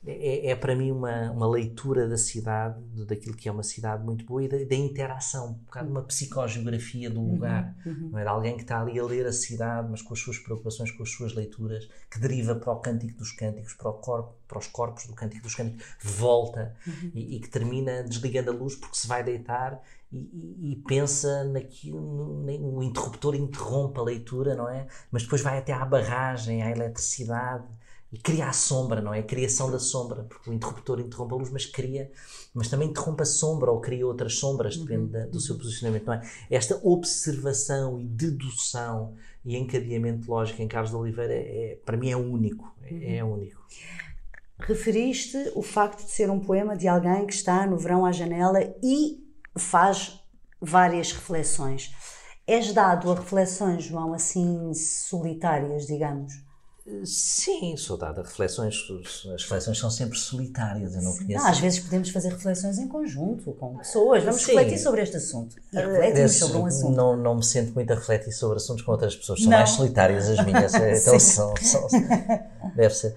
É, 0.07 0.51
é, 0.51 0.55
para 0.55 0.75
mim 0.75 0.91
uma, 0.91 1.31
uma 1.31 1.47
leitura 1.47 2.07
da 2.07 2.17
cidade, 2.17 2.79
daquilo 3.05 3.35
que 3.35 3.49
é 3.49 3.51
uma 3.51 3.63
cidade 3.63 4.03
muito 4.03 4.23
boa 4.25 4.43
e 4.43 4.47
da, 4.47 4.57
da 4.57 4.75
interação, 4.75 5.49
um 5.49 5.53
bocado 5.53 5.89
uma 5.89 6.03
psicogeografia 6.03 7.09
do 7.09 7.21
lugar. 7.21 7.75
Uhum, 7.85 7.91
uhum. 7.91 8.09
Não 8.09 8.19
é 8.19 8.23
de 8.23 8.29
alguém 8.29 8.55
que 8.55 8.61
está 8.61 8.79
ali 8.79 8.99
a 8.99 9.03
ler 9.03 9.25
a 9.25 9.33
cidade, 9.33 9.87
mas 9.89 10.01
com 10.01 10.13
as 10.13 10.19
suas 10.19 10.37
preocupações, 10.37 10.91
com 10.91 11.03
as 11.03 11.09
suas 11.09 11.33
leituras, 11.33 11.87
que 12.09 12.19
deriva 12.19 12.55
para 12.55 12.71
o 12.71 12.77
cântico 12.77 13.17
dos 13.17 13.31
cânticos, 13.31 13.73
para, 13.73 13.89
o 13.89 13.93
corpo, 13.93 14.35
para 14.47 14.59
os 14.59 14.67
corpos 14.67 15.07
do 15.07 15.13
cântico 15.13 15.43
dos 15.43 15.55
cânticos, 15.55 15.85
volta 15.99 16.75
uhum. 16.85 17.11
e, 17.13 17.37
e, 17.37 17.39
que 17.39 17.49
termina 17.49 18.03
desligando 18.03 18.51
a 18.51 18.53
luz 18.53 18.75
porque 18.75 18.97
se 18.97 19.07
vai 19.07 19.23
deitar 19.23 19.81
e, 20.11 20.17
e, 20.17 20.71
e 20.71 20.75
pensa 20.87 21.43
naquilo, 21.45 21.99
no, 21.99 22.77
o 22.77 22.83
interruptor 22.83 23.35
interrompe 23.35 23.99
a 23.99 24.03
leitura, 24.03 24.55
não 24.55 24.69
é? 24.69 24.87
Mas 25.11 25.23
depois 25.23 25.41
vai 25.41 25.57
até 25.57 25.73
à 25.73 25.83
barragem, 25.83 26.61
à 26.61 26.69
eletricidade 26.69 27.65
e 28.15 28.17
cria 28.17 28.47
a 28.47 28.53
sombra, 28.53 29.01
não 29.01 29.13
é? 29.13 29.19
A 29.19 29.23
criação 29.23 29.69
da 29.69 29.77
sombra, 29.77 30.23
porque 30.23 30.49
o 30.49 30.53
interruptor 30.53 31.01
interrompe 31.01 31.33
a 31.33 31.37
luz, 31.37 31.49
mas 31.51 31.65
cria, 31.65 32.09
mas 32.53 32.69
também 32.69 32.87
interrompe 32.87 33.23
a 33.23 33.25
sombra 33.25 33.69
ou 33.69 33.81
cria 33.81 34.07
outras 34.07 34.35
sombras, 34.39 34.77
depende 34.77 35.03
uhum. 35.03 35.09
da, 35.09 35.25
do 35.25 35.39
seu 35.41 35.57
posicionamento, 35.57 36.05
não 36.05 36.13
é? 36.13 36.21
Esta 36.49 36.79
observação 36.81 37.99
e 37.99 38.05
dedução 38.05 39.15
e 39.43 39.57
encadeamento 39.57 40.31
lógico 40.31 40.61
em 40.61 40.67
Carlos 40.67 40.91
de 40.91 40.95
Oliveira, 40.95 41.33
é, 41.33 41.73
é 41.73 41.79
para 41.83 41.97
mim, 41.97 42.09
é 42.09 42.15
único. 42.15 42.73
É, 42.83 42.93
uhum. 42.93 43.01
é 43.03 43.23
único. 43.25 43.67
Referiste 44.59 45.51
o 45.53 45.61
facto 45.61 46.05
de 46.05 46.11
ser 46.11 46.29
um 46.29 46.39
poema 46.39 46.77
de 46.77 46.87
alguém 46.87 47.27
que 47.27 47.33
está 47.33 47.67
no 47.67 47.77
verão 47.77 48.05
à 48.05 48.13
janela 48.13 48.61
e 48.81 49.21
faz 49.57 50.21
várias 50.61 51.11
reflexões. 51.11 51.93
És 52.47 52.71
dado 52.71 53.11
a 53.11 53.15
reflexões, 53.15 53.83
João, 53.83 54.13
assim 54.13 54.73
solitárias, 54.73 55.85
digamos? 55.85 56.44
Sim, 57.03 57.75
sou 57.77 57.97
dado 57.97 58.21
a 58.21 58.23
reflexões. 58.23 58.75
As 59.33 59.41
reflexões 59.41 59.79
são 59.79 59.89
sempre 59.89 60.19
solitárias. 60.19 60.93
Eu 60.93 61.01
não 61.01 61.17
conheço. 61.17 61.43
Não, 61.43 61.49
às 61.49 61.59
vezes 61.59 61.79
podemos 61.79 62.09
fazer 62.11 62.29
reflexões 62.29 62.77
em 62.77 62.87
conjunto, 62.87 63.53
com 63.53 63.77
pessoas. 63.77 64.23
Vamos 64.23 64.43
Sim. 64.43 64.51
refletir 64.51 64.77
sobre 64.77 65.01
este 65.01 65.17
assunto. 65.17 65.55
E 65.73 65.75
refletimos 65.75 66.35
sobre 66.37 66.57
um 66.57 66.65
assunto. 66.67 66.95
Não, 66.95 67.17
não 67.17 67.35
me 67.35 67.43
sinto 67.43 67.73
muito 67.73 67.91
a 67.91 67.95
refletir 67.95 68.31
sobre 68.31 68.57
assuntos 68.57 68.83
com 68.83 68.91
outras 68.91 69.15
pessoas. 69.15 69.39
São 69.39 69.49
não. 69.49 69.57
mais 69.57 69.71
solitárias 69.71 70.29
as 70.29 70.45
minhas. 70.45 70.73
então 71.01 71.19
são, 71.19 71.55
são, 71.57 71.87
Deve 72.75 72.93
ser. 72.93 73.15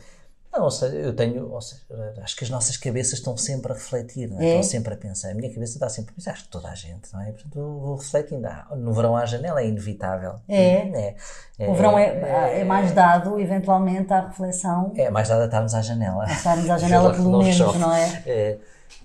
Não, 0.59 0.65
ou 0.65 0.73
seja, 0.73 0.97
eu 0.97 1.15
tenho, 1.15 1.61
seja, 1.61 1.85
acho 2.21 2.37
que 2.37 2.43
as 2.43 2.51
nossas 2.51 2.77
cabeças 2.77 3.21
estão 3.21 3.37
sempre 3.37 3.71
a 3.71 3.77
refletir, 3.77 4.29
é? 4.41 4.49
estão 4.49 4.63
sempre 4.65 4.95
a 4.95 4.97
pensar. 4.97 5.31
A 5.31 5.35
minha 5.35 5.49
cabeça 5.55 5.75
está 5.75 5.89
sempre 5.89 6.11
a 6.11 6.15
pensar, 6.17 6.33
acho 6.33 6.45
que 6.47 6.51
toda 6.51 6.69
a 6.69 6.75
gente, 6.75 7.13
não 7.13 7.23
é? 7.23 7.31
Portanto, 7.31 7.57
eu 7.57 7.79
vou 7.79 7.95
refletindo. 7.95 8.45
Ah, 8.45 8.67
no 8.77 8.93
verão 8.93 9.17
à 9.17 9.25
janela 9.25 9.61
é 9.61 9.69
inevitável. 9.69 10.35
É. 10.49 10.59
é, 10.59 11.17
é 11.61 11.69
o 11.69 11.75
verão 11.75 11.97
é, 11.97 12.07
é, 12.07 12.61
é, 12.61 12.65
mais 12.65 12.91
dado, 12.91 13.39
eventualmente, 13.39 14.13
à 14.13 14.27
reflexão. 14.27 14.93
É 14.97 15.09
mais 15.11 15.29
dado 15.29 15.43
a 15.43 15.45
estarmos 15.45 15.75
à 15.75 15.81
janela. 15.81 16.25
A 16.25 16.33
estarmos 16.33 16.69
à 16.69 16.77
janela, 16.77 17.15
pelo 17.15 17.39
menos, 17.39 17.59
não 17.77 17.95
é? 17.95 18.23
é? 18.27 18.59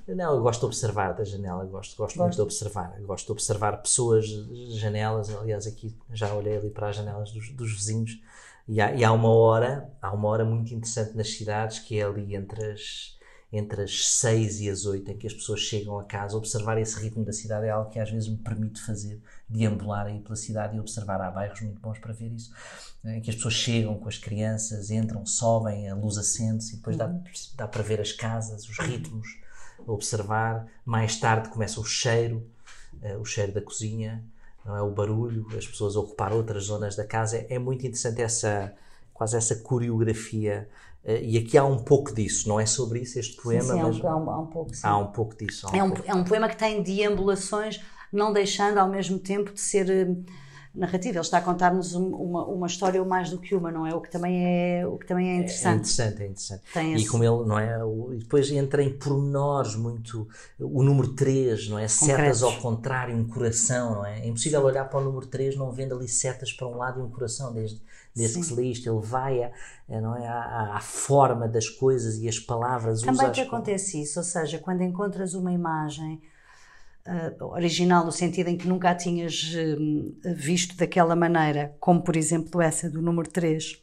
Não, 0.07 0.33
eu 0.33 0.41
gosto 0.41 0.61
de 0.61 0.65
observar 0.65 1.13
da 1.13 1.23
janela, 1.23 1.63
gosto, 1.65 1.95
gosto, 1.95 1.97
gosto, 1.97 2.19
muito 2.19 2.35
de 2.35 2.41
observar. 2.41 2.95
Gosto 3.01 3.27
de 3.27 3.31
observar 3.31 3.77
pessoas, 3.77 4.25
janelas. 4.71 5.29
Aliás, 5.29 5.67
aqui 5.67 5.95
já 6.11 6.33
olhei 6.33 6.57
ali 6.57 6.71
para 6.71 6.89
as 6.89 6.95
janelas 6.95 7.31
dos, 7.31 7.51
dos 7.51 7.71
vizinhos 7.71 8.19
e 8.67 8.79
há, 8.79 8.93
e 8.93 9.03
há, 9.03 9.11
uma 9.11 9.29
hora, 9.29 9.91
há 10.01 10.13
uma 10.13 10.29
hora 10.29 10.45
muito 10.45 10.73
interessante 10.73 11.15
nas 11.15 11.29
cidades 11.29 11.79
que 11.79 11.99
é 11.99 12.03
ali 12.03 12.35
entre 12.35 12.71
as, 12.71 13.17
entre 13.51 13.83
as 13.83 14.07
6 14.07 14.61
e 14.61 14.69
as 14.69 14.85
8 14.85 15.11
em 15.11 15.17
que 15.17 15.27
as 15.27 15.33
pessoas 15.33 15.59
chegam 15.59 15.99
a 15.99 16.05
casa. 16.05 16.37
Observar 16.37 16.77
esse 16.77 16.97
ritmo 16.99 17.25
da 17.25 17.33
cidade 17.33 17.65
é 17.65 17.71
algo 17.71 17.89
que 17.89 17.99
às 17.99 18.09
vezes 18.09 18.29
me 18.29 18.37
permite 18.37 18.81
fazer, 18.81 19.21
deambular 19.49 20.05
aí 20.05 20.19
pela 20.21 20.35
cidade 20.35 20.77
e 20.77 20.79
observar. 20.79 21.21
Há 21.21 21.29
bairros 21.29 21.59
muito 21.61 21.81
bons 21.81 21.99
para 21.99 22.13
ver 22.13 22.31
isso. 22.31 22.53
Em 23.03 23.21
que 23.21 23.29
as 23.29 23.35
pessoas 23.35 23.53
chegam 23.53 23.97
com 23.97 24.07
as 24.07 24.17
crianças, 24.17 24.89
entram, 24.89 25.25
sobem, 25.25 25.89
a 25.89 25.95
luz 25.95 26.17
acende-se 26.17 26.75
e 26.75 26.77
depois 26.77 26.95
dá, 26.95 27.07
uhum. 27.07 27.23
dá 27.55 27.67
para 27.67 27.83
ver 27.83 27.99
as 27.99 28.13
casas, 28.13 28.63
os 28.67 28.79
ritmos, 28.79 29.27
observar. 29.85 30.67
Mais 30.85 31.19
tarde 31.19 31.49
começa 31.49 31.81
o 31.81 31.83
cheiro, 31.83 32.49
uh, 33.01 33.19
o 33.19 33.25
cheiro 33.25 33.51
da 33.51 33.61
cozinha 33.61 34.23
não 34.65 34.75
é? 34.75 34.81
O 34.81 34.91
barulho, 34.91 35.45
as 35.57 35.67
pessoas 35.67 35.95
ocupar 35.95 36.33
outras 36.33 36.65
zonas 36.65 36.95
da 36.95 37.05
casa. 37.05 37.37
É, 37.37 37.55
é 37.55 37.59
muito 37.59 37.85
interessante 37.85 38.21
essa, 38.21 38.73
quase 39.13 39.35
essa 39.35 39.55
coreografia. 39.57 40.69
Uh, 41.03 41.11
e 41.21 41.37
aqui 41.37 41.57
há 41.57 41.65
um 41.65 41.79
pouco 41.79 42.13
disso, 42.13 42.47
não 42.47 42.59
é 42.59 42.65
sobre 42.65 42.99
isso 42.99 43.19
este 43.19 43.35
poema, 43.41 43.63
sim, 43.63 43.71
sim, 43.71 43.81
mas 43.81 44.05
há 44.05 44.15
um, 44.15 44.29
há 44.29 44.39
um 44.39 44.47
pouco, 44.47 44.71
há 44.81 44.97
um 44.97 45.07
pouco 45.07 45.35
disso. 45.35 45.67
Um 45.67 45.75
é, 45.75 45.83
um, 45.83 45.91
pouco. 45.91 46.11
é 46.11 46.13
um 46.13 46.23
poema 46.23 46.47
que 46.47 46.55
tem 46.55 46.81
deambulações, 46.81 47.81
não 48.11 48.31
deixando 48.31 48.77
ao 48.77 48.87
mesmo 48.87 49.19
tempo 49.19 49.51
de 49.51 49.59
ser 49.59 49.89
uh, 49.89 50.23
narrativa. 50.73 51.17
Ele 51.17 51.19
está 51.19 51.37
a 51.37 51.41
contar-nos 51.41 51.93
uma, 51.93 52.45
uma 52.45 52.67
história 52.67 53.03
mais 53.03 53.29
do 53.29 53.37
que 53.37 53.53
uma, 53.53 53.71
não 53.71 53.85
é? 53.85 53.93
O 53.93 54.01
que 54.01 54.09
também 54.09 54.43
é, 54.43 54.87
o 54.87 54.97
que 54.97 55.05
também 55.05 55.29
é 55.29 55.35
interessante. 55.35 55.67
É 55.67 55.75
interessante, 55.75 56.21
é 56.21 56.25
interessante. 56.25 56.63
Tem 56.73 56.93
e 56.93 56.95
esse... 56.95 57.09
como 57.09 57.23
ele, 57.23 57.45
não 57.45 57.59
é? 57.59 57.83
O, 57.83 58.09
depois 58.17 58.51
entra 58.51 58.81
em 58.81 58.91
pormenores 58.97 59.75
muito. 59.75 60.27
O 60.59 60.81
número 60.81 61.09
3, 61.09 61.69
não 61.69 61.77
é? 61.77 61.87
Concretos. 61.87 62.39
Setas 62.39 62.43
ao 62.43 62.57
contrário, 62.57 63.15
um 63.15 63.27
coração, 63.27 63.95
não 63.95 64.05
é? 64.05 64.21
É 64.21 64.27
impossível 64.27 64.61
Sim. 64.61 64.65
olhar 64.65 64.85
para 64.85 64.99
o 64.99 65.03
número 65.03 65.27
3 65.27 65.55
não 65.55 65.71
vendo 65.71 65.95
ali 65.95 66.07
setas 66.07 66.51
para 66.51 66.67
um 66.67 66.75
lado 66.75 66.99
e 66.99 67.03
um 67.03 67.09
coração, 67.09 67.53
desde, 67.53 67.79
desde 68.15 68.39
que 68.39 68.45
se 68.45 68.53
lê 68.53 68.63
isto. 68.63 68.89
Ele 68.89 69.01
vai 69.01 69.43
a, 69.43 69.51
não 70.01 70.15
é? 70.15 70.27
À, 70.27 70.77
à, 70.77 70.79
forma 70.79 71.47
das 71.47 71.69
coisas 71.69 72.17
e 72.17 72.27
as 72.27 72.39
palavras. 72.39 73.01
Também 73.01 73.31
te 73.31 73.41
acontece 73.41 74.01
isso, 74.01 74.19
ou 74.19 74.25
seja, 74.25 74.57
quando 74.57 74.81
encontras 74.81 75.35
uma 75.35 75.51
imagem 75.51 76.19
uh, 77.07 77.45
original, 77.45 78.05
no 78.05 78.11
sentido 78.11 78.49
em 78.49 78.57
que 78.57 78.67
nunca 78.67 78.89
a 78.89 78.95
tinhas 78.95 79.53
uh, 79.53 80.33
visto 80.35 80.75
daquela 80.75 81.15
maneira, 81.15 81.75
como 81.79 82.01
por 82.01 82.15
exemplo 82.15 82.61
essa 82.61 82.89
do 82.89 83.01
número 83.01 83.29
3, 83.29 83.81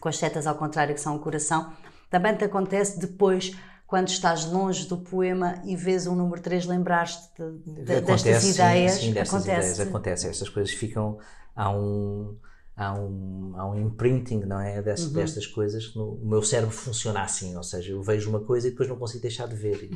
com 0.00 0.08
as 0.08 0.18
setas 0.18 0.46
ao 0.46 0.54
contrário, 0.54 0.94
que 0.94 1.00
são 1.00 1.16
o 1.16 1.20
coração, 1.20 1.72
também 2.10 2.34
te 2.34 2.44
acontece 2.44 2.98
depois 2.98 3.54
quando 3.86 4.08
estás 4.08 4.46
longe 4.46 4.86
do 4.88 4.96
poema 4.96 5.60
e 5.64 5.76
vês 5.76 6.06
um 6.06 6.14
número 6.14 6.40
3, 6.40 6.64
lembrar-te 6.64 7.28
de, 7.38 7.84
de, 7.84 8.00
destas 8.00 8.44
ideias. 8.44 8.92
Sim, 8.92 9.12
destas 9.12 9.34
acontece. 9.34 9.70
ideias 9.72 9.80
acontece. 9.80 10.28
Estas 10.28 10.48
coisas 10.48 10.72
ficam. 10.72 11.18
Há 11.54 11.68
um 11.68 12.38
há 12.76 12.94
um, 12.94 13.52
há 13.56 13.68
um 13.68 13.78
imprinting, 13.78 14.40
não 14.40 14.60
é? 14.60 14.80
Destas, 14.80 15.08
uhum. 15.08 15.14
destas 15.14 15.46
coisas. 15.46 15.94
No, 15.94 16.14
o 16.14 16.26
meu 16.26 16.42
cérebro 16.42 16.74
funciona 16.74 17.22
assim, 17.22 17.56
ou 17.56 17.62
seja, 17.62 17.92
eu 17.92 18.02
vejo 18.02 18.30
uma 18.30 18.40
coisa 18.40 18.66
e 18.66 18.70
depois 18.70 18.88
não 18.88 18.96
consigo 18.96 19.22
deixar 19.22 19.46
de 19.46 19.56
ver. 19.56 19.84
E, 19.84 19.90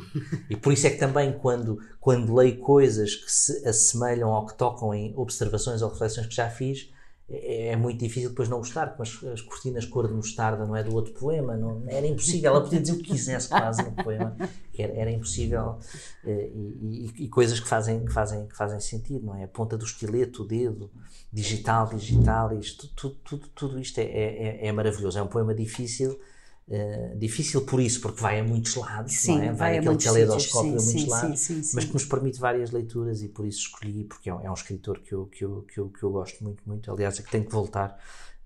e, 0.55 0.57
por 0.57 0.73
isso 0.73 0.87
é 0.87 0.91
que 0.91 0.99
também 0.99 1.33
quando, 1.33 1.79
quando 2.01 2.35
leio 2.35 2.59
coisas 2.59 3.15
que 3.15 3.31
se 3.31 3.67
assemelham 3.67 4.31
ao 4.31 4.47
que 4.47 4.57
tocam 4.57 4.95
em 4.95 5.15
observações 5.17 5.83
ou 5.83 5.91
reflexões 5.91 6.27
que 6.27 6.35
já 6.35 6.51
fiz, 6.51 6.91
é, 7.29 7.69
é 7.73 7.77
muito 7.77 7.99
difícil 7.99 8.31
depois 8.31 8.49
não 8.49 8.59
gostar, 8.59 8.91
como 8.91 9.03
as, 9.03 9.25
as, 9.25 9.41
cortinas 9.41 9.85
cor 9.85 10.07
de 10.07 10.15
mostarda 10.15 10.65
não 10.65 10.77
é 10.77 10.83
do 10.83 10.95
outro 10.95 11.13
poema, 11.13 11.57
não, 11.57 11.83
era 11.89 12.07
impossível, 12.07 12.53
ela 12.53 12.63
podia 12.63 12.81
dizer 12.81 12.93
o 12.93 12.99
que 12.99 13.11
quisesse 13.11 13.49
quase 13.49 13.83
no 13.83 13.93
poema, 13.93 14.37
era, 14.79 14.93
era 14.93 15.11
impossível, 15.11 15.79
eh, 16.25 16.51
e, 16.55 17.13
e, 17.19 17.25
e, 17.25 17.29
coisas 17.29 17.59
que 17.59 17.69
fazem, 17.69 18.05
que, 18.05 18.13
fazem, 18.13 18.47
que 18.47 18.57
fazem 18.57 18.79
sentido, 18.79 19.27
não 19.27 19.35
é? 19.35 19.45
A 19.45 19.49
ponta 19.49 19.77
do 19.77 19.85
estileto, 19.85 20.45
o 20.45 20.47
dedo, 20.47 20.89
digital, 21.33 21.89
digital, 21.89 22.57
isto, 22.57 22.89
tudo, 22.95 23.17
tudo, 23.25 23.49
tudo 23.49 23.81
isto 23.81 23.99
é, 23.99 24.05
é, 24.05 24.67
é 24.69 24.73
maravilhoso, 24.73 25.19
é 25.19 25.23
um 25.23 25.27
poema 25.29 25.53
difícil, 25.53 26.21
Uh, 26.69 27.17
difícil 27.17 27.65
por 27.65 27.81
isso, 27.81 28.01
porque 28.01 28.21
vai 28.21 28.41
a 28.41 28.45
muitos 28.45 28.75
lados, 28.75 29.13
sim, 29.13 29.41
é? 29.41 29.53
vai, 29.53 29.55
vai 29.55 29.79
aquele 29.79 29.99
caleidoscópio 29.99 30.71
a 30.71 30.73
muitos 30.73 30.91
sim, 30.91 31.09
lados, 31.09 31.39
sim, 31.39 31.63
mas 31.75 31.85
que 31.85 31.93
nos 31.93 32.05
permite 32.05 32.41
várias 32.41 32.73
leituras 32.73 33.23
e 33.23 33.29
por 33.29 33.47
isso 33.47 33.61
escolhi, 33.61 34.03
porque 34.03 34.29
é 34.29 34.35
um, 34.35 34.41
é 34.41 34.51
um 34.51 34.55
escritor 34.55 34.99
que 34.99 35.13
eu, 35.13 35.27
que, 35.27 35.45
eu, 35.45 35.63
que, 35.63 35.79
eu, 35.79 35.89
que 35.89 36.03
eu 36.03 36.11
gosto 36.11 36.43
muito, 36.43 36.61
muito. 36.67 36.91
Aliás, 36.91 37.21
é 37.21 37.23
que 37.23 37.31
tenho 37.31 37.45
que 37.45 37.53
voltar 37.53 37.97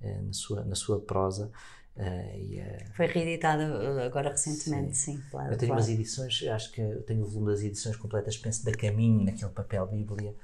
uh, 0.03 0.23
na, 0.23 0.33
sua, 0.35 0.63
na 0.65 0.75
sua 0.75 1.01
prosa. 1.01 1.51
Uh, 1.97 2.37
e, 2.37 2.63
Foi 2.95 3.07
reeditado 3.07 3.63
agora 4.05 4.29
recentemente, 4.29 4.99
sim. 4.99 5.19
claro, 5.31 5.55
eu 5.55 5.57
tenho 5.57 5.73
claro. 5.73 5.83
umas 5.83 5.89
edições, 5.89 6.43
acho 6.47 6.73
que 6.73 6.83
eu 6.83 7.03
tenho 7.03 7.23
o 7.23 7.27
volume 7.27 7.53
das 7.53 7.63
edições 7.63 7.97
completas, 7.97 8.37
penso 8.37 8.67
da 8.67 8.73
Caminho, 8.73 9.25
naquele 9.25 9.51
papel 9.51 9.87
Bíblia. 9.87 10.35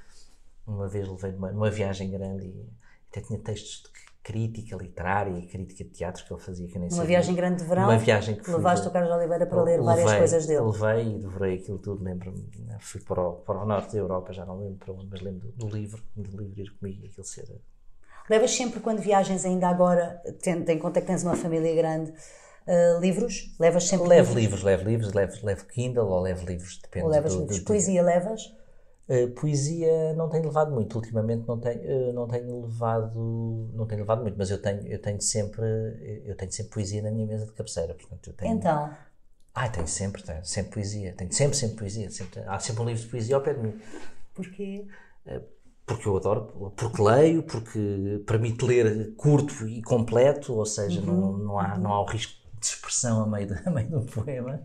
Uma 0.67 0.89
vez 0.89 1.07
levei 1.07 1.33
numa, 1.33 1.53
numa 1.53 1.71
viagem 1.71 2.11
grande 2.11 2.47
e 2.47 2.67
até 3.11 3.21
tinha 3.21 3.39
textos 3.39 3.83
de 3.83 4.06
crítica 4.27 4.75
literária 4.75 5.39
e 5.39 5.47
crítica 5.47 5.85
de 5.85 5.91
teatro 5.91 6.25
que 6.25 6.33
ele 6.33 6.41
fazia. 6.41 6.67
Que 6.67 6.81
nem 6.81 6.93
Uma 6.93 7.05
viagem 7.05 7.33
grande 7.33 7.63
de 7.63 7.69
verão? 7.69 7.85
Uma 7.85 7.97
viagem 7.97 8.35
que 8.35 8.51
Levaste 8.51 8.89
o 8.89 8.91
Carlos 8.91 9.13
Oliveira 9.13 9.47
para 9.47 9.63
ler 9.63 9.81
levei, 9.81 10.05
várias 10.05 10.19
coisas 10.19 10.47
dele? 10.47 10.63
Levei 10.63 11.15
e 11.15 11.19
devorei 11.21 11.55
aquilo 11.55 11.79
tudo, 11.79 12.03
lembro-me. 12.03 12.45
Fui 12.81 13.01
para 13.01 13.21
o, 13.21 13.35
para 13.35 13.63
o 13.63 13.65
norte 13.65 13.93
da 13.93 14.01
Europa, 14.01 14.33
já 14.33 14.45
não 14.45 14.59
lembro 14.59 14.79
para 14.85 14.95
onde, 14.95 15.07
mas 15.09 15.21
lembro 15.21 15.53
do, 15.53 15.67
do 15.67 15.77
livro, 15.77 16.03
do 16.17 16.43
livro 16.43 16.61
ir 16.61 16.71
comigo 16.77 17.07
aquilo 17.07 17.25
ser... 17.25 17.47
Levas 18.29 18.51
sempre, 18.51 18.81
quando 18.81 18.99
viagens 18.99 19.45
ainda 19.45 19.69
agora, 19.69 20.21
tendo 20.43 20.69
em 20.69 20.79
conta 20.81 21.01
que 21.01 21.07
tens 21.07 21.23
uma 21.23 21.37
família 21.37 21.73
grande, 21.77 22.11
uh, 22.11 23.01
livros? 23.01 23.55
Levas 23.61 23.85
sempre 23.85 24.09
Levo 24.09 24.35
livros, 24.35 24.65
levo 24.65 24.85
livros, 24.85 25.13
levo, 25.13 25.47
levo 25.47 25.65
Kindle 25.67 26.09
ou 26.09 26.21
levo 26.21 26.45
livros, 26.45 26.81
depende. 26.83 27.05
Ou 27.05 27.13
levas 27.13 27.33
do, 27.33 27.43
livros. 27.43 27.59
Do, 27.61 27.65
Poesia 27.65 28.03
levas? 28.03 28.43
Uh, 29.09 29.31
poesia 29.35 30.15
não 30.15 30.29
tenho 30.29 30.47
levado 30.47 30.73
muito, 30.73 30.97
ultimamente 30.97 31.47
não 31.47 31.61
tenho, 31.61 31.81
uh, 31.81 32.13
não 32.13 32.27
tenho 32.27 32.63
levado, 32.63 33.71
não 33.73 33.87
tenho 33.87 34.01
levado 34.01 34.23
muito, 34.23 34.37
mas 34.37 34.51
eu 34.51 34.61
tenho, 34.61 34.85
eu 34.87 35.01
tenho 35.01 35.21
sempre, 35.21 35.65
eu 36.25 36.37
tenho 36.37 36.51
sempre 36.51 36.73
poesia 36.73 37.03
na 37.03 37.13
minha 37.13 37.27
mesa 37.27 37.47
de 37.47 37.53
cabeceira, 37.53 37.95
portanto 37.95 38.31
eu 38.31 38.33
tenho... 38.35 38.57
Então? 38.57 38.91
Ah, 39.55 39.69
tenho 39.69 39.87
sempre, 39.87 40.23
tenho 40.23 40.45
sempre 40.45 40.73
poesia, 40.73 41.15
tenho 41.17 41.33
sempre, 41.33 41.57
sempre 41.57 41.77
poesia, 41.77 42.11
sempre, 42.11 42.41
há 42.41 42.59
sempre 42.59 42.83
um 42.83 42.87
livro 42.87 43.03
de 43.03 43.09
poesia 43.09 43.37
ao 43.37 43.43
pé 43.43 43.55
de 43.55 43.61
mim. 43.61 43.81
Porquê? 44.35 44.87
Uh, 45.25 45.41
porque 45.87 46.09
eu 46.09 46.17
adoro, 46.17 46.73
porque 46.77 47.01
leio, 47.01 47.45
porque 47.45 48.25
permite 48.27 48.65
ler 48.65 49.15
curto 49.15 49.69
e 49.69 49.81
completo, 49.83 50.53
ou 50.53 50.67
seja, 50.67 51.01
uhum. 51.01 51.07
não, 51.07 51.39
não, 51.39 51.59
há, 51.61 51.79
não 51.79 51.93
há 51.93 52.03
o 52.03 52.05
risco 52.05 52.35
de 52.59 52.67
expressão 52.67 53.23
a 53.23 53.27
meio, 53.27 53.47
de, 53.47 53.55
a 53.65 53.71
meio 53.71 53.89
do 53.89 54.03
poema. 54.03 54.61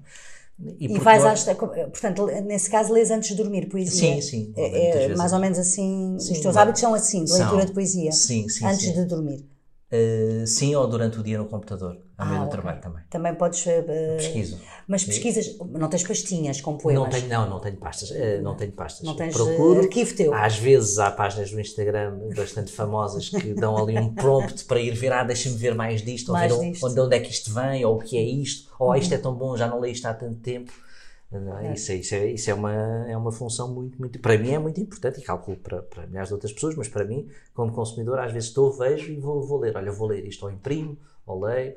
E, 0.79 0.93
e 0.93 0.99
vais 0.99 1.25
às, 1.25 1.43
portanto, 1.43 2.27
nesse 2.43 2.69
caso, 2.69 2.93
lês 2.93 3.09
antes 3.09 3.29
de 3.29 3.35
dormir 3.35 3.67
poesia? 3.67 4.15
Sim, 4.15 4.21
sim. 4.21 4.53
É, 4.55 5.05
é 5.05 5.15
mais 5.15 5.33
ou 5.33 5.39
menos 5.39 5.57
assim, 5.57 6.17
sim, 6.19 6.33
os 6.33 6.39
teus 6.39 6.55
hábitos 6.55 6.81
são 6.81 6.93
assim, 6.93 7.23
de 7.23 7.33
leitura 7.33 7.65
de 7.65 7.71
poesia? 7.71 8.11
Sim, 8.11 8.47
sim. 8.47 8.65
Antes 8.65 8.85
sim. 8.85 8.93
de 8.93 9.05
dormir? 9.05 9.45
Uh, 9.91 10.47
sim, 10.47 10.73
ou 10.73 10.87
durante 10.87 11.19
o 11.19 11.23
dia 11.23 11.37
no 11.37 11.45
computador, 11.45 11.97
ao 12.17 12.25
meio 12.25 12.37
ah, 12.37 12.43
do 12.43 12.47
okay. 12.47 12.61
trabalho 12.61 12.81
também. 12.81 13.03
Também 13.09 13.35
podes. 13.35 13.65
Uh, 13.65 13.83
Pesquiso. 14.15 14.57
Mas 14.87 15.03
pesquisas, 15.03 15.57
não 15.69 15.89
tens 15.89 16.03
pastinhas 16.03 16.61
com 16.61 16.77
poemas? 16.77 17.03
Não 17.03 17.09
tenho, 17.09 17.27
não, 17.27 17.49
não 17.49 17.59
tenho 17.59 17.75
pastas. 17.75 18.09
Uh, 18.09 18.41
não 18.41 18.55
tenho 18.55 18.71
pastas. 18.71 19.05
Não 19.05 19.17
tens 19.17 19.33
Procuro, 19.33 19.81
arquivo 19.81 20.15
teu? 20.15 20.33
Às 20.33 20.57
vezes 20.57 20.97
há 20.97 21.11
páginas 21.11 21.51
do 21.51 21.59
Instagram 21.59 22.17
bastante 22.33 22.71
famosas 22.71 23.27
que 23.27 23.53
dão 23.53 23.77
ali 23.77 23.99
um 23.99 24.13
prompt 24.15 24.63
para 24.63 24.79
ir 24.79 24.95
ver, 24.95 25.11
ah, 25.11 25.25
deixa-me 25.25 25.57
ver 25.57 25.75
mais 25.75 26.01
disto, 26.01 26.31
mais 26.31 26.53
ou 26.53 26.59
ver 26.59 26.71
disto. 26.71 26.87
Onde, 26.87 26.99
onde 27.01 27.15
é 27.17 27.19
que 27.19 27.29
isto 27.29 27.53
vem, 27.53 27.83
ou 27.83 27.97
o 27.97 27.99
que 27.99 28.17
é 28.17 28.23
isto, 28.23 28.71
ou 28.79 28.93
ah, 28.93 28.97
isto 28.97 29.13
é 29.13 29.17
tão 29.17 29.35
bom, 29.35 29.57
já 29.57 29.67
não 29.67 29.81
leio 29.81 29.91
isto 29.91 30.05
há 30.05 30.13
tanto 30.13 30.39
tempo. 30.39 30.71
É? 31.31 31.73
Isso, 31.73 31.91
é, 31.91 31.95
isso, 31.95 32.15
é, 32.15 32.31
isso 32.31 32.49
é, 32.49 32.53
uma, 32.53 32.73
é 33.07 33.15
uma 33.15 33.31
função 33.31 33.73
muito, 33.73 33.97
muito. 33.97 34.19
Para 34.19 34.37
mim 34.37 34.51
é 34.51 34.59
muito 34.59 34.81
importante 34.81 35.21
e 35.21 35.23
calculo 35.23 35.55
para, 35.57 35.81
para 35.81 36.05
milhares 36.05 36.27
de 36.27 36.33
outras 36.33 36.51
pessoas, 36.51 36.75
mas 36.75 36.89
para 36.89 37.05
mim, 37.05 37.29
como 37.53 37.71
consumidor, 37.71 38.19
às 38.19 38.33
vezes 38.33 38.49
estou, 38.49 38.71
vejo 38.73 39.11
e 39.11 39.17
vou, 39.17 39.41
vou 39.41 39.57
ler. 39.57 39.75
Olha, 39.77 39.91
vou 39.93 40.09
ler 40.09 40.25
isto, 40.25 40.43
ou 40.43 40.51
imprimo, 40.51 40.97
ou 41.25 41.39
leio. 41.39 41.75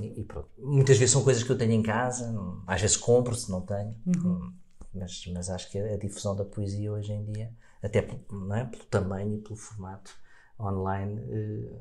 E, 0.00 0.20
e 0.20 0.24
pronto. 0.24 0.48
Muitas 0.58 0.98
vezes 0.98 1.12
são 1.12 1.22
coisas 1.22 1.44
que 1.44 1.50
eu 1.50 1.56
tenho 1.56 1.72
em 1.72 1.82
casa, 1.82 2.34
às 2.66 2.80
vezes 2.80 2.96
compro 2.96 3.36
se 3.36 3.50
não 3.50 3.60
tenho. 3.60 3.94
Uhum. 4.04 4.52
Mas, 4.92 5.26
mas 5.32 5.48
acho 5.48 5.70
que 5.70 5.78
a 5.78 5.96
difusão 5.96 6.34
da 6.34 6.44
poesia 6.44 6.92
hoje 6.92 7.12
em 7.12 7.24
dia, 7.24 7.50
até 7.80 8.06
não 8.30 8.54
é, 8.54 8.64
pelo 8.64 8.84
tamanho 8.84 9.36
e 9.36 9.38
pelo 9.38 9.56
formato 9.56 10.12
online, 10.58 11.20
eh, 11.30 11.72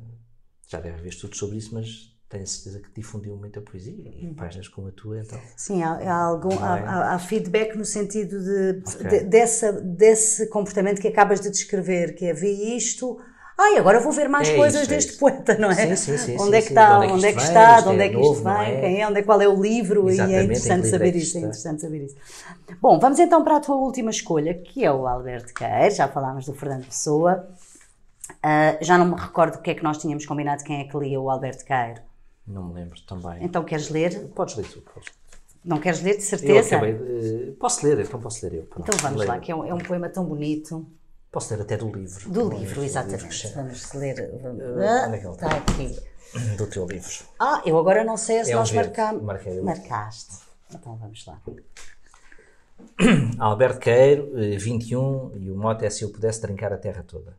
já 0.68 0.80
deve 0.80 1.00
haver 1.00 1.10
estudos 1.10 1.38
sobre 1.38 1.58
isso, 1.58 1.74
mas 1.74 2.11
tenho 2.32 2.48
certeza 2.48 2.80
que 2.80 2.90
difundiu 2.96 3.36
muita 3.36 3.60
poesia 3.60 3.94
e 3.94 4.28
uhum. 4.28 4.34
páginas 4.34 4.70
como 4.70 4.88
a 4.88 4.92
tua, 4.92 5.20
então. 5.20 5.38
Sim, 5.58 5.84
há, 5.84 5.96
há 5.96 6.24
algum, 6.24 6.54
é? 6.54 6.58
há, 6.60 7.14
há, 7.14 7.20
feedback 7.20 7.76
no 7.76 7.84
sentido 7.84 8.42
de, 8.42 8.82
okay. 8.90 9.20
de, 9.20 9.26
dessa, 9.26 9.74
desse 9.74 10.48
comportamento 10.48 11.02
que 11.02 11.10
acabas 11.10 11.42
de 11.42 11.50
descrever, 11.50 12.16
que 12.16 12.26
é 12.26 12.34
ver 12.34 12.54
isto. 12.78 13.20
Ai, 13.60 13.78
agora 13.78 14.00
vou 14.00 14.14
ver 14.14 14.30
mais 14.30 14.48
é 14.48 14.56
coisas 14.56 14.84
isso, 14.84 14.92
é 14.92 14.96
deste 14.96 15.18
poeta, 15.20 15.58
não 15.58 15.70
é? 15.70 15.76
Sim, 15.76 15.96
sim, 15.96 16.18
sim. 16.18 16.38
Onde 16.40 16.56
é 16.56 16.62
que 16.62 16.70
está, 16.70 17.00
onde 17.00 17.26
é 17.26 17.34
que 17.34 17.42
está, 17.42 17.82
de 17.82 17.90
onde 17.90 18.02
é 18.02 18.10
que 18.10 18.20
isto 18.20 18.44
vem, 18.44 18.54
é? 18.54 18.80
quem 18.80 19.02
é, 19.02 19.08
onde 19.08 19.20
é, 19.20 19.24
qual 19.24 19.42
é 19.42 19.48
o 19.48 19.62
livro, 19.62 20.10
Exatamente, 20.10 20.34
e 20.34 20.40
é 20.40 20.44
interessante 20.46 20.88
saber 20.88 21.16
isso, 21.16 21.38
é 21.38 21.42
interessante 21.42 21.82
saber 21.82 22.06
isso. 22.06 22.16
Bom, 22.82 22.98
vamos 22.98 23.20
então 23.20 23.44
para 23.44 23.58
a 23.58 23.60
tua 23.60 23.76
última 23.76 24.10
escolha, 24.10 24.54
que 24.54 24.86
é 24.86 24.92
o 24.92 25.06
Alberto 25.06 25.54
Queiro, 25.54 25.94
já 25.94 26.08
falámos 26.08 26.46
do 26.46 26.54
Fernando 26.54 26.86
Pessoa. 26.86 27.46
Uh, 28.38 28.78
já 28.80 28.98
não 28.98 29.08
me 29.08 29.20
recordo 29.20 29.56
o 29.56 29.62
que 29.62 29.72
é 29.72 29.76
que 29.76 29.84
nós 29.84 29.98
tínhamos 29.98 30.26
combinado, 30.26 30.64
quem 30.64 30.80
é 30.80 30.84
que 30.86 30.98
lia 30.98 31.20
o 31.20 31.30
Alberto 31.30 31.66
Queiro. 31.66 32.02
Não 32.48 32.64
me 32.64 32.74
lembro 32.74 33.00
também. 33.02 33.44
Então 33.44 33.64
queres 33.64 33.90
ler? 33.90 34.28
Podes 34.30 34.56
ler 34.56 34.68
tu, 34.68 34.82
podes. 34.82 35.10
Não 35.64 35.80
queres 35.80 36.02
ler 36.02 36.18
de 36.18 36.24
certeza? 36.24 36.76
Eu 36.76 36.80
acabei 36.80 36.94
de... 36.94 37.52
Posso 37.52 37.86
ler, 37.86 38.00
então 38.00 38.20
posso 38.20 38.46
ler 38.46 38.56
eu. 38.56 38.64
Pronto. 38.64 38.88
Então 38.88 39.00
vamos 39.00 39.26
lá, 39.26 39.40
que 39.40 39.52
é 39.52 39.56
um, 39.56 39.64
é 39.64 39.74
um, 39.74 39.78
poema 39.78 40.10
tão 40.10 40.26
bonito. 40.26 40.86
Posso 41.32 41.54
ler 41.54 41.62
até 41.62 41.78
do 41.78 41.88
livro. 41.92 42.30
Do 42.30 42.50
livro, 42.50 42.84
exatamente. 42.84 43.46
Livro 43.46 43.56
vamos 43.56 43.94
ler. 43.94 44.40
Vamos... 44.42 44.64
Onde 44.64 45.16
é 45.16 45.18
que 45.20 45.26
ele 45.26 45.34
está? 45.34 45.48
aqui. 45.48 46.00
Do 46.58 46.68
teu 46.68 46.88
livro. 46.88 47.26
Ah, 47.40 47.62
eu 47.66 47.78
agora 47.78 48.04
não 48.04 48.18
sei 48.18 48.44
se 48.44 48.52
é 48.52 48.56
nós 48.56 48.72
um 48.72 48.76
marcamos. 48.76 49.22
Marquei 49.22 49.62
Marcaste. 49.62 50.38
Então 50.74 50.96
vamos 50.96 51.26
lá. 51.26 51.40
Alberto 53.38 53.80
Queiro, 53.80 54.32
21, 54.58 55.34
e 55.36 55.52
o 55.52 55.56
mote 55.56 55.86
é 55.86 55.90
se 55.90 56.04
eu 56.04 56.10
pudesse 56.10 56.42
trincar 56.42 56.74
a 56.74 56.78
terra 56.78 57.04
toda. 57.04 57.38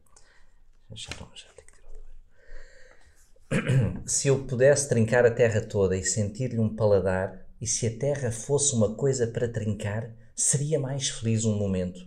Já, 0.94 1.10
já. 1.34 1.52
se 4.06 4.28
eu 4.28 4.44
pudesse 4.44 4.88
trincar 4.88 5.26
a 5.26 5.30
terra 5.30 5.60
toda 5.60 5.96
e 5.96 6.04
sentir-lhe 6.04 6.58
um 6.58 6.74
paladar, 6.74 7.46
e 7.60 7.66
se 7.66 7.86
a 7.86 7.98
terra 7.98 8.32
fosse 8.32 8.74
uma 8.74 8.94
coisa 8.94 9.26
para 9.26 9.48
trincar, 9.48 10.10
seria 10.34 10.80
mais 10.80 11.08
feliz 11.08 11.44
um 11.44 11.56
momento. 11.56 12.06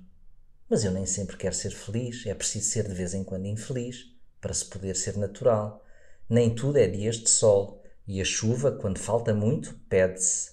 Mas 0.69 0.84
eu 0.84 0.91
nem 0.91 1.05
sempre 1.05 1.38
quero 1.38 1.55
ser 1.55 1.72
feliz, 1.72 2.26
é 2.26 2.34
preciso 2.34 2.69
ser 2.69 2.88
de 2.88 2.93
vez 2.93 3.13
em 3.13 3.23
quando 3.23 3.45
infeliz, 3.45 4.11
para 4.41 4.53
se 4.53 4.65
poder 4.65 4.95
ser 4.95 5.17
natural. 5.17 5.84
Nem 6.30 6.53
tudo 6.53 6.77
é 6.77 6.88
dias 6.88 7.17
de 7.17 7.30
sol, 7.30 7.81
e 8.07 8.19
a 8.19 8.26
chuva, 8.26 8.72
quando 8.72 8.97
falta 8.97 9.34
muito, 9.34 9.80
pede-se. 9.88 10.51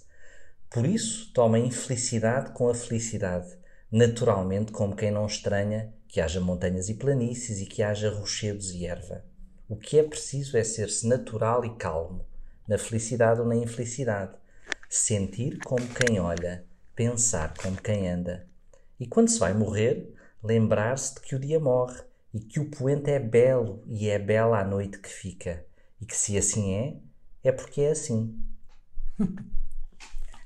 Por 0.71 0.87
isso, 0.87 1.33
toma 1.33 1.57
a 1.57 1.61
infelicidade 1.61 2.53
com 2.53 2.69
a 2.69 2.75
felicidade, 2.75 3.59
naturalmente 3.91 4.73
como 4.73 4.97
quem 4.97 5.11
não 5.11 5.27
estranha 5.27 5.93
que 6.07 6.21
haja 6.21 6.41
montanhas 6.41 6.89
e 6.91 6.95
planícies 6.95 7.61
e 7.61 7.67
que 7.67 7.83
haja 7.83 8.11
rochedos 8.11 8.71
e 8.73 8.85
erva. 8.87 9.25
O 9.73 9.77
que 9.77 9.99
é 9.99 10.03
preciso 10.03 10.59
é 10.59 10.63
ser-se 10.63 11.09
natural 11.09 11.65
e 11.65 11.75
calmo, 11.77 12.27
na 12.69 12.77
felicidade 12.77 13.41
ou 13.41 13.47
na 13.47 13.57
infelicidade. 13.57 14.33
Sentir 14.87 15.59
como 15.65 15.81
quem 15.89 16.21
olha, 16.21 16.63
pensar 16.95 17.55
como 17.57 17.81
quem 17.81 18.07
anda. 18.07 18.47
E 19.01 19.07
quando 19.07 19.31
se 19.31 19.39
vai 19.39 19.55
morrer, 19.55 20.13
lembrar-se 20.45 21.15
de 21.15 21.23
que 21.23 21.35
o 21.35 21.39
dia 21.39 21.59
morre 21.59 21.99
e 22.35 22.41
que 22.41 22.61
o 22.61 22.69
poente 22.69 23.11
é 23.11 23.19
belo 23.19 23.83
e 23.87 24.11
é 24.11 24.19
bela 24.19 24.61
a 24.61 24.65
noite 24.65 24.99
que 24.99 25.09
fica. 25.09 25.65
E 25.99 26.05
que 26.05 26.19
se 26.19 26.37
assim 26.37 26.75
é, 26.75 27.49
é 27.49 27.51
porque 27.51 27.81
é 27.81 27.93
assim. 27.93 28.39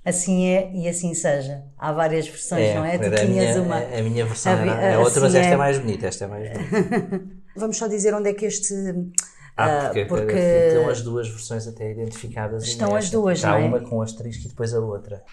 assim 0.05 0.47
é 0.47 0.71
e 0.73 0.87
assim 0.87 1.13
seja. 1.15 1.65
Há 1.77 1.91
várias 1.91 2.29
versões, 2.29 2.63
é, 2.63 2.75
não 2.77 2.85
é? 2.85 2.97
Tu 2.97 3.11
tinhas 3.11 3.57
minha, 3.57 3.61
uma. 3.61 3.79
A 3.79 4.03
minha 4.03 4.25
versão 4.25 4.53
a, 4.53 4.61
era 4.61 4.99
a 4.99 5.01
outra, 5.01 5.21
mas 5.23 5.35
esta 5.35 5.51
é, 5.51 5.55
é 5.55 5.57
mais 5.57 5.79
bonita. 5.81 6.07
Esta 6.07 6.27
é 6.27 6.29
mais 6.29 6.49
bonita. 6.49 7.36
Vamos 7.57 7.77
só 7.77 7.87
dizer 7.87 8.15
onde 8.15 8.31
é 8.31 8.35
que 8.35 8.47
este. 8.47 8.75
Ah, 9.57 9.87
porque, 9.87 10.03
uh, 10.03 10.09
porque... 10.09 10.33
estão 10.33 10.89
as 10.89 11.01
duas 11.01 11.29
versões 11.29 11.67
até 11.67 11.91
identificadas. 11.91 12.65
Estão 12.65 12.95
as 12.95 13.11
duas, 13.11 13.43
Há 13.45 13.53
não 13.53 13.59
é? 13.59 13.65
uma 13.65 13.81
com 13.81 14.03
asterisco 14.03 14.45
e 14.45 14.49
depois 14.49 14.75
a 14.75 14.81
outra. 14.81 15.25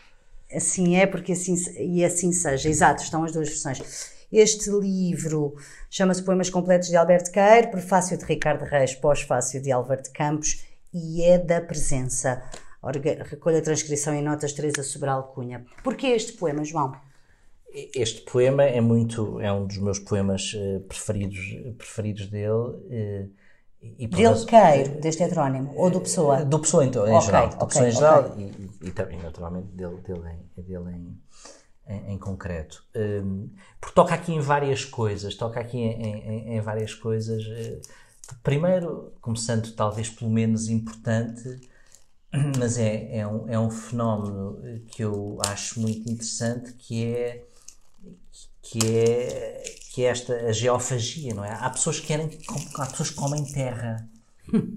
Assim 0.54 0.96
é, 0.96 1.06
porque 1.06 1.34
assim, 1.34 1.56
e 1.78 2.06
assim 2.06 2.32
seja. 2.32 2.70
Exato, 2.70 3.04
estão 3.04 3.24
as 3.24 3.32
duas 3.32 3.50
versões. 3.50 4.14
Este 4.32 4.70
livro 4.72 5.56
chama-se 5.90 6.24
Poemas 6.24 6.50
Completos 6.50 6.90
de 6.90 6.96
Alberto 6.96 7.32
Queiro, 7.32 7.70
prefácio 7.70 8.18
de 8.18 8.26
Ricardo 8.26 8.64
Reis, 8.64 8.96
pós-fácio 8.96 9.62
de 9.62 9.72
Álvaro 9.72 10.02
de 10.02 10.10
Campos 10.12 10.66
e 10.94 11.24
é 11.24 11.38
da 11.38 11.62
presença. 11.62 12.42
Recolha, 13.30 13.62
transcrição 13.62 14.16
e 14.16 14.22
notas 14.22 14.54
Teresa 14.54 14.84
Sobral 14.84 15.32
Cunha. 15.34 15.66
Porquê 15.84 16.08
este 16.08 16.34
poema, 16.34 16.64
João? 16.64 16.94
Este 17.74 18.22
poema 18.22 18.64
é 18.64 18.80
muito 18.80 19.42
é 19.42 19.52
um 19.52 19.66
dos 19.66 19.80
meus 19.80 19.98
poemas 19.98 20.54
uh, 20.54 20.80
preferidos 20.82 21.40
preferidos 21.76 22.28
dele. 22.28 22.52
Uh, 22.52 23.30
e, 23.82 24.08
dele 24.08 24.46
Queiro, 24.46 25.02
deste 25.02 25.24
heterónimo, 25.24 25.74
ou 25.76 25.90
do 25.90 26.00
Pessoa? 26.00 26.46
Do 26.46 26.60
Pessoa 26.60 26.86
em, 26.86 26.88
em 26.88 26.92
okay, 26.92 27.22
geral, 27.22 27.50
do 27.50 27.56
okay, 27.56 27.68
Pessoa 27.68 27.88
em 27.88 27.92
geral 27.92 28.26
okay. 28.28 28.52
e, 28.82 28.88
e, 28.88 28.92
também 28.92 29.22
naturalmente 29.22 29.68
dele, 29.70 29.98
dele, 29.98 30.22
em, 30.56 30.64
dele 30.64 30.92
em, 30.96 31.94
em, 31.94 32.14
em 32.14 32.18
concreto. 32.18 32.86
Um, 32.96 33.50
porque 33.82 33.96
toca 33.96 34.14
aqui 34.14 34.34
em 34.34 34.40
várias 34.40 34.86
coisas, 34.86 35.36
toca 35.36 35.60
aqui 35.60 35.80
em, 35.80 36.56
em 36.56 36.62
várias 36.62 36.94
coisas. 36.94 37.44
Primeiro, 38.42 39.12
começando 39.20 39.74
talvez 39.74 40.10
pelo 40.10 40.32
menos 40.32 40.70
importante, 40.70 41.60
mas 42.58 42.78
é, 42.78 43.18
é, 43.18 43.28
um, 43.28 43.50
é 43.50 43.60
um 43.60 43.70
fenómeno 43.70 44.62
que 44.88 45.04
eu 45.04 45.40
acho 45.46 45.82
muito 45.82 46.10
interessante, 46.10 46.72
que 46.74 47.06
é 47.06 47.44
que 48.64 48.80
é, 48.98 49.64
que 49.92 50.04
é 50.04 50.08
esta 50.08 50.34
a 50.34 50.52
geofagia, 50.52 51.34
não 51.34 51.44
é? 51.44 51.52
Há 51.52 51.70
pessoas 51.70 52.00
que 52.00 52.08
querem, 52.08 52.30
há 52.76 52.86
pessoas 52.88 53.10
que 53.12 53.16
comem 53.16 53.44
terra. 53.44 54.10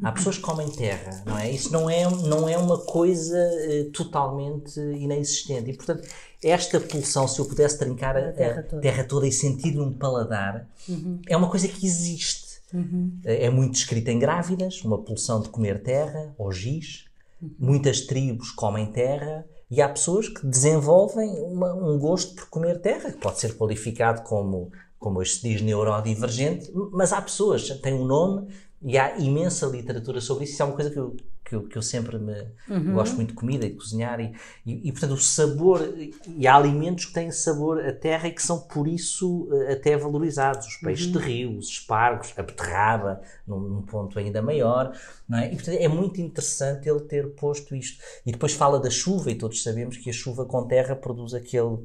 Há 0.02 0.12
pessoas 0.12 0.36
que 0.36 0.42
comem 0.42 0.68
terra, 0.70 1.22
não 1.26 1.36
é? 1.36 1.50
Isso 1.50 1.72
não 1.72 1.90
é, 1.90 2.08
não 2.08 2.48
é 2.48 2.56
uma 2.56 2.78
coisa 2.78 3.36
uh, 3.36 3.90
totalmente 3.90 4.78
inexistente. 4.78 5.70
E, 5.70 5.74
portanto, 5.74 6.08
esta 6.42 6.80
pulsão, 6.80 7.26
se 7.26 7.40
eu 7.40 7.46
pudesse 7.46 7.76
trincar 7.76 8.16
a, 8.16 8.28
a 8.28 8.32
terra, 8.32 8.62
toda. 8.62 8.82
terra, 8.82 9.04
toda. 9.04 9.26
e 9.26 9.32
sentir 9.32 9.78
um 9.78 9.92
paladar, 9.92 10.68
uhum. 10.88 11.20
é 11.26 11.36
uma 11.36 11.50
coisa 11.50 11.66
que 11.66 11.84
existe. 11.84 12.60
Uhum. 12.72 13.18
É 13.24 13.50
muito 13.50 13.72
descrita 13.72 14.12
em 14.12 14.18
grávidas, 14.18 14.82
uma 14.84 14.98
pulsão 14.98 15.40
de 15.40 15.48
comer 15.48 15.82
terra, 15.82 16.32
ou 16.38 16.52
giz. 16.52 17.06
Uhum. 17.42 17.50
Muitas 17.58 18.02
tribos 18.02 18.52
comem 18.52 18.86
terra 18.86 19.44
e 19.70 19.82
há 19.82 19.88
pessoas 19.88 20.28
que 20.28 20.46
desenvolvem 20.46 21.40
uma, 21.40 21.74
um 21.74 21.98
gosto 21.98 22.34
por 22.34 22.48
comer 22.48 22.80
terra, 22.80 23.10
que 23.10 23.18
pode 23.18 23.40
ser 23.40 23.56
qualificado 23.56 24.22
como, 24.22 24.70
como 24.98 25.18
hoje 25.18 25.34
se 25.34 25.42
diz, 25.42 25.60
neurodivergente, 25.60 26.70
mas 26.92 27.12
há 27.12 27.20
pessoas, 27.20 27.68
tem 27.80 27.94
um 27.94 28.04
nome 28.04 28.48
e 28.82 28.96
há 28.96 29.18
imensa 29.18 29.66
literatura 29.66 30.20
sobre 30.20 30.44
isso. 30.44 30.52
Isso 30.52 30.62
é 30.62 30.66
uma 30.66 30.74
coisa 30.74 30.90
que 30.90 30.98
eu, 30.98 31.16
que 31.46 31.54
eu, 31.54 31.62
que 31.62 31.78
eu 31.78 31.82
sempre 31.82 32.18
me 32.18 32.34
uhum. 32.68 32.94
gosto 32.94 33.14
muito 33.14 33.28
de 33.28 33.34
comida 33.34 33.64
e 33.64 33.70
de 33.70 33.76
cozinhar 33.76 34.18
e, 34.18 34.34
e, 34.66 34.88
e, 34.88 34.92
portanto 34.92 35.12
o 35.12 35.16
sabor 35.16 35.80
e 36.26 36.46
há 36.46 36.56
alimentos 36.56 37.04
que 37.04 37.12
têm 37.12 37.30
sabor 37.30 37.80
a 37.86 37.92
terra 37.92 38.26
e 38.26 38.32
que 38.32 38.42
são 38.42 38.58
por 38.58 38.88
isso 38.88 39.48
eh, 39.52 39.74
até 39.74 39.96
valorizados 39.96 40.66
os 40.66 40.76
peixes 40.76 41.06
uhum. 41.06 41.12
de 41.12 41.18
rio, 41.18 41.56
os 41.56 41.68
espargos, 41.68 42.34
a 42.36 42.42
beterraba 42.42 43.22
num, 43.46 43.60
num, 43.60 43.82
ponto 43.82 44.18
ainda 44.18 44.42
maior 44.42 44.92
não 45.28 45.38
é? 45.38 45.52
e 45.52 45.54
portanto 45.54 45.78
é 45.80 45.88
muito 45.88 46.20
interessante 46.20 46.88
ele 46.88 47.00
ter 47.00 47.28
posto 47.34 47.76
isto 47.76 48.02
e 48.26 48.32
depois 48.32 48.52
fala 48.52 48.80
da 48.80 48.90
chuva 48.90 49.30
e 49.30 49.36
todos 49.36 49.62
sabemos 49.62 49.96
que 49.96 50.10
a 50.10 50.12
chuva 50.12 50.44
com 50.44 50.66
terra 50.66 50.96
produz 50.96 51.32
aquele 51.32 51.78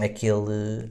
aquele 0.00 0.90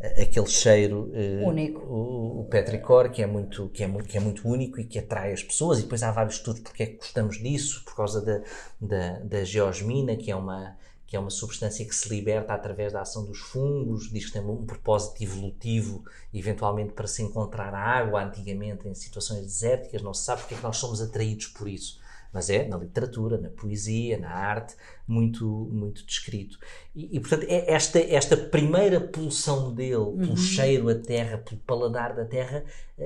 aquele 0.00 0.46
cheiro 0.46 1.10
uh, 1.12 1.48
único. 1.48 1.80
o, 1.80 2.40
o 2.40 2.44
petricor 2.44 3.10
que 3.10 3.22
é 3.22 3.26
muito 3.26 3.68
que 3.70 3.82
é 3.82 3.86
muito 3.86 4.08
que 4.08 4.16
é 4.16 4.20
muito 4.20 4.48
único 4.48 4.80
e 4.80 4.84
que 4.84 4.98
atrai 4.98 5.32
as 5.32 5.42
pessoas. 5.42 5.78
E 5.78 5.82
depois 5.82 6.02
há 6.02 6.10
vários 6.10 6.36
estudos 6.36 6.60
porque 6.60 6.82
é 6.82 6.86
que 6.86 6.96
gostamos 6.98 7.38
disso 7.38 7.82
por 7.84 7.96
causa 7.96 8.20
da, 8.20 8.42
da, 8.80 9.18
da 9.20 9.44
geosmina 9.44 10.16
que 10.16 10.30
é 10.30 10.36
uma 10.36 10.76
que 11.08 11.16
é 11.16 11.18
uma 11.18 11.30
substância 11.30 11.86
que 11.86 11.94
se 11.94 12.06
liberta 12.10 12.52
através 12.52 12.92
da 12.92 13.00
ação 13.00 13.24
dos 13.24 13.38
fungos, 13.38 14.10
diz 14.10 14.26
que 14.26 14.32
tem 14.32 14.42
um 14.42 14.66
propósito 14.66 15.22
evolutivo, 15.22 16.04
eventualmente 16.34 16.92
para 16.92 17.06
se 17.06 17.22
encontrar 17.22 17.72
água, 17.72 18.22
antigamente 18.22 18.86
em 18.86 18.94
situações 18.94 19.40
desérticas, 19.40 20.02
não 20.02 20.12
se 20.12 20.24
sabe 20.24 20.42
porque 20.42 20.52
é 20.52 20.58
que 20.58 20.62
nós 20.62 20.76
somos 20.76 21.00
atraídos 21.00 21.46
por 21.46 21.66
isso. 21.66 21.98
Mas 22.30 22.50
é 22.50 22.68
na 22.68 22.76
literatura, 22.76 23.38
na 23.38 23.48
poesia, 23.48 24.18
na 24.18 24.30
arte, 24.30 24.76
muito, 25.08 25.46
muito 25.72 26.04
descrito. 26.04 26.58
E, 26.94 27.16
e 27.16 27.20
portanto, 27.20 27.46
é 27.48 27.72
esta, 27.72 27.98
esta 27.98 28.36
primeira 28.36 29.00
pulsão 29.00 29.72
dele 29.72 29.92
pelo 29.92 30.30
uhum. 30.30 30.36
cheiro 30.36 30.86
da 30.86 31.00
terra, 31.00 31.38
pelo 31.38 31.60
paladar 31.62 32.14
da 32.14 32.26
terra, 32.26 32.64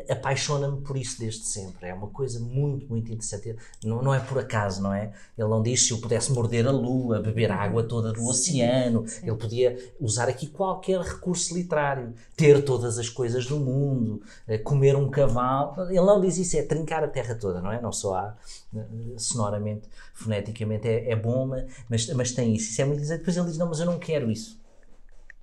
apaixona-me 0.08 0.80
por 0.80 0.96
isso 0.96 1.20
desde 1.20 1.44
sempre. 1.44 1.88
É 1.88 1.94
uma 1.94 2.08
coisa 2.08 2.40
muito, 2.40 2.88
muito 2.88 3.12
interessante. 3.12 3.56
Não, 3.84 4.02
não 4.02 4.14
é 4.14 4.20
por 4.20 4.38
acaso, 4.38 4.82
não 4.82 4.92
é? 4.92 5.12
Ele 5.36 5.48
não 5.48 5.62
diz 5.62 5.86
se 5.86 5.92
eu 5.92 5.98
pudesse 5.98 6.32
morder 6.32 6.66
a 6.66 6.70
lua, 6.70 7.20
beber 7.20 7.50
a 7.50 7.56
água 7.56 7.82
toda 7.82 8.12
do 8.12 8.26
oceano. 8.26 9.06
Sim. 9.06 9.28
Ele 9.28 9.36
podia 9.36 9.94
usar 10.00 10.28
aqui 10.28 10.46
qualquer 10.46 11.00
recurso 11.00 11.54
literário, 11.54 12.14
ter 12.36 12.64
todas 12.64 12.98
as 12.98 13.08
coisas 13.08 13.46
do 13.46 13.58
mundo, 13.58 14.22
eh, 14.48 14.58
comer 14.58 14.96
um 14.96 15.10
cavalo. 15.10 15.88
Ele 15.90 16.00
não 16.00 16.20
diz 16.20 16.38
isso, 16.38 16.56
é 16.56 16.62
trincar 16.62 17.04
a 17.04 17.08
terra 17.08 17.34
toda, 17.34 17.60
não 17.60 17.70
é? 17.70 17.80
Não 17.80 17.92
só 17.92 18.14
há 18.14 18.36
eh, 18.74 18.80
sonoramente, 19.18 19.88
foneticamente 20.14 20.88
é, 20.88 21.10
é 21.10 21.16
bom, 21.16 21.50
mas, 21.92 22.08
mas 22.08 22.32
tem 22.32 22.54
isso. 22.54 22.70
Isso 22.70 22.80
é 22.80 22.84
muito 22.86 22.98
interessante. 22.98 23.18
Depois 23.18 23.36
ele 23.36 23.46
diz: 23.46 23.58
Não, 23.58 23.68
mas 23.68 23.80
eu 23.80 23.86
não 23.86 23.98
quero 23.98 24.30
isso. 24.30 24.58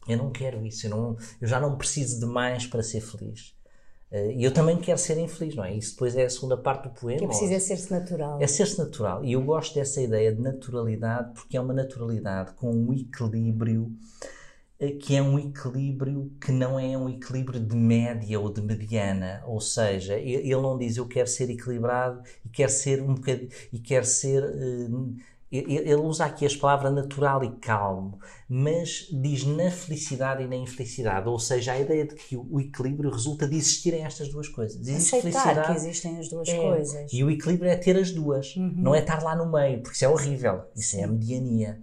Eu 0.08 0.18
não 0.18 0.32
quero 0.32 0.66
isso. 0.66 0.88
Eu, 0.88 0.90
não, 0.90 1.18
eu 1.40 1.48
já 1.48 1.60
não 1.60 1.78
preciso 1.78 2.20
de 2.20 2.26
mais 2.26 2.66
para 2.66 2.82
ser 2.82 3.02
feliz. 3.02 3.54
Eh, 4.10 4.38
e 4.38 4.44
eu 4.44 4.52
também 4.52 4.76
quero 4.78 4.98
ser 4.98 5.20
infeliz, 5.20 5.56
não 5.56 5.64
é? 5.64 5.76
Isso 5.76 5.92
depois 5.92 6.16
é 6.16 6.26
a 6.26 6.30
segunda 6.30 6.58
parte 6.58 6.90
do 6.90 6.90
poema. 6.90 7.20
Que 7.20 7.26
é 7.26 7.28
preciso 7.28 7.54
é 7.54 7.60
ser-se 7.60 7.92
natural. 7.92 8.42
É 8.42 8.48
ser-se 8.48 8.80
natural. 8.80 9.24
E 9.24 9.34
eu 9.34 9.44
gosto 9.44 9.76
dessa 9.76 10.02
ideia 10.02 10.34
de 10.34 10.42
naturalidade 10.42 11.34
porque 11.36 11.56
é 11.56 11.62
uma 11.62 11.74
naturalidade 11.74 12.54
com 12.54 12.72
um 12.72 12.92
equilíbrio 12.92 13.96
eh, 14.80 14.94
que 14.94 15.16
é 15.16 15.22
um 15.22 15.38
equilíbrio 15.38 16.32
que 16.42 16.52
não 16.52 16.80
é 16.80 16.98
um 16.98 17.08
equilíbrio 17.08 17.60
de 17.60 17.76
média 17.76 18.40
ou 18.40 18.52
de 18.52 18.62
mediana, 18.62 19.44
ou 19.46 19.62
seja, 19.62 20.18
ele 20.18 20.56
não 20.56 20.78
diz 20.80 20.98
eu 20.98 21.08
quero 21.08 21.28
ser 21.28 21.50
equilibrado 21.52 22.24
e 22.44 22.50
quer 22.50 22.72
ser 22.72 23.04
um 23.04 23.14
bocadinho 23.14 23.50
e 23.72 23.78
quer 23.78 24.04
ser 24.04 24.44
uh, 24.44 25.16
ele 25.52 25.96
usa 25.96 26.26
aqui 26.26 26.46
as 26.46 26.56
palavras 26.56 26.94
natural 26.94 27.44
e 27.44 27.50
calmo, 27.58 28.20
mas 28.48 29.08
diz 29.12 29.44
na 29.46 29.72
felicidade 29.72 30.44
e 30.44 30.48
na 30.48 30.56
infelicidade, 30.56 31.28
ou 31.28 31.40
seja, 31.40 31.72
a 31.72 31.80
ideia 31.80 32.06
de 32.06 32.14
que 32.14 32.38
o 32.38 32.60
equilíbrio 32.60 33.10
resulta 33.10 33.48
de 33.48 33.56
existirem 33.56 34.04
estas 34.04 34.30
duas 34.30 34.48
coisas. 34.48 34.80
Existe 34.88 35.16
Aceitar 35.16 35.66
que 35.66 35.72
existem 35.72 36.20
as 36.20 36.30
duas 36.30 36.48
é, 36.48 36.56
coisas. 36.56 37.12
E 37.12 37.24
o 37.24 37.32
equilíbrio 37.32 37.70
é 37.70 37.76
ter 37.76 37.98
as 37.98 38.12
duas, 38.12 38.56
uhum. 38.56 38.74
não 38.76 38.94
é 38.94 39.00
estar 39.00 39.24
lá 39.24 39.36
no 39.36 39.52
meio, 39.52 39.82
porque 39.82 39.96
isso 39.96 40.06
é 40.06 40.10
horrível, 40.10 40.62
isso 40.76 40.96
é 40.98 41.04
a 41.04 41.08
mediania. 41.08 41.80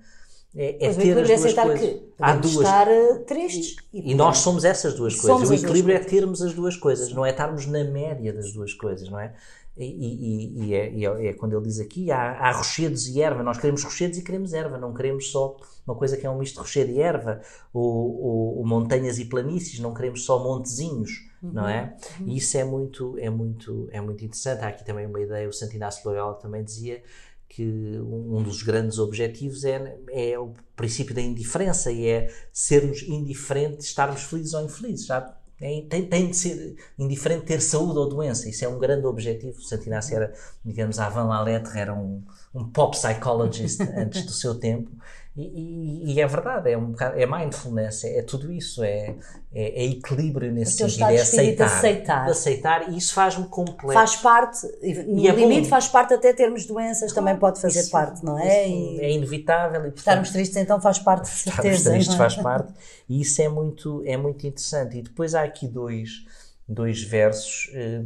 É, 0.55 0.87
é 0.87 0.95
ter 0.95 1.19
as 1.19 1.29
é 1.29 1.37
duas 1.37 1.55
coisas. 1.55 1.81
Que 1.81 2.07
Há 2.19 2.37
duas. 2.37 2.55
estar 2.55 2.89
uh, 2.89 3.25
tristes. 3.27 3.77
E, 3.93 4.13
e, 4.13 4.15
nós 4.15 4.39
somos 4.39 4.65
essas 4.65 4.95
duas 4.95 5.15
coisas. 5.21 5.51
O 5.51 5.53
equilíbrio 5.53 5.95
é 5.95 5.99
termos 5.99 6.41
as 6.41 6.55
duas 6.55 6.77
coisas, 6.77 7.13
não 7.13 7.27
é 7.27 7.31
estarmos 7.31 7.67
na 7.67 7.85
média 7.85 8.33
das 8.33 8.53
duas 8.53 8.73
coisas, 8.73 9.11
não 9.11 9.19
é? 9.21 9.35
E, 9.77 9.85
e, 9.85 10.65
e, 10.65 10.75
é, 10.75 10.93
e, 10.93 11.05
é, 11.05 11.27
é, 11.27 11.33
quando 11.35 11.55
ele 11.55 11.67
diz 11.67 11.79
aqui: 11.79 12.11
há, 12.11 12.33
há 12.33 12.53
rochedos 12.53 13.07
e 13.09 13.21
erva. 13.21 13.43
Nós 13.43 13.59
queremos 13.59 13.83
rochedos 13.85 14.17
e 14.17 14.23
queremos 14.23 14.55
erva, 14.55 14.79
não 14.79 14.95
queremos 14.95 15.31
só 15.31 15.57
uma 15.87 15.95
coisa 15.95 16.17
que 16.17 16.27
é 16.27 16.31
um 16.31 16.39
misto 16.39 16.55
de 16.55 16.61
rochedo 16.61 16.91
e 16.91 17.01
erva, 17.01 17.41
ou, 17.73 17.85
ou, 17.85 18.59
ou 18.59 18.67
montanhas 18.67 19.19
e 19.19 19.27
planícies, 19.27 19.79
não 19.79 19.93
queremos 19.93 20.25
só 20.25 20.43
montezinhos, 20.43 21.11
uhum. 21.43 21.53
não 21.53 21.69
é? 21.69 21.97
Uhum. 22.19 22.29
E 22.29 22.39
isso 22.39 22.57
é 22.57 22.65
muito, 22.65 23.17
é, 23.19 23.29
muito, 23.29 23.89
é 23.93 24.01
muito 24.01 24.25
interessante. 24.25 24.65
Há 24.65 24.69
aqui 24.69 24.85
também 24.85 25.07
uma 25.07 25.21
ideia: 25.21 25.49
o 25.49 25.53
Santo 25.53 25.77
Inácio 25.77 26.09
Loyola 26.09 26.35
também 26.35 26.65
dizia 26.65 27.03
que 27.49 27.63
um 28.01 28.43
dos 28.43 28.63
grandes 28.63 28.99
objetivos 28.99 29.65
é, 29.65 29.99
é 30.11 30.39
o 30.39 30.53
princípio 30.75 31.15
da 31.15 31.21
indiferença 31.21 31.93
e 31.93 32.07
é 32.07 32.33
sermos 32.53 33.03
indiferentes, 33.03 33.87
estarmos 33.87 34.23
felizes 34.23 34.53
ou 34.53 34.65
infelizes, 34.65 35.07
sabe? 35.07 35.33
É, 35.61 35.81
tem, 35.89 36.07
tem, 36.07 36.31
de 36.31 36.37
ser 36.37 36.77
indiferente 36.99 37.47
ter 37.47 37.61
saúde 37.61 37.99
ou 37.99 38.09
doença. 38.09 38.49
Isso 38.49 38.65
é 38.65 38.69
um 38.69 38.79
grande 38.79 39.07
objetivo. 39.07 39.61
Santo 39.63 39.87
Inácio 39.87 40.15
era, 40.15 40.33
digamos, 40.65 40.99
a 40.99 41.09
Van 41.09 41.25
Lalette 41.25 41.77
era 41.77 41.95
um, 41.95 42.23
um 42.55 42.69
pop 42.69 42.95
psychologist 42.97 43.81
antes 43.97 44.27
do 44.27 44.33
seu 44.33 44.55
tempo. 44.55 44.91
E, 45.37 45.43
e, 45.43 46.15
e, 46.15 46.21
é 46.21 46.27
verdade, 46.27 46.71
é, 46.71 46.79
um 46.79 46.93
bocado, 46.93 47.21
é 47.21 47.27
mindfulness, 47.27 48.05
é, 48.05 48.21
é 48.21 48.23
tudo 48.23 48.51
isso, 48.51 48.83
é, 48.83 49.15
é, 49.53 49.83
é 49.83 49.85
equilíbrio 49.85 50.51
nesse 50.51 50.79
sentido, 50.79 51.11
é 51.11 51.21
aceitar, 51.21 51.67
aceitar. 51.67 52.29
Aceitar 52.31 52.89
e 52.89 52.97
isso 52.97 53.13
faz-me 53.13 53.47
completo. 53.49 53.93
Faz 53.93 54.17
parte, 54.17 54.67
no 55.07 55.19
e 55.21 55.29
é 55.29 55.33
limite 55.33 55.69
faz 55.69 55.89
parte 55.89 56.15
até 56.15 56.33
termos 56.33 56.65
doenças, 56.65 57.13
claro, 57.13 57.27
também 57.27 57.39
pode 57.39 57.61
fazer 57.61 57.81
isso, 57.81 57.91
parte, 57.91 58.25
não 58.25 58.39
é? 58.39 58.67
E 58.67 58.99
é 59.01 59.13
inevitável. 59.13 59.81
E, 59.81 59.83
portanto, 59.83 59.99
estarmos 59.99 60.31
tristes 60.31 60.57
então 60.57 60.81
faz 60.81 60.99
parte 60.99 61.25
de 61.25 61.29
certeza. 61.29 61.69
Estarmos 61.69 61.83
tristes 61.83 62.15
é? 62.15 62.19
faz 62.19 62.35
parte 62.37 62.73
e 63.07 63.21
isso 63.21 63.43
é 63.43 63.49
muito, 63.51 64.03
é 64.07 64.17
muito 64.17 64.47
interessante. 64.47 64.97
E 64.97 65.03
depois 65.03 65.35
há 65.35 65.43
aqui 65.43 65.69
dois, 65.69 66.25
dois 66.67 67.03
versos 67.03 67.71
eh, 67.75 68.05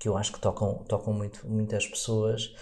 que 0.00 0.08
eu 0.08 0.16
acho 0.16 0.32
que 0.32 0.40
tocam, 0.40 0.84
tocam 0.88 1.12
muito, 1.12 1.46
muitas 1.46 1.86
pessoas 1.86 2.52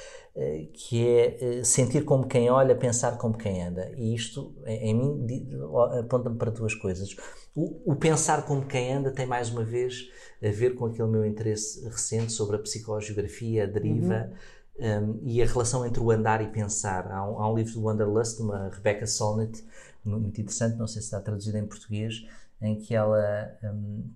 que 0.73 1.07
é 1.07 1.59
eh, 1.59 1.65
sentir 1.65 2.05
como 2.05 2.27
quem 2.27 2.49
olha, 2.49 2.75
pensar 2.75 3.19
como 3.19 3.37
quem 3.37 3.63
anda. 3.63 3.93
E 3.97 4.15
isto, 4.15 4.55
em 4.67 4.95
mim, 4.95 5.27
aponta-me 6.01 6.37
para 6.37 6.51
duas 6.51 6.75
coisas. 6.75 7.15
O, 7.55 7.93
o, 7.93 7.97
pensar 7.97 8.47
como 8.47 8.65
quem 8.65 8.95
anda 8.95 9.11
tem, 9.11 9.27
mais 9.27 9.51
uma 9.51 9.63
vez, 9.63 10.09
a 10.43 10.49
ver 10.49 10.75
com 10.75 10.87
aquele 10.87 11.09
meu 11.09 11.25
interesse 11.25 11.85
recente 11.85 12.33
sobre 12.33 12.57
a 12.57 12.59
psicogeografia, 12.59 13.65
a 13.65 13.67
deriva. 13.67 14.31
Uhum. 14.31 14.37
Um, 14.75 15.21
e 15.23 15.43
a 15.43 15.47
relação 15.47 15.85
entre 15.85 16.01
o 16.01 16.11
andar 16.11 16.43
e 16.43 16.49
pensar. 16.49 17.13
Há 17.13 17.29
um, 17.29 17.39
há 17.39 17.53
um 17.53 17.55
livro 17.55 17.75
do 17.75 17.83
Wanderlust, 17.83 18.39
de 18.39 18.43
uma 18.43 18.71
Rebecca 18.71 19.07
Solnit, 19.07 19.63
muito 20.03 20.41
interessante, 20.41 20.77
não 20.77 20.87
sei 20.87 21.03
se 21.03 21.09
está 21.09 21.21
traduzido 21.21 21.59
em 21.59 21.67
português, 21.67 22.27
em 22.61 22.77
que 22.77 22.95
ela 22.95 23.23
um, 23.63 24.11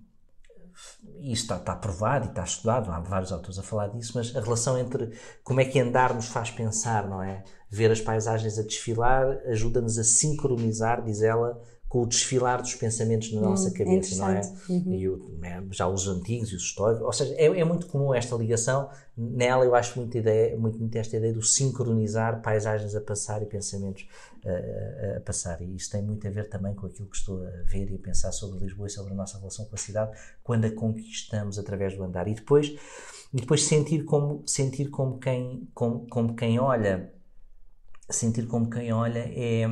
e 1.19 1.31
isto 1.31 1.43
está, 1.43 1.57
está 1.57 1.75
provado 1.75 2.25
e 2.25 2.29
está 2.29 2.43
estudado, 2.43 2.91
há 2.91 2.99
vários 2.99 3.31
autores 3.31 3.57
a 3.57 3.63
falar 3.63 3.87
disso, 3.87 4.13
mas 4.15 4.35
a 4.35 4.41
relação 4.41 4.77
entre 4.77 5.11
como 5.43 5.59
é 5.59 5.65
que 5.65 5.79
andar 5.79 6.13
nos 6.13 6.27
faz 6.27 6.51
pensar, 6.51 7.07
não 7.07 7.21
é? 7.21 7.43
Ver 7.69 7.91
as 7.91 8.01
paisagens 8.01 8.57
a 8.57 8.63
desfilar 8.63 9.39
ajuda-nos 9.47 9.97
a 9.97 10.03
sincronizar, 10.03 11.03
diz 11.03 11.21
ela, 11.21 11.61
com 11.87 12.03
o 12.03 12.05
desfilar 12.05 12.61
dos 12.61 12.75
pensamentos 12.75 13.31
na 13.31 13.39
nossa 13.39 13.69
hum, 13.69 13.73
cabeça, 13.73 14.15
não 14.17 14.29
é? 14.29 14.41
Uhum. 14.67 14.93
E 14.93 15.07
o, 15.07 15.37
né, 15.39 15.63
já 15.71 15.87
os 15.87 16.07
antigos 16.07 16.51
e 16.51 16.55
os 16.55 16.63
históricos, 16.63 17.05
ou 17.05 17.13
seja, 17.13 17.33
é, 17.35 17.45
é, 17.45 17.63
muito 17.63 17.87
comum 17.87 18.13
esta 18.13 18.35
ligação. 18.35 18.89
Nela 19.15 19.63
eu 19.63 19.73
acho 19.73 19.97
muito, 19.97 20.17
ideia, 20.17 20.57
muito, 20.57 20.77
muito 20.77 20.95
esta 20.97 21.15
ideia 21.15 21.33
do 21.33 21.41
sincronizar 21.41 22.41
paisagens 22.41 22.93
a 22.93 22.99
passar 22.99 23.41
e 23.41 23.45
pensamentos 23.45 24.05
a, 24.45 25.17
a, 25.17 25.21
passar. 25.21 25.61
E 25.61 25.75
isto 25.75 25.93
tem 25.93 26.01
muito 26.01 26.27
a 26.27 26.29
ver 26.29 26.49
também 26.49 26.75
com 26.75 26.87
aquilo 26.87 27.07
que 27.07 27.15
estou 27.15 27.41
a 27.41 27.63
ver 27.63 27.89
e 27.89 27.95
a 27.95 27.99
pensar 27.99 28.33
sobre 28.33 28.59
Lisboa 28.59 28.87
e 28.87 28.91
sobre 28.91 29.13
a 29.13 29.15
nossa 29.15 29.37
relação 29.37 29.65
com 29.65 29.75
a 29.75 29.79
cidade 29.79 30.11
quando 30.43 30.65
a 30.65 30.71
conquistamos 30.71 31.57
através 31.57 31.95
do 31.95 32.03
andar. 32.03 32.27
E 32.27 32.33
depois, 32.33 32.67
e 33.33 33.37
depois 33.39 33.63
sentir 33.63 34.03
como 34.03 34.45
sentir 34.45 34.89
como 34.89 35.19
quem 35.19 35.69
como, 35.73 36.05
como 36.07 36.35
quem 36.35 36.59
olha, 36.59 37.13
sentir 38.09 38.45
como 38.45 38.69
quem 38.69 38.91
olha 38.91 39.19
é 39.19 39.65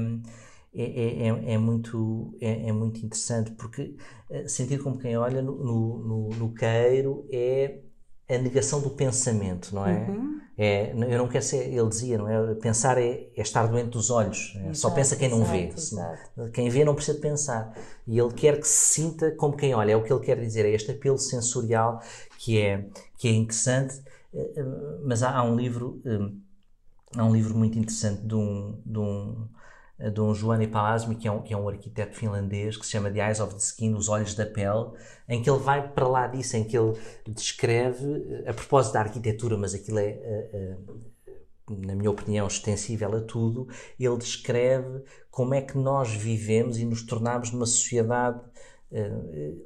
é, 0.76 0.84
é, 0.84 1.28
é, 1.28 1.54
é, 1.54 1.58
muito, 1.58 2.36
é, 2.42 2.68
é, 2.68 2.72
muito 2.72 3.00
interessante 3.00 3.52
porque 3.52 3.96
eh, 4.30 4.46
sentir 4.48 4.78
como 4.84 4.98
quem 4.98 5.18
olha 5.18 5.42
no, 5.42 5.56
no, 5.56 6.30
no, 6.32 6.54
queiro 6.54 7.26
é 7.32 7.80
a 8.28 8.38
negação 8.38 8.82
do 8.82 8.90
pensamento, 8.90 9.74
não 9.74 9.86
é? 9.86 10.10
Uhum. 10.10 10.42
é? 10.58 10.92
Eu 10.92 11.18
não 11.18 11.30
quero 11.30 11.46
ser, 11.46 11.72
ele 11.72 11.88
dizia, 11.88 12.18
não 12.18 12.28
é? 12.28 12.56
Pensar 12.56 12.98
é, 12.98 13.30
é 13.36 13.42
estar 13.42 13.68
doente 13.68 13.92
dos 13.92 14.10
olhos, 14.10 14.54
é? 14.56 14.60
exato, 14.60 14.78
só 14.78 14.90
pensa 14.90 15.16
quem 15.16 15.30
não 15.30 15.44
exato, 15.44 15.52
vê. 15.54 15.68
Exato. 15.68 16.52
Quem 16.52 16.70
vê 16.70 16.84
não 16.84 16.94
precisa 16.94 17.18
pensar. 17.20 17.74
E 18.06 18.20
ele 18.20 18.34
quer 18.34 18.60
que 18.60 18.68
se 18.68 19.02
sinta 19.02 19.32
como 19.32 19.56
quem 19.56 19.74
olha, 19.74 19.94
é 19.94 19.96
o 19.96 20.04
que 20.04 20.12
ele 20.12 20.26
quer 20.26 20.38
dizer, 20.38 20.66
é 20.66 20.72
este 20.72 20.92
apelo 20.92 21.18
sensorial 21.18 22.02
que 22.38 22.60
é, 22.60 22.86
que 23.18 23.30
é 23.30 23.32
interessante. 23.32 24.02
Eh, 24.34 24.54
eh, 24.58 24.64
mas 25.06 25.24
há, 25.24 25.38
há 25.38 25.44
um 25.44 25.56
livro, 25.56 26.02
há 27.16 27.24
um 27.24 27.32
livro 27.34 27.56
muito 27.58 27.80
interessante 27.80 28.22
de 28.28 28.36
um, 28.36 28.82
de 28.86 29.00
um 29.00 29.48
eh, 30.00 30.10
de 30.10 30.22
um 30.22 30.34
Giovanni 30.34 30.68
Palasmi, 30.68 31.16
que 31.16 31.28
é 31.28 31.32
um, 31.32 31.42
que 31.42 31.54
é 31.54 31.58
um 31.58 31.68
arquiteto 31.68 32.16
finlandês, 32.16 32.78
que 32.78 32.86
se 32.86 32.92
chama 32.92 33.12
The 33.12 33.28
Eyes 33.28 33.40
of 33.40 33.54
the 33.54 33.60
Skin, 33.60 33.94
Os 33.94 34.10
Olhos 34.10 34.36
da 34.36 34.46
Pele, 34.46 34.92
em 35.28 35.42
que 35.42 35.50
ele 35.50 35.60
vai 35.60 35.88
para 35.90 36.08
lá 36.08 36.28
disso, 36.28 36.58
em 36.58 36.64
que 36.64 36.78
ele 36.78 36.94
descreve, 37.28 38.06
eh, 38.46 38.50
a 38.50 38.54
propósito 38.54 38.94
da 38.94 39.02
arquitetura, 39.02 39.58
mas 39.58 39.74
aquilo 39.74 40.00
é, 40.00 40.10
eh, 40.10 40.78
na 41.68 41.96
minha 41.96 42.12
opinião, 42.12 42.46
extensível 42.48 43.16
a 43.16 43.22
tudo, 43.22 43.68
ele 44.00 44.18
descreve 44.18 45.04
como 45.32 45.54
é 45.54 45.62
que 45.62 45.78
nós 45.78 46.14
vivemos 46.14 46.78
e 46.78 46.86
nos 46.86 47.04
tornamos 47.04 47.52
numa 47.52 47.66
sociedade 47.66 48.40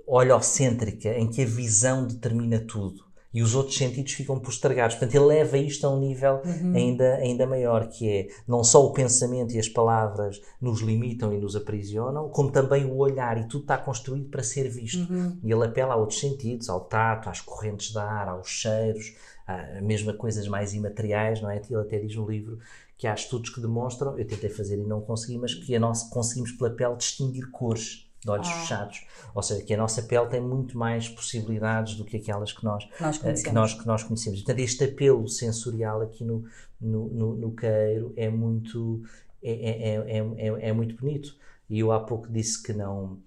olhocêntrica, 0.08 1.10
em 1.10 1.30
que 1.30 1.44
a 1.44 1.46
visão 1.46 2.08
determina 2.08 2.60
tudo 2.60 3.09
e 3.34 3.44
os 3.44 3.54
outros 3.54 3.78
sentidos 3.78 4.14
ficam 4.14 4.40
postergados. 4.40 4.96
Portanto, 4.96 5.16
ele 5.16 5.26
leva 5.26 5.58
isto 5.58 5.86
a 5.86 5.90
um 5.90 6.00
nível 6.00 6.42
uhum. 6.44 6.74
ainda, 6.76 7.16
ainda 7.16 7.46
maior, 7.46 7.88
que 7.88 8.10
é 8.10 8.28
não 8.48 8.64
só 8.64 8.84
o 8.84 8.92
pensamento 8.92 9.54
e 9.54 9.60
as 9.60 9.70
palavras 9.70 10.42
nos 10.60 10.82
limitam 10.82 11.32
e 11.32 11.38
nos 11.38 11.56
aprisionam, 11.56 12.30
como 12.30 12.52
também 12.52 12.86
o 12.86 12.98
olhar, 12.98 13.38
e 13.38 13.48
tudo 13.48 13.62
está 13.62 13.78
construído 13.78 14.30
para 14.30 14.44
ser 14.44 14.68
visto. 14.70 15.12
Uhum. 15.12 15.38
E 15.44 15.52
ele 15.52 15.66
apela 15.66 15.94
a 15.94 15.98
outros 15.98 16.20
sentidos, 16.20 16.70
ao 16.70 16.82
tato, 16.82 17.30
às 17.30 17.42
correntes 17.42 17.92
de 17.92 18.00
ar, 18.00 18.30
aos 18.30 18.50
cheiros, 18.50 19.16
a 19.48 19.82
mesma 19.82 20.14
coisas 20.14 20.48
mais 20.48 20.74
imateriais, 20.74 21.42
não 21.42 21.50
é? 21.50 21.62
Ele 21.70 21.82
até 21.82 21.98
diz 22.00 22.16
no 22.16 22.30
livro 22.30 22.60
que 22.98 23.08
há 23.08 23.14
estudos 23.14 23.50
que 23.50 23.62
demonstram, 23.62 24.18
eu 24.20 24.28
tentei 24.28 24.50
fazer 24.50 24.78
e 24.78 24.86
não 24.86 25.02
consegui, 25.02 25.38
mas 25.38 25.54
que 25.54 25.80
nós 25.80 26.04
conseguimos 26.10 26.52
pela 26.52 26.70
pele 26.70 26.96
distinguir 26.98 27.50
cores 27.50 28.09
de 28.22 28.30
olhos 28.30 28.48
ah. 28.48 28.52
fechados. 28.52 29.06
Ou 29.34 29.42
seja, 29.42 29.64
que 29.64 29.74
a 29.74 29.78
nossa 29.78 30.02
pele 30.04 30.28
tem 30.28 30.42
muito 30.42 30.78
mais 30.78 31.08
possibilidades 31.08 31.96
do 31.96 32.04
que 32.04 32.18
aquelas 32.18 32.52
que 32.52 32.64
nós, 32.64 32.88
nós 33.00 33.18
uh, 33.18 33.44
que, 33.44 33.52
nós, 33.52 33.74
que 33.74 33.88
nós 33.88 34.04
conhecemos. 34.04 34.40
Portanto, 34.40 34.60
este 34.60 34.84
apelo 34.84 35.28
sensorial 35.28 36.02
aqui 36.02 36.24
no, 36.24 36.44
no, 36.80 37.08
no, 37.08 37.36
no 37.36 37.56
queiro 37.56 38.14
é 38.16 38.30
muito, 38.30 39.02
é, 39.42 39.52
é, 39.52 39.96
é, 39.96 40.18
é, 40.18 40.70
é 40.70 40.74
muito 40.74 40.96
bonito. 40.96 41.36
E 41.70 41.80
eu 41.80 41.92
há 41.92 42.00
pouco 42.00 42.32
disse 42.32 42.62
que 42.62 42.74
não 42.74 43.20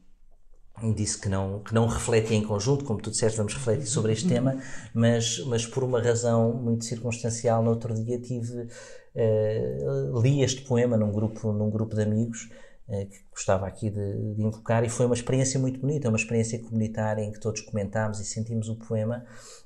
disse 0.95 1.21
que 1.21 1.29
não, 1.29 1.61
que 1.61 1.75
não 1.75 1.87
reflete 1.87 2.35
em 2.35 2.43
conjunto, 2.43 2.85
como 2.85 3.01
tu 3.01 3.11
disseste, 3.11 3.37
vamos 3.37 3.55
refletir 3.55 3.87
sobre 3.87 4.13
este 4.13 4.27
tema, 4.27 4.57
mas, 4.93 5.39
mas 5.47 5.67
por 5.67 5.85
uma 5.85 6.01
razão 6.01 6.53
muito 6.55 6.85
circunstancial, 6.85 7.63
no 7.63 7.71
outro 7.71 7.95
dia 7.95 8.19
tive, 8.19 8.63
uh, 9.15 10.21
li 10.21 10.43
este 10.43 10.63
poema 10.63 10.97
num 10.97 11.13
grupo, 11.13 11.53
num 11.53 11.71
grupo 11.71 11.95
de 11.95 12.03
amigos 12.03 12.45
uh, 12.45 12.72
que 12.87 13.25
gostava 13.31 13.67
aqui 13.67 13.91
de, 13.91 14.35
de, 14.35 14.43
invocar 14.43 14.85
e 14.85 14.89
foi 14.89 15.07
uma 15.07 15.15
experiência 15.15 15.59
muito 15.59 15.81
bonita, 15.81 16.09
uma 16.09 16.19
experiência 16.19 16.59
comunitária 16.59 17.23
em 17.23 17.33
que 17.33 17.41
todos 17.41 17.61
comentámos 17.63 18.21
e 18.21 18.25
sentimos 18.25 18.69
o 18.69 18.77
poema 18.77 19.25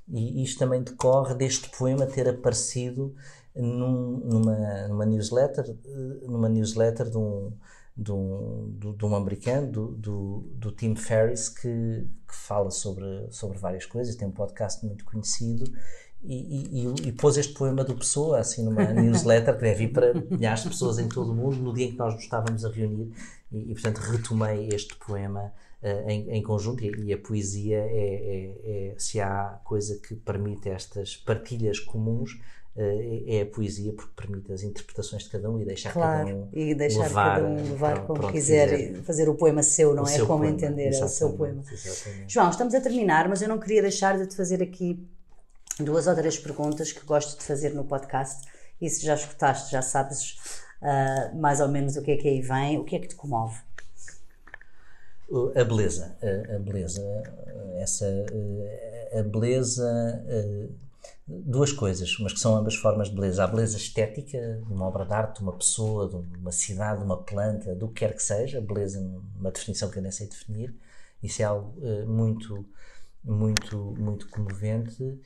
e 0.09 0.43
isto 0.43 0.59
também 0.59 0.83
decorre 0.83 1.35
deste 1.35 1.71
poema 1.77 2.07
ter 2.07 2.29
aparecido 2.29 3.15
num, 3.55 4.19
numa, 4.19 4.89
numa 4.89 5.07
newsletter, 5.07 5.65
eh, 5.69 6.27
numa 6.27 6.49
newsletter 6.49 7.11
de 7.11 7.19
um 7.19 7.53
de 7.97 8.13
um, 8.13 8.75
de 8.79 9.05
um 9.07 9.17
americano, 9.17 9.73
do, 9.73 9.93
do, 9.93 10.41
do 10.55 10.71
Tim 10.71 10.95
Ferriss, 10.95 11.49
que, 11.49 12.07
que, 12.29 12.37
fala 12.37 12.71
sobre, 12.71 13.27
sobre 13.31 13.57
várias 13.57 13.87
coisas, 13.87 14.15
tem 14.15 14.29
um 14.29 14.33
podcast 14.33 14.85
muito 14.85 15.03
conhecido 15.07 15.65
e, 16.27 16.85
e, 16.85 17.09
e, 17.09 17.13
pôs 17.13 17.37
este 17.37 17.55
poema 17.55 17.85
do 17.85 17.95
Pessoa, 17.95 18.41
assim, 18.41 18.65
numa 18.65 18.85
newsletter 18.93 19.55
que 19.55 19.63
deve 19.63 19.85
ir 19.85 19.89
para 19.89 20.13
milhares 20.15 20.63
de 20.63 20.69
pessoas 20.69 20.99
em 20.99 21.09
todo 21.09 21.31
o 21.31 21.35
mundo, 21.35 21.57
no 21.57 21.73
dia 21.73 21.87
em 21.87 21.93
que 21.93 21.99
nós 21.99 22.15
nos 22.15 22.25
estávamos 22.25 22.65
a 22.65 22.71
reunir, 22.71 23.13
e, 23.53 23.71
e 23.71 23.75
portanto 23.75 23.99
retomei 23.99 24.69
este 24.73 24.97
poema 24.97 25.53
uh, 25.83 26.11
em, 26.11 26.31
em, 26.31 26.43
conjunto, 26.43 26.85
e, 26.85 27.13
a 27.13 27.19
poesia 27.19 27.79
é, 27.79 27.85
é, 27.91 28.91
é, 28.93 28.95
se 28.99 29.21
há 29.21 29.61
coisa 29.65 30.01
que 30.01 30.15
permite 30.17 30.69
estas 30.69 31.17
partilhas 31.17 31.79
comuns, 31.79 32.39
eh, 32.79 33.39
é 33.39 33.41
a 33.41 33.47
poesia 33.47 33.91
porque 33.95 34.13
permite 34.15 34.53
as 34.53 34.63
interpretações 34.63 35.23
de 35.23 35.31
cada 35.31 35.51
um 35.51 35.59
e 35.59 35.65
deixar 35.65 35.95
claro, 35.95 36.27
cada 36.27 36.37
um 36.37 36.49
e 36.53 36.75
deixar 36.75 37.05
levar, 37.05 37.37
cada 37.37 37.49
um 37.49 37.57
levar 37.57 38.07
como 38.07 38.31
quiser, 38.31 38.69
quiser, 38.69 39.03
fazer 39.03 39.29
o 39.31 39.35
poema 39.35 39.63
seu, 39.63 39.95
não 39.95 40.03
o 40.03 40.09
é? 40.09 40.19
Como 40.19 40.41
poema, 40.41 40.49
entender 40.49 40.93
é 40.93 41.05
o 41.05 41.09
seu 41.09 41.33
poema. 41.33 41.63
Exatamente. 41.73 42.31
João, 42.31 42.51
estamos 42.51 42.75
a 42.75 42.81
terminar, 42.83 43.31
mas 43.31 43.41
eu 43.41 43.49
não 43.49 43.59
queria 43.59 43.81
deixar 43.81 44.19
de 44.19 44.27
te 44.27 44.37
fazer 44.37 44.63
aqui 44.63 45.09
duas 45.81 46.07
ou 46.07 46.15
três 46.15 46.39
perguntas 46.39 46.93
que 46.93 47.05
gosto 47.05 47.39
de 47.39 47.45
fazer 47.45 47.75
no 47.75 47.85
podcast. 47.85 48.47
E 48.81 48.89
se 48.91 49.05
já 49.05 49.15
escutaste, 49.15 49.73
já 49.73 49.83
sabes 49.83 50.37
uh, 50.83 51.37
mais 51.37 51.61
ou 51.61 51.69
menos 51.69 51.97
o 51.97 52.03
que 52.03 52.13
é 52.13 52.17
que 52.17 52.29
aí 52.29 52.41
vem. 52.41 52.79
O 52.79 52.85
que 52.85 52.97
é 52.97 52.99
que 52.99 53.09
te 53.09 53.15
comove? 53.15 53.59
A 55.57 55.65
beleza, 55.65 56.17
a, 56.23 56.55
a 56.55 56.59
beleza, 56.59 57.03
essa 57.81 58.07
a 59.13 59.23
beleza 59.25 59.85
duas 61.27 61.73
coisas, 61.73 62.17
mas 62.21 62.33
que 62.33 62.39
são 62.39 62.57
ambas 62.57 62.77
formas 62.77 63.09
de 63.09 63.15
beleza. 63.15 63.45
A 63.45 63.47
beleza 63.47 63.77
estética 63.77 64.63
de 64.65 64.73
uma 64.73 64.87
obra 64.87 65.05
de 65.05 65.13
arte, 65.13 65.37
de 65.37 65.43
uma 65.43 65.53
pessoa, 65.53 66.09
de 66.09 66.39
uma 66.39 66.53
cidade, 66.53 67.01
de 67.01 67.05
uma 67.05 67.17
planta, 67.17 67.75
do 67.75 67.89
que 67.89 67.95
quer 67.95 68.15
que 68.15 68.23
seja, 68.23 68.59
a 68.59 68.61
beleza 68.61 69.01
numa 69.01 69.51
definição 69.51 69.91
que 69.91 69.99
eu 69.99 70.03
nem 70.03 70.13
sei 70.13 70.29
definir. 70.29 70.75
Isso 71.23 71.43
é 71.43 71.45
algo 71.45 71.75
uh, 71.79 72.07
muito, 72.07 72.65
muito, 73.25 73.77
muito 73.99 74.29
comovente 74.29 75.21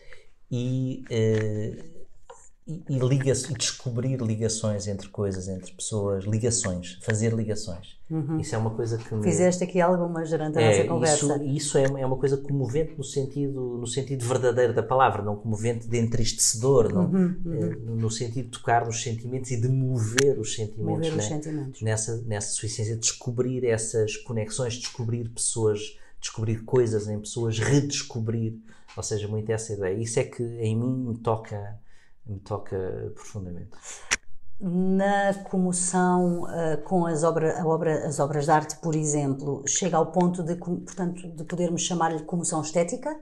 e 0.51 1.05
uh, 1.11 2.01
e, 2.71 2.85
e, 2.89 2.99
liga 2.99 3.33
e 3.33 3.55
descobrir 3.55 4.17
ligações 4.21 4.87
entre 4.87 5.09
coisas, 5.09 5.49
entre 5.49 5.73
pessoas, 5.73 6.25
ligações, 6.25 6.99
fazer 7.03 7.33
ligações. 7.33 7.99
Uhum. 8.09 8.39
Isso 8.39 8.55
é 8.55 8.59
uma 8.59 8.71
coisa 8.71 8.97
que 8.99 9.15
me... 9.15 9.23
Fizeste 9.23 9.65
aqui 9.65 9.81
algumas 9.81 10.31
durante 10.31 10.59
a 10.59 10.61
é, 10.61 10.69
nossa 10.69 10.89
conversa. 10.89 11.37
Isso, 11.37 11.45
isso 11.45 11.79
é, 11.79 11.85
é, 11.85 12.07
uma 12.07 12.17
coisa 12.17 12.37
comovente 12.37 12.95
no 12.97 13.05
sentido, 13.05 13.79
no 13.79 13.87
sentido 13.87 14.25
verdadeiro 14.25 14.73
da 14.75 14.83
palavra, 14.83 15.23
não 15.23 15.37
comovente 15.37 15.89
de 15.89 15.99
entristecedor, 15.99 16.93
não, 16.93 17.07
uhum, 17.07 17.37
uhum. 17.45 17.55
É, 17.55 17.77
no 18.01 18.11
sentido 18.11 18.45
de 18.45 18.51
tocar 18.51 18.87
nos 18.87 19.03
sentimentos 19.03 19.51
e 19.51 19.61
de 19.61 19.69
mover 19.69 20.39
os 20.39 20.55
sentimentos. 20.55 20.85
Mover 20.85 21.13
né? 21.13 21.19
os 21.19 21.25
sentimentos. 21.25 21.83
Nessa, 21.83 22.23
nessa 22.27 22.53
sua 22.53 22.67
essência, 22.67 22.97
descobrir 22.97 23.65
essas 23.65 24.17
conexões, 24.17 24.75
descobrir 24.75 25.29
pessoas, 25.29 25.99
descobrir 26.21 26.63
coisas 26.65 27.09
em 27.09 27.19
pessoas, 27.19 27.59
redescobrir, 27.59 28.55
ou 28.97 29.03
seja, 29.03 29.29
muito 29.29 29.51
essa 29.51 29.73
ideia. 29.73 29.95
Isso 29.95 30.19
é 30.19 30.25
que 30.25 30.43
em 30.43 30.77
mim 30.77 30.93
me 30.93 31.19
toca 31.19 31.79
me 32.27 32.39
toca 32.39 33.13
profundamente. 33.15 33.71
Na 34.61 35.33
comoção 35.45 36.43
uh, 36.43 36.83
com 36.85 37.07
as, 37.07 37.25
obra, 37.25 37.67
obra, 37.67 38.07
as 38.07 38.21
obras 38.21 38.45
de 38.45 38.51
arte, 38.51 38.77
por 38.77 38.95
exemplo, 38.95 39.65
chega 39.67 39.97
ao 39.97 40.13
ponto 40.13 40.43
de, 40.43 40.55
portanto, 40.55 41.29
de 41.29 41.45
podermos 41.45 41.83
chamar-lhe 41.83 42.23
comoção 42.25 42.61
estética? 42.61 43.19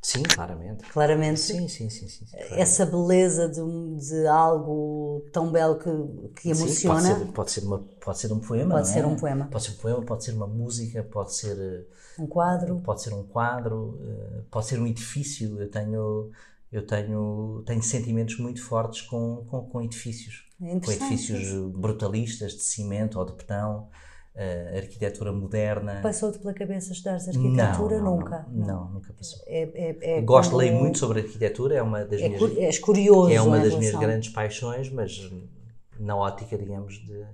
Sim, 0.00 0.22
claramente. 0.22 0.84
Claramente. 0.92 1.40
Sim, 1.40 1.68
sim, 1.68 1.90
sim. 1.90 2.08
sim, 2.08 2.26
sim 2.26 2.36
Essa 2.52 2.86
beleza 2.86 3.48
de, 3.48 3.60
de, 3.60 4.26
algo 4.26 5.26
tão 5.32 5.50
belo 5.50 5.78
que, 5.78 6.40
que 6.40 6.50
emociona. 6.50 7.00
Sim, 7.00 7.08
pode, 7.08 7.22
ser, 7.22 7.32
pode, 7.32 7.50
ser 7.50 7.64
uma, 7.64 7.78
pode 8.00 8.18
ser 8.18 8.32
um 8.32 8.38
poema. 8.38 8.74
Pode 8.76 8.88
ser 8.88 9.00
é? 9.00 9.06
um 9.06 9.16
poema. 9.16 9.48
Pode 9.50 9.64
ser 9.64 9.70
um 9.72 9.76
poema, 9.76 10.02
pode 10.02 10.24
ser 10.24 10.32
uma 10.32 10.46
música, 10.46 11.02
pode 11.02 11.34
ser. 11.34 11.58
Eh, 11.58 12.22
um 12.22 12.26
quadro. 12.26 12.80
Pode 12.80 13.02
ser 13.02 13.12
um 13.12 13.24
quadro, 13.24 13.98
eh, 14.02 14.42
pode 14.50 14.66
ser 14.66 14.80
um 14.80 14.86
edifício. 14.86 15.60
Eu 15.60 15.70
tenho 15.70 16.30
eu 16.70 16.86
tenho, 16.86 17.62
tenho 17.66 17.82
sentimentos 17.82 18.38
muito 18.38 18.62
fortes 18.62 19.02
com, 19.02 19.46
com, 19.48 19.62
com 19.62 19.82
edifícios. 19.82 20.46
É 20.60 20.78
com 20.78 20.92
edifícios 20.92 21.72
brutalistas, 21.72 22.52
de 22.52 22.62
cimento 22.62 23.18
ou 23.18 23.24
de 23.24 23.32
betão, 23.32 23.88
uh, 24.34 24.76
arquitetura 24.76 25.32
moderna. 25.32 26.00
Passou-te 26.02 26.38
pela 26.38 26.54
cabeça 26.54 26.92
estudar 26.92 27.14
arquitetura? 27.14 27.98
Não, 27.98 28.04
não, 28.04 28.16
nunca? 28.16 28.46
Não, 28.50 28.66
não, 28.66 28.90
nunca 28.90 29.12
passou. 29.12 29.40
É, 29.46 29.62
é, 29.74 30.18
é 30.18 30.20
Gosto, 30.22 30.56
leio 30.56 30.74
muito 30.74 30.98
sobre 30.98 31.20
arquitetura, 31.20 31.76
é 31.76 31.82
uma 31.82 32.04
das 32.04 32.20
é 32.20 32.28
minhas... 32.28 32.56
És 32.58 32.78
curioso 32.78 33.32
É 33.32 33.40
uma 33.40 33.58
das 33.58 33.74
minhas 33.74 33.94
grandes 33.94 34.30
paixões, 34.30 34.90
mas 34.90 35.30
na 35.98 36.16
ótica, 36.16 36.56
digamos, 36.56 36.94
de 36.94 37.26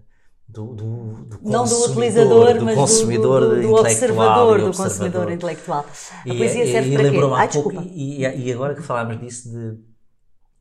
do, 0.46 0.74
do, 0.74 1.24
do 1.24 1.40
não 1.42 1.64
do 1.64 1.84
utilizador, 1.86 2.58
do 2.58 2.64
mas 2.66 2.76
consumidor 2.76 3.40
do, 3.40 3.56
do, 3.56 3.62
do 3.62 3.74
observador, 3.74 4.60
do 4.60 4.76
consumidor 4.76 5.32
intelectual. 5.32 5.86
E, 6.24 6.30
a 6.30 6.34
poesia 6.34 6.66
serve 6.66 6.90
e, 6.90 6.96
para 6.96 7.10
quê? 7.10 7.18
Ai, 7.34 7.48
pouco, 7.50 7.82
e, 7.82 8.20
e, 8.20 8.52
agora 8.52 8.74
que 8.74 8.82
falámos 8.82 9.18
disso 9.18 9.50
de 9.50 9.78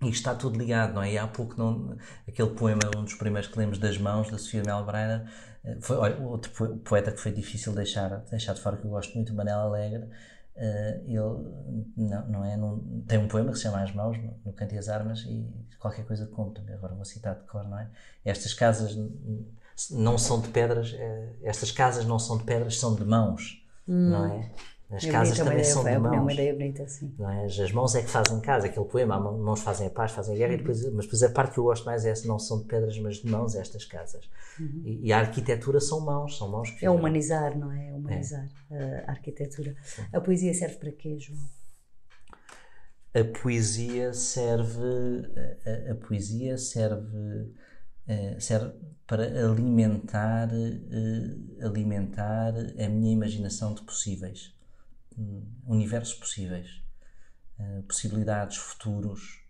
e 0.01 0.09
está 0.09 0.35
tudo 0.35 0.57
ligado, 0.57 0.93
não 0.93 1.01
é? 1.01 1.13
E 1.13 1.17
há 1.17 1.27
pouco 1.27 1.55
não, 1.57 1.95
aquele 2.27 2.49
poema, 2.49 2.81
um 2.97 3.03
dos 3.03 3.13
primeiros 3.13 3.49
que 3.49 3.57
lemos 3.57 3.77
das 3.77 3.97
mãos 3.97 4.29
da 4.29 4.37
Sofia 4.37 4.61
Mel 4.65 4.83
Breiner, 4.83 5.21
eh, 5.21 5.27
foi 5.81 5.97
olha, 5.97 6.17
outro 6.21 6.51
poeta 6.79 7.11
que 7.11 7.19
foi 7.19 7.31
difícil 7.31 7.73
deixar, 7.73 8.09
deixar 8.29 8.53
de 8.53 8.61
fora, 8.61 8.77
que 8.77 8.85
eu 8.85 8.91
gosto 8.91 9.13
muito, 9.15 9.33
Manela 9.33 9.63
Alegre, 9.63 10.09
Uh, 10.55 11.01
ele 11.07 11.87
não, 11.97 12.27
não 12.27 12.45
é 12.45 12.55
num, 12.55 13.03
tem 13.07 13.17
um 13.17 13.27
poema 13.27 13.49
que 13.51 13.57
se 13.57 13.63
chama 13.63 13.81
As 13.81 13.91
Mãos 13.91 14.15
no, 14.19 14.39
no 14.45 14.53
Cante 14.53 14.77
as 14.77 14.87
Armas 14.87 15.21
e 15.21 15.43
qualquer 15.79 16.05
coisa 16.05 16.27
conta 16.27 16.63
agora 16.71 16.93
vou 16.93 17.03
citar 17.03 17.33
de 17.33 17.47
cor 17.47 17.67
não 17.67 17.79
é 17.79 17.89
estas 18.23 18.53
casas 18.53 18.95
não 19.91 20.17
são 20.17 20.39
de 20.39 20.49
pedras, 20.49 20.93
é, 20.93 21.33
estas 21.43 21.71
casas 21.71 22.05
não 22.05 22.19
são 22.19 22.37
de 22.37 22.43
pedras, 22.43 22.77
são 22.77 22.95
de 22.95 23.03
mãos, 23.03 23.65
hum. 23.87 24.09
não 24.09 24.25
é? 24.25 24.51
As 24.95 25.03
é 25.03 25.11
casas 25.11 25.37
também 25.37 25.63
são 25.63 25.83
de 25.83 25.97
mãos. 25.97 26.13
É 26.13 26.19
uma 26.19 26.33
ideia 26.33 26.53
bonita, 26.53 26.87
sim. 26.87 27.13
Não 27.17 27.29
é? 27.29 27.45
As 27.45 27.71
mãos 27.71 27.95
é 27.95 28.01
que 28.01 28.09
fazem 28.09 28.39
casa, 28.41 28.67
aquele 28.67 28.85
poema, 28.85 29.19
mãos 29.19 29.61
fazem 29.61 29.87
a 29.87 29.89
paz, 29.89 30.11
fazem 30.11 30.35
a 30.35 30.37
guerra, 30.37 30.51
uhum. 30.51 30.57
depois, 30.57 30.93
mas 30.93 31.05
depois 31.05 31.23
a 31.23 31.29
parte 31.29 31.53
que 31.53 31.59
eu 31.59 31.63
gosto 31.63 31.85
mais 31.85 32.05
é 32.05 32.11
essa, 32.11 32.27
não 32.27 32.37
são 32.37 32.59
de 32.59 32.65
pedras, 32.65 32.97
mas 32.99 33.15
de 33.17 33.29
mãos 33.29 33.55
estas 33.55 33.85
casas. 33.85 34.29
Uhum. 34.59 34.81
E, 34.85 35.07
e, 35.07 35.13
a 35.13 35.19
arquitetura 35.19 35.79
são 35.79 35.99
mãos, 35.99 36.37
são 36.37 36.49
mãos 36.49 36.69
que... 36.71 36.85
É 36.85 36.89
humanizar, 36.89 37.57
não 37.57 37.71
é? 37.71 37.89
É 37.89 37.93
humanizar 37.93 38.47
é. 38.71 39.05
a 39.07 39.11
arquitetura. 39.11 39.75
Sim. 39.83 40.03
A 40.13 40.21
poesia 40.21 40.53
serve 40.53 40.75
para 40.75 40.91
quê, 40.91 41.17
João? 41.19 41.39
A 43.15 43.23
poesia 43.41 44.13
serve... 44.13 44.81
a, 45.65 45.91
a 45.91 45.95
poesia 45.95 46.57
serve 46.57 47.51
eh, 48.05 48.37
serve 48.37 48.73
para 49.07 49.23
alimentar, 49.49 50.49
uh, 50.49 51.65
alimentar 51.65 52.53
a 52.77 52.89
minha 52.89 53.13
imaginação 53.13 53.73
de 53.73 53.81
possíveis, 53.83 54.53
universos 55.65 56.13
possíveis, 56.15 56.81
uh, 57.59 57.83
possibilidades, 57.83 58.57
futuros. 58.57 59.41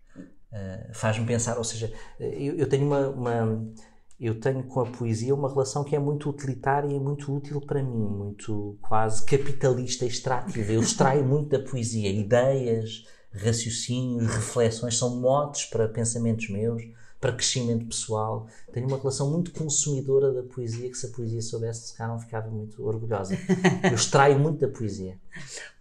Faz-me 0.92 1.26
pensar, 1.26 1.58
ou 1.58 1.64
seja, 1.64 1.92
eu, 2.20 2.54
eu 2.54 2.68
tenho 2.68 2.86
uma, 2.86 3.08
uma, 3.08 3.74
eu 4.20 4.38
tenho 4.38 4.62
com 4.62 4.80
a 4.80 4.86
poesia 4.86 5.34
uma 5.34 5.48
relação 5.48 5.82
que 5.82 5.96
é 5.96 5.98
muito 5.98 6.30
utilitária 6.30 6.88
e 6.88 7.00
muito 7.00 7.34
útil 7.34 7.60
para 7.60 7.82
mim, 7.82 8.06
muito 8.06 8.78
quase 8.80 9.24
capitalista 9.24 10.06
extrativa. 10.06 10.72
Eu 10.72 10.80
extraio 10.80 11.24
muito 11.26 11.48
da 11.48 11.58
poesia 11.58 12.08
ideias, 12.08 13.04
raciocínios, 13.32 14.32
reflexões, 14.32 14.96
são 14.96 15.20
motes 15.20 15.66
para 15.66 15.88
pensamentos 15.88 16.48
meus, 16.48 16.82
para 17.24 17.32
crescimento 17.32 17.86
pessoal. 17.86 18.46
Tenho 18.70 18.86
uma 18.86 18.98
relação 18.98 19.30
muito 19.30 19.50
consumidora 19.50 20.30
da 20.30 20.42
poesia, 20.42 20.90
que 20.90 20.94
se 20.94 21.06
a 21.06 21.08
poesia 21.08 21.40
soubesse, 21.40 21.88
se 21.88 21.96
calhar 21.96 22.12
não 22.12 22.20
ficava 22.20 22.50
muito 22.50 22.86
orgulhosa. 22.86 23.34
Eu 23.82 23.94
extraio 23.94 24.38
muito 24.38 24.60
da 24.60 24.68
poesia. 24.68 25.18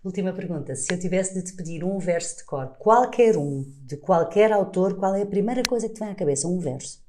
Última 0.02 0.32
pergunta. 0.32 0.74
Se 0.74 0.94
eu 0.94 1.00
tivesse 1.00 1.34
de 1.34 1.44
te 1.44 1.54
pedir 1.54 1.84
um 1.84 1.98
verso 1.98 2.38
de 2.38 2.44
cor, 2.46 2.68
qualquer 2.80 3.38
um, 3.38 3.66
de 3.82 3.98
qualquer 3.98 4.54
autor, 4.54 4.96
qual 4.96 5.16
é 5.16 5.22
a 5.22 5.26
primeira 5.26 5.64
coisa 5.64 5.88
que 5.88 5.96
te 5.96 6.00
vem 6.00 6.10
à 6.10 6.16
cabeça? 6.16 6.48
Um 6.48 6.60
verso. 6.60 7.02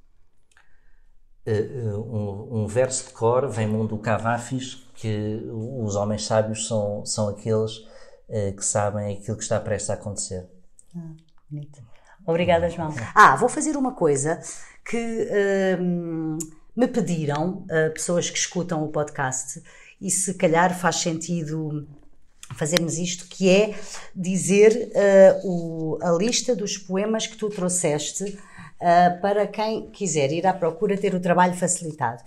Uh, 1.47 1.97
um, 1.97 2.63
um, 2.63 2.67
verso 2.67 3.09
de 3.09 3.15
cor 3.15 3.49
vem-me 3.49 3.87
do 3.87 3.99
Cavafis, 3.99 4.85
que 4.95 5.43
os 5.53 5.95
homens 5.95 6.25
sábios 6.25 6.67
são, 6.67 7.05
são 7.07 7.29
aqueles 7.29 7.79
uh, 7.79 8.55
que 8.57 8.65
sabem 8.65 9.17
aquilo 9.17 9.37
que 9.37 9.43
está 9.45 9.61
prestes 9.61 9.91
a 9.91 9.95
acontecer. 9.95 10.49
Ah, 10.97 11.13
bonito. 11.51 11.94
Obrigada, 12.27 12.71
João. 12.71 12.95
Ah, 13.15 13.37
vou 13.37 13.49
fazer 13.49 13.77
uma 13.77 13.93
coisa 13.93 14.41
que 14.85 14.97
uh, 14.97 16.39
me 16.77 16.89
pediram, 16.89 17.65
uh, 17.65 17.93
pessoas 17.93 18.31
que 18.31 18.39
escutam 18.39 18.83
o 18.85 18.89
podcast, 18.89 19.63
e 20.01 20.11
se 20.11 20.35
calhar 20.35 20.79
faz 20.79 20.97
sentido 20.97 21.87
fazermos 22.55 22.99
isto, 22.99 23.27
que 23.29 23.49
é 23.49 23.75
dizer 24.15 24.91
uh, 24.93 25.49
o, 25.49 25.99
a 26.03 26.13
lista 26.13 26.55
dos 26.55 26.79
poemas 26.79 27.27
que 27.27 27.37
tu 27.37 27.49
trouxeste 27.49 28.39
para 29.23 29.47
quem 29.47 29.89
quiser 29.91 30.31
ir 30.31 30.47
à 30.47 30.53
procura 30.53 30.99
ter 30.99 31.15
o 31.15 31.21
trabalho 31.21 31.55
facilitado. 31.55 32.23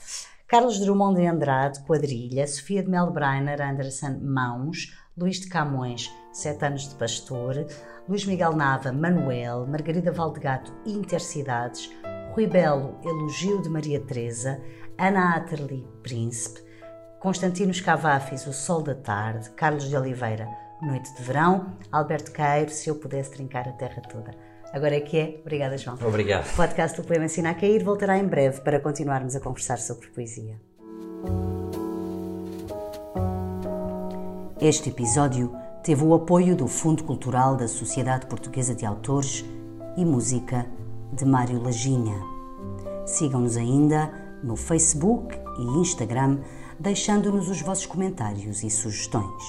Carlos 0.48 0.80
Drummond 0.80 1.19
de 1.19 1.28
Andrade, 1.28 1.82
Quadrilha, 1.82 2.48
Sofia 2.48 2.82
de 2.82 2.90
Melbreiner, 2.90 3.61
Anderson, 3.61 4.18
Mãos, 4.24 4.91
Luís 5.15 5.40
de 5.40 5.49
Camões, 5.49 6.10
Sete 6.32 6.65
Anos 6.65 6.88
de 6.88 6.95
Pastor, 6.95 7.68
Luís 8.08 8.26
Miguel 8.26 8.54
Nava, 8.56 8.94
Manuel, 8.94 9.68
Margarida 9.68 10.12
Valdegato, 10.14 10.74
Intercidades, 10.86 11.92
Rui 12.32 12.48
Belo, 12.48 12.98
Elogio 13.04 13.62
de 13.62 13.68
Maria 13.68 14.00
Teresa, 14.00 14.62
Ana 14.98 15.36
Atterley, 15.36 15.86
Príncipe, 16.02 16.62
Constantino 17.20 17.74
Cavafis, 17.84 18.48
O 18.48 18.54
Sol 18.54 18.82
da 18.82 18.96
Tarde, 18.96 19.50
Carlos 19.52 19.90
de 19.90 19.98
Oliveira, 19.98 20.48
Noite 20.82 21.14
de 21.16 21.22
Verão, 21.22 21.78
Alberto 21.92 22.32
Cairo, 22.32 22.72
Se 22.72 22.90
Eu 22.90 22.96
Pudesse 22.96 23.32
Trincar 23.32 23.68
a 23.68 23.74
Terra 23.74 24.02
Toda. 24.02 24.32
Agora 24.72 24.96
é 24.96 25.02
que 25.02 25.18
é. 25.18 25.40
Obrigada, 25.42 25.78
João. 25.78 25.98
Obrigado. 26.02 26.46
O 26.46 26.56
podcast 26.56 27.02
do 27.02 27.06
Poema 27.06 27.26
Ensina 27.26 27.50
a 27.50 27.54
Cair 27.56 27.84
voltará 27.84 28.18
em 28.18 28.26
breve 28.26 28.62
para 28.62 28.80
continuarmos 28.80 29.36
a 29.36 29.40
conversar 29.42 29.80
sobre 29.80 30.08
poesia. 30.08 30.62
Este 34.62 34.90
episódio 34.90 35.54
teve 35.88 36.03
o 36.03 36.14
apoio 36.14 36.53
do 36.53 36.68
Fundo 36.68 37.01
Cultural 37.05 37.55
da 37.55 37.65
Sociedade 37.65 38.26
Portuguesa 38.26 38.76
de 38.76 38.85
Autores 38.85 39.45
e 39.95 40.03
Música 40.03 40.68
de 41.14 41.23
Mário 41.23 41.64
Laginha. 41.64 42.22
Sigam-nos 43.05 43.55
ainda 43.55 44.11
no 44.43 44.57
Facebook 44.57 45.34
e 45.57 45.80
Instagram, 45.80 46.39
deixando-nos 46.77 47.47
os 47.47 47.61
vossos 47.61 47.85
comentários 47.85 48.65
e 48.65 48.69
sugestões. 48.69 49.43